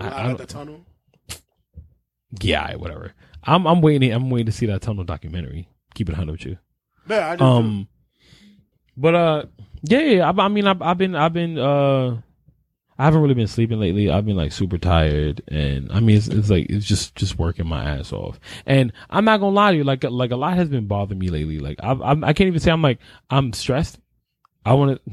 I- 0.00 0.08
I, 0.08 0.30
at 0.30 0.38
the 0.38 0.46
tunnel. 0.46 0.84
yeah, 2.40 2.74
whatever. 2.76 3.12
I'm 3.44 3.66
I'm 3.66 3.80
waiting. 3.80 4.12
I'm 4.12 4.30
waiting 4.30 4.46
to 4.46 4.52
see 4.52 4.66
that 4.66 4.82
tunnel 4.82 5.04
documentary. 5.04 5.68
Keep 5.94 6.10
it 6.10 6.14
hundred 6.14 6.32
with 6.32 6.46
you. 6.46 6.58
Yeah, 7.08 7.30
I 7.30 7.36
just 7.36 7.42
Um, 7.42 7.88
but 8.96 9.14
uh, 9.14 9.44
Yeah, 9.82 10.00
yeah. 10.00 10.30
I, 10.30 10.44
I 10.44 10.48
mean, 10.48 10.66
I've, 10.66 10.82
I've 10.82 10.98
been, 10.98 11.14
I've 11.14 11.32
been, 11.32 11.58
uh, 11.58 12.20
I 12.98 13.04
haven't 13.04 13.22
really 13.22 13.34
been 13.34 13.46
sleeping 13.46 13.78
lately. 13.78 14.10
I've 14.10 14.26
been 14.26 14.36
like 14.36 14.50
super 14.50 14.76
tired, 14.76 15.40
and 15.46 15.90
I 15.92 16.00
mean, 16.00 16.16
it's, 16.16 16.26
it's 16.26 16.50
like 16.50 16.66
it's 16.68 16.84
just 16.84 17.14
just 17.14 17.38
working 17.38 17.66
my 17.66 17.84
ass 17.84 18.12
off. 18.12 18.40
And 18.66 18.92
I'm 19.08 19.24
not 19.24 19.38
gonna 19.38 19.54
lie 19.54 19.70
to 19.70 19.76
you, 19.78 19.84
like 19.84 20.02
like 20.02 20.32
a 20.32 20.36
lot 20.36 20.56
has 20.56 20.68
been 20.68 20.88
bothering 20.88 21.20
me 21.20 21.28
lately. 21.28 21.60
Like 21.60 21.78
I 21.80 21.92
I, 21.92 22.10
I 22.10 22.32
can't 22.32 22.48
even 22.48 22.58
say 22.58 22.72
I'm 22.72 22.82
like 22.82 22.98
I'm 23.30 23.52
stressed. 23.52 24.00
I 24.66 24.72
want 24.74 25.00
to 25.04 25.12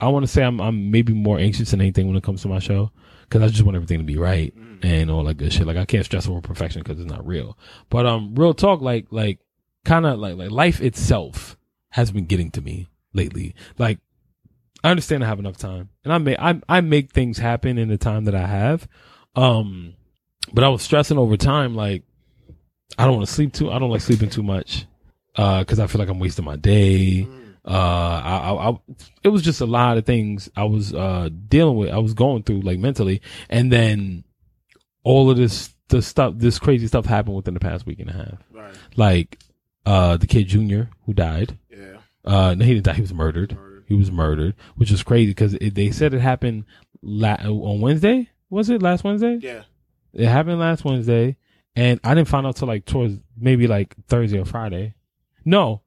I 0.00 0.08
want 0.08 0.24
to 0.24 0.26
say 0.26 0.42
I'm 0.42 0.60
I'm 0.60 0.90
maybe 0.90 1.12
more 1.12 1.38
anxious 1.38 1.70
than 1.70 1.80
anything 1.80 2.08
when 2.08 2.16
it 2.16 2.24
comes 2.24 2.42
to 2.42 2.48
my 2.48 2.58
show 2.58 2.90
because 3.30 3.42
I 3.42 3.48
just 3.48 3.62
want 3.62 3.76
everything 3.76 3.98
to 3.98 4.04
be 4.04 4.18
right 4.18 4.52
and 4.82 5.10
all 5.10 5.22
that 5.24 5.36
good 5.36 5.52
shit. 5.52 5.66
Like 5.66 5.76
I 5.76 5.84
can't 5.84 6.04
stress 6.04 6.28
over 6.28 6.40
perfection 6.40 6.82
because 6.82 6.98
it's 6.98 7.10
not 7.10 7.26
real. 7.26 7.56
But 7.88 8.04
um, 8.04 8.34
real 8.34 8.54
talk, 8.54 8.80
like 8.80 9.06
like 9.10 9.38
kind 9.84 10.04
of 10.04 10.18
like 10.18 10.34
like 10.36 10.50
life 10.50 10.80
itself 10.80 11.56
has 11.90 12.10
been 12.10 12.26
getting 12.26 12.50
to 12.52 12.60
me 12.60 12.88
lately. 13.12 13.54
Like 13.78 14.00
I 14.82 14.90
understand 14.90 15.22
I 15.22 15.28
have 15.28 15.38
enough 15.38 15.58
time, 15.58 15.90
and 16.04 16.12
I 16.12 16.18
make 16.18 16.38
I 16.40 16.60
I 16.68 16.80
make 16.80 17.12
things 17.12 17.38
happen 17.38 17.78
in 17.78 17.88
the 17.88 17.98
time 17.98 18.24
that 18.24 18.34
I 18.34 18.46
have. 18.46 18.88
Um, 19.36 19.94
but 20.52 20.64
I 20.64 20.68
was 20.68 20.82
stressing 20.82 21.18
over 21.18 21.36
time. 21.36 21.76
Like 21.76 22.02
I 22.98 23.04
don't 23.04 23.16
want 23.16 23.28
to 23.28 23.32
sleep 23.32 23.52
too. 23.52 23.70
I 23.70 23.78
don't 23.78 23.90
like 23.90 24.00
sleeping 24.00 24.30
too 24.30 24.42
much. 24.42 24.86
Uh, 25.36 25.62
cause 25.62 25.78
I 25.78 25.86
feel 25.86 26.00
like 26.00 26.08
I'm 26.08 26.18
wasting 26.18 26.44
my 26.44 26.56
day. 26.56 27.28
Uh, 27.66 27.70
I, 28.24 28.38
I, 28.38 28.70
I, 28.70 28.78
it 29.22 29.28
was 29.28 29.42
just 29.42 29.60
a 29.60 29.66
lot 29.66 29.98
of 29.98 30.06
things 30.06 30.48
I 30.56 30.64
was, 30.64 30.94
uh, 30.94 31.28
dealing 31.48 31.76
with. 31.76 31.90
I 31.90 31.98
was 31.98 32.14
going 32.14 32.42
through 32.42 32.62
like 32.62 32.78
mentally. 32.78 33.20
And 33.48 33.70
then 33.70 34.24
all 35.04 35.30
of 35.30 35.36
this, 35.36 35.74
the 35.88 36.00
stuff, 36.02 36.34
this 36.36 36.58
crazy 36.58 36.86
stuff 36.86 37.04
happened 37.06 37.36
within 37.36 37.54
the 37.54 37.60
past 37.60 37.86
week 37.86 38.00
and 38.00 38.10
a 38.10 38.12
half. 38.14 38.38
Right. 38.52 38.74
Like, 38.96 39.38
uh, 39.86 40.16
the 40.16 40.26
kid 40.26 40.46
Junior 40.48 40.90
who 41.06 41.14
died. 41.14 41.58
Yeah. 41.70 41.96
Uh, 42.24 42.54
no, 42.54 42.64
he 42.64 42.74
didn't 42.74 42.84
die. 42.86 42.94
He 42.94 43.00
was 43.00 43.14
murdered. 43.14 43.54
murdered. 43.56 43.84
He 43.88 43.94
was 43.94 44.10
murdered, 44.12 44.54
which 44.76 44.90
was 44.90 45.02
crazy 45.02 45.30
because 45.32 45.52
they 45.60 45.90
said 45.90 46.14
it 46.14 46.20
happened 46.20 46.64
la- 47.02 47.34
on 47.42 47.80
Wednesday. 47.80 48.28
Was 48.50 48.70
it 48.70 48.82
last 48.82 49.04
Wednesday? 49.04 49.38
Yeah. 49.40 49.62
It 50.12 50.26
happened 50.26 50.58
last 50.60 50.84
Wednesday, 50.84 51.36
and 51.74 51.98
I 52.04 52.14
didn't 52.14 52.28
find 52.28 52.46
out 52.46 52.56
till 52.56 52.68
like 52.68 52.84
towards 52.84 53.18
maybe 53.36 53.66
like 53.66 53.94
Thursday 54.06 54.38
or 54.38 54.44
Friday. 54.44 54.94
No. 55.44 55.82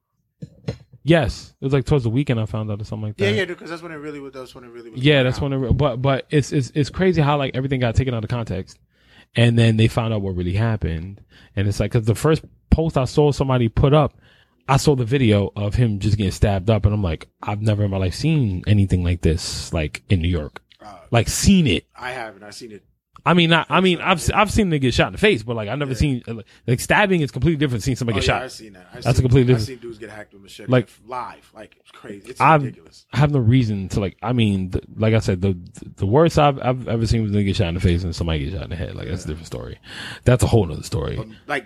Yes, 1.06 1.54
it 1.60 1.64
was 1.64 1.74
like 1.74 1.84
towards 1.84 2.04
the 2.04 2.10
weekend. 2.10 2.40
I 2.40 2.46
found 2.46 2.70
out 2.70 2.80
or 2.80 2.84
something 2.84 3.08
like 3.08 3.16
that. 3.18 3.24
Yeah, 3.24 3.30
yeah, 3.40 3.44
because 3.44 3.68
that's 3.68 3.82
when 3.82 3.92
it 3.92 3.96
really 3.96 4.20
was. 4.20 4.32
That's 4.32 4.54
when 4.54 4.64
it 4.64 4.68
really 4.70 4.90
was. 4.90 5.02
Yeah, 5.02 5.22
that's 5.22 5.38
down. 5.38 5.50
when 5.50 5.64
it. 5.70 5.72
But 5.76 6.00
but 6.00 6.26
it's 6.30 6.50
it's 6.50 6.72
it's 6.74 6.88
crazy 6.88 7.20
how 7.20 7.36
like 7.36 7.54
everything 7.54 7.78
got 7.80 7.94
taken 7.94 8.14
out 8.14 8.24
of 8.24 8.30
context, 8.30 8.78
and 9.36 9.58
then 9.58 9.76
they 9.76 9.86
found 9.86 10.14
out 10.14 10.22
what 10.22 10.34
really 10.34 10.54
happened, 10.54 11.20
and 11.54 11.68
it's 11.68 11.78
like 11.78 11.92
because 11.92 12.06
the 12.06 12.14
first 12.14 12.42
post 12.70 12.96
I 12.96 13.04
saw 13.04 13.32
somebody 13.32 13.68
put 13.68 13.92
up, 13.92 14.16
I 14.66 14.78
saw 14.78 14.96
the 14.96 15.04
video 15.04 15.52
of 15.56 15.74
him 15.74 15.98
just 15.98 16.16
getting 16.16 16.32
stabbed 16.32 16.70
up, 16.70 16.86
and 16.86 16.94
I'm 16.94 17.02
like, 17.02 17.28
I've 17.42 17.60
never 17.60 17.84
in 17.84 17.90
my 17.90 17.98
life 17.98 18.14
seen 18.14 18.62
anything 18.66 19.04
like 19.04 19.20
this, 19.20 19.74
like 19.74 20.02
in 20.08 20.22
New 20.22 20.28
York, 20.28 20.62
Uh, 20.80 20.96
like 21.10 21.28
seen 21.28 21.66
it. 21.66 21.84
I 21.94 22.12
haven't. 22.12 22.42
I 22.44 22.50
seen 22.50 22.72
it. 22.72 22.82
I 23.26 23.32
mean, 23.32 23.48
not, 23.50 23.66
I 23.70 23.80
mean, 23.80 24.00
I've 24.02 24.22
I've 24.34 24.50
seen 24.50 24.68
them 24.68 24.78
get 24.80 24.92
shot 24.92 25.06
in 25.06 25.12
the 25.12 25.18
face, 25.18 25.42
but 25.42 25.56
like 25.56 25.68
I've 25.70 25.78
never 25.78 25.94
seen 25.94 26.22
like 26.66 26.78
stabbing 26.80 27.22
is 27.22 27.30
completely 27.30 27.56
different. 27.56 27.82
Seeing 27.82 27.96
somebody 27.96 28.18
Oh, 28.18 28.20
get 28.20 28.26
yeah, 28.28 28.34
shot. 28.34 28.42
I've 28.42 28.52
seen 28.52 28.72
that. 28.74 28.86
I've 28.88 28.94
That's 29.02 29.06
a 29.06 29.12
seen, 29.14 29.22
completely 29.22 29.54
I've 29.54 29.60
different- 29.60 29.80
seen 29.80 29.88
dudes 29.88 29.98
get 29.98 30.10
hacked 30.10 30.32
with 30.34 30.42
machete, 30.42 30.70
Like- 30.70 30.90
like 31.06 31.08
live, 31.36 31.50
like 31.54 31.76
it's 31.80 31.90
crazy. 31.90 32.28
It's 32.30 32.40
I've- 32.40 32.64
ridiculous. 32.66 33.06
I 33.12 33.18
have 33.18 33.30
no 33.32 33.38
reason 33.38 33.88
to 33.90 34.00
like. 34.00 34.16
I 34.22 34.32
mean, 34.34 34.70
the, 34.70 34.82
like 34.96 35.14
I 35.14 35.20
said, 35.20 35.40
the 35.40 35.56
the 35.96 36.04
worst 36.06 36.38
I've 36.38 36.58
I've 36.62 36.86
ever 36.86 37.06
seen 37.06 37.22
was 37.22 37.32
them 37.32 37.44
get 37.44 37.56
shot 37.56 37.68
in 37.68 37.74
the 37.74 37.80
face 37.80 38.04
and 38.04 38.14
somebody 38.14 38.44
get 38.44 38.54
shot 38.54 38.64
in 38.64 38.70
the 38.70 38.76
head. 38.76 38.94
Like 38.94 39.08
that's 39.08 39.24
a 39.24 39.28
different 39.28 39.46
story. 39.46 39.78
That's 40.24 40.42
a 40.42 40.46
whole 40.46 40.66
nother 40.66 40.82
story. 40.82 41.16
But 41.16 41.28
like 41.46 41.64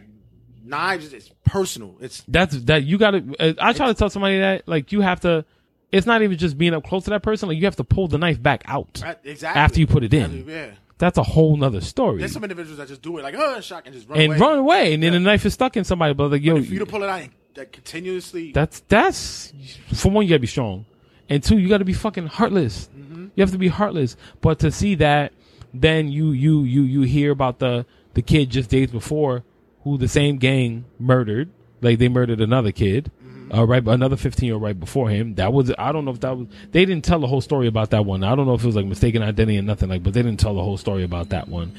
knives, 0.64 1.12
it's 1.12 1.30
personal. 1.44 1.96
It's 2.00 2.22
That's 2.28 2.56
that 2.64 2.84
you 2.84 2.98
got 2.98 3.12
to. 3.12 3.34
Uh, 3.40 3.54
I 3.60 3.72
try 3.72 3.86
to 3.88 3.94
tell 3.94 4.10
somebody 4.10 4.38
that 4.38 4.68
like 4.68 4.92
you 4.92 5.00
have 5.00 5.20
to. 5.20 5.44
It's 5.90 6.06
not 6.06 6.20
even 6.22 6.36
just 6.38 6.58
being 6.58 6.74
up 6.74 6.84
close 6.84 7.04
to 7.04 7.10
that 7.10 7.22
person. 7.22 7.48
Like 7.48 7.58
you 7.58 7.64
have 7.64 7.76
to 7.76 7.84
pull 7.84 8.06
the 8.08 8.18
knife 8.18 8.40
back 8.40 8.62
out. 8.66 9.00
right, 9.02 9.16
exactly 9.24 9.60
After 9.60 9.80
you 9.80 9.86
put 9.86 10.04
it 10.04 10.12
in. 10.14 10.46
Yeah. 10.46 10.70
That's 10.98 11.16
a 11.16 11.22
whole 11.22 11.56
nother 11.56 11.80
story. 11.80 12.18
There's 12.18 12.32
some 12.32 12.42
individuals 12.44 12.78
that 12.78 12.88
just 12.88 13.02
do 13.02 13.16
it 13.18 13.22
like 13.22 13.34
oh 13.38 13.60
shock 13.60 13.84
and 13.86 13.94
just 13.94 14.08
run 14.08 14.18
And 14.20 14.32
away. 14.32 14.38
run 14.40 14.58
away, 14.58 14.94
and 14.94 15.02
then 15.02 15.12
the 15.12 15.20
knife 15.20 15.46
is 15.46 15.54
stuck 15.54 15.76
in 15.76 15.84
somebody. 15.84 16.12
But 16.14 16.30
like 16.32 16.42
yo, 16.42 16.56
For 16.56 16.62
you 16.72 16.78
to 16.80 16.86
pull 16.86 17.02
it 17.02 17.08
out 17.08 17.20
and 17.20 17.30
continuously. 17.72 18.52
That's 18.52 18.80
that's 18.88 19.52
for 19.94 20.10
one, 20.10 20.24
you 20.24 20.30
gotta 20.30 20.40
be 20.40 20.46
strong, 20.46 20.86
and 21.28 21.42
two, 21.42 21.58
you 21.58 21.68
gotta 21.68 21.84
be 21.84 21.92
fucking 21.92 22.26
heartless. 22.26 22.88
Mm-hmm. 22.96 23.26
You 23.34 23.40
have 23.42 23.52
to 23.52 23.58
be 23.58 23.68
heartless. 23.68 24.16
But 24.40 24.58
to 24.60 24.70
see 24.70 24.94
that, 24.96 25.32
then 25.74 26.08
you 26.08 26.30
you 26.32 26.62
you 26.62 26.82
you 26.82 27.02
hear 27.02 27.30
about 27.30 27.58
the 27.58 27.86
the 28.14 28.22
kid 28.22 28.50
just 28.50 28.70
days 28.70 28.90
before 28.90 29.44
who 29.84 29.98
the 29.98 30.08
same 30.08 30.38
gang 30.38 30.84
murdered. 30.98 31.50
Like 31.80 31.98
they 31.98 32.08
murdered 32.08 32.40
another 32.40 32.72
kid, 32.72 33.10
uh, 33.54 33.64
right? 33.66 33.86
Another 33.86 34.16
fifteen 34.16 34.46
year 34.46 34.54
old 34.54 34.62
right 34.62 34.78
before 34.78 35.08
him. 35.10 35.34
That 35.36 35.52
was 35.52 35.72
I 35.78 35.92
don't 35.92 36.04
know 36.04 36.10
if 36.12 36.20
that 36.20 36.36
was 36.36 36.46
they 36.72 36.84
didn't 36.84 37.04
tell 37.04 37.18
the 37.20 37.26
whole 37.26 37.40
story 37.40 37.66
about 37.66 37.90
that 37.90 38.04
one. 38.04 38.24
I 38.24 38.34
don't 38.34 38.46
know 38.46 38.54
if 38.54 38.62
it 38.62 38.66
was 38.66 38.76
like 38.76 38.86
mistaken 38.86 39.22
identity 39.22 39.56
and 39.56 39.66
nothing 39.66 39.88
like, 39.88 40.02
but 40.02 40.14
they 40.14 40.22
didn't 40.22 40.40
tell 40.40 40.54
the 40.54 40.62
whole 40.62 40.76
story 40.76 41.02
about 41.04 41.30
that 41.30 41.48
one. 41.48 41.72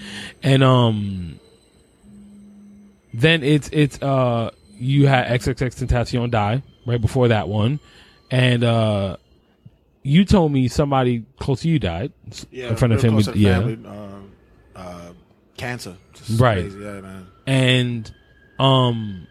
And 0.44 0.64
um, 0.64 1.40
then 3.14 3.44
it's 3.44 3.70
it's 3.74 4.02
uh 4.02 4.52
you 4.78 5.08
had 5.08 5.28
XXXTentacion 5.42 6.32
die 6.32 6.64
right 6.86 7.02
before 7.02 7.28
that 7.30 7.48
one, 7.50 7.80
and 8.32 8.64
uh 8.64 9.18
you 10.04 10.24
told 10.26 10.52
me 10.52 10.68
somebody 10.68 11.26
close 11.40 11.62
to 11.62 11.68
you 11.70 11.78
died. 11.80 12.14
yeah, 12.52 12.70
in 12.70 12.76
front 12.78 12.94
of 12.94 13.02
him. 13.02 13.16
with- 13.16 13.36
yeah, 13.36 13.60
family, 13.60 13.74
um, 13.86 14.32
uh, 14.76 15.10
cancer. 15.58 15.98
Just 16.14 16.40
Right. 16.40 16.62
Crazy. 16.62 16.80
Yeah, 16.80 17.02
man. 17.02 17.28
and 17.46 18.14
um, 18.60 19.28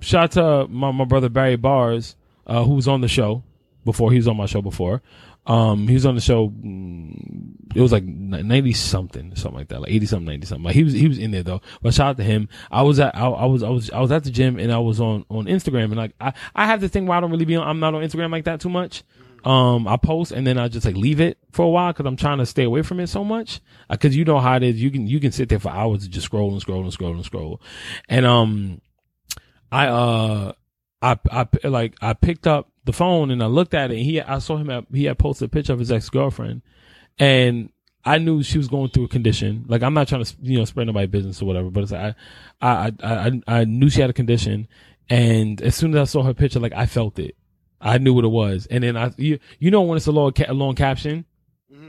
shout 0.00 0.36
out 0.36 0.66
to 0.66 0.72
my 0.72 0.90
my 0.90 1.04
brother 1.04 1.28
Barry 1.28 1.56
Bars, 1.56 2.16
uh, 2.46 2.64
who 2.64 2.74
was 2.74 2.88
on 2.88 3.00
the 3.00 3.08
show 3.08 3.42
before. 3.84 4.10
He 4.10 4.18
was 4.18 4.28
on 4.28 4.36
my 4.36 4.46
show 4.46 4.62
before. 4.62 5.02
Um, 5.46 5.86
he 5.86 5.94
was 5.94 6.04
on 6.04 6.16
the 6.16 6.20
show. 6.20 6.48
mm, 6.48 7.54
It 7.74 7.80
was 7.80 7.92
like 7.92 8.02
ninety 8.04 8.72
something, 8.72 9.34
something 9.36 9.58
like 9.58 9.68
that, 9.68 9.80
like 9.80 9.92
eighty 9.92 10.06
something, 10.06 10.26
ninety 10.26 10.46
something. 10.46 10.64
Like 10.64 10.74
he 10.74 10.82
was, 10.82 10.92
he 10.92 11.06
was 11.06 11.18
in 11.18 11.30
there 11.30 11.44
though. 11.44 11.60
But 11.82 11.94
shout 11.94 12.08
out 12.08 12.16
to 12.16 12.24
him. 12.24 12.48
I 12.70 12.82
was 12.82 12.98
at, 12.98 13.14
I, 13.16 13.28
I 13.28 13.44
was, 13.46 13.62
I 13.62 13.68
was, 13.68 13.90
I 13.90 14.00
was 14.00 14.10
at 14.10 14.24
the 14.24 14.30
gym 14.30 14.58
and 14.58 14.72
I 14.72 14.78
was 14.78 15.00
on 15.00 15.24
on 15.30 15.46
Instagram 15.46 15.84
and 15.84 15.96
like 15.96 16.14
I, 16.20 16.32
I 16.54 16.66
have 16.66 16.80
the 16.80 16.88
thing 16.88 17.06
where 17.06 17.16
I 17.16 17.20
don't 17.20 17.30
really 17.30 17.44
be 17.44 17.54
on. 17.56 17.66
I'm 17.66 17.78
not 17.78 17.94
on 17.94 18.02
Instagram 18.02 18.32
like 18.32 18.44
that 18.44 18.60
too 18.60 18.68
much. 18.70 19.04
Um, 19.44 19.86
I 19.86 19.96
post 19.96 20.32
and 20.32 20.44
then 20.44 20.58
I 20.58 20.66
just 20.66 20.84
like 20.84 20.96
leave 20.96 21.20
it 21.20 21.38
for 21.52 21.64
a 21.64 21.68
while 21.68 21.92
because 21.92 22.06
I'm 22.06 22.16
trying 22.16 22.38
to 22.38 22.46
stay 22.46 22.64
away 22.64 22.82
from 22.82 22.98
it 22.98 23.06
so 23.06 23.22
much. 23.22 23.60
Because 23.88 24.16
you 24.16 24.24
know 24.24 24.40
how 24.40 24.56
it 24.56 24.64
is. 24.64 24.82
You 24.82 24.90
can 24.90 25.06
you 25.06 25.20
can 25.20 25.30
sit 25.30 25.48
there 25.48 25.60
for 25.60 25.68
hours 25.70 26.02
and 26.02 26.12
just 26.12 26.24
scroll 26.26 26.50
and 26.50 26.60
scroll 26.60 26.82
and 26.82 26.92
scroll 26.92 27.14
and 27.14 27.24
scroll. 27.24 27.60
And 28.08 28.26
um, 28.26 28.80
I 29.70 29.86
uh, 29.88 30.52
I 31.02 31.18
I 31.30 31.46
like 31.68 31.94
I 32.00 32.12
picked 32.14 32.46
up 32.46 32.70
the 32.84 32.92
phone 32.92 33.30
and 33.30 33.42
I 33.42 33.46
looked 33.46 33.74
at 33.74 33.90
it 33.90 33.96
and 33.96 34.04
he 34.04 34.20
I 34.20 34.38
saw 34.38 34.56
him 34.56 34.70
at, 34.70 34.84
he 34.92 35.04
had 35.04 35.18
posted 35.18 35.46
a 35.46 35.48
picture 35.48 35.72
of 35.72 35.78
his 35.78 35.92
ex 35.92 36.08
girlfriend, 36.08 36.62
and 37.18 37.70
I 38.04 38.18
knew 38.18 38.42
she 38.42 38.58
was 38.58 38.68
going 38.68 38.90
through 38.90 39.04
a 39.04 39.08
condition. 39.08 39.64
Like 39.68 39.82
I'm 39.82 39.94
not 39.94 40.08
trying 40.08 40.24
to 40.24 40.34
you 40.40 40.58
know 40.58 40.64
spread 40.64 40.86
nobody's 40.86 41.10
business 41.10 41.42
or 41.42 41.46
whatever, 41.46 41.70
but 41.70 41.82
it's 41.82 41.92
like 41.92 42.14
I 42.60 42.68
I 42.68 42.92
I 43.02 43.26
I, 43.26 43.60
I 43.60 43.64
knew 43.64 43.90
she 43.90 44.00
had 44.00 44.10
a 44.10 44.14
condition, 44.14 44.68
and 45.10 45.60
as 45.60 45.74
soon 45.74 45.94
as 45.94 46.00
I 46.00 46.04
saw 46.04 46.22
her 46.22 46.34
picture, 46.34 46.60
like 46.60 46.74
I 46.74 46.86
felt 46.86 47.18
it. 47.18 47.36
I 47.80 47.98
knew 47.98 48.14
what 48.14 48.24
it 48.24 48.28
was, 48.28 48.66
and 48.66 48.82
then 48.82 48.96
I 48.96 49.12
you 49.16 49.38
you 49.58 49.70
know 49.70 49.82
when 49.82 49.96
it's 49.96 50.06
a 50.06 50.12
long 50.12 50.32
ca- 50.32 50.52
long 50.52 50.74
caption, 50.74 51.24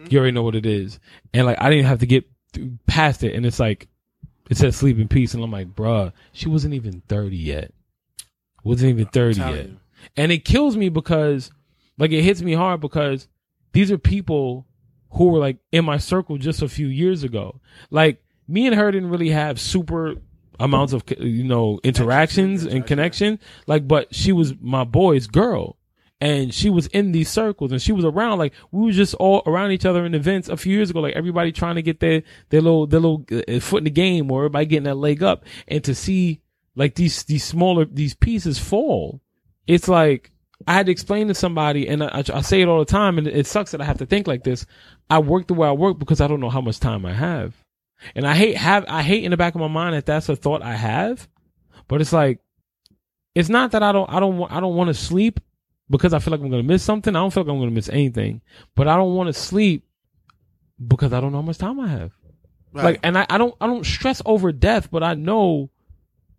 you 0.10 0.20
already 0.20 0.34
know 0.34 0.44
what 0.44 0.56
it 0.56 0.66
is, 0.66 1.00
and 1.34 1.46
like 1.46 1.62
I 1.62 1.70
didn't 1.70 1.86
have 1.86 2.00
to 2.00 2.06
get 2.06 2.26
through- 2.54 2.78
past 2.88 3.24
it, 3.24 3.36
and 3.36 3.46
it's 3.46 3.60
like 3.60 3.88
it 4.50 4.58
said 4.58 4.74
sleep 4.74 4.98
in 5.00 5.08
peace, 5.08 5.34
and 5.34 5.44
I'm 5.44 5.52
like, 5.52 5.76
bruh, 5.76 6.14
she 6.32 6.50
wasn't 6.50 6.74
even 6.74 7.02
thirty 7.08 7.38
yet, 7.38 7.74
wasn't 8.64 8.92
even 8.92 9.06
thirty 9.06 9.40
yet, 9.40 9.68
you. 9.68 9.78
and 10.16 10.32
it 10.32 10.46
kills 10.46 10.78
me 10.78 10.90
because 10.90 11.52
like 11.98 12.12
it 12.12 12.22
hits 12.24 12.42
me 12.42 12.54
hard 12.54 12.82
because 12.82 13.28
these 13.74 13.92
are 13.92 13.98
people 13.98 14.66
who 15.12 15.30
were 15.30 15.40
like 15.40 15.58
in 15.72 15.86
my 15.86 15.98
circle 15.98 16.38
just 16.38 16.62
a 16.62 16.70
few 16.70 16.88
years 16.88 17.24
ago, 17.24 17.60
like 17.90 18.22
me 18.48 18.68
and 18.68 18.76
her 18.76 18.92
didn't 18.92 19.10
really 19.10 19.30
have 19.30 19.60
super 19.60 20.16
amounts 20.60 20.94
of 20.94 21.04
you 21.20 21.44
know 21.44 21.80
interactions 21.84 22.66
and 22.66 22.86
connection. 22.86 23.40
Like 23.66 23.88
but 23.88 24.14
she 24.14 24.32
was 24.32 24.54
my 24.60 24.84
boy's 24.84 25.28
girl 25.28 25.77
and 26.20 26.54
she 26.54 26.70
was 26.70 26.88
in 26.88 27.12
these 27.12 27.30
circles 27.30 27.72
and 27.72 27.82
she 27.82 27.92
was 27.92 28.04
around 28.04 28.40
like 28.40 28.54
we 28.72 28.86
were 28.86 28.92
just 28.92 29.14
all 29.16 29.44
around 29.46 29.72
each 29.72 29.86
other 29.86 30.06
in 30.06 30.16
events 30.16 30.50
a 30.50 30.58
few 30.58 30.76
years 30.76 30.90
ago 30.90 31.00
like 31.00 31.16
everybody 31.16 31.52
trying 31.52 31.76
to 31.76 31.82
get 31.82 32.00
their 32.00 32.24
their 32.50 32.62
little 32.62 32.88
their 32.88 33.00
little 33.00 33.26
uh, 33.32 33.60
foot 33.60 33.80
in 33.80 33.84
the 33.84 33.90
game 33.92 34.32
or 34.32 34.42
everybody 34.42 34.66
getting 34.66 34.86
that 34.86 34.96
leg 34.96 35.22
up. 35.22 35.46
And 35.68 35.84
to 35.84 35.94
see 35.94 36.42
like 36.76 36.96
these 36.96 37.24
these 37.24 37.44
smaller 37.44 37.86
these 37.86 38.16
pieces 38.16 38.58
fall 38.58 39.22
it's 39.68 39.88
like 39.88 40.32
I 40.66 40.74
had 40.74 40.88
to 40.88 40.92
explain 40.92 41.28
to 41.28 41.36
somebody, 41.36 41.88
and 41.88 42.04
I, 42.04 42.24
I 42.34 42.42
say 42.42 42.62
it 42.62 42.68
all 42.68 42.80
the 42.80 42.86
time, 42.86 43.20
and 43.20 43.28
it 43.28 43.46
sucks 43.46 43.72
that 43.72 43.82
I 43.82 43.86
have 43.86 44.00
to 44.00 44.08
think 44.08 44.26
like 44.26 44.44
this. 44.44 44.66
I 45.10 45.20
work 45.20 45.48
the 45.48 45.54
way 45.54 45.68
I 45.68 45.74
work 45.74 46.00
because 46.00 46.20
I 46.20 46.28
don't 46.28 46.40
know 46.40 46.50
how 46.50 46.62
much 46.62 46.80
time 46.80 47.06
I 47.06 47.14
have, 47.14 47.54
and 48.16 48.26
I 48.26 48.34
hate 48.34 48.58
have 48.58 48.86
I 48.88 49.04
hate 49.04 49.24
in 49.24 49.32
the 49.32 49.38
back 49.38 49.54
of 49.54 49.62
my 49.62 49.68
mind 49.68 49.94
that 49.94 50.08
that's 50.08 50.30
a 50.30 50.36
thought 50.36 50.64
I 50.64 50.74
have, 50.74 51.28
but 51.88 52.02
it's 52.02 52.12
like, 52.14 52.40
it's 53.36 53.50
not 53.50 53.72
that 53.72 53.84
I 53.84 53.92
don't 53.92 54.10
I 54.12 54.20
don't 54.20 54.52
I 54.52 54.60
don't 54.60 54.76
want 54.76 54.88
to 54.88 54.96
sleep 54.96 55.40
because 55.90 56.14
I 56.14 56.20
feel 56.20 56.32
like 56.32 56.42
I'm 56.42 56.50
gonna 56.50 56.64
miss 56.64 56.84
something. 56.84 57.16
I 57.16 57.20
don't 57.20 57.32
feel 57.34 57.44
like 57.44 57.52
I'm 57.54 57.60
gonna 57.60 57.72
miss 57.72 57.90
anything, 57.90 58.42
but 58.76 58.88
I 58.88 58.96
don't 58.98 59.16
want 59.16 59.28
to 59.28 59.34
sleep 59.34 59.86
because 60.86 61.14
I 61.14 61.20
don't 61.22 61.32
know 61.32 61.40
how 61.40 61.44
much 61.44 61.58
time 61.58 61.80
I 61.80 61.88
have. 61.88 62.12
Right. 62.74 62.84
Like, 62.84 63.00
and 63.04 63.18
I, 63.18 63.26
I 63.30 63.38
don't, 63.38 63.56
I 63.62 63.68
don't 63.68 63.86
stress 63.86 64.22
over 64.26 64.52
death, 64.52 64.92
but 64.92 65.02
I 65.04 65.16
know 65.16 65.70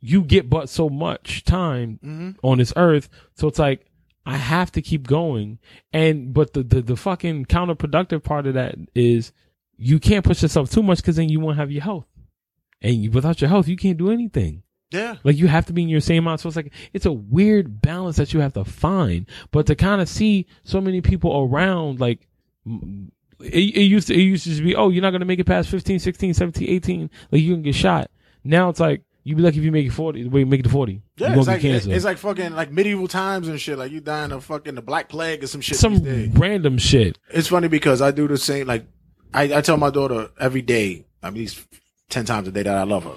you 0.00 0.22
get 0.22 0.48
but 0.48 0.68
so 0.68 0.88
much 0.88 1.42
time 1.44 1.98
Mhm. 2.04 2.36
on 2.42 2.58
this 2.58 2.72
earth. 2.76 3.08
So 3.34 3.48
it's 3.48 3.58
like, 3.58 3.86
I 4.24 4.36
have 4.36 4.70
to 4.72 4.82
keep 4.82 5.06
going. 5.08 5.58
And, 5.92 6.32
but 6.32 6.52
the, 6.52 6.62
the, 6.62 6.82
the 6.82 6.96
fucking 6.96 7.46
counterproductive 7.46 8.22
part 8.22 8.46
of 8.46 8.54
that 8.54 8.76
is 8.94 9.32
you 9.76 9.98
can't 9.98 10.24
push 10.24 10.42
yourself 10.42 10.70
too 10.70 10.82
much 10.82 10.98
because 10.98 11.16
then 11.16 11.28
you 11.30 11.40
won't 11.40 11.56
have 11.56 11.72
your 11.72 11.82
health. 11.82 12.06
And 12.82 13.02
you, 13.02 13.10
without 13.10 13.40
your 13.40 13.48
health, 13.48 13.66
you 13.66 13.76
can't 13.76 13.98
do 13.98 14.10
anything. 14.10 14.62
Yeah. 14.90 15.16
Like 15.22 15.36
you 15.36 15.48
have 15.48 15.66
to 15.66 15.72
be 15.72 15.82
in 15.82 15.88
your 15.88 16.00
same 16.00 16.24
mind. 16.24 16.40
So 16.40 16.48
it's 16.48 16.56
like, 16.56 16.72
it's 16.92 17.06
a 17.06 17.12
weird 17.12 17.82
balance 17.82 18.16
that 18.16 18.32
you 18.32 18.40
have 18.40 18.54
to 18.54 18.64
find. 18.64 19.26
But 19.50 19.66
to 19.66 19.74
kind 19.74 20.00
of 20.00 20.08
see 20.08 20.46
so 20.64 20.80
many 20.80 21.00
people 21.00 21.48
around, 21.50 22.00
like, 22.00 22.26
it, 23.40 23.76
it 23.76 23.82
used 23.82 24.08
to, 24.08 24.14
it 24.14 24.20
used 24.20 24.44
to 24.44 24.50
just 24.50 24.62
be, 24.62 24.74
oh, 24.74 24.88
you're 24.88 25.02
not 25.02 25.10
going 25.10 25.20
to 25.20 25.26
make 25.26 25.38
it 25.38 25.44
past 25.44 25.68
15, 25.68 25.98
16, 25.98 26.34
17, 26.34 26.68
18. 26.68 27.10
Like 27.30 27.42
you 27.42 27.54
can 27.54 27.62
get 27.62 27.74
shot. 27.74 28.10
Now 28.44 28.68
it's 28.68 28.80
like, 28.80 29.02
you'd 29.24 29.36
be 29.36 29.42
lucky 29.42 29.58
if 29.58 29.64
you 29.64 29.72
make 29.72 29.86
it 29.86 29.90
40, 29.90 30.28
wait, 30.28 30.48
make 30.48 30.60
it 30.60 30.62
to 30.64 30.70
40. 30.70 31.02
Yeah, 31.18 31.36
it's 31.36 31.46
like 31.46 31.60
get 31.60 31.72
cancer. 31.72 31.92
it's 31.92 32.04
like 32.04 32.16
fucking 32.16 32.54
like 32.54 32.72
medieval 32.72 33.08
times 33.08 33.48
and 33.48 33.60
shit. 33.60 33.78
Like 33.78 33.92
you 33.92 34.00
dying 34.00 34.32
of 34.32 34.44
fucking 34.44 34.74
the 34.74 34.82
black 34.82 35.08
plague 35.10 35.44
or 35.44 35.46
some 35.46 35.60
shit. 35.60 35.76
some 35.76 36.32
random 36.32 36.78
shit. 36.78 37.18
It's 37.30 37.48
funny 37.48 37.68
because 37.68 38.00
I 38.00 38.10
do 38.10 38.26
the 38.26 38.38
same. 38.38 38.66
Like 38.66 38.86
I, 39.34 39.58
I 39.58 39.60
tell 39.60 39.76
my 39.76 39.90
daughter 39.90 40.30
every 40.40 40.62
day, 40.62 41.04
at 41.22 41.34
least 41.34 41.66
ten 42.08 42.24
times 42.24 42.48
a 42.48 42.52
day, 42.52 42.62
that 42.62 42.74
I 42.74 42.84
love 42.84 43.04
her. 43.04 43.16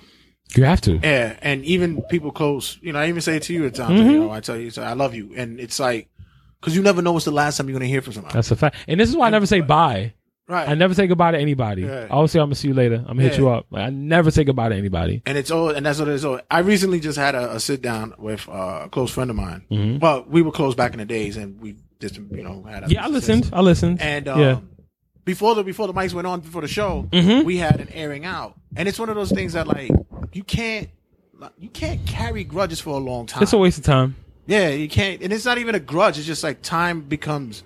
You 0.56 0.64
have 0.66 0.82
to. 0.82 1.00
Yeah, 1.02 1.38
and 1.42 1.64
even 1.66 2.02
people 2.04 2.32
close, 2.32 2.78
you 2.82 2.92
know, 2.94 3.00
I 3.00 3.08
even 3.10 3.22
say 3.22 3.38
it 3.38 3.44
to 3.44 3.54
you 3.54 3.66
at 3.68 3.76
times. 3.76 4.00
Mm-hmm. 4.00 4.10
You 4.10 4.20
know, 4.22 4.32
I 4.32 4.40
tell 4.42 4.58
you, 4.58 4.72
I 4.78 4.94
love 4.94 5.14
you, 5.16 5.32
and 5.36 5.60
it's 5.60 5.80
like 5.80 6.10
because 6.60 6.76
you 6.76 6.82
never 6.82 7.02
know 7.02 7.14
what's 7.14 7.26
the 7.26 7.32
last 7.32 7.58
time 7.58 7.68
you're 7.70 7.74
gonna 7.80 7.86
hear 7.86 8.02
from 8.02 8.14
somebody. 8.14 8.34
That's 8.34 8.52
a 8.52 8.56
fact. 8.56 8.76
And 8.88 9.00
this 9.00 9.10
is 9.10 9.16
why 9.16 9.28
I 9.28 9.30
never 9.30 9.46
say 9.46 9.62
bye. 9.62 10.14
right. 10.48 10.68
I 10.70 10.74
never 10.76 10.94
say 10.94 11.08
goodbye 11.08 11.32
to 11.32 11.38
anybody. 11.40 11.84
Yeah. 11.84 12.08
I 12.10 12.14
always 12.14 12.32
say 12.32 12.40
I'm 12.40 12.48
gonna 12.48 12.56
see 12.56 12.68
you 12.68 12.74
later. 12.74 12.96
I'm 12.98 13.18
gonna 13.18 13.24
hit 13.30 13.38
you 13.38 13.50
up. 13.50 13.66
Like, 13.72 13.84
I 13.84 13.90
never 13.90 14.30
say 14.32 14.44
goodbye 14.44 14.70
to 14.70 14.76
anybody. 14.76 15.22
and 15.26 15.38
it's 15.38 15.52
all, 15.52 15.70
and 15.70 15.86
that's 15.86 16.00
what 16.00 16.08
it 16.10 16.14
is. 16.16 16.26
all. 16.26 16.40
I 16.52 16.60
recently 16.60 17.00
just 17.00 17.18
had 17.18 17.34
a, 17.36 17.56
a 17.56 17.60
sit 17.60 17.82
down 17.82 18.14
with 18.18 18.48
uh, 18.50 18.82
a 18.84 18.90
close 18.90 19.12
friend 19.12 19.30
of 19.30 19.36
mine. 19.38 20.00
Well, 20.02 20.26
we 20.28 20.42
were 20.42 20.52
close 20.52 20.76
back 20.76 20.92
in 20.94 21.00
the 21.00 21.06
days, 21.06 21.38
and 21.38 21.60
we 21.62 21.78
just, 22.02 22.18
you 22.18 22.44
know, 22.44 22.64
had. 22.64 22.84
A, 22.84 22.86
Mm-hmm. 22.88 22.92
Yeah, 22.92 23.06
I 23.06 23.08
listened. 23.08 23.50
I 23.54 23.62
listened. 23.62 24.02
And 24.02 24.28
um, 24.28 24.40
yeah, 24.40 24.60
before 25.24 25.56
the 25.56 25.64
before 25.64 25.88
the 25.88 25.94
mics 25.94 26.14
went 26.14 26.28
on 26.28 26.42
before 26.42 26.62
the 26.62 26.68
show, 26.68 27.08
Mm-hmm. 27.12 27.46
we 27.46 27.58
had 27.58 27.80
an 27.80 27.90
airing 27.94 28.26
out, 28.26 28.56
and 28.76 28.88
it's 28.90 29.00
one 29.00 29.10
of 29.10 29.16
those 29.16 29.32
things 29.32 29.54
that 29.54 29.68
like 29.68 29.92
you 30.34 30.44
can't 30.44 30.90
you 31.58 31.70
can't 31.70 32.06
carry 32.06 32.44
grudges 32.44 32.80
for 32.80 32.92
a 32.92 32.98
long 33.00 33.26
time. 33.26 33.42
it's 33.44 33.54
a 33.54 33.58
waste 33.58 33.80
of 33.80 33.84
time. 33.84 34.16
yeah, 34.46 34.70
you 34.70 34.88
can't, 34.88 35.22
and 35.22 35.34
it's 35.34 35.46
not 35.46 35.58
even 35.58 35.74
a 35.76 35.80
grudge. 35.80 36.18
It's 36.18 36.28
just 36.28 36.44
like 36.44 36.62
time 36.62 37.02
becomes 37.02 37.64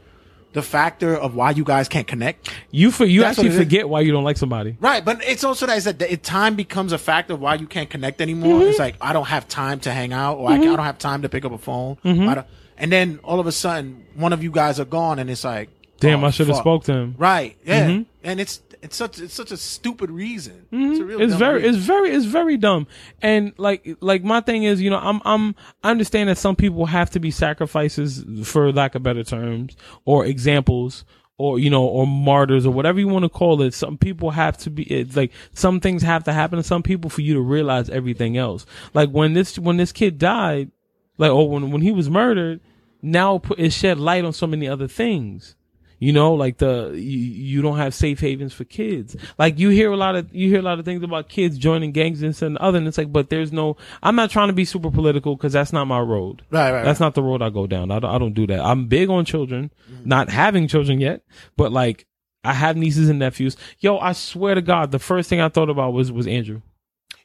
the 0.53 0.61
factor 0.61 1.13
of 1.13 1.35
why 1.35 1.51
you 1.51 1.65
guys 1.65 1.89
can't 1.89 2.07
connect. 2.07 2.49
You 2.71 2.89
for 2.89 3.03
you 3.05 3.21
That's 3.21 3.37
actually 3.37 3.49
is. 3.49 3.57
forget 3.57 3.89
why 3.89 3.99
you 3.99 4.13
don't 4.13 4.23
like 4.23 4.37
somebody. 4.37 4.77
Right, 4.79 5.03
but 5.03 5.21
it's 5.25 5.43
also 5.43 5.65
that 5.65 5.77
is 5.77 5.83
that 5.83 6.01
it, 6.01 6.23
time 6.23 6.55
becomes 6.55 6.93
a 6.93 6.97
factor 6.97 7.33
of 7.33 7.41
why 7.41 7.55
you 7.55 7.67
can't 7.67 7.89
connect 7.89 8.21
anymore. 8.21 8.61
Mm-hmm. 8.61 8.69
It's 8.69 8.79
like 8.79 8.95
I 9.01 9.11
don't 9.11 9.27
have 9.27 9.47
time 9.49 9.81
to 9.81 9.91
hang 9.91 10.13
out, 10.13 10.37
or 10.37 10.49
I, 10.49 10.57
can, 10.57 10.69
I 10.69 10.75
don't 10.77 10.85
have 10.85 10.97
time 10.97 11.23
to 11.23 11.29
pick 11.29 11.43
up 11.43 11.51
a 11.51 11.57
phone. 11.57 11.97
Mm-hmm. 12.05 12.29
I 12.29 12.35
don't- 12.35 12.47
and 12.77 12.91
then 12.91 13.19
all 13.23 13.39
of 13.39 13.47
a 13.47 13.53
sudden, 13.53 14.05
one 14.15 14.31
of 14.33 14.43
you 14.43 14.51
guys 14.51 14.79
are 14.81 14.85
gone, 14.85 15.17
and 15.19 15.29
it's 15.29 15.43
like, 15.45 15.69
Damn, 16.01 16.23
oh, 16.23 16.27
I 16.27 16.31
should 16.31 16.47
have 16.47 16.57
spoke 16.57 16.83
to 16.85 16.93
him. 16.93 17.15
Right, 17.17 17.57
yeah, 17.65 17.87
Mhm. 17.87 18.05
and 18.23 18.39
it's 18.41 18.61
it's 18.85 18.95
such 18.95 19.19
it's 19.19 19.33
such 19.33 19.51
a 19.51 19.57
stupid 19.57 20.11
reason. 20.11 20.67
It's, 20.71 20.99
a 20.99 21.01
mm-hmm. 21.01 21.07
real 21.07 21.21
It's 21.21 21.31
dumb 21.31 21.39
very, 21.39 21.61
reason. 21.63 21.75
it's 21.75 21.85
very, 21.85 22.11
it's 22.11 22.25
very 22.25 22.55
dumb. 22.57 22.85
And 23.19 23.53
like, 23.57 23.97
like 23.99 24.23
my 24.23 24.41
thing 24.41 24.63
is, 24.63 24.79
you 24.79 24.91
know, 24.91 24.99
I'm, 24.99 25.21
I'm, 25.25 25.55
I 25.83 25.89
understand 25.89 26.29
that 26.29 26.37
some 26.37 26.55
people 26.55 26.85
have 26.85 27.09
to 27.11 27.19
be 27.19 27.31
sacrifices, 27.31 28.23
for 28.47 28.71
lack 28.71 28.93
of 28.93 29.01
better 29.01 29.23
terms, 29.23 29.75
or 30.05 30.25
examples, 30.27 31.03
or 31.39 31.57
you 31.57 31.71
know, 31.71 31.83
or 31.83 32.05
martyrs, 32.05 32.63
or 32.63 32.71
whatever 32.71 32.99
you 32.99 33.07
want 33.07 33.23
to 33.23 33.29
call 33.29 33.63
it. 33.63 33.73
Some 33.73 33.97
people 33.97 34.29
have 34.29 34.55
to 34.59 34.69
be, 34.69 34.83
it's 34.83 35.15
like 35.15 35.31
some 35.53 35.79
things 35.79 36.03
have 36.03 36.23
to 36.25 36.33
happen 36.33 36.57
to 36.57 36.63
some 36.63 36.83
people 36.83 37.09
for 37.09 37.21
you 37.21 37.33
to 37.33 37.41
realize 37.41 37.89
everything 37.89 38.37
else. 38.37 38.67
Like 38.93 39.09
when 39.09 39.33
this, 39.33 39.57
when 39.57 39.77
this 39.77 39.91
kid 39.91 40.19
died, 40.19 40.69
like, 41.17 41.31
or 41.31 41.49
when 41.49 41.71
when 41.71 41.81
he 41.81 41.91
was 41.91 42.07
murdered, 42.07 42.61
now 43.01 43.41
it 43.57 43.73
shed 43.73 43.97
light 43.99 44.25
on 44.25 44.33
so 44.33 44.45
many 44.45 44.67
other 44.67 44.87
things. 44.87 45.55
You 45.99 46.11
know, 46.11 46.33
like 46.33 46.57
the 46.57 46.91
you, 46.93 46.99
you 46.99 47.61
don't 47.61 47.77
have 47.77 47.93
safe 47.93 48.19
havens 48.19 48.53
for 48.53 48.65
kids. 48.65 49.15
Like 49.37 49.59
you 49.59 49.69
hear 49.69 49.91
a 49.91 49.97
lot 49.97 50.15
of 50.15 50.33
you 50.35 50.49
hear 50.49 50.59
a 50.59 50.63
lot 50.63 50.79
of 50.79 50.85
things 50.85 51.03
about 51.03 51.29
kids 51.29 51.57
joining 51.57 51.91
gangs 51.91 52.21
and 52.21 52.31
this 52.31 52.41
and 52.41 52.57
other, 52.57 52.77
and 52.77 52.87
it's 52.87 52.97
like, 52.97 53.11
but 53.11 53.29
there's 53.29 53.51
no. 53.51 53.77
I'm 54.03 54.15
not 54.15 54.29
trying 54.29 54.47
to 54.47 54.53
be 54.53 54.65
super 54.65 54.91
political 54.91 55.35
because 55.35 55.53
that's 55.53 55.71
not 55.71 55.85
my 55.85 55.99
road. 55.99 56.43
Right, 56.49 56.71
right, 56.71 56.83
That's 56.83 56.99
right. 56.99 57.07
not 57.07 57.15
the 57.15 57.23
road 57.23 57.41
I 57.41 57.49
go 57.49 57.67
down. 57.67 57.91
I 57.91 57.99
don't, 57.99 58.11
I 58.11 58.17
don't 58.17 58.33
do 58.33 58.45
that. 58.47 58.59
I'm 58.59 58.87
big 58.87 59.09
on 59.09 59.25
children, 59.25 59.71
mm-hmm. 59.89 60.07
not 60.07 60.29
having 60.29 60.67
children 60.67 60.99
yet, 60.99 61.23
but 61.55 61.71
like 61.71 62.05
I 62.43 62.53
have 62.53 62.77
nieces 62.77 63.09
and 63.09 63.19
nephews. 63.19 63.57
Yo, 63.79 63.97
I 63.97 64.11
swear 64.13 64.55
to 64.55 64.61
God, 64.61 64.91
the 64.91 64.99
first 64.99 65.29
thing 65.29 65.41
I 65.41 65.49
thought 65.49 65.69
about 65.69 65.93
was 65.93 66.11
was 66.11 66.27
Andrew. 66.27 66.61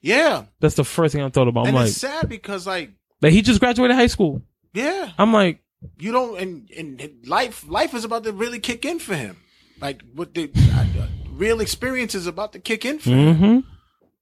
yeah, 0.00 0.44
That's 0.60 0.76
the 0.76 0.84
first 0.84 1.14
thing 1.14 1.22
I 1.22 1.28
thought 1.28 1.48
about. 1.48 1.62
I'm 1.62 1.68
and 1.68 1.76
like, 1.76 1.88
it's 1.88 1.96
sad 1.96 2.28
because 2.28 2.66
like 2.66 2.90
like 3.20 3.32
he 3.32 3.42
just 3.42 3.60
graduated 3.60 3.96
high 3.96 4.06
school. 4.06 4.42
yeah, 4.72 5.10
I'm 5.18 5.32
like, 5.32 5.60
you 5.98 6.12
don't 6.12 6.38
and, 6.38 6.70
and 6.76 7.10
life 7.26 7.66
life 7.68 7.94
is 7.94 8.04
about 8.04 8.24
to 8.24 8.32
really 8.32 8.58
kick 8.60 8.84
in 8.84 8.98
for 8.98 9.14
him. 9.14 9.36
Like 9.80 10.02
what 10.14 10.34
the 10.34 10.50
uh, 10.74 11.06
real 11.30 11.60
experience 11.60 12.14
is 12.14 12.26
about 12.26 12.52
to 12.52 12.58
kick 12.58 12.84
in 12.84 12.98
for 12.98 13.10
him. 13.10 13.36
hmm 13.36 13.60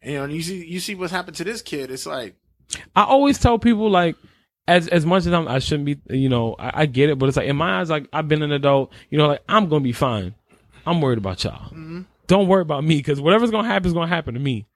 You 0.08 0.14
know, 0.14 0.24
and 0.24 0.32
you 0.32 0.42
see 0.42 0.64
you 0.64 0.80
see 0.80 0.94
what's 0.94 1.12
happened 1.12 1.36
to 1.38 1.44
this 1.44 1.62
kid. 1.62 1.90
It's 1.90 2.06
like 2.06 2.36
I 2.94 3.04
always 3.04 3.38
tell 3.38 3.58
people 3.58 3.90
like, 3.90 4.16
as 4.66 4.88
as 4.88 5.04
much 5.06 5.26
as 5.26 5.32
I'm, 5.32 5.48
I 5.48 5.58
shouldn't 5.58 5.86
be, 5.86 5.98
you 6.10 6.28
know, 6.28 6.54
I, 6.58 6.82
I 6.82 6.86
get 6.86 7.10
it, 7.10 7.18
but 7.18 7.28
it's 7.28 7.36
like 7.36 7.48
in 7.48 7.56
my 7.56 7.80
eyes, 7.80 7.90
like 7.90 8.06
I've 8.12 8.28
been 8.28 8.42
an 8.42 8.52
adult, 8.52 8.92
you 9.10 9.18
know, 9.18 9.28
like 9.28 9.42
I'm 9.48 9.68
gonna 9.68 9.82
be 9.82 9.92
fine. 9.92 10.34
I'm 10.86 11.00
worried 11.00 11.18
about 11.18 11.42
y'all. 11.44 11.72
Don't 12.26 12.46
worry 12.46 12.62
about 12.62 12.84
me 12.84 12.96
because 12.98 13.20
whatever's 13.20 13.50
gonna 13.50 13.66
happen 13.66 13.86
is 13.88 13.94
gonna 13.94 14.06
happen 14.06 14.34
to 14.34 14.40
me. 14.40 14.66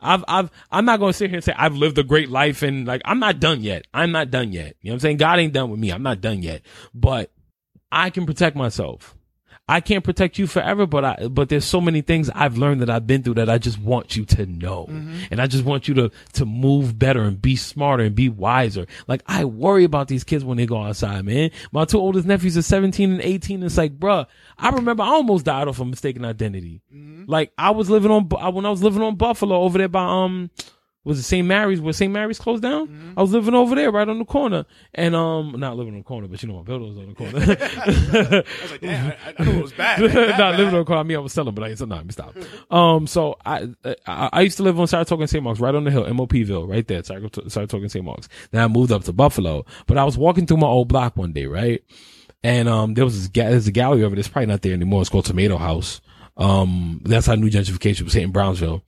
I've 0.00 0.24
I've 0.28 0.50
I'm 0.70 0.84
not 0.84 1.00
gonna 1.00 1.12
sit 1.12 1.30
here 1.30 1.36
and 1.36 1.44
say 1.44 1.54
I've 1.56 1.74
lived 1.74 1.98
a 1.98 2.02
great 2.02 2.30
life 2.30 2.62
and 2.62 2.86
like 2.86 3.02
I'm 3.04 3.18
not 3.18 3.40
done 3.40 3.62
yet. 3.62 3.86
I'm 3.92 4.12
not 4.12 4.30
done 4.30 4.52
yet. 4.52 4.76
You 4.80 4.90
know 4.90 4.92
what 4.92 4.94
I'm 4.94 5.00
saying? 5.00 5.16
God 5.18 5.38
ain't 5.38 5.52
done 5.52 5.70
with 5.70 5.80
me. 5.80 5.90
I'm 5.90 6.02
not 6.02 6.20
done 6.20 6.42
yet. 6.42 6.62
But 6.94 7.30
I 7.92 8.10
can 8.10 8.26
protect 8.26 8.56
myself. 8.56 9.16
I 9.70 9.80
can't 9.80 10.02
protect 10.02 10.36
you 10.36 10.48
forever, 10.48 10.84
but 10.84 11.04
I, 11.04 11.28
but 11.28 11.48
there's 11.48 11.64
so 11.64 11.80
many 11.80 12.02
things 12.02 12.28
I've 12.34 12.58
learned 12.58 12.80
that 12.82 12.90
I've 12.90 13.06
been 13.06 13.22
through 13.22 13.34
that 13.34 13.48
I 13.48 13.58
just 13.58 13.78
want 13.78 14.16
you 14.16 14.24
to 14.24 14.44
know. 14.44 14.86
And 15.30 15.40
I 15.40 15.46
just 15.46 15.64
want 15.64 15.86
you 15.86 15.94
to, 15.94 16.10
to 16.32 16.44
move 16.44 16.98
better 16.98 17.22
and 17.22 17.40
be 17.40 17.54
smarter 17.54 18.02
and 18.02 18.12
be 18.12 18.28
wiser. 18.28 18.86
Like 19.06 19.22
I 19.26 19.44
worry 19.44 19.84
about 19.84 20.08
these 20.08 20.24
kids 20.24 20.44
when 20.44 20.56
they 20.56 20.66
go 20.66 20.82
outside, 20.82 21.24
man. 21.24 21.52
My 21.70 21.84
two 21.84 22.00
oldest 22.00 22.26
nephews 22.26 22.56
are 22.56 22.62
17 22.62 23.12
and 23.12 23.20
18. 23.20 23.62
It's 23.62 23.76
like, 23.78 23.96
bruh, 23.96 24.26
I 24.58 24.70
remember 24.70 25.04
I 25.04 25.08
almost 25.10 25.44
died 25.44 25.68
off 25.68 25.78
a 25.78 25.84
mistaken 25.84 26.24
identity. 26.24 26.80
Like 27.28 27.52
I 27.56 27.70
was 27.70 27.88
living 27.88 28.10
on, 28.10 28.24
when 28.28 28.66
I 28.66 28.70
was 28.70 28.82
living 28.82 29.02
on 29.02 29.14
Buffalo 29.14 29.60
over 29.60 29.78
there 29.78 29.88
by, 29.88 30.02
um, 30.02 30.50
was 31.02 31.18
it 31.18 31.22
St. 31.22 31.46
Mary's? 31.46 31.80
Was 31.80 31.96
St. 31.96 32.12
Mary's 32.12 32.38
closed 32.38 32.62
down? 32.62 33.14
I 33.16 33.22
was 33.22 33.32
living 33.32 33.54
over 33.54 33.74
there, 33.74 33.90
right 33.90 34.06
on 34.06 34.18
the 34.18 34.24
corner, 34.26 34.66
and 34.94 35.14
um, 35.16 35.54
not 35.58 35.76
living 35.76 35.94
on 35.94 36.00
the 36.00 36.04
corner, 36.04 36.28
but 36.28 36.42
you 36.42 36.48
know 36.48 36.56
my 36.58 36.62
building 36.62 36.88
was 36.88 36.98
on 36.98 37.08
the 37.08 37.14
corner. 37.14 37.38
I 37.40 38.62
was 38.62 38.70
like, 38.70 38.80
damn, 38.82 39.12
I, 39.12 39.16
I 39.38 39.44
knew 39.44 39.58
it 39.58 39.62
was 39.62 39.72
bad. 39.72 40.00
Not 40.02 40.12
bad. 40.12 40.58
living 40.58 40.74
on 40.74 40.80
the 40.80 40.84
corner. 40.84 41.00
I 41.00 41.04
mean, 41.04 41.16
I 41.16 41.20
was 41.20 41.32
selling, 41.32 41.54
but 41.54 41.64
I 41.64 41.70
ain't 41.70 41.80
nah, 41.80 41.96
let 41.96 42.04
me 42.04 42.12
stop. 42.12 42.36
Um, 42.70 43.06
so 43.06 43.36
I, 43.46 43.70
I, 44.06 44.28
I 44.30 44.40
used 44.42 44.58
to 44.58 44.62
live 44.62 44.78
on 44.78 44.86
Saratoga 44.88 45.22
and 45.22 45.30
St. 45.30 45.42
Mark's, 45.42 45.58
right 45.58 45.74
on 45.74 45.84
the 45.84 45.90
hill, 45.90 46.04
MOPville, 46.04 46.68
right 46.68 46.86
there, 46.86 47.02
Saratoga 47.02 47.48
Saratoga 47.48 47.84
and 47.84 47.92
St. 47.92 48.04
Mark's. 48.04 48.28
Then 48.50 48.62
I 48.62 48.68
moved 48.68 48.92
up 48.92 49.04
to 49.04 49.12
Buffalo, 49.14 49.64
but 49.86 49.96
I 49.96 50.04
was 50.04 50.18
walking 50.18 50.46
through 50.46 50.58
my 50.58 50.66
old 50.66 50.88
block 50.88 51.16
one 51.16 51.32
day, 51.32 51.46
right? 51.46 51.82
And, 52.42 52.68
um, 52.68 52.92
there 52.92 53.06
was 53.06 53.18
this, 53.18 53.28
ga- 53.28 53.50
there's 53.50 53.66
a 53.66 53.72
gallery 53.72 54.04
over 54.04 54.14
there. 54.14 54.20
It's 54.20 54.28
probably 54.28 54.46
not 54.46 54.60
there 54.62 54.74
anymore. 54.74 55.00
It's 55.00 55.10
called 55.10 55.24
Tomato 55.24 55.56
House. 55.56 56.02
Um, 56.36 57.00
that's 57.04 57.26
how 57.26 57.34
new 57.36 57.50
gentrification 57.50 58.02
was 58.02 58.12
hitting 58.12 58.32
Brownsville. 58.32 58.82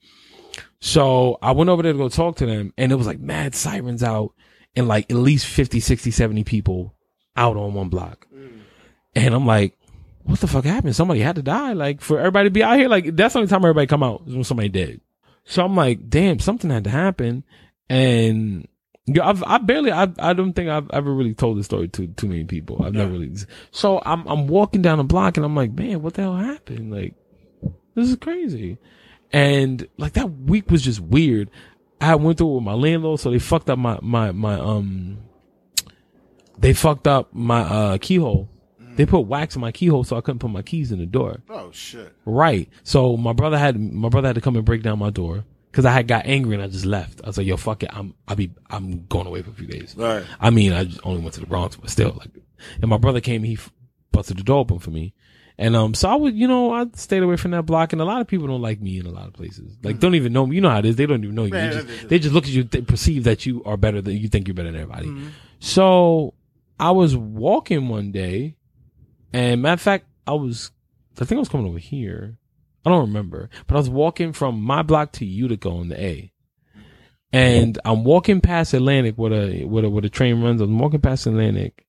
So 0.85 1.37
I 1.41 1.53
went 1.53 1.69
over 1.69 1.81
there 1.81 1.93
to 1.93 1.97
go 1.97 2.09
talk 2.09 2.35
to 2.35 2.45
them 2.45 2.73
and 2.77 2.91
it 2.91 2.95
was 2.95 3.07
like 3.07 3.17
mad 3.17 3.55
sirens 3.55 4.03
out 4.03 4.33
and 4.75 4.85
like 4.85 5.09
at 5.09 5.15
least 5.15 5.45
50, 5.45 5.79
60, 5.79 6.11
70 6.11 6.43
people 6.43 6.93
out 7.37 7.55
on 7.55 7.73
one 7.73 7.87
block. 7.87 8.27
And 9.15 9.33
I'm 9.33 9.45
like, 9.45 9.77
what 10.23 10.41
the 10.41 10.47
fuck 10.47 10.65
happened? 10.65 10.93
Somebody 10.93 11.21
had 11.21 11.37
to 11.37 11.41
die. 11.41 11.71
Like 11.71 12.01
for 12.01 12.19
everybody 12.19 12.47
to 12.47 12.51
be 12.51 12.63
out 12.63 12.77
here, 12.77 12.89
like 12.89 13.15
that's 13.15 13.31
the 13.31 13.39
only 13.39 13.47
time 13.47 13.63
everybody 13.63 13.87
come 13.87 14.03
out 14.03 14.23
is 14.27 14.33
when 14.33 14.43
somebody 14.43 14.67
dead. 14.67 14.99
So 15.45 15.63
I'm 15.63 15.73
like, 15.73 16.09
damn, 16.09 16.39
something 16.39 16.69
had 16.69 16.83
to 16.83 16.89
happen. 16.89 17.45
And 17.87 18.67
I've, 19.21 19.41
I 19.43 19.59
barely, 19.59 19.93
I, 19.93 20.09
I 20.19 20.33
don't 20.33 20.51
think 20.51 20.69
I've 20.69 20.91
ever 20.91 21.13
really 21.13 21.33
told 21.33 21.57
this 21.57 21.65
story 21.67 21.87
to 21.87 22.07
too 22.07 22.27
many 22.27 22.43
people. 22.43 22.83
I've 22.83 22.93
never 22.93 23.13
really. 23.13 23.33
So 23.71 24.01
I'm, 24.05 24.27
I'm 24.27 24.47
walking 24.47 24.81
down 24.81 24.97
the 24.97 25.05
block 25.05 25.37
and 25.37 25.45
I'm 25.45 25.55
like, 25.55 25.71
man, 25.71 26.01
what 26.01 26.15
the 26.15 26.23
hell 26.23 26.35
happened? 26.35 26.91
Like, 26.91 27.15
this 27.95 28.09
is 28.09 28.17
crazy. 28.17 28.79
And 29.33 29.87
like 29.97 30.13
that 30.13 30.29
week 30.29 30.69
was 30.71 30.83
just 30.83 30.99
weird. 30.99 31.49
I 31.99 32.15
went 32.15 32.37
through 32.37 32.51
it 32.51 32.55
with 32.55 32.63
my 32.63 32.73
landlord, 32.73 33.19
so 33.19 33.31
they 33.31 33.39
fucked 33.39 33.69
up 33.69 33.79
my, 33.79 33.97
my, 34.01 34.31
my, 34.31 34.59
um, 34.59 35.17
they 36.57 36.73
fucked 36.73 37.07
up 37.07 37.33
my, 37.33 37.61
uh, 37.61 37.97
keyhole. 37.97 38.49
They 38.95 39.05
put 39.07 39.21
wax 39.21 39.55
in 39.55 39.61
my 39.61 39.71
keyhole 39.71 40.03
so 40.03 40.17
I 40.17 40.21
couldn't 40.21 40.39
put 40.39 40.51
my 40.51 40.61
keys 40.61 40.91
in 40.91 40.99
the 40.99 41.07
door. 41.07 41.41
Oh 41.49 41.71
shit. 41.71 42.13
Right. 42.25 42.69
So 42.83 43.17
my 43.17 43.33
brother 43.33 43.57
had 43.57 43.79
my 43.79 44.09
brother 44.09 44.27
had 44.27 44.35
to 44.35 44.41
come 44.41 44.55
and 44.55 44.63
break 44.63 44.83
down 44.83 44.99
my 44.99 45.09
door 45.09 45.45
because 45.71 45.85
I 45.85 45.91
had 45.91 46.07
got 46.07 46.27
angry 46.27 46.53
and 46.53 46.63
I 46.63 46.67
just 46.67 46.85
left. 46.85 47.19
I 47.23 47.27
was 47.27 47.37
like, 47.39 47.47
"Yo, 47.47 47.57
fuck 47.57 47.81
it, 47.81 47.89
I'm 47.91 48.13
I'll 48.27 48.35
be 48.35 48.51
I'm 48.69 49.07
going 49.07 49.25
away 49.25 49.41
for 49.41 49.49
a 49.49 49.53
few 49.53 49.65
days." 49.65 49.95
Right. 49.97 50.23
I 50.39 50.51
mean, 50.51 50.73
I 50.73 50.83
just 50.83 50.99
only 51.03 51.21
went 51.21 51.33
to 51.33 51.39
the 51.39 51.47
Bronx, 51.47 51.75
but 51.75 51.89
still, 51.89 52.15
like, 52.19 52.29
and 52.81 52.87
my 52.87 52.97
brother 52.97 53.19
came, 53.19 53.41
he 53.41 53.53
f- 53.53 53.73
busted 54.11 54.37
the 54.37 54.43
door 54.43 54.59
open 54.59 54.77
for 54.77 54.91
me, 54.91 55.15
and 55.57 55.75
um, 55.75 55.93
so 55.93 56.09
I 56.09 56.15
would, 56.15 56.35
you 56.35 56.47
know, 56.47 56.73
I 56.73 56.87
stayed 56.95 57.23
away 57.23 57.37
from 57.37 57.51
that 57.51 57.63
block, 57.65 57.93
and 57.93 58.01
a 58.01 58.05
lot 58.05 58.21
of 58.21 58.27
people 58.27 58.47
don't 58.47 58.61
like 58.61 58.81
me 58.81 58.99
in 58.99 59.05
a 59.05 59.11
lot 59.11 59.27
of 59.27 59.33
places, 59.33 59.77
like 59.83 59.99
don't 59.99 60.15
even 60.15 60.33
know 60.33 60.45
me. 60.47 60.55
You 60.55 60.61
know 60.61 60.69
how 60.69 60.79
it 60.79 60.85
is; 60.85 60.95
they 60.95 61.05
don't 61.05 61.23
even 61.23 61.35
know 61.35 61.43
you. 61.45 61.51
They 61.51 61.69
just, 61.69 62.09
they 62.09 62.19
just 62.19 62.33
look 62.33 62.45
at 62.45 62.49
you, 62.51 62.63
they 62.63 62.81
perceive 62.81 63.23
that 63.25 63.45
you 63.45 63.63
are 63.65 63.77
better 63.77 64.01
than 64.01 64.17
you 64.17 64.27
think 64.27 64.47
you're 64.47 64.55
better 64.55 64.71
than 64.71 64.81
everybody. 64.81 65.07
So 65.59 66.33
I 66.79 66.91
was 66.91 67.15
walking 67.15 67.87
one 67.87 68.11
day, 68.11 68.55
and 69.31 69.61
matter 69.61 69.73
of 69.73 69.81
fact, 69.81 70.07
I 70.25 70.33
was, 70.33 70.71
I 71.19 71.25
think 71.25 71.37
I 71.37 71.39
was 71.39 71.49
coming 71.49 71.67
over 71.67 71.79
here. 71.79 72.37
I 72.85 72.89
don't 72.89 73.01
remember, 73.07 73.49
but 73.67 73.75
I 73.75 73.77
was 73.77 73.89
walking 73.89 74.33
from 74.33 74.61
my 74.61 74.81
block 74.81 75.13
to 75.13 75.25
Utica 75.25 75.69
on 75.69 75.87
the 75.89 76.01
A. 76.01 76.31
And 77.31 77.79
I'm 77.83 78.03
walking 78.03 78.41
past 78.41 78.73
Atlantic 78.73 79.15
where 79.15 79.33
a 79.33 79.63
where 79.63 79.85
a, 79.85 79.89
where 79.89 80.01
the 80.01 80.09
train 80.09 80.41
runs. 80.43 80.61
I'm 80.61 80.77
walking 80.77 81.01
past 81.01 81.25
Atlantic. 81.25 81.85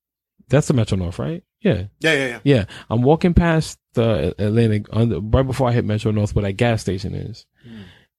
That's 0.47 0.67
the 0.67 0.73
Metro 0.73 0.97
North, 0.97 1.19
right? 1.19 1.43
Yeah. 1.61 1.83
Yeah, 1.99 2.13
yeah, 2.13 2.27
yeah. 2.27 2.39
Yeah. 2.43 2.65
I'm 2.89 3.01
walking 3.01 3.33
past 3.33 3.79
the 3.93 4.35
Atlantic 4.37 4.85
on 4.91 5.09
the, 5.09 5.21
right 5.21 5.45
before 5.45 5.69
I 5.69 5.71
hit 5.71 5.85
Metro 5.85 6.11
North 6.11 6.35
where 6.35 6.43
that 6.43 6.53
gas 6.53 6.81
station 6.81 7.15
is. 7.15 7.45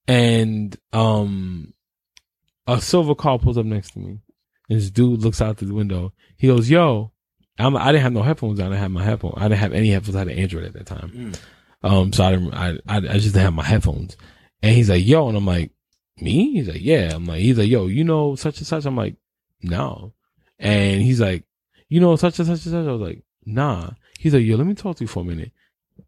And 0.07 0.75
um 0.93 1.73
a 2.65 2.81
silver 2.81 3.15
car 3.15 3.39
pulls 3.39 3.57
up 3.57 3.65
next 3.65 3.91
to 3.91 3.99
me. 3.99 4.19
And 4.69 4.79
this 4.79 4.89
dude 4.91 5.21
looks 5.21 5.41
out 5.41 5.57
the 5.57 5.73
window. 5.73 6.13
He 6.37 6.47
goes, 6.47 6.69
Yo, 6.69 7.11
I'm, 7.57 7.77
I 7.77 7.91
didn't 7.91 8.03
have 8.03 8.13
no 8.13 8.23
headphones. 8.23 8.59
on. 8.59 8.65
I 8.67 8.69
didn't 8.69 8.81
have 8.81 8.91
my 8.91 9.03
headphones. 9.03 9.35
I 9.37 9.43
didn't 9.43 9.59
have 9.59 9.73
any 9.73 9.89
headphones. 9.89 10.15
I 10.15 10.19
had 10.19 10.27
an 10.27 10.37
Android 10.39 10.65
at 10.65 10.73
that 10.73 10.85
time. 10.85 11.31
Um, 11.83 12.11
so 12.11 12.23
I 12.25 12.31
didn't, 12.31 12.53
I, 12.53 12.69
I, 12.87 12.97
I 12.97 12.99
just 12.99 13.27
didn't 13.33 13.43
have 13.43 13.53
my 13.53 13.63
headphones. 13.63 14.17
And 14.61 14.75
he's 14.75 14.89
like, 14.89 15.05
yo, 15.05 15.29
and 15.29 15.37
I'm 15.37 15.45
like, 15.45 15.71
me? 16.19 16.53
He's 16.53 16.67
like, 16.67 16.81
yeah. 16.81 17.11
I'm 17.13 17.25
like, 17.25 17.39
he's 17.39 17.57
like, 17.57 17.69
yo, 17.69 17.87
you 17.87 18.03
know 18.03 18.35
such 18.35 18.57
and 18.57 18.67
such? 18.67 18.85
I'm 18.85 18.97
like, 18.97 19.15
no. 19.61 20.13
And 20.59 21.01
he's 21.01 21.21
like, 21.21 21.45
you 21.89 21.99
know 22.01 22.15
such 22.17 22.39
and 22.39 22.47
such 22.47 22.65
and 22.65 22.73
such? 22.73 22.87
I 22.87 22.91
was 22.91 23.01
like, 23.01 23.23
nah. 23.47 23.91
He's 24.19 24.33
like, 24.33 24.43
yo, 24.43 24.57
let 24.57 24.67
me 24.67 24.73
talk 24.73 24.97
to 24.97 25.03
you 25.03 25.07
for 25.07 25.21
a 25.21 25.25
minute. 25.25 25.51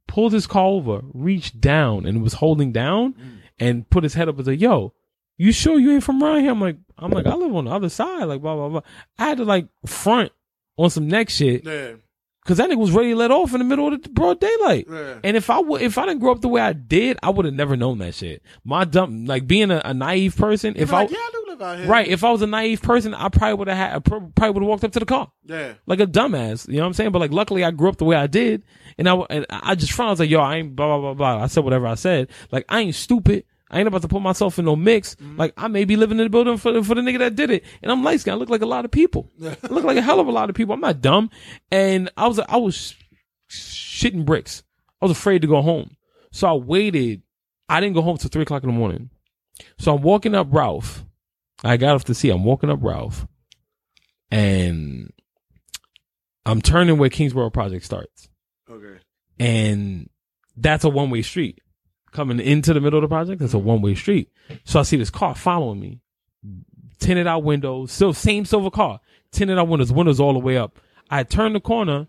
Pulled 0.07 0.33
his 0.33 0.47
car 0.47 0.65
over, 0.65 1.01
reached 1.13 1.61
down 1.61 2.05
and 2.05 2.21
was 2.21 2.33
holding 2.33 2.71
down 2.71 3.15
and 3.59 3.89
put 3.89 4.03
his 4.03 4.13
head 4.13 4.29
up 4.29 4.37
and 4.37 4.45
said, 4.45 4.61
yo, 4.61 4.93
you 5.37 5.51
sure 5.51 5.79
you 5.79 5.91
ain't 5.91 6.03
from 6.03 6.21
around 6.21 6.41
here? 6.41 6.51
I'm 6.51 6.61
like, 6.61 6.77
I'm 6.97 7.11
like, 7.11 7.25
I 7.25 7.33
live 7.33 7.55
on 7.55 7.65
the 7.65 7.71
other 7.71 7.89
side, 7.89 8.25
like 8.25 8.41
blah, 8.41 8.55
blah, 8.55 8.69
blah. 8.69 8.81
I 9.17 9.29
had 9.29 9.37
to 9.37 9.45
like 9.45 9.67
front 9.85 10.31
on 10.77 10.89
some 10.89 11.07
neck 11.07 11.29
shit. 11.29 11.65
Yeah. 11.65 11.93
Cause 12.45 12.57
that 12.57 12.69
nigga 12.69 12.77
was 12.77 12.91
ready 12.91 13.11
to 13.11 13.15
let 13.15 13.31
off 13.31 13.53
in 13.53 13.59
the 13.59 13.65
middle 13.65 13.93
of 13.93 14.01
the 14.01 14.09
broad 14.09 14.39
daylight. 14.39 14.87
Yeah. 14.89 15.19
And 15.23 15.37
if 15.37 15.49
I 15.49 15.59
would, 15.59 15.81
if 15.81 15.97
I 15.97 16.05
didn't 16.07 16.19
grow 16.19 16.31
up 16.31 16.41
the 16.41 16.47
way 16.47 16.61
I 16.61 16.73
did, 16.73 17.19
I 17.21 17.29
would 17.29 17.45
have 17.45 17.53
never 17.53 17.77
known 17.77 17.99
that 17.99 18.15
shit. 18.15 18.41
My 18.63 18.85
dumb, 18.85 19.25
like 19.25 19.45
being 19.45 19.69
a, 19.69 19.81
a 19.85 19.93
naive 19.93 20.35
person, 20.35 20.73
if 20.75 20.91
I, 20.91 21.03
yeah, 21.03 21.17
I 21.17 21.31
out 21.61 21.77
here. 21.79 21.87
right, 21.87 22.07
if 22.07 22.23
I 22.23 22.31
was 22.31 22.41
a 22.41 22.47
naive 22.47 22.81
person, 22.81 23.13
I 23.13 23.29
probably 23.29 23.55
would 23.55 23.67
have 23.67 23.77
had, 23.77 24.05
probably 24.05 24.49
would 24.51 24.63
have 24.63 24.67
walked 24.69 24.83
up 24.83 24.91
to 24.93 24.99
the 24.99 25.05
car 25.05 25.31
Yeah. 25.45 25.73
like 25.85 25.99
a 25.99 26.07
dumbass. 26.07 26.67
You 26.67 26.75
know 26.75 26.81
what 26.81 26.87
I'm 26.87 26.93
saying? 26.93 27.11
But 27.11 27.19
like, 27.19 27.31
luckily, 27.31 27.63
I 27.63 27.71
grew 27.71 27.89
up 27.89 27.97
the 27.97 28.05
way 28.05 28.15
I 28.15 28.27
did, 28.27 28.63
and 28.97 29.07
I 29.09 29.15
and 29.29 29.45
I 29.49 29.75
just 29.75 29.91
frowned. 29.93 30.09
I 30.09 30.11
was 30.13 30.19
like, 30.19 30.29
"Yo, 30.29 30.39
I 30.39 30.57
ain't 30.57 30.75
blah 30.75 30.87
blah 30.87 31.13
blah 31.13 31.35
blah." 31.35 31.43
I 31.43 31.47
said 31.47 31.63
whatever 31.63 31.87
I 31.87 31.95
said. 31.95 32.29
Like, 32.51 32.65
I 32.69 32.81
ain't 32.81 32.95
stupid. 32.95 33.45
I 33.71 33.77
ain't 33.77 33.87
about 33.87 34.01
to 34.01 34.07
put 34.07 34.21
myself 34.23 34.57
in 34.57 34.65
no 34.65 34.75
mix. 34.75 35.13
Mm-hmm. 35.15 35.37
Like, 35.37 35.53
I 35.55 35.67
may 35.67 35.85
be 35.85 35.95
living 35.95 36.17
in 36.17 36.23
the 36.23 36.29
building 36.31 36.57
for 36.57 36.71
the, 36.71 36.83
for 36.83 36.95
the 36.95 37.01
nigga 37.01 37.19
that 37.19 37.35
did 37.35 37.51
it, 37.51 37.63
and 37.83 37.91
I'm 37.91 38.03
light 38.03 38.19
skinned. 38.19 38.33
I 38.33 38.37
look 38.39 38.49
like 38.49 38.61
a 38.63 38.65
lot 38.65 38.83
of 38.83 38.89
people. 38.91 39.31
I 39.43 39.55
look 39.69 39.83
like 39.83 39.97
a 39.97 40.01
hell 40.01 40.19
of 40.19 40.27
a 40.27 40.31
lot 40.31 40.49
of 40.49 40.55
people. 40.55 40.73
I'm 40.73 40.81
not 40.81 41.01
dumb, 41.01 41.29
and 41.71 42.09
I 42.17 42.27
was 42.27 42.39
I 42.39 42.57
was 42.57 42.95
shitting 43.49 44.25
bricks. 44.25 44.63
I 45.01 45.05
was 45.05 45.11
afraid 45.11 45.41
to 45.43 45.47
go 45.47 45.61
home, 45.61 45.95
so 46.31 46.47
I 46.47 46.53
waited. 46.53 47.21
I 47.67 47.79
didn't 47.79 47.93
go 47.95 48.01
home 48.01 48.17
till 48.17 48.29
three 48.29 48.41
o'clock 48.41 48.63
in 48.63 48.69
the 48.69 48.75
morning. 48.75 49.11
So 49.77 49.93
I'm 49.95 50.01
walking 50.01 50.33
up 50.35 50.47
Ralph. 50.49 51.05
I 51.63 51.77
got 51.77 51.95
off 51.95 52.05
to 52.05 52.13
see. 52.13 52.29
I'm 52.29 52.43
walking 52.43 52.69
up 52.69 52.79
Ralph, 52.81 53.27
and 54.31 55.11
I'm 56.45 56.61
turning 56.61 56.97
where 56.97 57.09
Kingsborough 57.09 57.49
Project 57.49 57.85
starts, 57.85 58.29
Okay. 58.69 58.99
and 59.39 60.09
that's 60.55 60.83
a 60.83 60.89
one 60.89 61.09
way 61.09 61.21
street. 61.21 61.61
Coming 62.11 62.39
into 62.39 62.73
the 62.73 62.81
middle 62.81 62.97
of 62.97 63.03
the 63.03 63.07
project, 63.07 63.41
it's 63.41 63.53
a 63.53 63.57
mm-hmm. 63.57 63.67
one 63.67 63.81
way 63.81 63.93
street. 63.93 64.31
So 64.63 64.79
I 64.79 64.83
see 64.83 64.97
this 64.97 65.11
car 65.11 65.35
following 65.35 65.79
me, 65.79 65.99
tinted 66.99 67.27
out 67.27 67.43
windows, 67.43 67.91
still 67.91 68.13
same 68.13 68.45
silver 68.45 68.71
car, 68.71 68.99
tinted 69.31 69.59
out 69.59 69.67
windows, 69.67 69.91
windows 69.91 70.19
all 70.19 70.33
the 70.33 70.39
way 70.39 70.57
up. 70.57 70.79
I 71.09 71.23
turn 71.23 71.53
the 71.53 71.59
corner. 71.59 72.07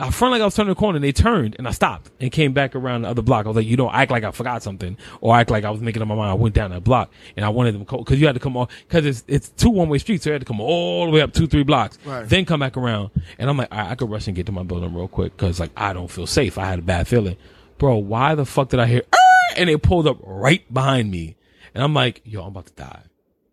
I 0.00 0.10
front 0.10 0.32
like 0.32 0.42
I 0.42 0.44
was 0.44 0.54
turning 0.54 0.70
the 0.70 0.74
corner, 0.74 0.96
and 0.96 1.04
they 1.04 1.12
turned, 1.12 1.54
and 1.58 1.68
I 1.68 1.70
stopped 1.70 2.10
and 2.20 2.32
came 2.32 2.52
back 2.52 2.74
around 2.74 3.02
the 3.02 3.08
other 3.08 3.22
block. 3.22 3.46
I 3.46 3.48
was 3.48 3.56
like, 3.56 3.66
you 3.66 3.76
don't 3.76 3.94
act 3.94 4.10
like 4.10 4.24
I 4.24 4.30
forgot 4.32 4.62
something, 4.62 4.96
or 5.20 5.36
act 5.36 5.50
like 5.50 5.64
I 5.64 5.70
was 5.70 5.80
making 5.80 6.02
up 6.02 6.08
my 6.08 6.14
mind. 6.14 6.30
I 6.30 6.34
went 6.34 6.54
down 6.54 6.70
that 6.72 6.82
block, 6.84 7.10
and 7.36 7.44
I 7.44 7.48
wanted 7.50 7.74
them 7.74 7.84
because 7.84 8.20
you 8.20 8.26
had 8.26 8.34
to 8.34 8.40
come 8.40 8.56
off 8.56 8.70
because 8.88 9.06
it's 9.06 9.24
it's 9.28 9.48
two 9.50 9.70
one 9.70 9.88
way 9.88 9.98
streets, 9.98 10.24
so 10.24 10.30
you 10.30 10.32
had 10.32 10.42
to 10.42 10.46
come 10.46 10.60
all 10.60 11.06
the 11.06 11.12
way 11.12 11.20
up 11.20 11.32
two 11.32 11.46
three 11.46 11.62
blocks, 11.62 11.98
Right. 12.04 12.28
then 12.28 12.44
come 12.44 12.60
back 12.60 12.76
around. 12.76 13.10
And 13.38 13.48
I'm 13.48 13.56
like, 13.56 13.68
all 13.72 13.78
right, 13.78 13.90
I 13.90 13.94
could 13.94 14.10
rush 14.10 14.26
and 14.26 14.34
get 14.34 14.46
to 14.46 14.52
my 14.52 14.62
building 14.62 14.94
real 14.94 15.08
quick 15.08 15.36
because 15.36 15.60
like 15.60 15.70
I 15.76 15.92
don't 15.92 16.10
feel 16.10 16.26
safe. 16.26 16.58
I 16.58 16.66
had 16.66 16.78
a 16.80 16.82
bad 16.82 17.06
feeling, 17.06 17.36
bro. 17.78 17.96
Why 17.96 18.34
the 18.34 18.44
fuck 18.46 18.70
did 18.70 18.80
I 18.80 18.86
hear? 18.86 19.02
"Ah!" 19.12 19.54
And 19.56 19.68
they 19.68 19.76
pulled 19.76 20.06
up 20.06 20.18
right 20.22 20.62
behind 20.72 21.10
me, 21.10 21.36
and 21.74 21.84
I'm 21.84 21.94
like, 21.94 22.22
yo, 22.24 22.40
I'm 22.42 22.48
about 22.48 22.66
to 22.66 22.72
die. 22.74 23.02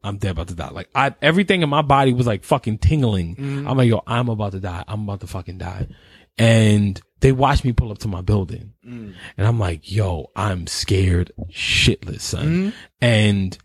I'm 0.01 0.15
dead 0.17 0.31
about 0.31 0.47
to 0.47 0.55
die. 0.55 0.69
Like 0.69 0.87
I, 0.95 1.13
everything 1.21 1.61
in 1.61 1.67
my 1.69 1.81
body 1.81 2.13
was 2.13 2.25
like 2.25 2.45
fucking 2.45 2.77
tingling. 2.77 3.35
I'm 3.67 3.75
like, 3.77 3.89
yo, 3.89 4.01
I'm 4.07 4.29
about 4.29 4.53
to 4.53 4.61
die. 4.61 4.85
I'm 4.87 5.03
about 5.03 5.19
to 5.19 5.27
fucking 5.27 5.57
die. 5.57 5.87
And 6.39 6.99
they 7.19 7.31
watched 7.31 7.65
me 7.65 7.73
pull 7.73 7.91
up 7.91 7.99
to 7.99 8.07
my 8.07 8.21
building, 8.21 8.73
mm. 8.85 9.13
and 9.37 9.47
I'm 9.47 9.59
like, 9.59 9.91
yo, 9.91 10.31
I'm 10.35 10.67
scared 10.67 11.31
shitless, 11.51 12.21
son. 12.21 12.47
Mm-hmm. 12.47 12.69
And 13.01 13.57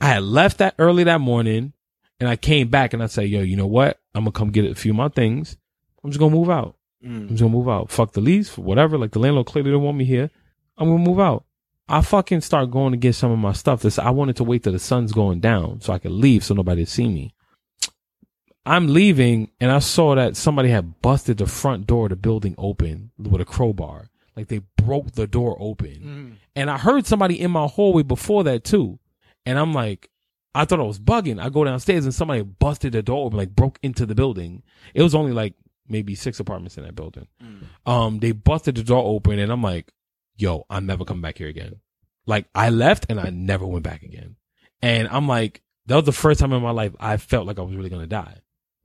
I 0.00 0.06
had 0.06 0.22
left 0.22 0.58
that 0.58 0.76
early 0.78 1.04
that 1.04 1.20
morning, 1.20 1.72
and 2.20 2.28
I 2.28 2.36
came 2.36 2.68
back 2.68 2.92
and 2.92 3.02
I 3.02 3.06
said, 3.06 3.28
yo, 3.28 3.40
you 3.40 3.56
know 3.56 3.66
what? 3.66 3.98
I'm 4.14 4.22
gonna 4.22 4.32
come 4.32 4.50
get 4.50 4.64
a 4.64 4.74
few 4.74 4.92
of 4.92 4.96
my 4.96 5.08
things. 5.08 5.56
I'm 6.04 6.10
just 6.10 6.20
gonna 6.20 6.34
move 6.34 6.50
out. 6.50 6.76
Mm. 7.04 7.22
I'm 7.22 7.28
just 7.30 7.40
gonna 7.40 7.52
move 7.52 7.68
out. 7.68 7.90
Fuck 7.90 8.12
the 8.12 8.20
lease, 8.20 8.48
for 8.48 8.62
whatever. 8.62 8.96
Like 8.96 9.10
the 9.10 9.18
landlord 9.18 9.46
clearly 9.46 9.72
don't 9.72 9.82
want 9.82 9.98
me 9.98 10.04
here. 10.04 10.30
I'm 10.78 10.88
gonna 10.88 11.02
move 11.02 11.20
out. 11.20 11.44
I 11.88 12.02
fucking 12.02 12.42
start 12.42 12.70
going 12.70 12.92
to 12.92 12.96
get 12.96 13.16
some 13.16 13.32
of 13.32 13.38
my 13.38 13.52
stuff. 13.52 13.82
This 13.82 13.98
I 13.98 14.10
wanted 14.10 14.36
to 14.36 14.44
wait 14.44 14.62
till 14.62 14.72
the 14.72 14.78
sun's 14.78 15.12
going 15.12 15.40
down 15.40 15.80
so 15.80 15.92
I 15.92 15.98
could 15.98 16.12
leave 16.12 16.44
so 16.44 16.54
nobody 16.54 16.84
see 16.84 17.08
me. 17.08 17.34
I'm 18.66 18.88
leaving 18.88 19.50
and 19.60 19.70
I 19.70 19.78
saw 19.78 20.14
that 20.14 20.36
somebody 20.36 20.68
had 20.68 21.00
busted 21.00 21.38
the 21.38 21.46
front 21.46 21.86
door 21.86 22.04
of 22.06 22.10
the 22.10 22.16
building 22.16 22.54
open 22.58 23.10
with 23.18 23.40
a 23.40 23.44
crowbar. 23.44 24.10
Like 24.36 24.48
they 24.48 24.60
broke 24.76 25.12
the 25.12 25.26
door 25.26 25.56
open. 25.58 26.38
And 26.54 26.70
I 26.70 26.78
heard 26.78 27.06
somebody 27.06 27.40
in 27.40 27.50
my 27.50 27.66
hallway 27.66 28.02
before 28.02 28.44
that 28.44 28.64
too. 28.64 28.98
And 29.46 29.58
I'm 29.58 29.72
like, 29.72 30.10
I 30.54 30.64
thought 30.64 30.80
I 30.80 30.84
was 30.84 30.98
bugging. 31.00 31.40
I 31.40 31.48
go 31.48 31.64
downstairs 31.64 32.04
and 32.04 32.14
somebody 32.14 32.42
busted 32.42 32.92
the 32.92 33.02
door 33.02 33.26
open, 33.26 33.38
like 33.38 33.54
broke 33.54 33.78
into 33.82 34.04
the 34.04 34.14
building. 34.14 34.62
It 34.94 35.02
was 35.02 35.14
only 35.14 35.32
like 35.32 35.54
maybe 35.88 36.14
six 36.14 36.38
apartments 36.38 36.76
in 36.76 36.84
that 36.84 36.94
building. 36.94 37.28
Um, 37.86 38.18
they 38.18 38.32
busted 38.32 38.74
the 38.76 38.82
door 38.84 39.02
open 39.04 39.38
and 39.38 39.50
I'm 39.50 39.62
like, 39.62 39.92
yo, 40.36 40.66
I'm 40.68 40.86
never 40.86 41.04
coming 41.04 41.22
back 41.22 41.38
here 41.38 41.48
again. 41.48 41.76
Like 42.26 42.46
I 42.54 42.70
left 42.70 43.06
and 43.08 43.18
I 43.18 43.30
never 43.30 43.66
went 43.66 43.84
back 43.84 44.02
again. 44.02 44.36
And 44.82 45.08
I'm 45.08 45.26
like, 45.28 45.62
that 45.86 45.96
was 45.96 46.04
the 46.04 46.12
first 46.12 46.40
time 46.40 46.52
in 46.52 46.62
my 46.62 46.70
life 46.70 46.94
I 47.00 47.16
felt 47.16 47.46
like 47.46 47.58
I 47.58 47.62
was 47.62 47.74
really 47.74 47.90
gonna 47.90 48.06
die. 48.06 48.36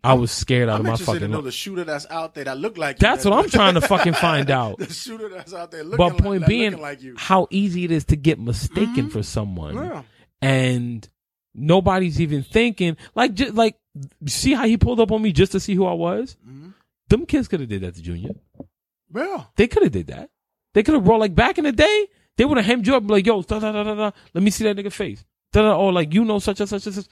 I 0.05 0.13
was 0.13 0.31
scared 0.31 0.69
out 0.69 0.75
I'm 0.75 0.79
of 0.81 0.85
my 0.85 0.91
interested 0.91 1.13
to 1.13 1.19
fucking 1.19 1.31
know 1.31 1.41
the 1.41 1.51
shooter 1.51 1.83
that's 1.83 2.05
out 2.09 2.33
there 2.35 2.43
that 2.45 2.57
look 2.57 2.77
like 2.77 2.97
you. 2.97 3.07
That's 3.07 3.25
what 3.25 3.33
I'm 3.33 3.49
trying 3.49 3.73
to 3.75 3.81
fucking 3.81 4.13
find 4.27 4.49
out. 4.51 4.77
the 4.79 4.91
shooter 4.91 5.29
that's 5.29 5.53
out 5.53 5.71
there 5.71 5.83
looking 5.83 5.97
like 5.99 6.11
you. 6.11 6.17
But 6.17 6.19
like, 6.19 6.23
point 6.23 6.39
that 6.41 6.49
being, 6.49 6.77
like 6.79 7.01
you. 7.01 7.15
how 7.17 7.47
easy 7.49 7.83
it 7.85 7.91
is 7.91 8.05
to 8.05 8.15
get 8.15 8.39
mistaken 8.39 9.09
for 9.09 9.23
someone, 9.23 9.75
Yeah. 9.75 10.03
and 10.41 11.07
nobody's 11.53 12.19
even 12.21 12.43
thinking. 12.43 12.97
Like, 13.15 13.33
just, 13.33 13.53
like, 13.55 13.77
see 14.27 14.53
how 14.53 14.65
he 14.65 14.77
pulled 14.77 14.99
up 14.99 15.11
on 15.11 15.21
me 15.21 15.31
just 15.31 15.51
to 15.53 15.59
see 15.59 15.73
who 15.75 15.85
I 15.85 15.93
was. 15.93 16.35
Mm-hmm. 16.47 16.69
Them 17.09 17.25
kids 17.25 17.47
could 17.47 17.59
have 17.59 17.69
did 17.69 17.81
that 17.81 17.95
to 17.95 18.01
Junior. 18.01 18.31
Yeah. 19.13 19.43
They 19.55 19.67
could 19.67 19.83
have 19.83 19.91
did 19.91 20.07
that. 20.07 20.29
They 20.73 20.83
could 20.83 20.95
have 20.95 21.05
brought 21.05 21.19
like 21.19 21.35
back 21.35 21.57
in 21.57 21.63
the 21.63 21.71
day. 21.71 22.07
They 22.37 22.43
would 22.43 22.57
have 22.57 22.65
hemmed 22.65 22.85
you 22.85 22.95
up 22.97 23.09
like, 23.09 23.25
yo, 23.25 23.41
da 23.43 23.59
da 23.59 23.71
da 23.71 23.83
da 23.83 23.95
da. 23.95 24.11
Let 24.33 24.43
me 24.43 24.51
see 24.51 24.65
that 24.65 24.75
nigga 24.75 24.91
face. 24.91 25.23
Da 25.53 25.61
da. 25.61 25.77
Or 25.77 25.93
like 25.93 26.13
you 26.13 26.25
know 26.25 26.39
such 26.39 26.59
and 26.59 26.67
such 26.67 26.85
and 26.87 26.95
such. 26.95 27.05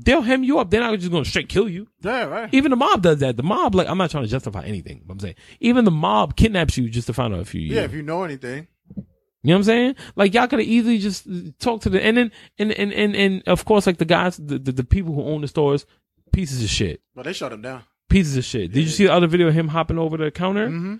They'll 0.00 0.22
hem 0.22 0.44
you 0.44 0.58
up. 0.58 0.70
They're 0.70 0.80
not 0.80 0.98
just 0.98 1.10
gonna 1.10 1.24
straight 1.24 1.48
kill 1.48 1.68
you. 1.68 1.88
Yeah, 2.02 2.24
right. 2.24 2.52
Even 2.54 2.70
the 2.70 2.76
mob 2.76 3.02
does 3.02 3.18
that. 3.18 3.36
The 3.36 3.42
mob, 3.42 3.74
like, 3.74 3.88
I'm 3.88 3.98
not 3.98 4.10
trying 4.10 4.24
to 4.24 4.30
justify 4.30 4.62
anything. 4.64 5.02
But 5.04 5.14
I'm 5.14 5.20
saying 5.20 5.34
even 5.60 5.84
the 5.84 5.90
mob 5.90 6.36
kidnaps 6.36 6.76
you 6.76 6.88
just 6.88 7.06
to 7.08 7.12
find 7.12 7.34
out 7.34 7.40
if 7.40 7.54
you. 7.54 7.62
Yeah, 7.62 7.82
if 7.82 7.92
you 7.92 8.02
know 8.02 8.22
anything. 8.22 8.68
You 8.96 9.04
know 9.50 9.54
what 9.54 9.58
I'm 9.58 9.64
saying? 9.64 9.94
Like 10.16 10.34
y'all 10.34 10.46
could 10.46 10.58
have 10.58 10.68
easily 10.68 10.98
just 10.98 11.26
talked 11.58 11.84
to 11.84 11.90
the 11.90 12.04
and 12.04 12.16
then 12.16 12.32
and 12.58 12.72
and 12.72 12.92
and 12.92 13.16
and 13.16 13.42
of 13.46 13.64
course 13.64 13.86
like 13.86 13.98
the 13.98 14.04
guys 14.04 14.36
the, 14.36 14.58
the 14.58 14.72
the 14.72 14.84
people 14.84 15.14
who 15.14 15.22
own 15.22 15.40
the 15.42 15.48
stores 15.48 15.86
pieces 16.32 16.62
of 16.62 16.68
shit 16.68 17.00
But 17.14 17.24
they 17.24 17.32
shut 17.32 17.52
him 17.52 17.62
down. 17.62 17.82
pieces 18.08 18.36
of 18.36 18.44
shit. 18.44 18.72
Did 18.72 18.82
you 18.82 18.88
see 18.88 19.06
the 19.06 19.12
other 19.12 19.26
video 19.28 19.48
of 19.48 19.54
him 19.54 19.68
hopping 19.68 19.96
over 19.98 20.16
the 20.16 20.30
counter? 20.32 20.68
Mm-hmm. 20.68 20.94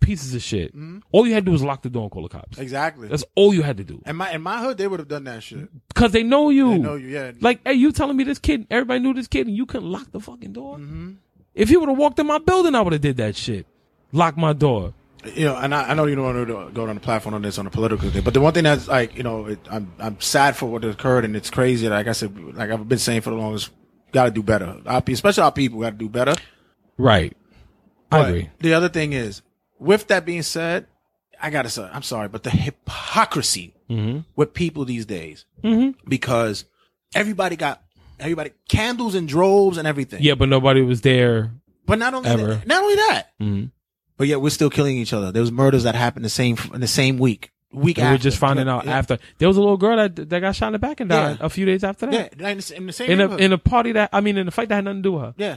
Pieces 0.00 0.34
of 0.34 0.42
shit. 0.42 0.74
Mm-hmm. 0.74 0.98
All 1.12 1.26
you 1.26 1.32
had 1.34 1.44
to 1.44 1.46
do 1.46 1.52
was 1.52 1.62
lock 1.62 1.82
the 1.82 1.88
door 1.90 2.02
and 2.02 2.10
call 2.10 2.24
the 2.24 2.28
cops. 2.28 2.58
Exactly. 2.58 3.06
That's 3.06 3.24
all 3.36 3.54
you 3.54 3.62
had 3.62 3.76
to 3.76 3.84
do 3.84 4.02
in 4.04 4.16
my 4.16 4.32
in 4.32 4.42
my 4.42 4.58
hood, 4.58 4.76
they 4.78 4.88
would 4.88 4.98
have 4.98 5.08
done 5.08 5.24
that 5.24 5.42
shit. 5.44 5.68
because 5.88 6.10
they 6.10 6.24
know 6.24 6.50
you. 6.50 6.70
They 6.72 6.78
know 6.78 6.94
you. 6.96 7.08
Yeah. 7.08 7.32
Like, 7.40 7.60
hey, 7.64 7.74
you 7.74 7.92
telling 7.92 8.16
me 8.16 8.24
this 8.24 8.38
kid? 8.40 8.66
Everybody 8.70 8.98
knew 9.00 9.14
this 9.14 9.28
kid, 9.28 9.46
and 9.46 9.56
you 9.56 9.64
couldn't 9.64 9.90
lock 9.90 10.10
the 10.10 10.18
fucking 10.20 10.52
door. 10.52 10.76
Mm-hmm. 10.76 11.12
If 11.54 11.68
he 11.68 11.76
would 11.76 11.88
have 11.88 11.98
walked 11.98 12.18
in 12.18 12.26
my 12.26 12.38
building, 12.38 12.74
I 12.74 12.80
would 12.80 12.94
have 12.94 13.02
did 13.02 13.16
that 13.18 13.36
shit. 13.36 13.66
Lock 14.10 14.36
my 14.36 14.52
door. 14.52 14.92
you 15.36 15.44
know, 15.44 15.56
and 15.56 15.72
I, 15.72 15.90
I 15.90 15.94
know 15.94 16.06
you 16.06 16.16
don't 16.16 16.24
want 16.24 16.48
to 16.48 16.70
go 16.74 16.88
on 16.88 16.94
the 16.96 17.00
platform 17.00 17.36
on 17.36 17.42
this 17.42 17.56
on 17.58 17.66
a 17.68 17.70
political 17.70 18.10
thing, 18.10 18.22
but 18.22 18.34
the 18.34 18.40
one 18.40 18.52
thing 18.52 18.64
that's 18.64 18.88
like, 18.88 19.16
you 19.16 19.22
know, 19.22 19.46
it, 19.46 19.60
I'm 19.70 19.92
I'm 20.00 20.20
sad 20.20 20.56
for 20.56 20.66
what 20.66 20.84
occurred, 20.84 21.24
and 21.24 21.36
it's 21.36 21.48
crazy. 21.48 21.88
Like 21.88 22.08
I 22.08 22.12
said, 22.12 22.36
like 22.56 22.70
I've 22.70 22.88
been 22.88 22.98
saying 22.98 23.20
for 23.20 23.30
the 23.30 23.36
longest, 23.36 23.70
got 24.10 24.24
to 24.24 24.30
do 24.32 24.42
better. 24.42 24.78
Our, 24.84 25.00
pe- 25.00 25.12
especially 25.12 25.44
our 25.44 25.52
people, 25.52 25.80
got 25.80 25.90
to 25.90 25.96
do 25.96 26.08
better. 26.08 26.34
Right. 26.98 27.36
I 28.10 28.28
agree. 28.28 28.50
The 28.58 28.74
other 28.74 28.88
thing 28.90 29.12
is, 29.14 29.40
with 29.82 30.06
that 30.08 30.24
being 30.24 30.42
said, 30.42 30.86
I 31.40 31.50
gotta 31.50 31.68
say, 31.68 31.88
I'm 31.92 32.02
sorry, 32.02 32.28
but 32.28 32.42
the 32.42 32.50
hypocrisy 32.50 33.74
Mm-hmm. 33.90 34.20
with 34.36 34.54
people 34.54 34.86
these 34.86 35.04
days, 35.04 35.44
because 36.08 36.64
everybody 37.14 37.56
got 37.56 37.82
everybody 38.18 38.52
candles 38.66 39.14
and 39.14 39.28
droves 39.28 39.76
and 39.76 39.86
everything. 39.86 40.22
Yeah, 40.22 40.34
but 40.34 40.48
nobody 40.48 40.80
was 40.80 41.02
there 41.02 41.50
But 41.84 41.98
not 41.98 42.14
only 42.14 42.30
Ever. 42.30 42.46
that, 42.54 42.66
not 42.66 42.82
only 42.82 42.94
that, 42.94 43.26
Mhm. 43.38 43.70
but 44.16 44.28
yet 44.28 44.40
we're 44.40 44.48
still 44.48 44.70
killing 44.70 44.96
each 44.96 45.12
other. 45.12 45.30
There 45.30 45.42
was 45.42 45.52
murders 45.52 45.82
that 45.82 45.94
happened 45.94 46.24
the 46.24 46.30
same 46.30 46.56
in 46.72 46.80
the 46.80 46.86
same 46.86 47.18
week. 47.18 47.50
Week 47.70 47.98
after. 47.98 48.12
we're 48.12 48.18
just 48.18 48.38
finding 48.38 48.68
out 48.68 48.84
Yeah. 48.86 48.96
after 48.98 49.18
there 49.38 49.48
was 49.48 49.56
a 49.58 49.60
little 49.60 49.76
girl 49.78 49.96
that 49.96 50.16
that 50.30 50.40
got 50.40 50.54
shot 50.56 50.68
in 50.68 50.72
the 50.74 50.78
back 50.78 51.00
and 51.00 51.10
died 51.10 51.36
Yeah. 51.40 51.44
a 51.46 51.50
few 51.50 51.66
days 51.66 51.84
after 51.84 52.06
Yeah, 52.10 52.28
that. 52.36 52.50
in 52.50 52.58
the, 52.58 52.74
in 52.76 52.86
the 52.86 52.92
same 52.94 53.10
In 53.10 53.20
a 53.20 53.36
in 53.36 53.52
a 53.52 53.58
party 53.58 53.92
that 53.92 54.08
I 54.12 54.20
mean 54.22 54.38
in 54.38 54.48
a 54.48 54.50
fight 54.50 54.68
that 54.70 54.76
had 54.76 54.84
nothing 54.84 55.02
to 55.02 55.08
do 55.08 55.12
with 55.12 55.22
her. 55.22 55.34
yeah, 55.36 55.56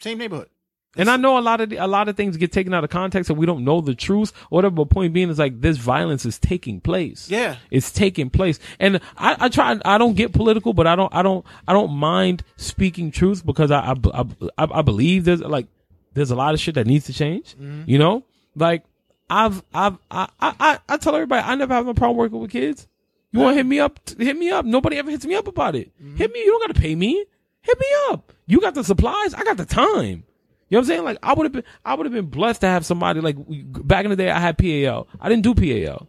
same 0.00 0.16
neighborhood. 0.18 0.48
And 0.96 1.10
I 1.10 1.16
know 1.16 1.38
a 1.38 1.40
lot 1.40 1.60
of 1.60 1.70
the, 1.70 1.76
a 1.76 1.86
lot 1.86 2.08
of 2.08 2.16
things 2.16 2.36
get 2.36 2.52
taken 2.52 2.72
out 2.72 2.84
of 2.84 2.90
context 2.90 3.30
and 3.30 3.38
we 3.38 3.46
don't 3.46 3.64
know 3.64 3.80
the 3.80 3.94
truth 3.94 4.32
or 4.50 4.56
whatever. 4.56 4.74
But 4.74 4.90
point 4.90 5.12
being 5.12 5.30
is 5.30 5.38
like 5.38 5.60
this 5.60 5.76
violence 5.76 6.24
is 6.24 6.38
taking 6.38 6.80
place. 6.80 7.28
Yeah. 7.30 7.56
It's 7.70 7.90
taking 7.90 8.30
place. 8.30 8.58
And 8.78 9.00
I, 9.16 9.36
I 9.40 9.48
try, 9.48 9.78
I 9.84 9.98
don't 9.98 10.14
get 10.14 10.32
political, 10.32 10.72
but 10.72 10.86
I 10.86 10.96
don't, 10.96 11.14
I 11.14 11.22
don't, 11.22 11.44
I 11.66 11.72
don't 11.72 11.92
mind 11.92 12.42
speaking 12.56 13.10
truth 13.10 13.44
because 13.44 13.70
I, 13.70 13.94
I, 13.94 14.24
I, 14.58 14.68
I 14.78 14.82
believe 14.82 15.24
there's 15.24 15.40
like, 15.40 15.66
there's 16.14 16.30
a 16.30 16.36
lot 16.36 16.54
of 16.54 16.60
shit 16.60 16.76
that 16.76 16.86
needs 16.86 17.06
to 17.06 17.12
change. 17.12 17.56
Mm-hmm. 17.56 17.82
You 17.86 17.98
know, 17.98 18.24
like 18.54 18.84
I've, 19.28 19.62
I've, 19.72 19.98
I, 20.10 20.28
I, 20.40 20.54
I, 20.60 20.78
I 20.88 20.96
tell 20.96 21.14
everybody 21.14 21.42
I 21.44 21.54
never 21.56 21.74
have 21.74 21.88
a 21.88 21.94
problem 21.94 22.18
working 22.18 22.38
with 22.38 22.50
kids. 22.50 22.86
You 23.32 23.40
want 23.40 23.54
to 23.54 23.56
hit 23.56 23.66
me 23.66 23.80
up? 23.80 23.98
Hit 24.16 24.36
me 24.36 24.50
up. 24.50 24.64
Nobody 24.64 24.96
ever 24.96 25.10
hits 25.10 25.26
me 25.26 25.34
up 25.34 25.48
about 25.48 25.74
it. 25.74 25.90
Mm-hmm. 26.00 26.16
Hit 26.18 26.32
me. 26.32 26.38
You 26.38 26.52
don't 26.52 26.68
got 26.68 26.74
to 26.76 26.80
pay 26.80 26.94
me. 26.94 27.24
Hit 27.62 27.80
me 27.80 27.86
up. 28.10 28.32
You 28.46 28.60
got 28.60 28.76
the 28.76 28.84
supplies. 28.84 29.34
I 29.34 29.42
got 29.42 29.56
the 29.56 29.64
time. 29.64 30.22
You 30.68 30.76
know 30.76 30.80
what 30.80 30.84
I'm 30.84 30.84
saying? 30.86 31.04
Like 31.04 31.18
I 31.22 31.34
would 31.34 31.44
have 31.44 31.52
been, 31.52 31.64
I 31.84 31.94
would 31.94 32.06
have 32.06 32.12
been 32.12 32.26
blessed 32.26 32.62
to 32.62 32.66
have 32.68 32.84
somebody 32.86 33.20
like 33.20 33.36
back 33.38 34.04
in 34.04 34.10
the 34.10 34.16
day. 34.16 34.30
I 34.30 34.40
had 34.40 34.56
PAL. 34.58 35.06
I 35.20 35.28
didn't 35.28 35.42
do 35.42 35.54
PAL. 35.54 36.08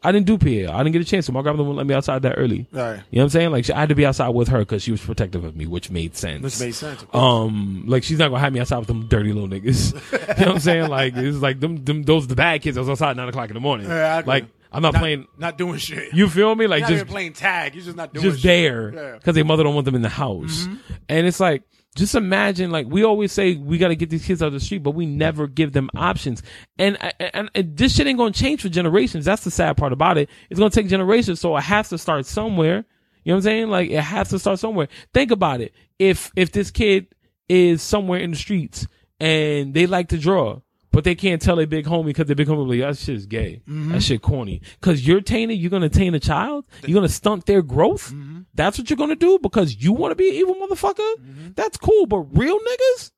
I 0.00 0.12
didn't 0.12 0.26
do 0.26 0.38
PAL. 0.38 0.72
I 0.74 0.78
didn't 0.84 0.92
get 0.92 1.02
a 1.02 1.04
chance. 1.04 1.26
So 1.26 1.32
my 1.32 1.42
grandmother 1.42 1.64
wouldn't 1.64 1.78
let 1.78 1.86
me 1.86 1.94
outside 1.94 2.22
that 2.22 2.34
early. 2.36 2.68
Right. 2.70 2.92
You 2.94 2.96
know 2.96 3.02
what 3.10 3.22
I'm 3.24 3.28
saying? 3.30 3.50
Like 3.50 3.64
she, 3.64 3.72
I 3.72 3.80
had 3.80 3.88
to 3.88 3.96
be 3.96 4.06
outside 4.06 4.28
with 4.28 4.48
her 4.48 4.60
because 4.60 4.82
she 4.82 4.92
was 4.92 5.00
protective 5.00 5.42
of 5.42 5.56
me, 5.56 5.66
which 5.66 5.90
made 5.90 6.16
sense. 6.16 6.42
Which 6.44 6.60
made 6.60 6.74
sense. 6.74 7.02
of. 7.02 7.14
Um, 7.14 7.84
like 7.88 8.04
she's 8.04 8.18
not 8.18 8.28
gonna 8.28 8.40
have 8.40 8.52
me 8.52 8.60
outside 8.60 8.78
with 8.78 8.88
them 8.88 9.08
dirty 9.08 9.32
little 9.32 9.48
niggas. 9.48 9.92
you 10.12 10.18
know 10.44 10.46
what 10.52 10.54
I'm 10.56 10.60
saying? 10.60 10.88
Like 10.88 11.16
it's 11.16 11.38
like 11.38 11.58
them, 11.58 11.84
them 11.84 12.04
those 12.04 12.26
the 12.28 12.36
bad 12.36 12.62
kids. 12.62 12.76
I 12.76 12.80
was 12.80 12.90
outside 12.90 13.10
at 13.10 13.16
nine 13.16 13.28
o'clock 13.28 13.48
in 13.50 13.54
the 13.54 13.60
morning. 13.60 13.88
Yeah, 13.88 14.22
like 14.24 14.44
I'm 14.70 14.82
not, 14.82 14.92
not, 14.92 15.00
playing. 15.00 15.26
not 15.38 15.56
doing 15.58 15.78
shit. 15.78 16.12
You 16.14 16.28
feel 16.28 16.54
me? 16.54 16.66
Like 16.66 16.80
You're 16.80 16.98
just 16.98 17.06
playing 17.06 17.32
tag. 17.32 17.74
You're 17.74 17.84
just 17.84 17.96
not 17.96 18.12
doing 18.12 18.22
just 18.22 18.36
shit. 18.40 18.44
there 18.44 18.92
Yeah. 18.94 19.12
because 19.16 19.34
their 19.34 19.44
mother 19.44 19.64
don't 19.64 19.74
want 19.74 19.86
them 19.86 19.94
in 19.94 20.02
the 20.02 20.10
house. 20.10 20.68
And 21.08 21.26
it's 21.26 21.40
like, 21.40 21.62
just 21.98 22.14
imagine, 22.14 22.70
like 22.70 22.86
we 22.86 23.04
always 23.04 23.32
say, 23.32 23.56
we 23.56 23.76
got 23.76 23.88
to 23.88 23.96
get 23.96 24.08
these 24.08 24.24
kids 24.24 24.42
out 24.42 24.46
of 24.46 24.52
the 24.52 24.60
street, 24.60 24.82
but 24.82 24.92
we 24.92 25.04
never 25.04 25.46
give 25.46 25.72
them 25.72 25.90
options. 25.96 26.42
And, 26.78 26.96
and, 27.20 27.50
and 27.54 27.76
this 27.76 27.94
shit 27.94 28.06
ain't 28.06 28.18
gonna 28.18 28.32
change 28.32 28.62
for 28.62 28.68
generations. 28.68 29.24
That's 29.24 29.44
the 29.44 29.50
sad 29.50 29.76
part 29.76 29.92
about 29.92 30.16
it. 30.16 30.30
It's 30.48 30.58
gonna 30.58 30.70
take 30.70 30.88
generations, 30.88 31.40
so 31.40 31.56
it 31.56 31.62
has 31.62 31.88
to 31.90 31.98
start 31.98 32.24
somewhere. 32.26 32.84
You 33.24 33.32
know 33.32 33.34
what 33.34 33.38
I'm 33.38 33.42
saying? 33.42 33.68
Like 33.68 33.90
it 33.90 34.00
has 34.00 34.30
to 34.30 34.38
start 34.38 34.58
somewhere. 34.58 34.88
Think 35.12 35.30
about 35.30 35.60
it. 35.60 35.74
If 35.98 36.30
if 36.36 36.52
this 36.52 36.70
kid 36.70 37.08
is 37.48 37.82
somewhere 37.82 38.20
in 38.20 38.30
the 38.30 38.36
streets 38.36 38.86
and 39.20 39.74
they 39.74 39.86
like 39.86 40.08
to 40.08 40.18
draw. 40.18 40.60
But 40.90 41.04
they 41.04 41.14
can't 41.14 41.40
tell 41.40 41.56
their 41.56 41.66
big 41.66 41.86
homie 41.86 42.06
because 42.06 42.26
their 42.26 42.36
big 42.36 42.48
homie 42.48 42.68
be 42.70 42.80
like, 42.80 42.96
that 42.96 42.98
shit 42.98 43.16
is 43.16 43.26
gay. 43.26 43.62
Mm-hmm. 43.68 43.92
That 43.92 44.02
shit 44.02 44.22
corny. 44.22 44.62
Cause 44.80 45.02
you're 45.02 45.20
tainted, 45.20 45.58
you're 45.58 45.70
gonna 45.70 45.88
taint 45.88 46.16
a 46.16 46.20
child. 46.20 46.64
You're 46.86 46.94
gonna 46.94 47.08
stunt 47.08 47.46
their 47.46 47.62
growth. 47.62 48.10
Mm-hmm. 48.10 48.40
That's 48.54 48.78
what 48.78 48.88
you're 48.88 48.96
gonna 48.96 49.16
do 49.16 49.38
because 49.42 49.76
you 49.76 49.92
wanna 49.92 50.14
be 50.14 50.28
an 50.28 50.34
evil 50.34 50.54
motherfucker. 50.54 51.14
Mm-hmm. 51.16 51.48
That's 51.54 51.76
cool. 51.76 52.06
But 52.06 52.18
real 52.36 52.58
niggas, 52.58 53.10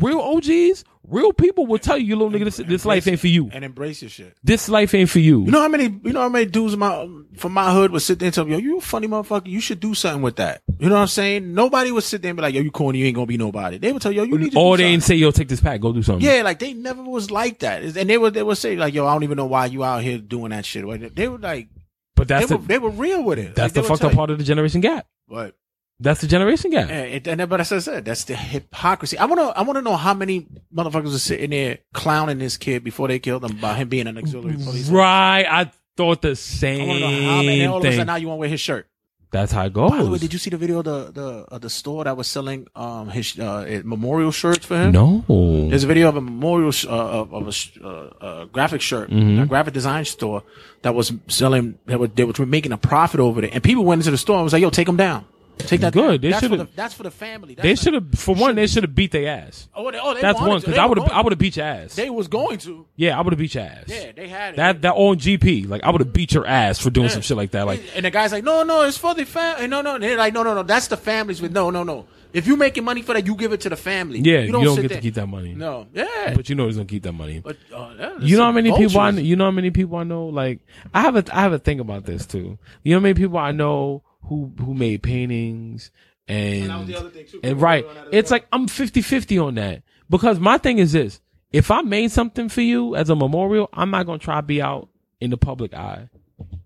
real 0.00 0.20
OGs, 0.20 0.84
real 1.08 1.32
people 1.32 1.66
will 1.66 1.78
tell 1.78 1.96
you, 1.96 2.06
you 2.06 2.16
little 2.16 2.30
nigga, 2.30 2.44
this, 2.44 2.56
this 2.56 2.84
life 2.84 3.06
ain't 3.06 3.20
for 3.20 3.28
you. 3.28 3.50
And 3.52 3.64
embrace 3.64 4.02
your 4.02 4.10
shit. 4.10 4.36
This 4.42 4.68
life 4.68 4.94
ain't 4.94 5.10
for 5.10 5.20
you. 5.20 5.44
You 5.44 5.50
know 5.50 5.60
how 5.60 5.68
many 5.68 5.84
you 5.84 6.12
know 6.12 6.22
how 6.22 6.28
many 6.28 6.46
dudes 6.46 6.74
in 6.74 6.80
my 6.80 7.08
from 7.36 7.52
my 7.52 7.72
hood 7.72 7.92
would 7.92 8.02
sit 8.02 8.18
there 8.18 8.26
and 8.26 8.34
tell 8.34 8.44
me, 8.44 8.52
yo, 8.52 8.58
you 8.58 8.78
a 8.78 8.80
funny 8.80 9.08
motherfucker, 9.08 9.46
you 9.46 9.60
should 9.60 9.80
do 9.80 9.94
something 9.94 10.22
with 10.22 10.36
that. 10.36 10.62
You 10.78 10.88
know 10.88 10.96
what 10.96 11.00
I'm 11.02 11.06
saying? 11.08 11.54
Nobody 11.54 11.90
would 11.90 12.04
sit 12.04 12.20
there 12.22 12.30
and 12.30 12.36
be 12.36 12.42
like, 12.42 12.54
yo, 12.54 12.60
you 12.60 12.70
corny, 12.70 12.98
you 12.98 13.06
ain't 13.06 13.14
gonna 13.14 13.26
be 13.26 13.38
nobody. 13.38 13.78
They 13.78 13.92
would 13.92 14.02
tell 14.02 14.12
you, 14.12 14.22
yo, 14.22 14.24
you 14.24 14.38
need 14.38 14.52
to 14.52 14.58
or 14.58 14.76
do 14.76 14.82
they 14.82 14.88
ain't 14.90 15.02
something. 15.02 15.16
say, 15.16 15.20
yo, 15.20 15.30
take 15.30 15.48
this 15.48 15.60
pack, 15.60 15.80
go 15.80 15.92
do 15.92 16.02
something. 16.02 16.24
Yeah, 16.26 16.42
like 16.42 16.58
they 16.58 16.74
never 16.74 17.02
was 17.02 17.30
like 17.30 17.60
that. 17.60 17.82
And 17.82 18.10
they 18.10 18.18
would 18.18 18.34
they 18.34 18.42
would 18.42 18.58
say 18.58 18.76
like, 18.76 18.92
yo, 18.94 19.06
I 19.06 19.12
don't 19.14 19.22
even 19.24 19.36
know 19.36 19.46
why 19.46 19.66
you 19.66 19.84
out 19.84 20.02
here 20.02 20.18
doing 20.18 20.50
that 20.50 20.64
shit. 20.66 20.84
They 21.16 21.28
were 21.28 21.38
like 21.38 21.68
But 22.14 22.28
they 22.28 22.40
that's 22.40 22.50
were 22.52 22.58
they 22.58 22.78
were 22.78 22.90
real 22.90 23.22
with 23.22 23.38
it. 23.38 23.54
that's 23.54 23.74
Like, 23.74 23.84
the 23.84 23.88
fucked 23.88 24.04
up 24.04 24.12
part 24.12 24.30
of 24.30 24.38
the 24.38 24.44
generation 24.44 24.80
gap. 24.82 25.06
But 25.28 25.54
That's 25.98 26.20
the 26.20 26.26
generation 26.26 26.70
gap. 26.72 26.90
and, 26.90 27.26
and, 27.40 27.48
but 27.48 27.60
as 27.60 27.72
I 27.72 27.78
said, 27.78 28.04
that's 28.04 28.24
the 28.24 28.36
hypocrisy. 28.36 29.16
I 29.16 29.24
wanna 29.24 29.48
I 29.48 29.62
wanna 29.62 29.80
know 29.80 29.96
how 29.96 30.12
many 30.12 30.46
motherfuckers 30.74 31.14
are 31.14 31.18
sitting 31.18 31.50
there 31.50 31.78
clowning 31.94 32.38
this 32.38 32.58
kid 32.58 32.84
before 32.84 33.08
they 33.08 33.18
killed 33.18 33.44
him 33.44 33.52
about 33.58 33.76
him 33.76 33.88
being 33.88 34.06
an 34.08 34.18
auxiliary 34.18 34.56
police. 34.58 34.90
Right. 34.90 35.46
I 35.48 35.70
thought 35.96 36.20
the 36.20 36.32
I 36.32 36.34
same 36.34 36.86
wanna 36.86 37.00
know 37.00 37.06
how 37.30 37.42
many. 37.42 37.64
All 37.64 37.78
of 37.78 37.82
a 37.84 37.86
thing. 37.88 37.92
sudden 37.92 38.06
now 38.08 38.16
you 38.16 38.26
want 38.28 38.36
to 38.36 38.40
wear 38.40 38.48
his 38.50 38.60
shirt. 38.60 38.86
That's 39.32 39.52
how 39.52 39.66
it 39.66 39.72
goes. 39.72 39.90
By 39.90 40.02
the 40.04 40.10
way, 40.10 40.18
did 40.18 40.32
you 40.32 40.38
see 40.38 40.50
the 40.50 40.56
video 40.56 40.78
of 40.78 40.84
the 40.84 41.10
the 41.12 41.28
of 41.54 41.60
the 41.60 41.68
store 41.68 42.04
that 42.04 42.16
was 42.16 42.26
selling 42.28 42.68
um 42.76 43.08
his 43.08 43.38
uh 43.38 43.82
memorial 43.84 44.30
shirts 44.30 44.64
for 44.64 44.76
him? 44.78 44.92
no. 44.92 45.24
There's 45.68 45.84
a 45.84 45.86
video 45.86 46.08
of 46.08 46.16
a 46.16 46.20
memorial 46.20 46.70
sh- 46.70 46.86
uh, 46.86 47.20
of, 47.20 47.34
of 47.34 47.48
a, 47.48 47.52
sh- 47.52 47.76
uh, 47.82 47.88
uh, 48.20 48.44
graphic 48.46 48.80
shirt, 48.80 49.10
Mm-hmm. 49.10 49.42
a 49.42 49.46
graphic 49.46 49.74
design 49.74 50.04
store 50.04 50.42
that 50.82 50.94
was 50.94 51.12
selling. 51.28 51.76
They 51.86 51.96
were 51.96 52.06
they 52.08 52.24
were 52.24 52.46
making 52.46 52.72
a 52.72 52.78
profit 52.78 53.18
over 53.20 53.42
it, 53.44 53.52
and 53.52 53.62
people 53.62 53.84
went 53.84 54.00
into 54.00 54.12
the 54.12 54.18
store 54.18 54.36
and 54.36 54.44
was 54.44 54.52
like, 54.52 54.62
"Yo, 54.62 54.70
take 54.70 54.86
them 54.86 54.96
down, 54.96 55.24
take 55.58 55.80
that 55.80 55.92
Good. 55.92 56.22
They 56.22 56.32
should've- 56.32 56.68
that's 56.76 56.94
for 56.94 57.02
the 57.02 57.10
family. 57.10 57.54
That's 57.54 57.62
They 57.64 57.74
should 57.74 57.94
have, 57.94 58.12
for 58.14 58.34
one, 58.34 58.54
they 58.54 58.66
should 58.66 58.82
have 58.82 58.94
beat 58.94 59.12
their 59.12 59.28
ass. 59.28 59.68
Oh, 59.74 59.90
they, 59.90 59.98
oh, 60.00 60.14
they 60.14 60.20
That's 60.20 60.40
one 60.40 60.60
because 60.60 60.78
I 60.78 60.86
would 60.86 60.98
have, 60.98 61.10
I 61.10 61.20
would 61.22 61.32
have 61.32 61.38
beat 61.38 61.56
your 61.56 61.66
ass. 61.66 61.94
They 61.94 62.10
was 62.10 62.28
going 62.28 62.58
to. 62.58 62.86
yeah, 62.96 63.18
I 63.18 63.22
would 63.22 63.32
have 63.32 63.38
beat 63.38 63.54
your 63.54 63.64
ass. 63.64 63.84
Yeah, 63.86 64.12
they 64.12 64.28
had 64.28 64.54
it. 64.54 64.56
That 64.56 64.82
that 64.82 64.94
on 64.94 65.18
GP, 65.18 65.68
like 65.68 65.82
I 65.84 65.90
would 65.90 66.00
have 66.00 66.12
beat 66.12 66.32
your 66.34 66.46
ass 66.46 66.78
for 66.78 66.90
doing 66.90 67.08
some 67.08 67.22
shit 67.22 67.36
like 67.36 67.52
that. 67.52 67.66
Like 67.66 67.82
and 67.94 68.04
the 68.04 68.10
guy's 68.10 68.32
like, 68.32 68.44
no, 68.44 68.62
no, 68.62 68.82
it's 68.82 68.98
for 68.98 69.14
the 69.14 69.24
family. 69.24 69.66
No, 69.66 69.82
no. 69.82 69.94
And 69.94 70.04
they're 70.04 70.16
like, 70.16 70.34
no, 70.34 70.42
no, 70.42 70.54
no. 70.54 70.62
That's 70.62 70.88
the 70.88 70.96
families 70.96 71.40
with 71.40 71.52
no, 71.52 71.70
no, 71.70 71.82
no. 71.82 72.06
If 72.32 72.46
you 72.46 72.56
making 72.56 72.84
money 72.84 73.00
for 73.00 73.14
that, 73.14 73.24
you 73.24 73.34
give 73.34 73.52
it 73.52 73.62
to 73.62 73.70
the 73.70 73.76
family. 73.76 74.18
yeah, 74.18 74.40
you 74.40 74.52
don't, 74.52 74.74
sit 74.74 74.82
get 74.82 74.88
there- 74.88 74.98
to 74.98 75.02
keep 75.02 75.14
that 75.14 75.26
money. 75.26 75.54
No, 75.54 75.86
yeah. 75.94 76.34
But 76.34 76.50
you 76.50 76.54
know 76.54 76.66
he's 76.66 76.76
gonna 76.76 76.84
keep 76.86 77.02
that 77.04 77.12
money. 77.12 77.40
But 77.40 77.56
uh, 77.74 77.94
that- 77.94 78.22
you 78.22 78.36
know 78.36 78.44
how 78.44 78.52
many 78.52 78.70
people 78.70 79.00
I 79.00 79.10
vultures. 79.10 79.22
you 79.26 79.36
know 79.36 79.44
how 79.44 79.50
many 79.52 79.70
people 79.70 79.96
I 79.96 80.04
know 80.04 80.26
like 80.26 80.60
I 80.92 81.00
have 81.00 81.16
a 81.16 81.24
I 81.34 81.40
have 81.40 81.54
a 81.54 81.58
thing 81.58 81.80
about 81.80 82.04
this 82.04 82.26
too. 82.26 82.58
You 82.82 82.92
know 82.94 82.98
how 82.98 83.02
many 83.02 83.14
people 83.14 83.38
I 83.38 83.52
know 83.52 84.02
who 84.26 84.52
who 84.58 84.74
made 84.74 85.02
paintings 85.02 85.90
and 86.28 86.70
that 86.70 86.78
was 86.78 86.88
the 86.88 86.96
other 86.98 87.10
thing, 87.10 87.26
too. 87.26 87.40
and 87.44 87.60
right. 87.60 87.84
were 87.84 87.92
doing 87.92 88.04
that 88.04 88.08
as 88.14 88.18
It's 88.18 88.30
well. 88.30 88.36
like 88.40 88.46
I'm 88.52 88.66
50-50 88.66 89.44
on 89.46 89.54
that 89.56 89.82
because 90.10 90.40
my 90.40 90.58
thing 90.58 90.78
is 90.78 90.92
this: 90.92 91.20
if 91.52 91.70
I 91.70 91.82
made 91.82 92.10
something 92.10 92.48
for 92.48 92.62
you 92.62 92.96
as 92.96 93.10
a 93.10 93.14
memorial, 93.16 93.68
I'm 93.72 93.90
not 93.90 94.06
gonna 94.06 94.18
try 94.18 94.36
to 94.36 94.42
be 94.42 94.60
out 94.60 94.88
in 95.20 95.30
the 95.30 95.36
public 95.36 95.72
eye. 95.74 96.08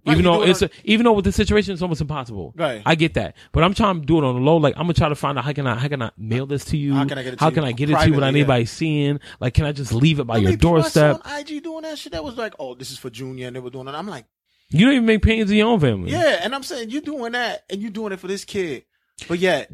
Right, 0.06 0.14
Even 0.14 0.24
though 0.24 0.42
it 0.42 0.48
it's 0.48 0.62
on- 0.62 0.70
a, 0.70 0.90
even 0.90 1.04
though 1.04 1.12
with 1.12 1.26
the 1.26 1.30
situation 1.32 1.74
it's 1.74 1.82
almost 1.82 2.00
impossible. 2.00 2.54
Right. 2.56 2.82
I 2.86 2.94
get 2.94 3.14
that, 3.14 3.36
but 3.52 3.62
I'm 3.62 3.74
trying 3.74 4.00
to 4.00 4.06
do 4.06 4.16
it 4.18 4.24
on 4.24 4.34
the 4.34 4.40
low. 4.40 4.56
Like 4.56 4.74
I'm 4.76 4.84
gonna 4.84 4.94
try 4.94 5.10
to 5.10 5.14
find 5.14 5.36
out 5.38 5.44
how 5.44 5.52
can 5.52 5.66
I 5.66 5.74
how 5.76 5.88
can 5.88 6.00
I 6.00 6.10
mail 6.16 6.46
this 6.46 6.64
to 6.66 6.78
you? 6.78 6.94
How 6.94 7.04
can 7.04 7.18
I 7.18 7.22
get 7.22 7.34
it 7.34 7.36
to 7.36 7.44
How 7.44 7.50
you 7.50 7.54
can 7.54 7.64
I 7.64 7.72
get 7.72 7.90
it 7.90 7.98
to 7.98 8.06
you 8.06 8.14
without 8.14 8.32
yeah. 8.32 8.38
anybody 8.40 8.64
seeing? 8.64 9.20
Like, 9.40 9.52
can 9.54 9.66
I 9.66 9.72
just 9.72 9.92
leave 9.92 10.18
it 10.18 10.24
by 10.24 10.34
How 10.34 10.40
your 10.40 10.48
many 10.48 10.56
people 10.56 10.76
I 10.76 10.88
saw 10.88 11.12
doorstep? 11.12 11.26
on 11.30 11.40
IG 11.40 11.62
doing 11.62 11.82
that 11.82 11.98
shit. 11.98 12.12
That 12.12 12.24
was 12.24 12.36
like, 12.38 12.54
oh, 12.58 12.74
this 12.74 12.90
is 12.90 12.96
for 12.98 13.10
Junior, 13.10 13.46
and 13.48 13.54
they 13.54 13.60
were 13.60 13.68
doing 13.70 13.86
it. 13.88 13.92
I'm 13.94 14.06
like, 14.08 14.24
You 14.70 14.86
don't 14.86 14.94
even 14.94 15.06
make 15.06 15.22
paintings 15.22 15.50
of 15.50 15.56
your 15.56 15.68
own 15.68 15.80
family. 15.80 16.10
yeah, 16.12 16.40
and 16.42 16.54
I'm 16.54 16.62
saying 16.62 16.90
you're 16.90 17.02
doing 17.02 17.32
that, 17.32 17.64
and 17.70 17.82
you're 17.82 17.90
doing 17.90 18.12
it 18.12 18.20
for 18.20 18.28
this 18.28 18.44
kid, 18.44 18.84
but 19.28 19.38
yet 19.38 19.70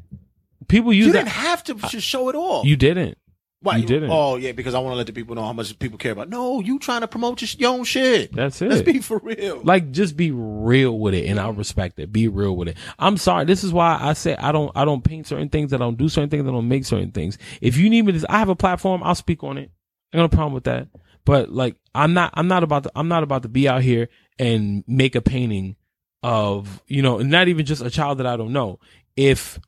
People 0.69 0.93
use 0.93 1.07
you 1.07 1.13
that. 1.13 1.19
didn't 1.21 1.33
have 1.33 1.65
to 1.65 1.75
just 1.75 2.07
show 2.07 2.29
it 2.29 2.35
all. 2.35 2.65
You 2.65 2.77
didn't. 2.77 3.19
Why? 3.61 3.77
you 3.79 3.87
didn't. 3.87 4.11
Oh 4.11 4.37
yeah, 4.37 4.53
because 4.53 4.75
I 4.75 4.79
want 4.79 4.93
to 4.93 4.97
let 4.97 5.07
the 5.07 5.13
people 5.13 5.35
know 5.35 5.45
how 5.45 5.53
much 5.53 5.77
people 5.79 5.99
care 5.99 6.13
about. 6.13 6.29
No, 6.29 6.61
you 6.61 6.79
trying 6.79 7.01
to 7.01 7.09
promote 7.09 7.41
your, 7.41 7.49
your 7.59 7.79
own 7.79 7.85
shit. 7.85 8.33
That's 8.33 8.61
it. 8.63 8.69
Let's 8.69 8.83
be 8.83 9.01
for 9.01 9.19
real. 9.19 9.61
Like, 9.65 9.91
just 9.93 10.17
be 10.17 10.31
real 10.31 10.99
with 10.99 11.15
it, 11.15 11.27
and 11.27 11.41
I 11.41 11.49
respect 11.49 11.99
it. 11.99 12.13
Be 12.13 12.29
real 12.29 12.55
with 12.55 12.69
it. 12.69 12.77
I'm 12.99 13.17
sorry. 13.17 13.45
This 13.45 13.65
is 13.65 13.73
why 13.73 13.99
I 14.01 14.13
say 14.13 14.37
I 14.37 14.53
don't. 14.53 14.71
I 14.75 14.85
don't 14.85 15.03
paint 15.03 15.27
certain 15.27 15.49
things. 15.49 15.73
I 15.73 15.79
don't 15.79 15.97
do 15.97 16.09
certain 16.09 16.31
things. 16.31 16.47
I 16.47 16.51
don't 16.53 16.69
make 16.69 16.85
certain 16.85 17.11
things. 17.13 17.39
If 17.61 17.77
you 17.77 17.89
need 17.91 18.03
me 18.03 18.19
to, 18.19 18.33
I 18.33 18.39
have 18.39 18.49
a 18.51 18.57
platform. 18.57 19.03
I'll 19.03 19.15
speak 19.15 19.43
on 19.43 19.59
it. 19.59 19.71
I 20.13 20.19
got 20.19 20.23
no 20.23 20.29
problem 20.29 20.53
with 20.53 20.65
that. 20.65 20.89
But 21.25 21.51
like, 21.51 21.77
I'm 21.95 22.13
not. 22.13 22.33
I'm 22.35 22.49
not 22.49 22.63
about 22.63 22.85
to. 22.85 22.93
I'm 22.95 23.09
not 23.09 23.23
about 23.23 23.43
to 23.43 23.49
be 23.49 23.69
out 23.69 23.83
here 23.83 24.09
and 24.39 24.85
make 24.87 25.15
a 25.15 25.21
painting 25.23 25.77
of 26.23 26.83
you 26.87 27.03
know, 27.03 27.19
not 27.19 27.49
even 27.49 27.65
just 27.67 27.83
a 27.83 27.91
child 27.91 28.19
that 28.19 28.27
I 28.27 28.37
don't 28.37 28.53
know. 28.53 28.79
If 29.17 29.59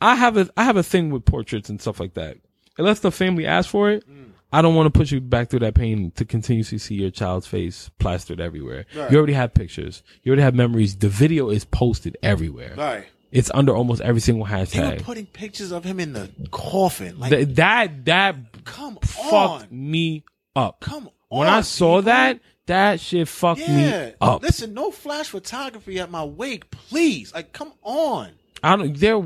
I 0.00 0.14
have 0.16 0.36
a, 0.36 0.48
I 0.56 0.64
have 0.64 0.76
a 0.76 0.82
thing 0.82 1.10
with 1.10 1.24
portraits 1.24 1.68
and 1.68 1.80
stuff 1.80 1.98
like 2.00 2.14
that. 2.14 2.36
Unless 2.78 3.00
the 3.00 3.10
family 3.12 3.46
asks 3.46 3.70
for 3.70 3.90
it, 3.90 4.08
mm. 4.08 4.30
I 4.52 4.62
don't 4.62 4.74
want 4.74 4.92
to 4.92 4.96
put 4.98 5.10
you 5.10 5.20
back 5.20 5.48
through 5.50 5.60
that 5.60 5.74
pain 5.74 6.10
to 6.12 6.24
continuously 6.24 6.78
see 6.78 6.94
your 6.96 7.10
child's 7.10 7.46
face 7.46 7.90
plastered 7.98 8.40
everywhere. 8.40 8.86
Right. 8.94 9.10
You 9.10 9.18
already 9.18 9.32
have 9.32 9.54
pictures. 9.54 10.02
You 10.22 10.30
already 10.30 10.42
have 10.42 10.54
memories. 10.54 10.96
The 10.96 11.08
video 11.08 11.50
is 11.50 11.64
posted 11.64 12.16
everywhere. 12.22 12.74
right. 12.76 13.06
It's 13.32 13.50
under 13.52 13.74
almost 13.74 14.00
every 14.00 14.20
single 14.20 14.46
They 14.46 14.52
were 14.60 14.64
hashtag. 14.64 15.02
putting 15.02 15.26
pictures 15.26 15.72
of 15.72 15.82
him 15.82 15.98
in 15.98 16.12
the 16.12 16.30
coffin. 16.52 17.18
Like, 17.18 17.30
Th- 17.30 17.48
that 17.56 18.04
that 18.04 18.36
come 18.64 18.96
fucked 19.02 19.64
on, 19.64 19.66
me 19.72 20.22
up. 20.54 20.78
come 20.78 21.06
on. 21.08 21.12
when 21.40 21.48
I 21.48 21.62
saw 21.62 21.96
people. 21.96 22.02
that, 22.02 22.40
that 22.66 23.00
shit 23.00 23.28
fucked 23.28 23.60
yeah. 23.60 24.06
me 24.06 24.14
up. 24.20 24.42
Listen, 24.42 24.74
no 24.74 24.90
flash 24.90 25.28
photography 25.28 25.98
at 26.00 26.10
my 26.10 26.24
wake, 26.24 26.70
please. 26.70 27.34
Like, 27.34 27.52
come 27.52 27.72
on. 27.82 28.32
I 28.62 28.76
don't. 28.76 28.96
They're 28.96 29.16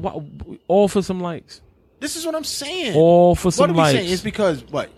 all 0.67 0.89
for 0.89 1.03
some 1.03 1.21
likes. 1.21 1.61
This 2.01 2.17
is 2.17 2.27
what 2.27 2.35
I'm 2.35 2.45
saying. 2.45 2.95
All 2.95 3.35
for 3.35 3.51
some 3.51 3.63
what 3.63 3.71
are 3.71 3.73
we 3.73 3.79
likes. 3.79 3.99
saying? 3.99 4.13
It's 4.13 4.23
because 4.23 4.65
what 4.65 4.91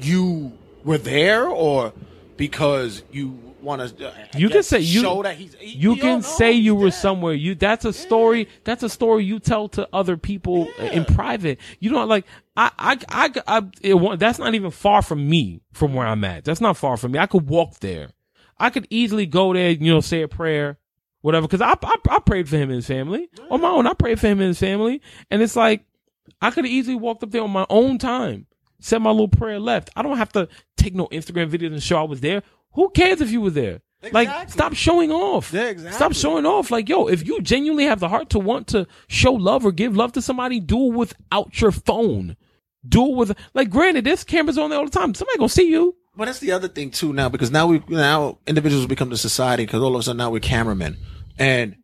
you 0.00 0.52
were 0.84 0.98
there, 0.98 1.46
or 1.48 1.92
because 2.36 3.02
you 3.10 3.47
want 3.62 3.96
to. 3.98 4.08
Uh, 4.08 4.12
You 4.36 4.48
can 4.48 4.62
say 4.62 4.80
you 4.80 5.00
show 5.02 5.22
that 5.22 5.36
he's. 5.36 5.54
he- 5.54 5.76
you 5.78 5.96
can 5.96 6.22
say 6.22 6.52
you 6.52 6.74
were 6.74 6.90
dead. 6.90 6.94
somewhere. 6.94 7.34
You 7.34 7.54
that's 7.54 7.84
a 7.84 7.92
story. 7.92 8.48
That's 8.64 8.82
a 8.82 8.88
story 8.88 9.24
you 9.24 9.38
tell 9.38 9.68
to 9.70 9.88
other 9.92 10.16
people 10.16 10.68
in 10.78 11.04
private. 11.04 11.58
You 11.80 11.90
don't 11.90 12.08
like 12.08 12.24
I 12.56 12.70
I 12.78 12.98
I, 13.08 13.30
I 13.46 13.62
it, 13.82 14.18
that's 14.18 14.38
not 14.38 14.54
even 14.54 14.70
far 14.70 15.02
from 15.02 15.28
me 15.28 15.60
from 15.72 15.94
where 15.94 16.06
I'm 16.06 16.24
at. 16.24 16.44
That's 16.44 16.60
not 16.60 16.76
far 16.76 16.96
from 16.96 17.12
me. 17.12 17.18
I 17.18 17.26
could 17.26 17.48
walk 17.48 17.80
there. 17.80 18.10
I 18.58 18.70
could 18.70 18.86
easily 18.90 19.26
go 19.26 19.52
there. 19.52 19.70
You 19.70 19.92
know, 19.94 20.00
say 20.00 20.22
a 20.22 20.28
prayer, 20.28 20.78
whatever. 21.20 21.46
Because 21.46 21.60
I, 21.60 21.74
I 21.82 21.96
I 22.10 22.18
prayed 22.20 22.48
for 22.48 22.56
him 22.56 22.70
and 22.70 22.76
his 22.76 22.86
family 22.86 23.28
on 23.50 23.60
my 23.60 23.68
own. 23.68 23.86
I 23.86 23.94
prayed 23.94 24.18
for 24.20 24.26
him 24.26 24.40
and 24.40 24.48
his 24.48 24.58
family, 24.58 25.00
and 25.30 25.42
it's 25.42 25.56
like 25.56 25.84
I 26.42 26.50
could 26.50 26.64
have 26.64 26.72
easily 26.72 26.96
walked 26.96 27.22
up 27.22 27.30
there 27.30 27.42
on 27.42 27.50
my 27.50 27.66
own 27.70 27.98
time, 27.98 28.46
said 28.80 28.98
my 29.00 29.10
little 29.10 29.28
prayer, 29.28 29.58
left. 29.60 29.90
I 29.96 30.02
don't 30.02 30.18
have 30.18 30.32
to 30.32 30.48
take 30.76 30.94
no 30.94 31.06
Instagram 31.08 31.50
videos 31.50 31.72
and 31.72 31.82
show 31.82 31.98
I 31.98 32.02
was 32.02 32.20
there. 32.20 32.42
Who 32.72 32.90
cares 32.90 33.20
if 33.20 33.30
you 33.30 33.40
were 33.40 33.50
there? 33.50 33.80
Like, 34.12 34.48
stop 34.50 34.74
showing 34.74 35.10
off. 35.10 35.52
Yeah, 35.52 35.64
exactly. 35.68 35.96
Stop 35.96 36.12
showing 36.14 36.46
off. 36.46 36.70
Like, 36.70 36.88
yo, 36.88 37.08
if 37.08 37.26
you 37.26 37.40
genuinely 37.40 37.84
have 37.84 37.98
the 37.98 38.08
heart 38.08 38.30
to 38.30 38.38
want 38.38 38.68
to 38.68 38.86
show 39.08 39.32
love 39.32 39.64
or 39.66 39.72
give 39.72 39.96
love 39.96 40.12
to 40.12 40.22
somebody, 40.22 40.60
do 40.60 40.86
it 40.92 40.96
without 40.96 41.60
your 41.60 41.72
phone. 41.72 42.36
Do 42.88 43.06
it 43.10 43.16
with, 43.16 43.36
like, 43.54 43.70
granted, 43.70 44.04
this 44.04 44.22
cameras 44.22 44.56
on 44.56 44.70
there 44.70 44.78
all 44.78 44.84
the 44.84 44.90
time. 44.92 45.14
Somebody 45.14 45.38
gonna 45.38 45.48
see 45.48 45.68
you. 45.68 45.96
But 46.16 46.26
that's 46.26 46.38
the 46.38 46.52
other 46.52 46.68
thing 46.68 46.90
too 46.92 47.12
now 47.12 47.28
because 47.28 47.50
now 47.52 47.66
we 47.68 47.80
now 47.88 48.38
individuals 48.46 48.86
become 48.86 49.08
the 49.10 49.16
society 49.16 49.64
because 49.66 49.82
all 49.82 49.94
of 49.94 50.00
a 50.00 50.02
sudden 50.02 50.16
now 50.18 50.30
we're 50.30 50.40
cameramen 50.40 50.96
and 51.38 51.76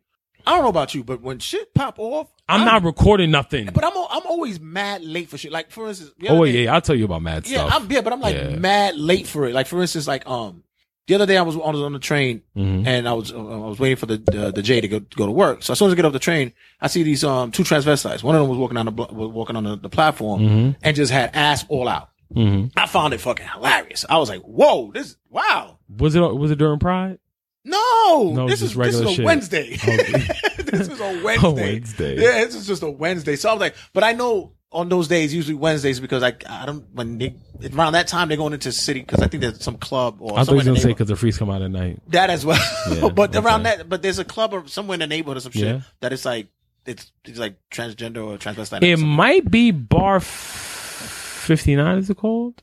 I 0.45 0.51
don't 0.51 0.63
know 0.63 0.69
about 0.69 0.93
you 0.93 1.05
but 1.05 1.21
when 1.21 1.39
shit 1.39 1.73
pop 1.73 1.97
off 1.99 2.27
I'm, 2.49 2.65
not 2.65 2.83
recording 2.83 3.31
nothing. 3.31 3.69
but 3.73 3.85
I'm 3.85 3.93
I'm 3.95 4.25
always 4.27 4.59
mad 4.59 5.05
late 5.05 5.29
for 5.29 5.37
shit 5.37 5.53
like 5.53 5.71
for 5.71 5.87
instance 5.87 6.11
the 6.19 6.27
Oh, 6.27 6.43
yeah, 6.43 6.51
day- 6.51 6.63
yeah, 6.65 6.73
I'll 6.73 6.81
tell 6.81 6.97
you 6.97 7.05
about 7.05 7.21
mad 7.21 7.47
yeah 7.47 7.65
stuff. 7.65 7.81
I'm 7.81 7.89
yeah 7.91 8.01
but 8.01 8.11
I'm 8.11 8.19
like 8.19 8.35
Yeah. 8.35 8.55
mad 8.57 8.97
late 8.97 9.25
for 9.25 9.45
it 9.47 9.53
like 9.53 9.67
for 9.67 9.79
instance 9.81 10.05
like 10.05 10.27
um 10.27 10.63
the 11.07 11.15
other 11.15 11.25
day 11.25 11.37
I 11.37 11.41
was 11.43 11.55
on 11.55 11.75
on 11.75 11.93
the 11.93 11.99
train 11.99 12.41
Mm-hmm. 12.55 12.87
and 12.87 13.07
I 13.07 13.13
was 13.13 13.31
uh, 13.31 13.37
I 13.37 13.67
was 13.69 13.79
waiting 13.79 13.97
for 13.97 14.05
the 14.05 14.17
the, 14.17 14.51
the 14.51 14.61
J 14.61 14.81
to 14.81 14.87
go 14.87 14.99
go 14.99 15.25
to 15.25 15.31
work 15.31 15.63
so 15.63 15.71
as 15.73 15.79
soon 15.79 15.87
as 15.87 15.93
I 15.93 15.95
get 15.95 16.05
off 16.05 16.13
the 16.13 16.19
train 16.19 16.53
I 16.81 16.87
see 16.87 17.03
these 17.03 17.23
um 17.23 17.51
two 17.51 17.63
transvestites 17.63 18.23
one 18.23 18.35
of 18.35 18.41
them 18.41 18.49
was 18.49 18.57
walking 18.57 18.77
on 18.77 18.85
the 18.85 18.91
was 18.91 19.31
walking 19.31 19.55
on 19.55 19.63
the, 19.63 19.75
the 19.77 19.89
platform 19.89 20.41
Mm-hmm. 20.41 20.71
and 20.83 20.95
just 20.95 21.11
had 21.11 21.31
ass 21.35 21.65
all 21.69 21.87
out 21.87 22.09
I 22.35 22.85
found 22.87 23.13
it 23.13 23.21
fucking 23.21 23.47
hilarious 23.47 24.03
I 24.09 24.17
was 24.17 24.29
like 24.29 24.41
whoa 24.41 24.91
this 24.93 25.15
wow 25.29 25.77
was 25.97 26.15
it, 26.15 26.19
was 26.21 26.51
it 26.51 26.57
during 26.57 26.79
Pride? 26.79 27.19
no, 27.63 28.31
No, 28.33 28.47
this 28.47 28.61
is 28.61 28.73
this 28.75 28.95
is 28.95 29.01
a 29.01 29.07
shit. 29.13 29.25
Wednesday. 29.25 29.73
Okay. 29.83 30.27
this 30.63 30.87
is 30.87 30.99
a 31.09 31.21
Wednesday. 31.23 31.53
Wednesday. 31.73 32.15
Yeah, 32.15 32.43
this 32.45 32.55
is 32.55 32.67
just 32.67 32.83
a 32.83 32.89
Wednesday. 32.89 33.35
So 33.35 33.49
I 33.49 33.53
was 33.53 33.59
like, 33.61 33.75
but 33.93 34.03
I 34.03 34.13
know 34.13 34.53
on 34.75 34.89
those 34.89 35.07
days, 35.07 35.33
usually 35.33 35.55
Wednesdays, 35.55 35.99
because 35.99 36.21
I 36.21 36.33
I 36.49 36.65
don't 36.65 36.85
when 36.93 37.17
they 37.17 37.33
around 37.73 37.93
that 37.93 38.07
time 38.07 38.27
they're 38.27 38.37
going 38.37 38.53
into 38.53 38.71
city 38.71 38.99
because 38.99 39.21
I 39.21 39.27
think 39.27 39.41
there's 39.41 39.63
some 39.63 39.77
club 39.77 40.17
or 40.19 40.33
I 40.33 40.35
thought 40.35 40.39
you 40.39 40.45
somewhere 40.45 40.57
was 40.57 40.65
gonna 40.67 40.79
say 40.79 40.87
because 40.89 41.07
the 41.07 41.15
freaks 41.15 41.37
come 41.37 41.49
out 41.49 41.61
at 41.61 41.71
night. 41.71 41.99
that 42.09 42.29
as 42.29 42.45
well. 42.45 42.59
Yeah, 42.91 43.09
but 43.15 43.35
around 43.35 43.63
that, 43.63 43.87
but 43.89 44.01
there's 44.01 44.19
a 44.19 44.25
club 44.25 44.53
or 44.53 44.67
somewhere 44.67 44.95
in 44.95 44.99
the 44.99 45.07
neighborhood 45.07 45.37
or 45.37 45.39
some 45.39 45.51
shit 45.53 45.63
Yeah. 45.63 45.81
that 46.01 46.13
it's 46.13 46.25
like 46.25 46.47
it's 46.85 47.11
it's 47.23 47.39
like 47.39 47.55
transgender 47.71 48.23
or 48.25 48.37
transvestite. 48.37 48.83
It 48.83 48.97
something. 48.99 49.07
might 49.07 49.49
be 49.49 49.71
Bar 49.71 50.17
f- 50.17 50.23
59, 51.45 51.97
is 51.97 52.09
it 52.09 52.17
called? 52.17 52.61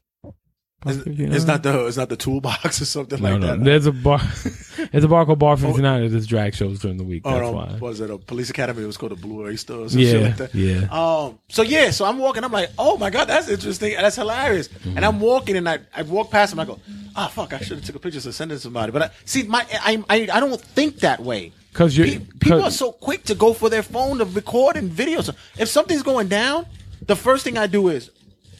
Bar 0.84 0.92
It's, 0.94 1.06
it's 1.06 1.44
not 1.44 1.62
the 1.62 1.86
it's 1.86 1.96
not 1.96 2.08
the 2.08 2.16
toolbox 2.16 2.80
or 2.80 2.84
something 2.84 3.22
No, 3.22 3.30
like 3.32 3.40
no. 3.40 3.46
that. 3.48 3.64
There's 3.64 3.86
a 3.86 3.92
bar. 3.92 4.20
there's 4.92 5.04
a 5.04 5.08
bar 5.08 5.24
called 5.26 5.38
Bar 5.38 5.56
59 5.56 6.02
that 6.02 6.08
does 6.10 6.26
drag 6.26 6.54
shows 6.54 6.80
during 6.80 6.96
the 6.96 7.04
week. 7.04 7.22
Oh, 7.24 7.30
That's 7.30 7.42
no, 7.42 7.52
why. 7.52 7.76
was 7.80 8.00
it 8.00 8.10
a 8.10 8.18
police 8.18 8.50
academy? 8.50 8.82
It 8.82 8.86
was 8.86 8.96
called 8.96 9.12
the 9.12 9.16
Blue 9.16 9.44
Oyster 9.46 9.74
or 9.74 9.88
some 9.88 10.00
shit 10.00 10.20
Yeah, 10.20 10.26
like 10.26 10.36
that. 10.38 10.54
yeah. 10.54 10.88
Um. 10.90 11.38
So 11.48 11.62
yeah. 11.62 11.90
So 11.90 12.04
I'm 12.04 12.18
walking. 12.18 12.44
I'm 12.44 12.52
like, 12.52 12.70
oh 12.78 12.96
my 12.98 13.10
god, 13.10 13.26
that's 13.26 13.48
interesting. 13.48 13.94
That's 13.94 14.16
hilarious. 14.16 14.68
Mm-hmm. 14.68 14.96
And 14.96 15.04
I'm 15.04 15.20
walking, 15.20 15.56
and 15.56 15.68
I 15.68 15.78
I 15.94 16.02
walk 16.02 16.30
past 16.30 16.52
him. 16.52 16.60
I 16.60 16.64
go, 16.64 16.78
ah, 17.16 17.28
fuck, 17.28 17.52
I 17.52 17.58
should 17.58 17.78
have 17.78 17.84
took 17.86 17.96
a 17.96 18.00
picture 18.00 18.20
to 18.20 18.32
send 18.32 18.50
it 18.52 18.56
to 18.56 18.60
somebody. 18.60 18.92
But 18.92 19.02
I, 19.02 19.10
see, 19.24 19.44
my 19.44 19.66
I, 19.72 20.02
I 20.10 20.28
I 20.32 20.40
don't 20.40 20.60
think 20.60 20.96
that 21.00 21.20
way. 21.20 21.52
Because 21.72 21.96
you're- 21.96 22.18
Pe- 22.18 22.24
people 22.38 22.58
'cause- 22.60 22.74
are 22.74 22.76
so 22.76 22.92
quick 22.92 23.24
to 23.24 23.34
go 23.34 23.54
for 23.54 23.70
their 23.70 23.82
phone 23.82 24.18
to 24.18 24.26
record 24.26 24.76
and 24.76 24.90
videos. 24.90 25.34
If 25.58 25.68
something's 25.68 26.02
going 26.02 26.28
down, 26.28 26.66
the 27.06 27.16
first 27.16 27.44
thing 27.44 27.56
I 27.56 27.66
do 27.66 27.88
is 27.88 28.10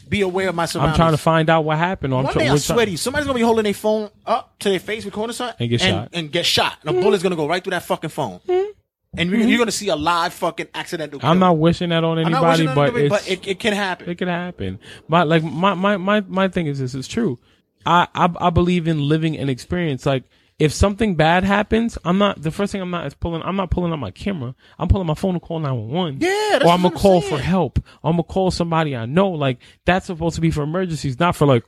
be 0.08 0.20
aware 0.20 0.48
of 0.48 0.54
my 0.54 0.66
surroundings. 0.66 0.94
I'm 0.94 0.96
trying 0.96 1.12
to 1.12 1.18
find 1.18 1.50
out 1.50 1.64
what 1.64 1.78
happened. 1.78 2.14
I'm 2.14 2.24
One 2.24 2.34
day 2.34 2.48
I 2.48 2.52
we're 2.52 2.58
swear 2.58 2.84
to 2.84 2.90
you, 2.90 2.96
somebody's 2.96 3.26
gonna 3.26 3.38
be 3.38 3.44
holding 3.44 3.64
their 3.64 3.74
phone 3.74 4.10
up 4.26 4.58
to 4.60 4.70
their 4.70 4.80
face, 4.80 5.04
recording 5.04 5.34
something, 5.34 5.56
And 5.60 5.70
get 5.70 5.80
shot. 5.80 6.08
and 6.12 6.32
get 6.32 6.46
shot. 6.46 6.78
And 6.80 6.90
a 6.90 6.92
mm-hmm. 6.92 7.02
bullet's 7.02 7.22
gonna 7.22 7.36
go 7.36 7.48
right 7.48 7.62
through 7.62 7.72
that 7.72 7.84
fucking 7.84 8.10
phone. 8.10 8.40
Mm-hmm. 8.40 8.70
And 9.14 9.30
you're, 9.30 9.40
you're 9.40 9.48
mm-hmm. 9.48 9.58
gonna 9.58 9.72
see 9.72 9.88
a 9.88 9.96
live 9.96 10.32
fucking 10.32 10.68
accidental. 10.74 11.20
I'm 11.22 11.38
not 11.38 11.58
wishing 11.58 11.90
that 11.90 12.02
on 12.02 12.18
anybody, 12.18 12.66
but 12.66 12.96
it's, 12.96 13.08
but 13.10 13.28
it, 13.28 13.46
it 13.46 13.58
can 13.58 13.74
happen. 13.74 14.08
it 14.08 14.16
can 14.16 14.28
happen. 14.28 14.78
My 15.08 15.22
like 15.22 15.42
my 15.42 15.74
my 15.74 15.96
my 15.96 16.20
my 16.22 16.48
thing 16.48 16.66
is 16.66 16.78
this 16.78 16.94
is 16.94 17.06
true. 17.06 17.38
I, 17.84 18.08
I 18.14 18.30
I 18.40 18.50
believe 18.50 18.88
in 18.88 19.08
living 19.08 19.36
an 19.36 19.48
experience. 19.48 20.06
Like 20.06 20.24
if 20.62 20.72
something 20.72 21.16
bad 21.16 21.42
happens, 21.42 21.98
I'm 22.04 22.18
not 22.18 22.40
the 22.40 22.52
first 22.52 22.70
thing 22.70 22.80
I'm 22.80 22.90
not 22.90 23.04
is 23.06 23.14
pulling. 23.14 23.42
I'm 23.42 23.56
not 23.56 23.70
pulling 23.70 23.92
out 23.92 23.98
my 23.98 24.12
camera. 24.12 24.54
I'm 24.78 24.86
pulling 24.86 25.08
my 25.08 25.14
phone 25.14 25.34
to 25.34 25.40
call 25.40 25.58
911. 25.58 26.18
Yeah, 26.20 26.28
that's 26.52 26.64
or 26.64 26.68
I'm 26.70 26.82
gonna 26.82 26.94
call 26.94 27.20
saying. 27.20 27.36
for 27.36 27.42
help. 27.42 27.78
I'm 28.04 28.12
gonna 28.12 28.22
call 28.22 28.52
somebody 28.52 28.94
I 28.94 29.06
know. 29.06 29.30
Like 29.30 29.58
that's 29.84 30.06
supposed 30.06 30.36
to 30.36 30.40
be 30.40 30.52
for 30.52 30.62
emergencies, 30.62 31.18
not 31.18 31.34
for 31.34 31.46
like. 31.46 31.64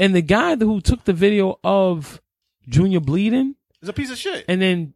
And 0.00 0.12
the 0.12 0.22
guy 0.22 0.56
who 0.56 0.80
took 0.80 1.04
the 1.04 1.12
video 1.12 1.60
of 1.62 2.20
Junior 2.68 2.98
bleeding 2.98 3.54
is 3.80 3.88
a 3.88 3.92
piece 3.92 4.10
of 4.10 4.18
shit. 4.18 4.44
and 4.48 4.60
then 4.60 4.94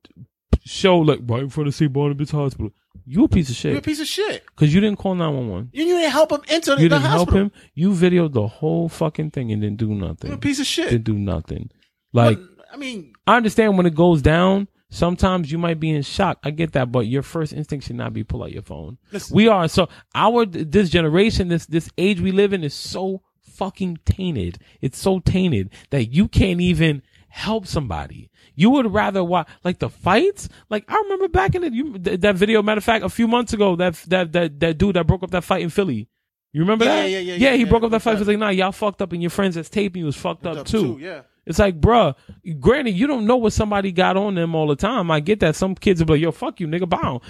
show 0.65 0.99
like 0.99 1.21
right 1.23 1.43
in 1.45 1.51
front 1.51 1.69
of 1.69 1.75
St. 1.77 1.93
Barnabas 1.93 2.31
Hospital, 2.33 2.71
you 3.07 3.25
a 3.25 3.29
piece 3.29 3.49
of 3.49 3.55
shit. 3.55 3.71
You're 3.73 3.79
a 3.79 3.83
piece 3.83 4.01
of 4.01 4.09
shit. 4.09 4.45
because 4.47 4.75
you 4.75 4.81
didn't 4.81 4.99
call 4.99 5.15
911. 5.15 5.71
You 5.73 5.85
didn't 5.85 6.11
help 6.11 6.33
him 6.33 6.41
enter 6.49 6.75
the, 6.75 6.83
You 6.83 6.89
didn't 6.89 7.03
help 7.03 7.29
hospital. 7.29 7.43
him. 7.43 7.53
You 7.75 7.91
videoed 7.93 8.33
the 8.33 8.49
whole 8.49 8.89
fucking 8.89 9.31
thing 9.31 9.53
and 9.53 9.63
didn't 9.63 9.77
do 9.79 9.95
nothing. 9.95 10.31
You're 10.31 10.37
a 10.37 10.41
piece 10.41 10.59
of 10.59 10.67
shit. 10.67 10.91
Didn't 10.91 11.05
do 11.05 11.15
nothing. 11.15 11.71
Like 12.13 12.39
I 12.73 12.77
mean, 12.77 13.13
I 13.27 13.37
understand 13.37 13.77
when 13.77 13.87
it 13.87 13.95
goes 13.95 14.23
down. 14.23 14.69
Sometimes 14.91 15.53
you 15.53 15.59
might 15.59 15.79
be 15.79 15.91
in 15.91 16.01
shock. 16.03 16.39
I 16.43 16.51
get 16.51 16.73
that, 16.73 16.91
but 16.91 17.01
your 17.01 17.23
first 17.23 17.53
instinct 17.53 17.87
should 17.87 17.97
not 17.97 18.15
be 18.15 18.25
pull 18.25 18.43
out 18.43 18.53
your 18.53 18.63
phone. 18.63 18.97
Listen. 19.13 19.35
We 19.37 19.47
are 19.47 19.69
so 19.69 19.89
our 20.15 20.47
this 20.47 20.89
generation, 20.89 21.49
this 21.49 21.67
this 21.67 21.91
age 21.99 22.21
we 22.23 22.33
live 22.33 22.55
in 22.55 22.65
is 22.65 22.73
so 22.73 23.21
fucking 23.43 23.99
tainted. 24.07 24.59
It's 24.81 24.99
so 24.99 25.19
tainted 25.21 25.71
that 25.91 26.07
you 26.07 26.27
can't 26.27 26.61
even 26.63 27.03
help 27.29 27.67
somebody. 27.67 28.31
You 28.55 28.71
would 28.71 28.91
rather 28.93 29.23
watch 29.23 29.49
like 29.63 29.79
the 29.79 29.91
fights. 29.91 30.49
Like 30.71 30.85
I 30.89 30.95
remember 30.97 31.29
back 31.29 31.55
in 31.55 31.63
the 31.63 31.71
you, 31.71 31.99
th- 31.99 32.21
that 32.21 32.37
video. 32.37 32.63
Matter 32.63 32.79
of 32.79 32.85
fact, 32.85 33.05
a 33.05 33.11
few 33.11 33.29
months 33.29 33.53
ago, 33.53 33.77
that 33.77 33.95
that 34.09 34.33
that 34.33 34.61
that 34.61 34.79
dude 34.79 34.97
that 34.97 35.07
broke 35.07 35.23
up 35.23 35.33
that 35.33 35.45
fight 35.45 35.61
in 35.63 35.69
Philly. 35.69 36.09
You 36.53 36.63
remember 36.63 36.87
Yeah, 36.87 37.03
that? 37.03 37.11
yeah, 37.11 37.19
yeah, 37.19 37.35
Yeah, 37.35 37.51
yeah, 37.51 37.57
he 37.57 37.65
yeah. 37.65 37.69
broke 37.69 37.83
up 37.83 37.91
that 37.91 38.01
fight. 38.01 38.13
He 38.13 38.15
What's 38.15 38.21
was 38.21 38.29
like, 38.29 38.39
nah, 38.39 38.49
y'all 38.49 38.73
fucked 38.73 39.03
up, 39.03 39.13
and 39.13 39.21
your 39.23 39.29
friends 39.31 39.55
that's 39.55 39.69
taping 39.69 40.01
you 40.01 40.07
was 40.07 40.17
fucked 40.17 40.47
up, 40.47 40.57
up 40.57 40.67
too. 40.67 40.97
too, 40.97 40.99
yeah. 40.99 41.21
It's 41.49 41.59
like, 41.59 41.81
bruh, 41.81 42.15
granted, 42.61 42.91
you 42.91 43.07
don't 43.07 43.25
know 43.27 43.37
what 43.39 43.55
somebody 43.55 43.91
got 43.91 44.19
on 44.19 44.35
them 44.35 44.55
all 44.55 44.67
the 44.67 44.77
time. 44.77 45.11
I 45.11 45.21
get 45.21 45.41
that. 45.41 45.57
Some 45.57 45.75
kids 45.75 45.99
will 45.99 46.07
be 46.07 46.13
like, 46.13 46.21
yo, 46.23 46.31
fuck 46.31 46.61
you, 46.61 46.67
nigga, 46.69 46.87
bow. 46.87 47.23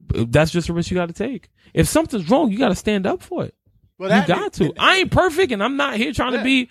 That's 0.00 0.50
just 0.50 0.70
a 0.70 0.72
risk 0.72 0.90
you 0.90 0.96
got 0.96 1.08
to 1.08 1.12
take. 1.12 1.50
If 1.74 1.86
something's 1.86 2.30
wrong, 2.30 2.50
you 2.50 2.58
got 2.58 2.70
to 2.70 2.74
stand 2.74 3.06
up 3.06 3.22
for 3.22 3.44
it. 3.44 3.54
well, 3.98 4.18
You 4.18 4.26
got 4.26 4.54
to. 4.54 4.72
I 4.78 4.96
ain't 4.96 5.10
perfect, 5.10 5.52
and 5.52 5.62
I'm 5.62 5.76
not 5.76 5.96
here 5.96 6.12
trying 6.12 6.32
to 6.32 6.42
be, 6.42 6.70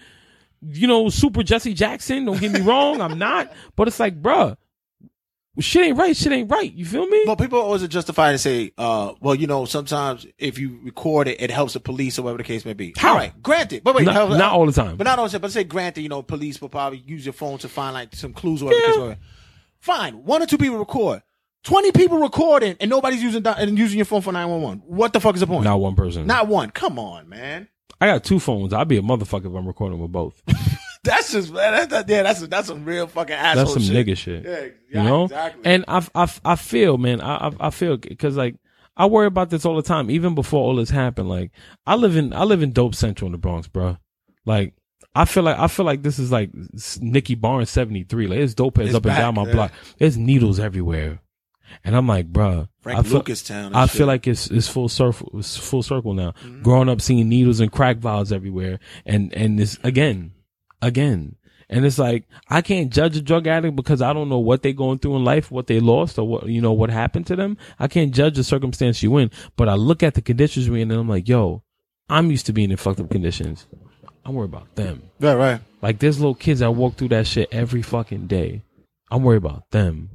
you 0.64 0.88
know, 0.88 1.10
super 1.10 1.44
Jesse 1.44 1.76
Jackson. 1.76 2.26
Don't 2.26 2.40
get 2.40 2.52
me 2.52 2.62
wrong. 2.62 3.02
I'm 3.02 3.20
not. 3.20 3.54
But 3.76 3.88
it's 3.88 4.00
like, 4.00 4.20
bruh, 4.20 4.58
shit 5.60 5.84
ain't 5.84 5.98
right. 5.98 6.16
Shit 6.16 6.32
ain't 6.32 6.50
right. 6.52 6.72
You 6.74 6.86
feel 6.86 7.06
me? 7.06 7.24
But 7.26 7.36
people 7.38 7.60
always 7.60 7.88
justify 7.88 8.32
and 8.32 8.40
say, 8.40 8.72
uh, 8.78 9.14
well, 9.22 9.36
you 9.36 9.48
know, 9.48 9.66
sometimes 9.66 10.26
if 10.38 10.58
you 10.58 10.80
record 10.84 11.28
it, 11.28 11.42
it 11.42 11.52
helps 11.52 11.74
the 11.74 11.80
police 11.80 12.18
or 12.18 12.24
whatever 12.24 12.40
the 12.40 12.44
case 12.44 12.66
may 12.66 12.74
be. 12.74 12.94
How? 12.98 13.10
All 13.12 13.16
right, 13.18 13.42
granted. 13.44 13.84
But 13.84 13.96
wait, 13.96 14.06
Not- 14.06 14.30
not 14.32 14.54
all 14.54 14.66
the 14.66 14.72
time. 14.72 14.98
But 14.98 15.04
not 15.06 15.20
all 15.20 15.26
the 15.26 15.32
time. 15.32 15.42
But 15.42 15.52
say 15.52 15.64
granted, 15.64 16.02
you 16.02 16.10
know, 16.10 16.22
police 16.24 16.62
will 16.62 16.70
probably 16.70 17.00
use 17.00 17.26
your 17.26 17.34
phone 17.34 17.58
to 17.60 17.70
find 17.70 17.94
like 17.94 18.16
some 18.16 18.34
clues 18.34 18.62
or 18.62 18.66
whatever 18.66 18.82
the 18.82 18.88
case 18.94 18.98
may 19.02 19.14
be. 19.16 19.20
Fine, 19.80 20.24
one 20.24 20.42
or 20.42 20.46
two 20.46 20.58
people 20.58 20.78
record. 20.78 21.22
Twenty 21.64 21.92
people 21.94 22.18
recording 22.18 22.76
and 22.82 22.90
nobody's 22.90 23.24
using 23.24 23.46
and 23.48 23.78
using 23.78 23.98
your 23.98 24.06
phone 24.06 24.22
for 24.22 24.34
nine 24.34 24.50
one 24.50 24.62
one. 24.62 24.78
What 24.86 25.14
the 25.14 25.22
fuck 25.22 25.36
is 25.36 25.40
the 25.42 25.48
point? 25.48 25.64
Not 25.64 25.80
one 25.80 25.96
person. 25.96 26.28
Not 26.28 26.48
one. 26.50 26.72
Come 26.72 27.00
on, 27.00 27.30
man. 27.30 27.70
I 28.02 28.08
got 28.08 28.26
two 28.26 28.40
phones. 28.40 28.74
I'd 28.74 28.90
be 28.90 28.98
a 28.98 29.02
motherfucker 29.02 29.46
if 29.46 29.54
I'm 29.56 29.66
recording 29.66 30.00
with 30.00 30.12
both. 30.12 30.42
That's 31.04 31.34
just 31.34 31.54
that, 31.54 31.90
that, 31.90 32.10
yeah. 32.10 32.24
That's 32.24 32.48
that's 32.48 32.68
some 32.68 32.86
real 32.86 33.08
fucking 33.08 33.36
asshole. 33.36 33.66
That's 33.66 33.74
some 33.74 33.84
shit. 33.84 34.08
nigga 34.08 34.18
shit. 34.18 34.44
Yeah, 34.46 34.62
you 34.62 34.74
yeah, 34.90 35.04
know. 35.04 35.24
exactly. 35.26 35.62
And 35.66 35.86
I, 35.88 36.08
I, 36.16 36.32
I 36.46 36.56
feel, 36.56 36.98
man, 36.98 37.20
I, 37.20 37.48
I, 37.48 37.52
I 37.60 37.70
feel 37.72 37.98
because 37.98 38.38
like 38.38 38.56
I 38.96 39.06
worry 39.08 39.28
about 39.28 39.50
this 39.50 39.66
all 39.66 39.76
the 39.76 39.82
time, 39.82 40.10
even 40.10 40.36
before 40.36 40.64
all 40.64 40.76
this 40.76 40.90
happened. 40.90 41.28
Like 41.30 41.52
I 41.86 41.96
live 41.96 42.16
in, 42.16 42.34
I 42.34 42.44
live 42.44 42.64
in 42.64 42.72
Dope 42.72 42.96
Central 42.96 43.28
in 43.28 43.34
the 43.34 43.38
Bronx, 43.38 43.68
bro. 43.68 43.98
Like 44.46 44.74
I 45.16 45.26
feel 45.26 45.44
like 45.44 45.60
I 45.60 45.68
feel 45.68 45.86
like 45.86 46.02
this 46.02 46.20
is 46.20 46.32
like 46.32 46.52
Nicky 47.00 47.36
Barnes 47.36 47.70
seventy 47.70 48.04
three. 48.04 48.28
Like 48.28 48.40
it's 48.40 48.54
dope 48.54 48.78
heads 48.78 48.96
up 48.96 49.06
and 49.06 49.16
down 49.16 49.36
my 49.36 49.46
yeah. 49.46 49.52
block. 49.52 49.72
There's 49.98 50.18
needles 50.18 50.60
everywhere, 50.60 51.20
and 51.84 51.96
I'm 51.96 52.08
like, 52.08 52.32
bruh, 52.32 52.68
Frank 52.82 53.00
I 53.00 53.04
feel, 53.04 53.14
Lucas 53.14 53.44
town. 53.44 53.76
I 53.76 53.86
shit. 53.86 53.98
feel 53.98 54.08
like 54.08 54.28
it's 54.28 54.50
it's 54.50 54.68
full 54.68 54.90
circle. 54.90 55.30
It's 55.36 55.56
full 55.56 55.84
circle 55.84 56.14
now. 56.14 56.32
Mm-hmm. 56.32 56.64
Growing 56.64 56.90
up, 56.90 57.00
seeing 57.00 57.30
needles 57.30 57.60
and 57.60 57.72
crack 57.72 57.98
vials 57.98 58.32
everywhere, 58.32 58.80
and 59.06 59.32
and 59.34 59.60
this 59.60 59.78
again, 59.84 60.33
again, 60.84 61.36
and 61.70 61.86
it's 61.86 61.98
like 61.98 62.26
I 62.50 62.62
can't 62.62 62.92
judge 62.92 63.18
a 63.18 63.22
drug 63.22 63.48
addict 63.48 63.76
because 63.76 64.02
I 64.02 64.14
don't 64.14 64.30
know 64.30 64.40
what 64.40 64.62
they 64.62 64.74
going 64.74 65.00
through 65.00 65.16
in 65.16 65.24
life, 65.24 65.50
what 65.50 65.68
they 65.68 65.80
lost, 65.80 66.20
or 66.20 66.28
what 66.28 66.48
you 66.48 66.62
know 66.62 66.74
what 66.74 66.90
happened 66.90 67.28
to 67.28 67.36
them. 67.36 67.58
I 67.80 67.88
can't 67.88 68.14
judge 68.14 68.36
the 68.36 68.44
circumstance 68.44 69.02
you 69.02 69.18
in, 69.18 69.32
but 69.56 69.70
I 69.70 69.74
look 69.76 70.04
at 70.04 70.14
the 70.14 70.22
conditions 70.22 70.70
we 70.70 70.82
in, 70.82 70.92
and 70.92 71.00
I'm 71.00 71.10
like, 71.10 71.28
yo, 71.28 71.64
I'm 72.10 72.30
used 72.30 72.46
to 72.48 72.54
being 72.54 72.72
in 72.72 72.78
fucked 72.78 73.00
up 73.00 73.10
conditions. 73.10 73.66
I'm 74.26 74.36
worried 74.36 74.50
about 74.50 74.76
them. 74.76 75.04
Right, 75.20 75.36
right. 75.36 75.62
Like 75.82 76.00
there's 76.00 76.20
little 76.20 76.36
kids 76.36 76.62
that 76.62 76.72
walk 76.72 76.96
through 76.96 77.10
that 77.10 77.28
shit 77.28 77.50
every 77.52 77.82
fucking 77.82 78.28
day. 78.28 78.64
I'm 79.12 79.24
worried 79.24 79.38
about 79.38 79.70
them. 79.72 80.12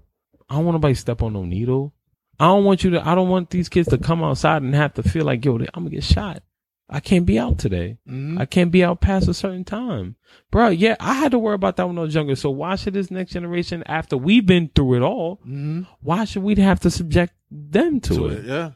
I 0.49 0.55
don't 0.55 0.65
want 0.65 0.77
nobody 0.77 0.95
to 0.95 1.01
step 1.01 1.23
on 1.23 1.35
no 1.35 1.45
needle. 1.45 1.93
I 2.40 2.47
don't 2.47 2.65
want 2.65 2.85
you 2.85 2.90
to. 2.90 3.07
I 3.07 3.15
don't 3.15 3.28
want 3.28 3.51
these 3.51 3.69
kids 3.69 3.89
to 3.89 3.99
come 3.99 4.23
outside 4.23 4.62
and 4.62 4.74
have 4.74 4.95
to 4.95 5.03
feel 5.03 5.24
like, 5.24 5.45
yo, 5.45 5.57
I'm 5.57 5.66
gonna 5.74 5.90
get 5.90 6.05
shot. 6.05 6.43
I 6.90 7.01
can't 7.01 7.27
be 7.27 7.39
out 7.39 7.59
today. 7.59 7.98
Mhm. 8.09 8.40
I 8.40 8.47
can't 8.47 8.70
be 8.73 8.82
out 8.82 9.01
past 9.02 9.28
a 9.28 9.35
certain 9.35 9.65
time, 9.65 10.16
bro. 10.51 10.69
Yeah, 10.69 10.97
I 11.01 11.15
had 11.15 11.32
to 11.32 11.39
worry 11.39 11.55
about 11.55 11.77
that 11.77 11.86
when 11.86 11.98
I 11.98 12.02
was 12.02 12.15
younger. 12.15 12.35
So 12.35 12.48
why 12.51 12.77
should 12.77 12.94
this 12.94 13.10
next 13.10 13.32
generation, 13.32 13.82
after 13.86 14.16
we've 14.16 14.47
been 14.47 14.70
through 14.74 14.94
it 14.94 15.02
all, 15.02 15.39
Mhm. 15.47 15.86
why 16.01 16.24
should 16.24 16.43
we 16.43 16.55
have 16.56 16.81
to 16.81 16.90
subject 16.90 17.35
them 17.51 18.01
to, 18.01 18.15
To 18.15 18.27
it? 18.28 18.39
it, 18.39 18.44
yeah. 18.47 18.70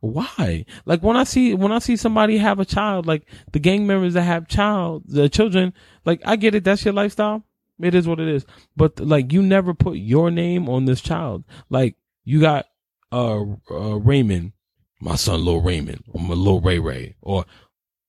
Why? 0.00 0.64
Like 0.86 1.02
when 1.02 1.16
I 1.16 1.24
see 1.24 1.54
when 1.54 1.72
I 1.72 1.80
see 1.80 1.96
somebody 1.96 2.38
have 2.38 2.60
a 2.60 2.64
child, 2.64 3.06
like 3.06 3.26
the 3.52 3.58
gang 3.58 3.86
members 3.86 4.14
that 4.14 4.22
have 4.22 4.46
child, 4.48 5.02
the 5.06 5.28
children, 5.28 5.72
like 6.04 6.22
I 6.24 6.36
get 6.36 6.54
it. 6.54 6.62
That's 6.64 6.84
your 6.84 6.94
lifestyle. 6.94 7.42
It 7.80 7.94
is 7.94 8.06
what 8.08 8.20
it 8.20 8.28
is. 8.28 8.46
But 8.76 9.00
like 9.00 9.32
you 9.32 9.42
never 9.42 9.74
put 9.74 9.98
your 9.98 10.30
name 10.30 10.68
on 10.68 10.84
this 10.84 11.00
child. 11.00 11.44
Like 11.68 11.96
you 12.24 12.40
got 12.40 12.66
uh, 13.10 13.40
uh 13.70 13.96
Raymond, 13.98 14.52
my 15.00 15.16
son, 15.16 15.44
Lil 15.44 15.60
Raymond, 15.60 16.04
or 16.08 16.20
my 16.20 16.34
Lil 16.34 16.60
Ray 16.60 16.78
Ray, 16.78 17.16
or 17.22 17.44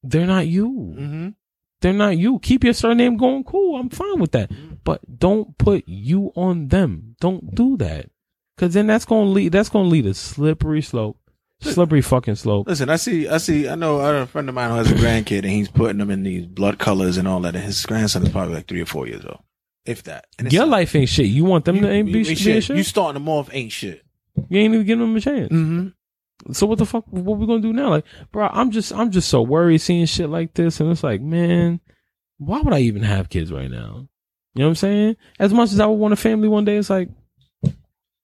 they're 0.03 0.25
not 0.25 0.47
you. 0.47 0.69
Mm-hmm. 0.69 1.29
They're 1.81 1.93
not 1.93 2.17
you. 2.17 2.39
Keep 2.39 2.63
your 2.65 2.73
surname 2.73 3.17
going. 3.17 3.43
Cool. 3.43 3.79
I'm 3.79 3.89
fine 3.89 4.19
with 4.19 4.31
that. 4.31 4.51
But 4.83 5.19
don't 5.19 5.57
put 5.57 5.87
you 5.87 6.31
on 6.35 6.67
them. 6.67 7.15
Don't 7.21 7.55
do 7.55 7.77
that. 7.77 8.09
Cause 8.57 8.73
then 8.73 8.87
that's 8.87 9.05
gonna 9.05 9.29
lead. 9.29 9.53
That's 9.53 9.69
gonna 9.69 9.87
lead 9.87 10.05
a 10.05 10.13
slippery 10.13 10.81
slope. 10.81 11.17
Slippery 11.61 12.01
fucking 12.01 12.35
slope. 12.35 12.67
Listen, 12.67 12.89
I 12.89 12.95
see, 12.95 13.27
I 13.27 13.37
see, 13.37 13.67
I 13.67 13.75
know 13.75 13.99
a 13.99 14.25
friend 14.25 14.47
of 14.47 14.55
mine 14.55 14.69
who 14.69 14.77
has 14.77 14.91
a 14.91 14.95
grandkid 14.95 15.39
and 15.39 15.49
he's 15.49 15.67
putting 15.67 15.97
them 15.97 16.09
in 16.09 16.23
these 16.23 16.45
blood 16.45 16.79
colors 16.79 17.17
and 17.17 17.27
all 17.27 17.41
that. 17.41 17.55
And 17.55 17.63
his 17.63 17.85
grandson 17.85 18.23
is 18.23 18.29
probably 18.29 18.55
like 18.55 18.67
three 18.67 18.81
or 18.81 18.85
four 18.85 19.07
years 19.07 19.25
old, 19.25 19.39
if 19.85 20.03
that. 20.03 20.25
Your 20.49 20.63
like, 20.65 20.71
life 20.71 20.95
ain't 20.95 21.09
shit. 21.09 21.25
You 21.25 21.43
want 21.43 21.65
them 21.65 21.75
you, 21.77 21.81
to 21.81 21.89
ain't 21.89 22.05
be, 22.05 22.23
be 22.23 22.35
shit. 22.35 22.63
shit? 22.63 22.77
You 22.77 22.83
starting 22.83 23.15
them 23.15 23.27
off 23.27 23.49
ain't 23.51 23.73
shit. 23.73 24.03
You 24.47 24.59
ain't 24.61 24.73
even 24.73 24.85
giving 24.85 25.05
them 25.05 25.15
a 25.15 25.19
chance. 25.19 25.51
Mm-hmm. 25.51 25.87
So 26.51 26.65
what 26.65 26.77
the 26.77 26.85
fuck? 26.85 27.05
What 27.09 27.37
we 27.37 27.47
gonna 27.47 27.61
do 27.61 27.73
now? 27.73 27.89
Like, 27.89 28.05
bro, 28.31 28.47
I'm 28.47 28.71
just, 28.71 28.93
I'm 28.93 29.11
just 29.11 29.29
so 29.29 29.41
worried 29.41 29.79
seeing 29.79 30.05
shit 30.05 30.29
like 30.29 30.53
this, 30.53 30.79
and 30.79 30.89
it's 30.91 31.03
like, 31.03 31.21
man, 31.21 31.79
why 32.37 32.61
would 32.61 32.73
I 32.73 32.79
even 32.79 33.03
have 33.03 33.29
kids 33.29 33.51
right 33.51 33.69
now? 33.69 34.07
You 34.55 34.61
know 34.61 34.65
what 34.65 34.69
I'm 34.69 34.75
saying? 34.75 35.15
As 35.39 35.53
much 35.53 35.71
as 35.71 35.79
I 35.79 35.85
would 35.85 35.95
want 35.95 36.13
a 36.13 36.17
family 36.17 36.47
one 36.47 36.65
day, 36.65 36.77
it's 36.77 36.89
like, 36.89 37.09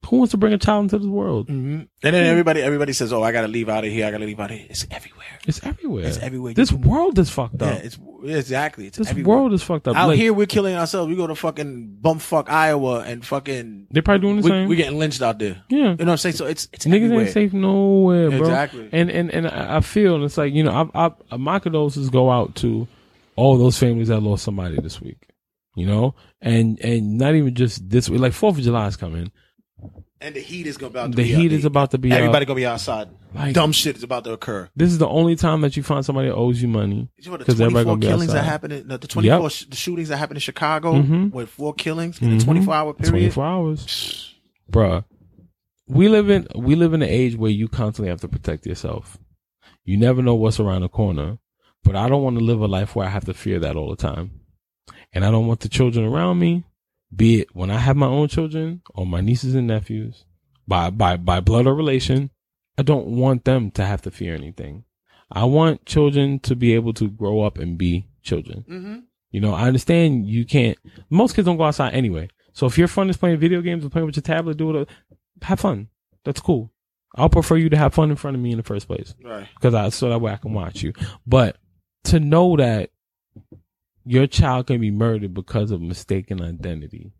who 0.07 0.17
wants 0.17 0.31
to 0.31 0.37
bring 0.37 0.53
a 0.53 0.57
child 0.57 0.83
into 0.85 0.97
this 0.99 1.07
world? 1.07 1.47
Mm-hmm. 1.47 1.81
And 1.81 1.87
then 2.01 2.15
everybody, 2.25 2.61
everybody 2.61 2.93
says, 2.93 3.11
"Oh, 3.13 3.23
I 3.23 3.31
got 3.31 3.41
to 3.41 3.47
leave 3.47 3.69
out 3.69 3.83
of 3.85 3.91
here. 3.91 4.05
I 4.05 4.11
got 4.11 4.19
to 4.19 4.25
leave 4.25 4.39
out 4.39 4.51
of 4.51 4.57
here." 4.57 4.67
It's 4.69 4.85
everywhere. 4.91 5.25
It's 5.47 5.63
everywhere. 5.63 6.05
It's 6.05 6.17
everywhere. 6.17 6.53
This 6.53 6.71
world 6.71 7.17
is 7.19 7.29
fucked 7.29 7.61
Yeah, 7.61 7.67
up. 7.73 7.83
it's 7.83 7.99
yeah, 8.23 8.37
exactly. 8.37 8.87
It's 8.87 8.97
this 8.97 9.09
everywhere. 9.09 9.37
world 9.37 9.53
is 9.53 9.61
fucked 9.63 9.87
up. 9.87 9.95
out 9.95 10.07
Like, 10.09 10.17
here. 10.17 10.33
We're 10.33 10.45
killing 10.47 10.75
ourselves. 10.75 11.09
We 11.09 11.15
go 11.15 11.27
to 11.27 11.35
fucking 11.35 11.97
bumfuck 12.01 12.49
Iowa 12.49 13.01
and 13.01 13.25
fucking 13.25 13.87
they're 13.91 14.01
probably 14.03 14.21
doing 14.21 14.35
the 14.37 14.41
we, 14.43 14.49
same. 14.49 14.69
We're 14.69 14.75
getting 14.77 14.97
lynched 14.99 15.21
out 15.21 15.39
there. 15.39 15.63
yeah, 15.69 15.77
You 15.77 15.83
know 15.83 15.91
what 15.97 16.09
I'm 16.09 16.17
saying? 16.17 16.35
So 16.35 16.45
it's 16.45 16.67
it's 16.73 16.85
niggas 16.85 16.95
everywhere. 17.03 17.21
ain't 17.25 17.33
safe 17.33 17.53
nowhere, 17.53 18.29
bro. 18.29 18.39
Exactly. 18.39 18.89
And 18.91 19.09
and 19.11 19.31
and 19.31 19.47
I 19.47 19.81
feel 19.81 20.15
and 20.15 20.23
it's 20.23 20.37
like 20.37 20.53
you 20.53 20.63
know, 20.63 20.89
I, 20.95 21.11
I 21.31 21.37
my 21.37 21.59
condolences 21.59 22.09
go 22.09 22.31
out 22.31 22.55
to 22.57 22.87
all 23.35 23.57
those 23.57 23.77
families 23.77 24.07
that 24.09 24.21
lost 24.21 24.43
somebody 24.43 24.79
this 24.79 25.01
week. 25.01 25.29
You 25.75 25.85
know, 25.85 26.15
and 26.41 26.79
and 26.79 27.17
not 27.17 27.35
even 27.35 27.53
just 27.53 27.89
this 27.89 28.09
week. 28.09 28.21
Like 28.21 28.31
Fourth 28.33 28.57
of 28.57 28.63
July 28.63 28.87
is 28.87 28.95
coming. 28.95 29.29
And 30.25 30.35
the 30.35 30.39
heat 30.39 30.65
is 30.65 30.77
about 30.81 31.11
to 31.11 31.15
The 31.15 31.15
be 31.15 31.33
out. 31.33 31.37
The 31.37 31.41
heat 31.43 31.51
is 31.53 31.65
about 31.65 31.91
to 31.91 31.97
be 31.99 32.11
Everybody 32.11 32.43
out. 32.43 32.47
gonna 32.47 32.55
be 32.55 32.65
outside. 32.65 33.09
Like- 33.35 33.53
Dumb 33.53 33.71
shit 33.71 33.95
is 33.95 34.01
about 34.03 34.23
to 34.23 34.31
occur. 34.31 34.69
This 34.75 34.91
is 34.91 34.97
the 34.97 35.07
only 35.07 35.35
time 35.35 35.61
that 35.61 35.77
you 35.77 35.83
find 35.83 36.03
somebody 36.03 36.29
that 36.29 36.35
owes 36.35 36.61
you 36.61 36.67
money. 36.67 37.09
You 37.19 37.31
know 37.31 37.37
the 37.37 37.45
'Cause 37.45 37.61
everybody 37.61 37.83
24 37.83 37.85
gonna 37.85 37.99
be 37.99 38.07
killings 38.07 38.33
that 38.33 38.43
happened, 38.43 38.73
in, 38.73 38.87
the, 38.87 38.97
the 38.97 39.07
24 39.07 39.41
Yep. 39.43 39.51
sh- 39.51 39.65
the 39.65 39.75
shootings 39.75 40.09
that 40.09 40.17
happened 40.17 40.37
in 40.37 40.41
Chicago 40.41 40.93
Mhm. 40.93 41.31
with 41.31 41.49
four 41.49 41.73
killings 41.73 42.19
in 42.21 42.29
Mhm. 42.29 42.41
a 42.41 42.43
24 42.43 42.73
hour 42.73 42.93
period. 42.93 43.09
Twenty 43.11 43.29
four 43.29 43.45
hours, 43.45 44.33
bruh. 44.71 45.03
We 45.87 46.09
live 46.09 46.29
in 46.31 46.47
we 46.55 46.73
live 46.75 46.93
in 46.95 47.03
an 47.03 47.09
age 47.09 47.35
where 47.35 47.51
you 47.51 47.67
constantly 47.67 48.09
have 48.09 48.21
to 48.21 48.27
protect 48.27 48.65
yourself. 48.65 49.19
You 49.83 49.97
never 49.97 50.23
know 50.23 50.33
what's 50.33 50.59
around 50.59 50.81
the 50.81 50.89
corner. 50.89 51.37
But 51.83 51.95
I 51.95 52.09
don't 52.09 52.23
want 52.23 52.39
to 52.39 52.43
live 52.43 52.61
a 52.61 52.65
life 52.67 52.95
where 52.95 53.05
I 53.05 53.11
have 53.11 53.25
to 53.25 53.33
fear 53.35 53.59
that 53.59 53.75
all 53.75 53.91
the 53.91 53.95
time. 53.95 54.31
And 55.13 55.23
I 55.23 55.29
don't 55.29 55.45
want 55.45 55.59
the 55.59 55.69
children 55.69 56.03
around 56.03 56.39
me, 56.39 56.63
be 57.15 57.41
it 57.41 57.55
when 57.55 57.71
I 57.71 57.77
have 57.77 57.95
my 57.95 58.07
own 58.07 58.27
children 58.27 58.81
or 58.93 59.05
my 59.05 59.21
nieces 59.21 59.55
and 59.55 59.67
nephews, 59.67 60.25
by 60.67 60.89
by 60.89 61.17
by 61.17 61.39
blood 61.39 61.67
or 61.67 61.73
relation, 61.75 62.31
I 62.77 62.83
don't 62.83 63.07
want 63.07 63.45
them 63.45 63.71
to 63.71 63.85
have 63.85 64.01
to 64.03 64.11
fear 64.11 64.35
anything. 64.35 64.83
I 65.31 65.45
want 65.45 65.85
children 65.85 66.39
to 66.41 66.55
be 66.55 66.73
able 66.75 66.93
to 66.93 67.09
grow 67.09 67.41
up 67.41 67.57
and 67.57 67.77
be 67.77 68.07
children. 68.21 68.63
Mm-hmm. 68.69 68.95
You 69.31 69.41
know, 69.41 69.53
I 69.53 69.67
understand 69.67 70.27
you 70.27 70.45
can't. 70.45 70.77
Most 71.09 71.35
kids 71.35 71.45
don't 71.45 71.57
go 71.57 71.63
outside 71.63 71.93
anyway. 71.93 72.29
So 72.53 72.65
if 72.67 72.77
your 72.77 72.87
fun 72.87 73.09
is 73.09 73.17
playing 73.17 73.39
video 73.39 73.61
games 73.61 73.83
or 73.83 73.89
playing 73.89 74.05
with 74.05 74.15
your 74.15 74.21
tablet, 74.23 74.57
do 74.57 74.75
it. 74.77 74.89
Have 75.41 75.59
fun. 75.59 75.89
That's 76.23 76.39
cool. 76.39 76.71
I'll 77.17 77.29
prefer 77.29 77.57
you 77.57 77.69
to 77.69 77.77
have 77.77 77.93
fun 77.93 78.09
in 78.11 78.15
front 78.17 78.35
of 78.35 78.41
me 78.41 78.51
in 78.51 78.57
the 78.57 78.63
first 78.63 78.87
place 78.87 79.13
Right. 79.23 79.47
because 79.55 79.73
I 79.73 79.89
so 79.89 80.09
that 80.09 80.19
way 80.19 80.31
I 80.33 80.37
can 80.37 80.53
watch 80.53 80.83
you. 80.83 80.93
But 81.25 81.57
to 82.05 82.19
know 82.19 82.55
that 82.57 82.91
your 84.05 84.27
child 84.27 84.67
can 84.67 84.79
be 84.79 84.91
murdered 84.91 85.33
because 85.33 85.71
of 85.71 85.81
mistaken 85.81 86.41
identity, 86.41 87.11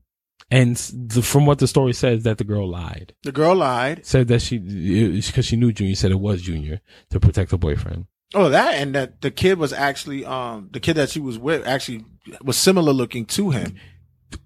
and 0.51 0.75
the, 0.75 1.21
from 1.21 1.45
what 1.45 1.59
the 1.59 1.67
story 1.67 1.93
says, 1.93 2.23
that 2.23 2.37
the 2.37 2.43
girl 2.43 2.69
lied, 2.69 3.13
The 3.23 3.31
girl 3.31 3.55
lied. 3.55 4.05
said 4.05 4.27
that 4.27 4.41
she 4.41 4.57
because 4.59 5.45
she 5.45 5.55
knew 5.55 5.71
Junior 5.71 5.95
said 5.95 6.11
it 6.11 6.19
was 6.19 6.41
Junior 6.41 6.81
to 7.09 7.19
protect 7.19 7.51
her 7.51 7.57
boyfriend. 7.57 8.05
Oh, 8.33 8.49
that 8.49 8.75
and 8.75 8.93
that 8.95 9.21
the 9.21 9.31
kid 9.31 9.57
was 9.57 9.71
actually 9.73 10.25
um 10.25 10.69
the 10.71 10.79
kid 10.79 10.95
that 10.95 11.09
she 11.09 11.19
was 11.19 11.37
with 11.39 11.65
actually 11.65 12.05
was 12.43 12.57
similar 12.57 12.91
looking 12.93 13.25
to 13.27 13.51
him. 13.51 13.75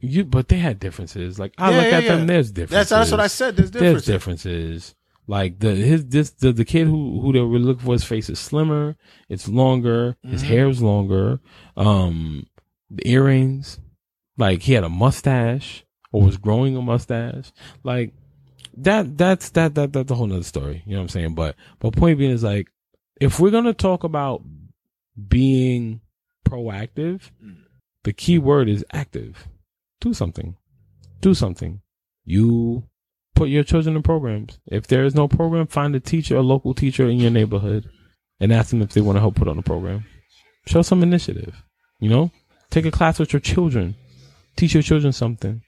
You, 0.01 0.25
but 0.25 0.49
they 0.49 0.57
had 0.57 0.79
differences. 0.79 1.39
Like 1.39 1.53
I 1.57 1.71
Yeah, 1.71 1.75
look 1.77 1.85
yeah, 1.85 1.97
at 1.97 2.03
yeah. 2.03 2.15
them, 2.17 2.27
there's 2.27 2.51
differences. 2.51 2.89
That's 2.89 2.89
that's 2.89 3.11
what 3.11 3.19
I 3.21 3.27
said. 3.27 3.55
There's 3.55 3.71
There's 3.71 4.05
differences. 4.05 4.93
Like 5.29 5.59
the 5.59 5.75
his 5.75 6.07
this 6.07 6.31
the, 6.31 6.51
the 6.51 6.65
kid 6.65 6.87
who 6.87 7.21
who 7.21 7.31
they 7.31 7.39
were 7.39 7.59
looking 7.59 7.85
for 7.85 7.93
his 7.93 8.03
face 8.03 8.29
is 8.31 8.39
slimmer, 8.39 8.97
it's 9.29 9.47
longer, 9.47 10.17
his 10.23 10.41
Mhm. 10.43 10.47
hair 10.47 10.67
is 10.69 10.81
longer, 10.81 11.39
um 11.77 12.47
the 12.89 13.07
earrings, 13.07 13.79
like 14.37 14.63
he 14.63 14.73
had 14.73 14.83
a 14.83 14.89
mustache 14.89 15.85
or 16.11 16.23
was 16.23 16.37
growing 16.37 16.75
a 16.75 16.81
mustache. 16.81 17.51
Like 17.83 18.13
that 18.75 19.19
that's 19.19 19.51
that 19.51 19.75
that 19.75 19.93
that's 19.93 20.09
a 20.11 20.15
whole 20.15 20.25
nother 20.25 20.41
story. 20.43 20.81
You 20.87 20.93
know 20.93 20.97
what 20.99 21.03
I'm 21.03 21.09
saying? 21.09 21.35
But 21.35 21.55
but 21.79 21.93
point 21.95 22.17
being 22.17 22.31
is 22.31 22.43
like 22.43 22.67
if 23.21 23.39
we're 23.39 23.51
gonna 23.51 23.73
talk 23.75 24.03
about 24.03 24.41
being 25.27 26.01
proactive, 26.43 27.29
Mm. 27.43 27.57
the 28.03 28.13
key 28.13 28.39
word 28.39 28.67
is 28.67 28.83
active. 28.91 29.47
Do 30.01 30.13
something. 30.15 30.55
Do 31.21 31.35
something. 31.35 31.81
You 32.25 32.88
put 33.39 33.49
your 33.49 33.63
children 33.63 33.95
in 33.95 34.03
programs. 34.03 34.59
If 34.67 34.87
there 34.87 35.05
is 35.05 35.15
no 35.15 35.29
program, 35.29 35.65
find 35.65 35.95
a 35.95 35.99
teacher, 36.01 36.35
a 36.35 36.41
local 36.41 36.73
teacher 36.73 37.07
in 37.09 37.19
your 37.19 37.31
neighborhood, 37.31 37.89
and 38.41 38.51
ask 38.51 38.69
them 38.69 38.81
if 38.81 38.91
they 38.91 38.99
want 38.99 39.15
to 39.15 39.21
help 39.21 39.35
put 39.35 39.47
on 39.47 39.57
a 39.57 39.61
program. 39.61 40.03
Show 40.67 40.81
some 40.81 41.01
initiative. 41.03 41.55
You 42.01 42.09
know, 42.09 42.31
take 42.69 42.85
a 42.85 42.91
class 42.91 43.17
with 43.17 43.31
your 43.31 43.39
children. 43.39 43.95
Teach 44.57 44.73
your 44.73 44.83
children 44.83 45.13
something. 45.13 45.61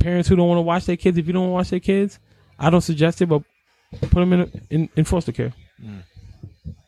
Parents 0.00 0.26
who 0.26 0.36
don't 0.36 0.48
want 0.48 0.56
to 0.56 0.62
watch 0.62 0.86
their 0.86 0.96
kids, 0.96 1.18
if 1.18 1.26
you 1.26 1.34
don't 1.34 1.42
want 1.42 1.50
to 1.50 1.54
watch 1.54 1.70
their 1.70 1.80
kids, 1.80 2.18
I 2.58 2.70
don't 2.70 2.80
suggest 2.80 3.20
it, 3.20 3.26
but 3.26 3.42
put 4.00 4.14
them 4.14 4.32
in 4.32 4.62
in, 4.70 4.88
in 4.96 5.04
foster 5.04 5.32
care. 5.32 5.52
Mm. 5.82 6.04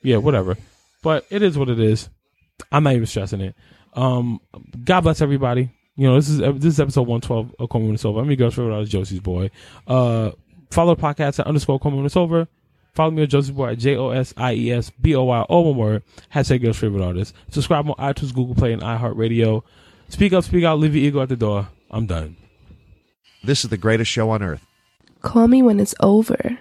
Yeah, 0.03 0.17
whatever. 0.17 0.57
But 1.03 1.27
it 1.29 1.43
is 1.43 1.59
what 1.59 1.69
it 1.69 1.81
is. 1.81 2.09
I'm 2.73 2.85
not 2.85 2.95
even 2.95 3.07
stressing 3.07 3.43
it. 3.43 3.55
Um, 3.93 4.41
God 4.85 5.03
bless 5.03 5.21
everybody. 5.21 5.71
You 6.01 6.07
know, 6.07 6.15
this 6.15 6.31
is 6.31 6.39
this 6.39 6.73
is 6.73 6.81
episode 6.81 7.07
one 7.07 7.21
twelve 7.21 7.55
of 7.59 7.69
Call 7.69 7.83
Me 7.83 7.89
When 7.89 7.95
It's 7.95 8.07
Over. 8.07 8.21
I'm 8.21 8.27
your 8.27 8.37
girl's 8.37 8.55
favorite 8.55 8.73
artist, 8.73 8.91
Josie's 8.91 9.21
boy. 9.21 9.51
Uh, 9.87 10.31
follow 10.71 10.95
the 10.95 11.03
podcast 11.03 11.39
at 11.41 11.47
underscore 11.47 11.79
Call 11.79 11.91
Me 11.91 11.99
When 11.99 12.07
It's 12.07 12.17
Over. 12.17 12.49
Follow 12.95 13.11
me 13.11 13.21
on 13.21 13.29
Josie's 13.29 13.51
boy 13.51 13.73
at 13.73 13.79
J 13.79 13.97
O 13.97 14.09
S 14.09 14.33
I 14.35 14.55
E 14.55 14.73
S 14.73 14.89
B 14.89 15.15
O 15.15 15.25
Y 15.25 15.43
all 15.43 15.65
one 15.67 15.77
word. 15.77 16.03
Hashtag 16.33 16.63
girl's 16.63 16.79
favorite 16.79 17.05
artist. 17.05 17.35
Subscribe 17.51 17.87
on 17.87 17.97
iTunes, 17.97 18.35
Google 18.35 18.55
Play, 18.55 18.73
and 18.73 18.81
iHeartRadio. 18.81 19.63
Speak 20.09 20.33
up, 20.33 20.43
speak 20.43 20.65
out. 20.65 20.79
Leave 20.79 20.97
your 20.97 21.05
ego 21.05 21.21
at 21.21 21.29
the 21.29 21.37
door. 21.37 21.69
I'm 21.91 22.07
done. 22.07 22.35
This 23.45 23.63
is 23.65 23.69
the 23.69 23.77
greatest 23.77 24.11
show 24.11 24.31
on 24.31 24.43
earth. 24.43 24.65
Call 25.21 25.49
me 25.49 25.61
when 25.61 25.79
it's 25.79 25.95
over. 26.01 26.59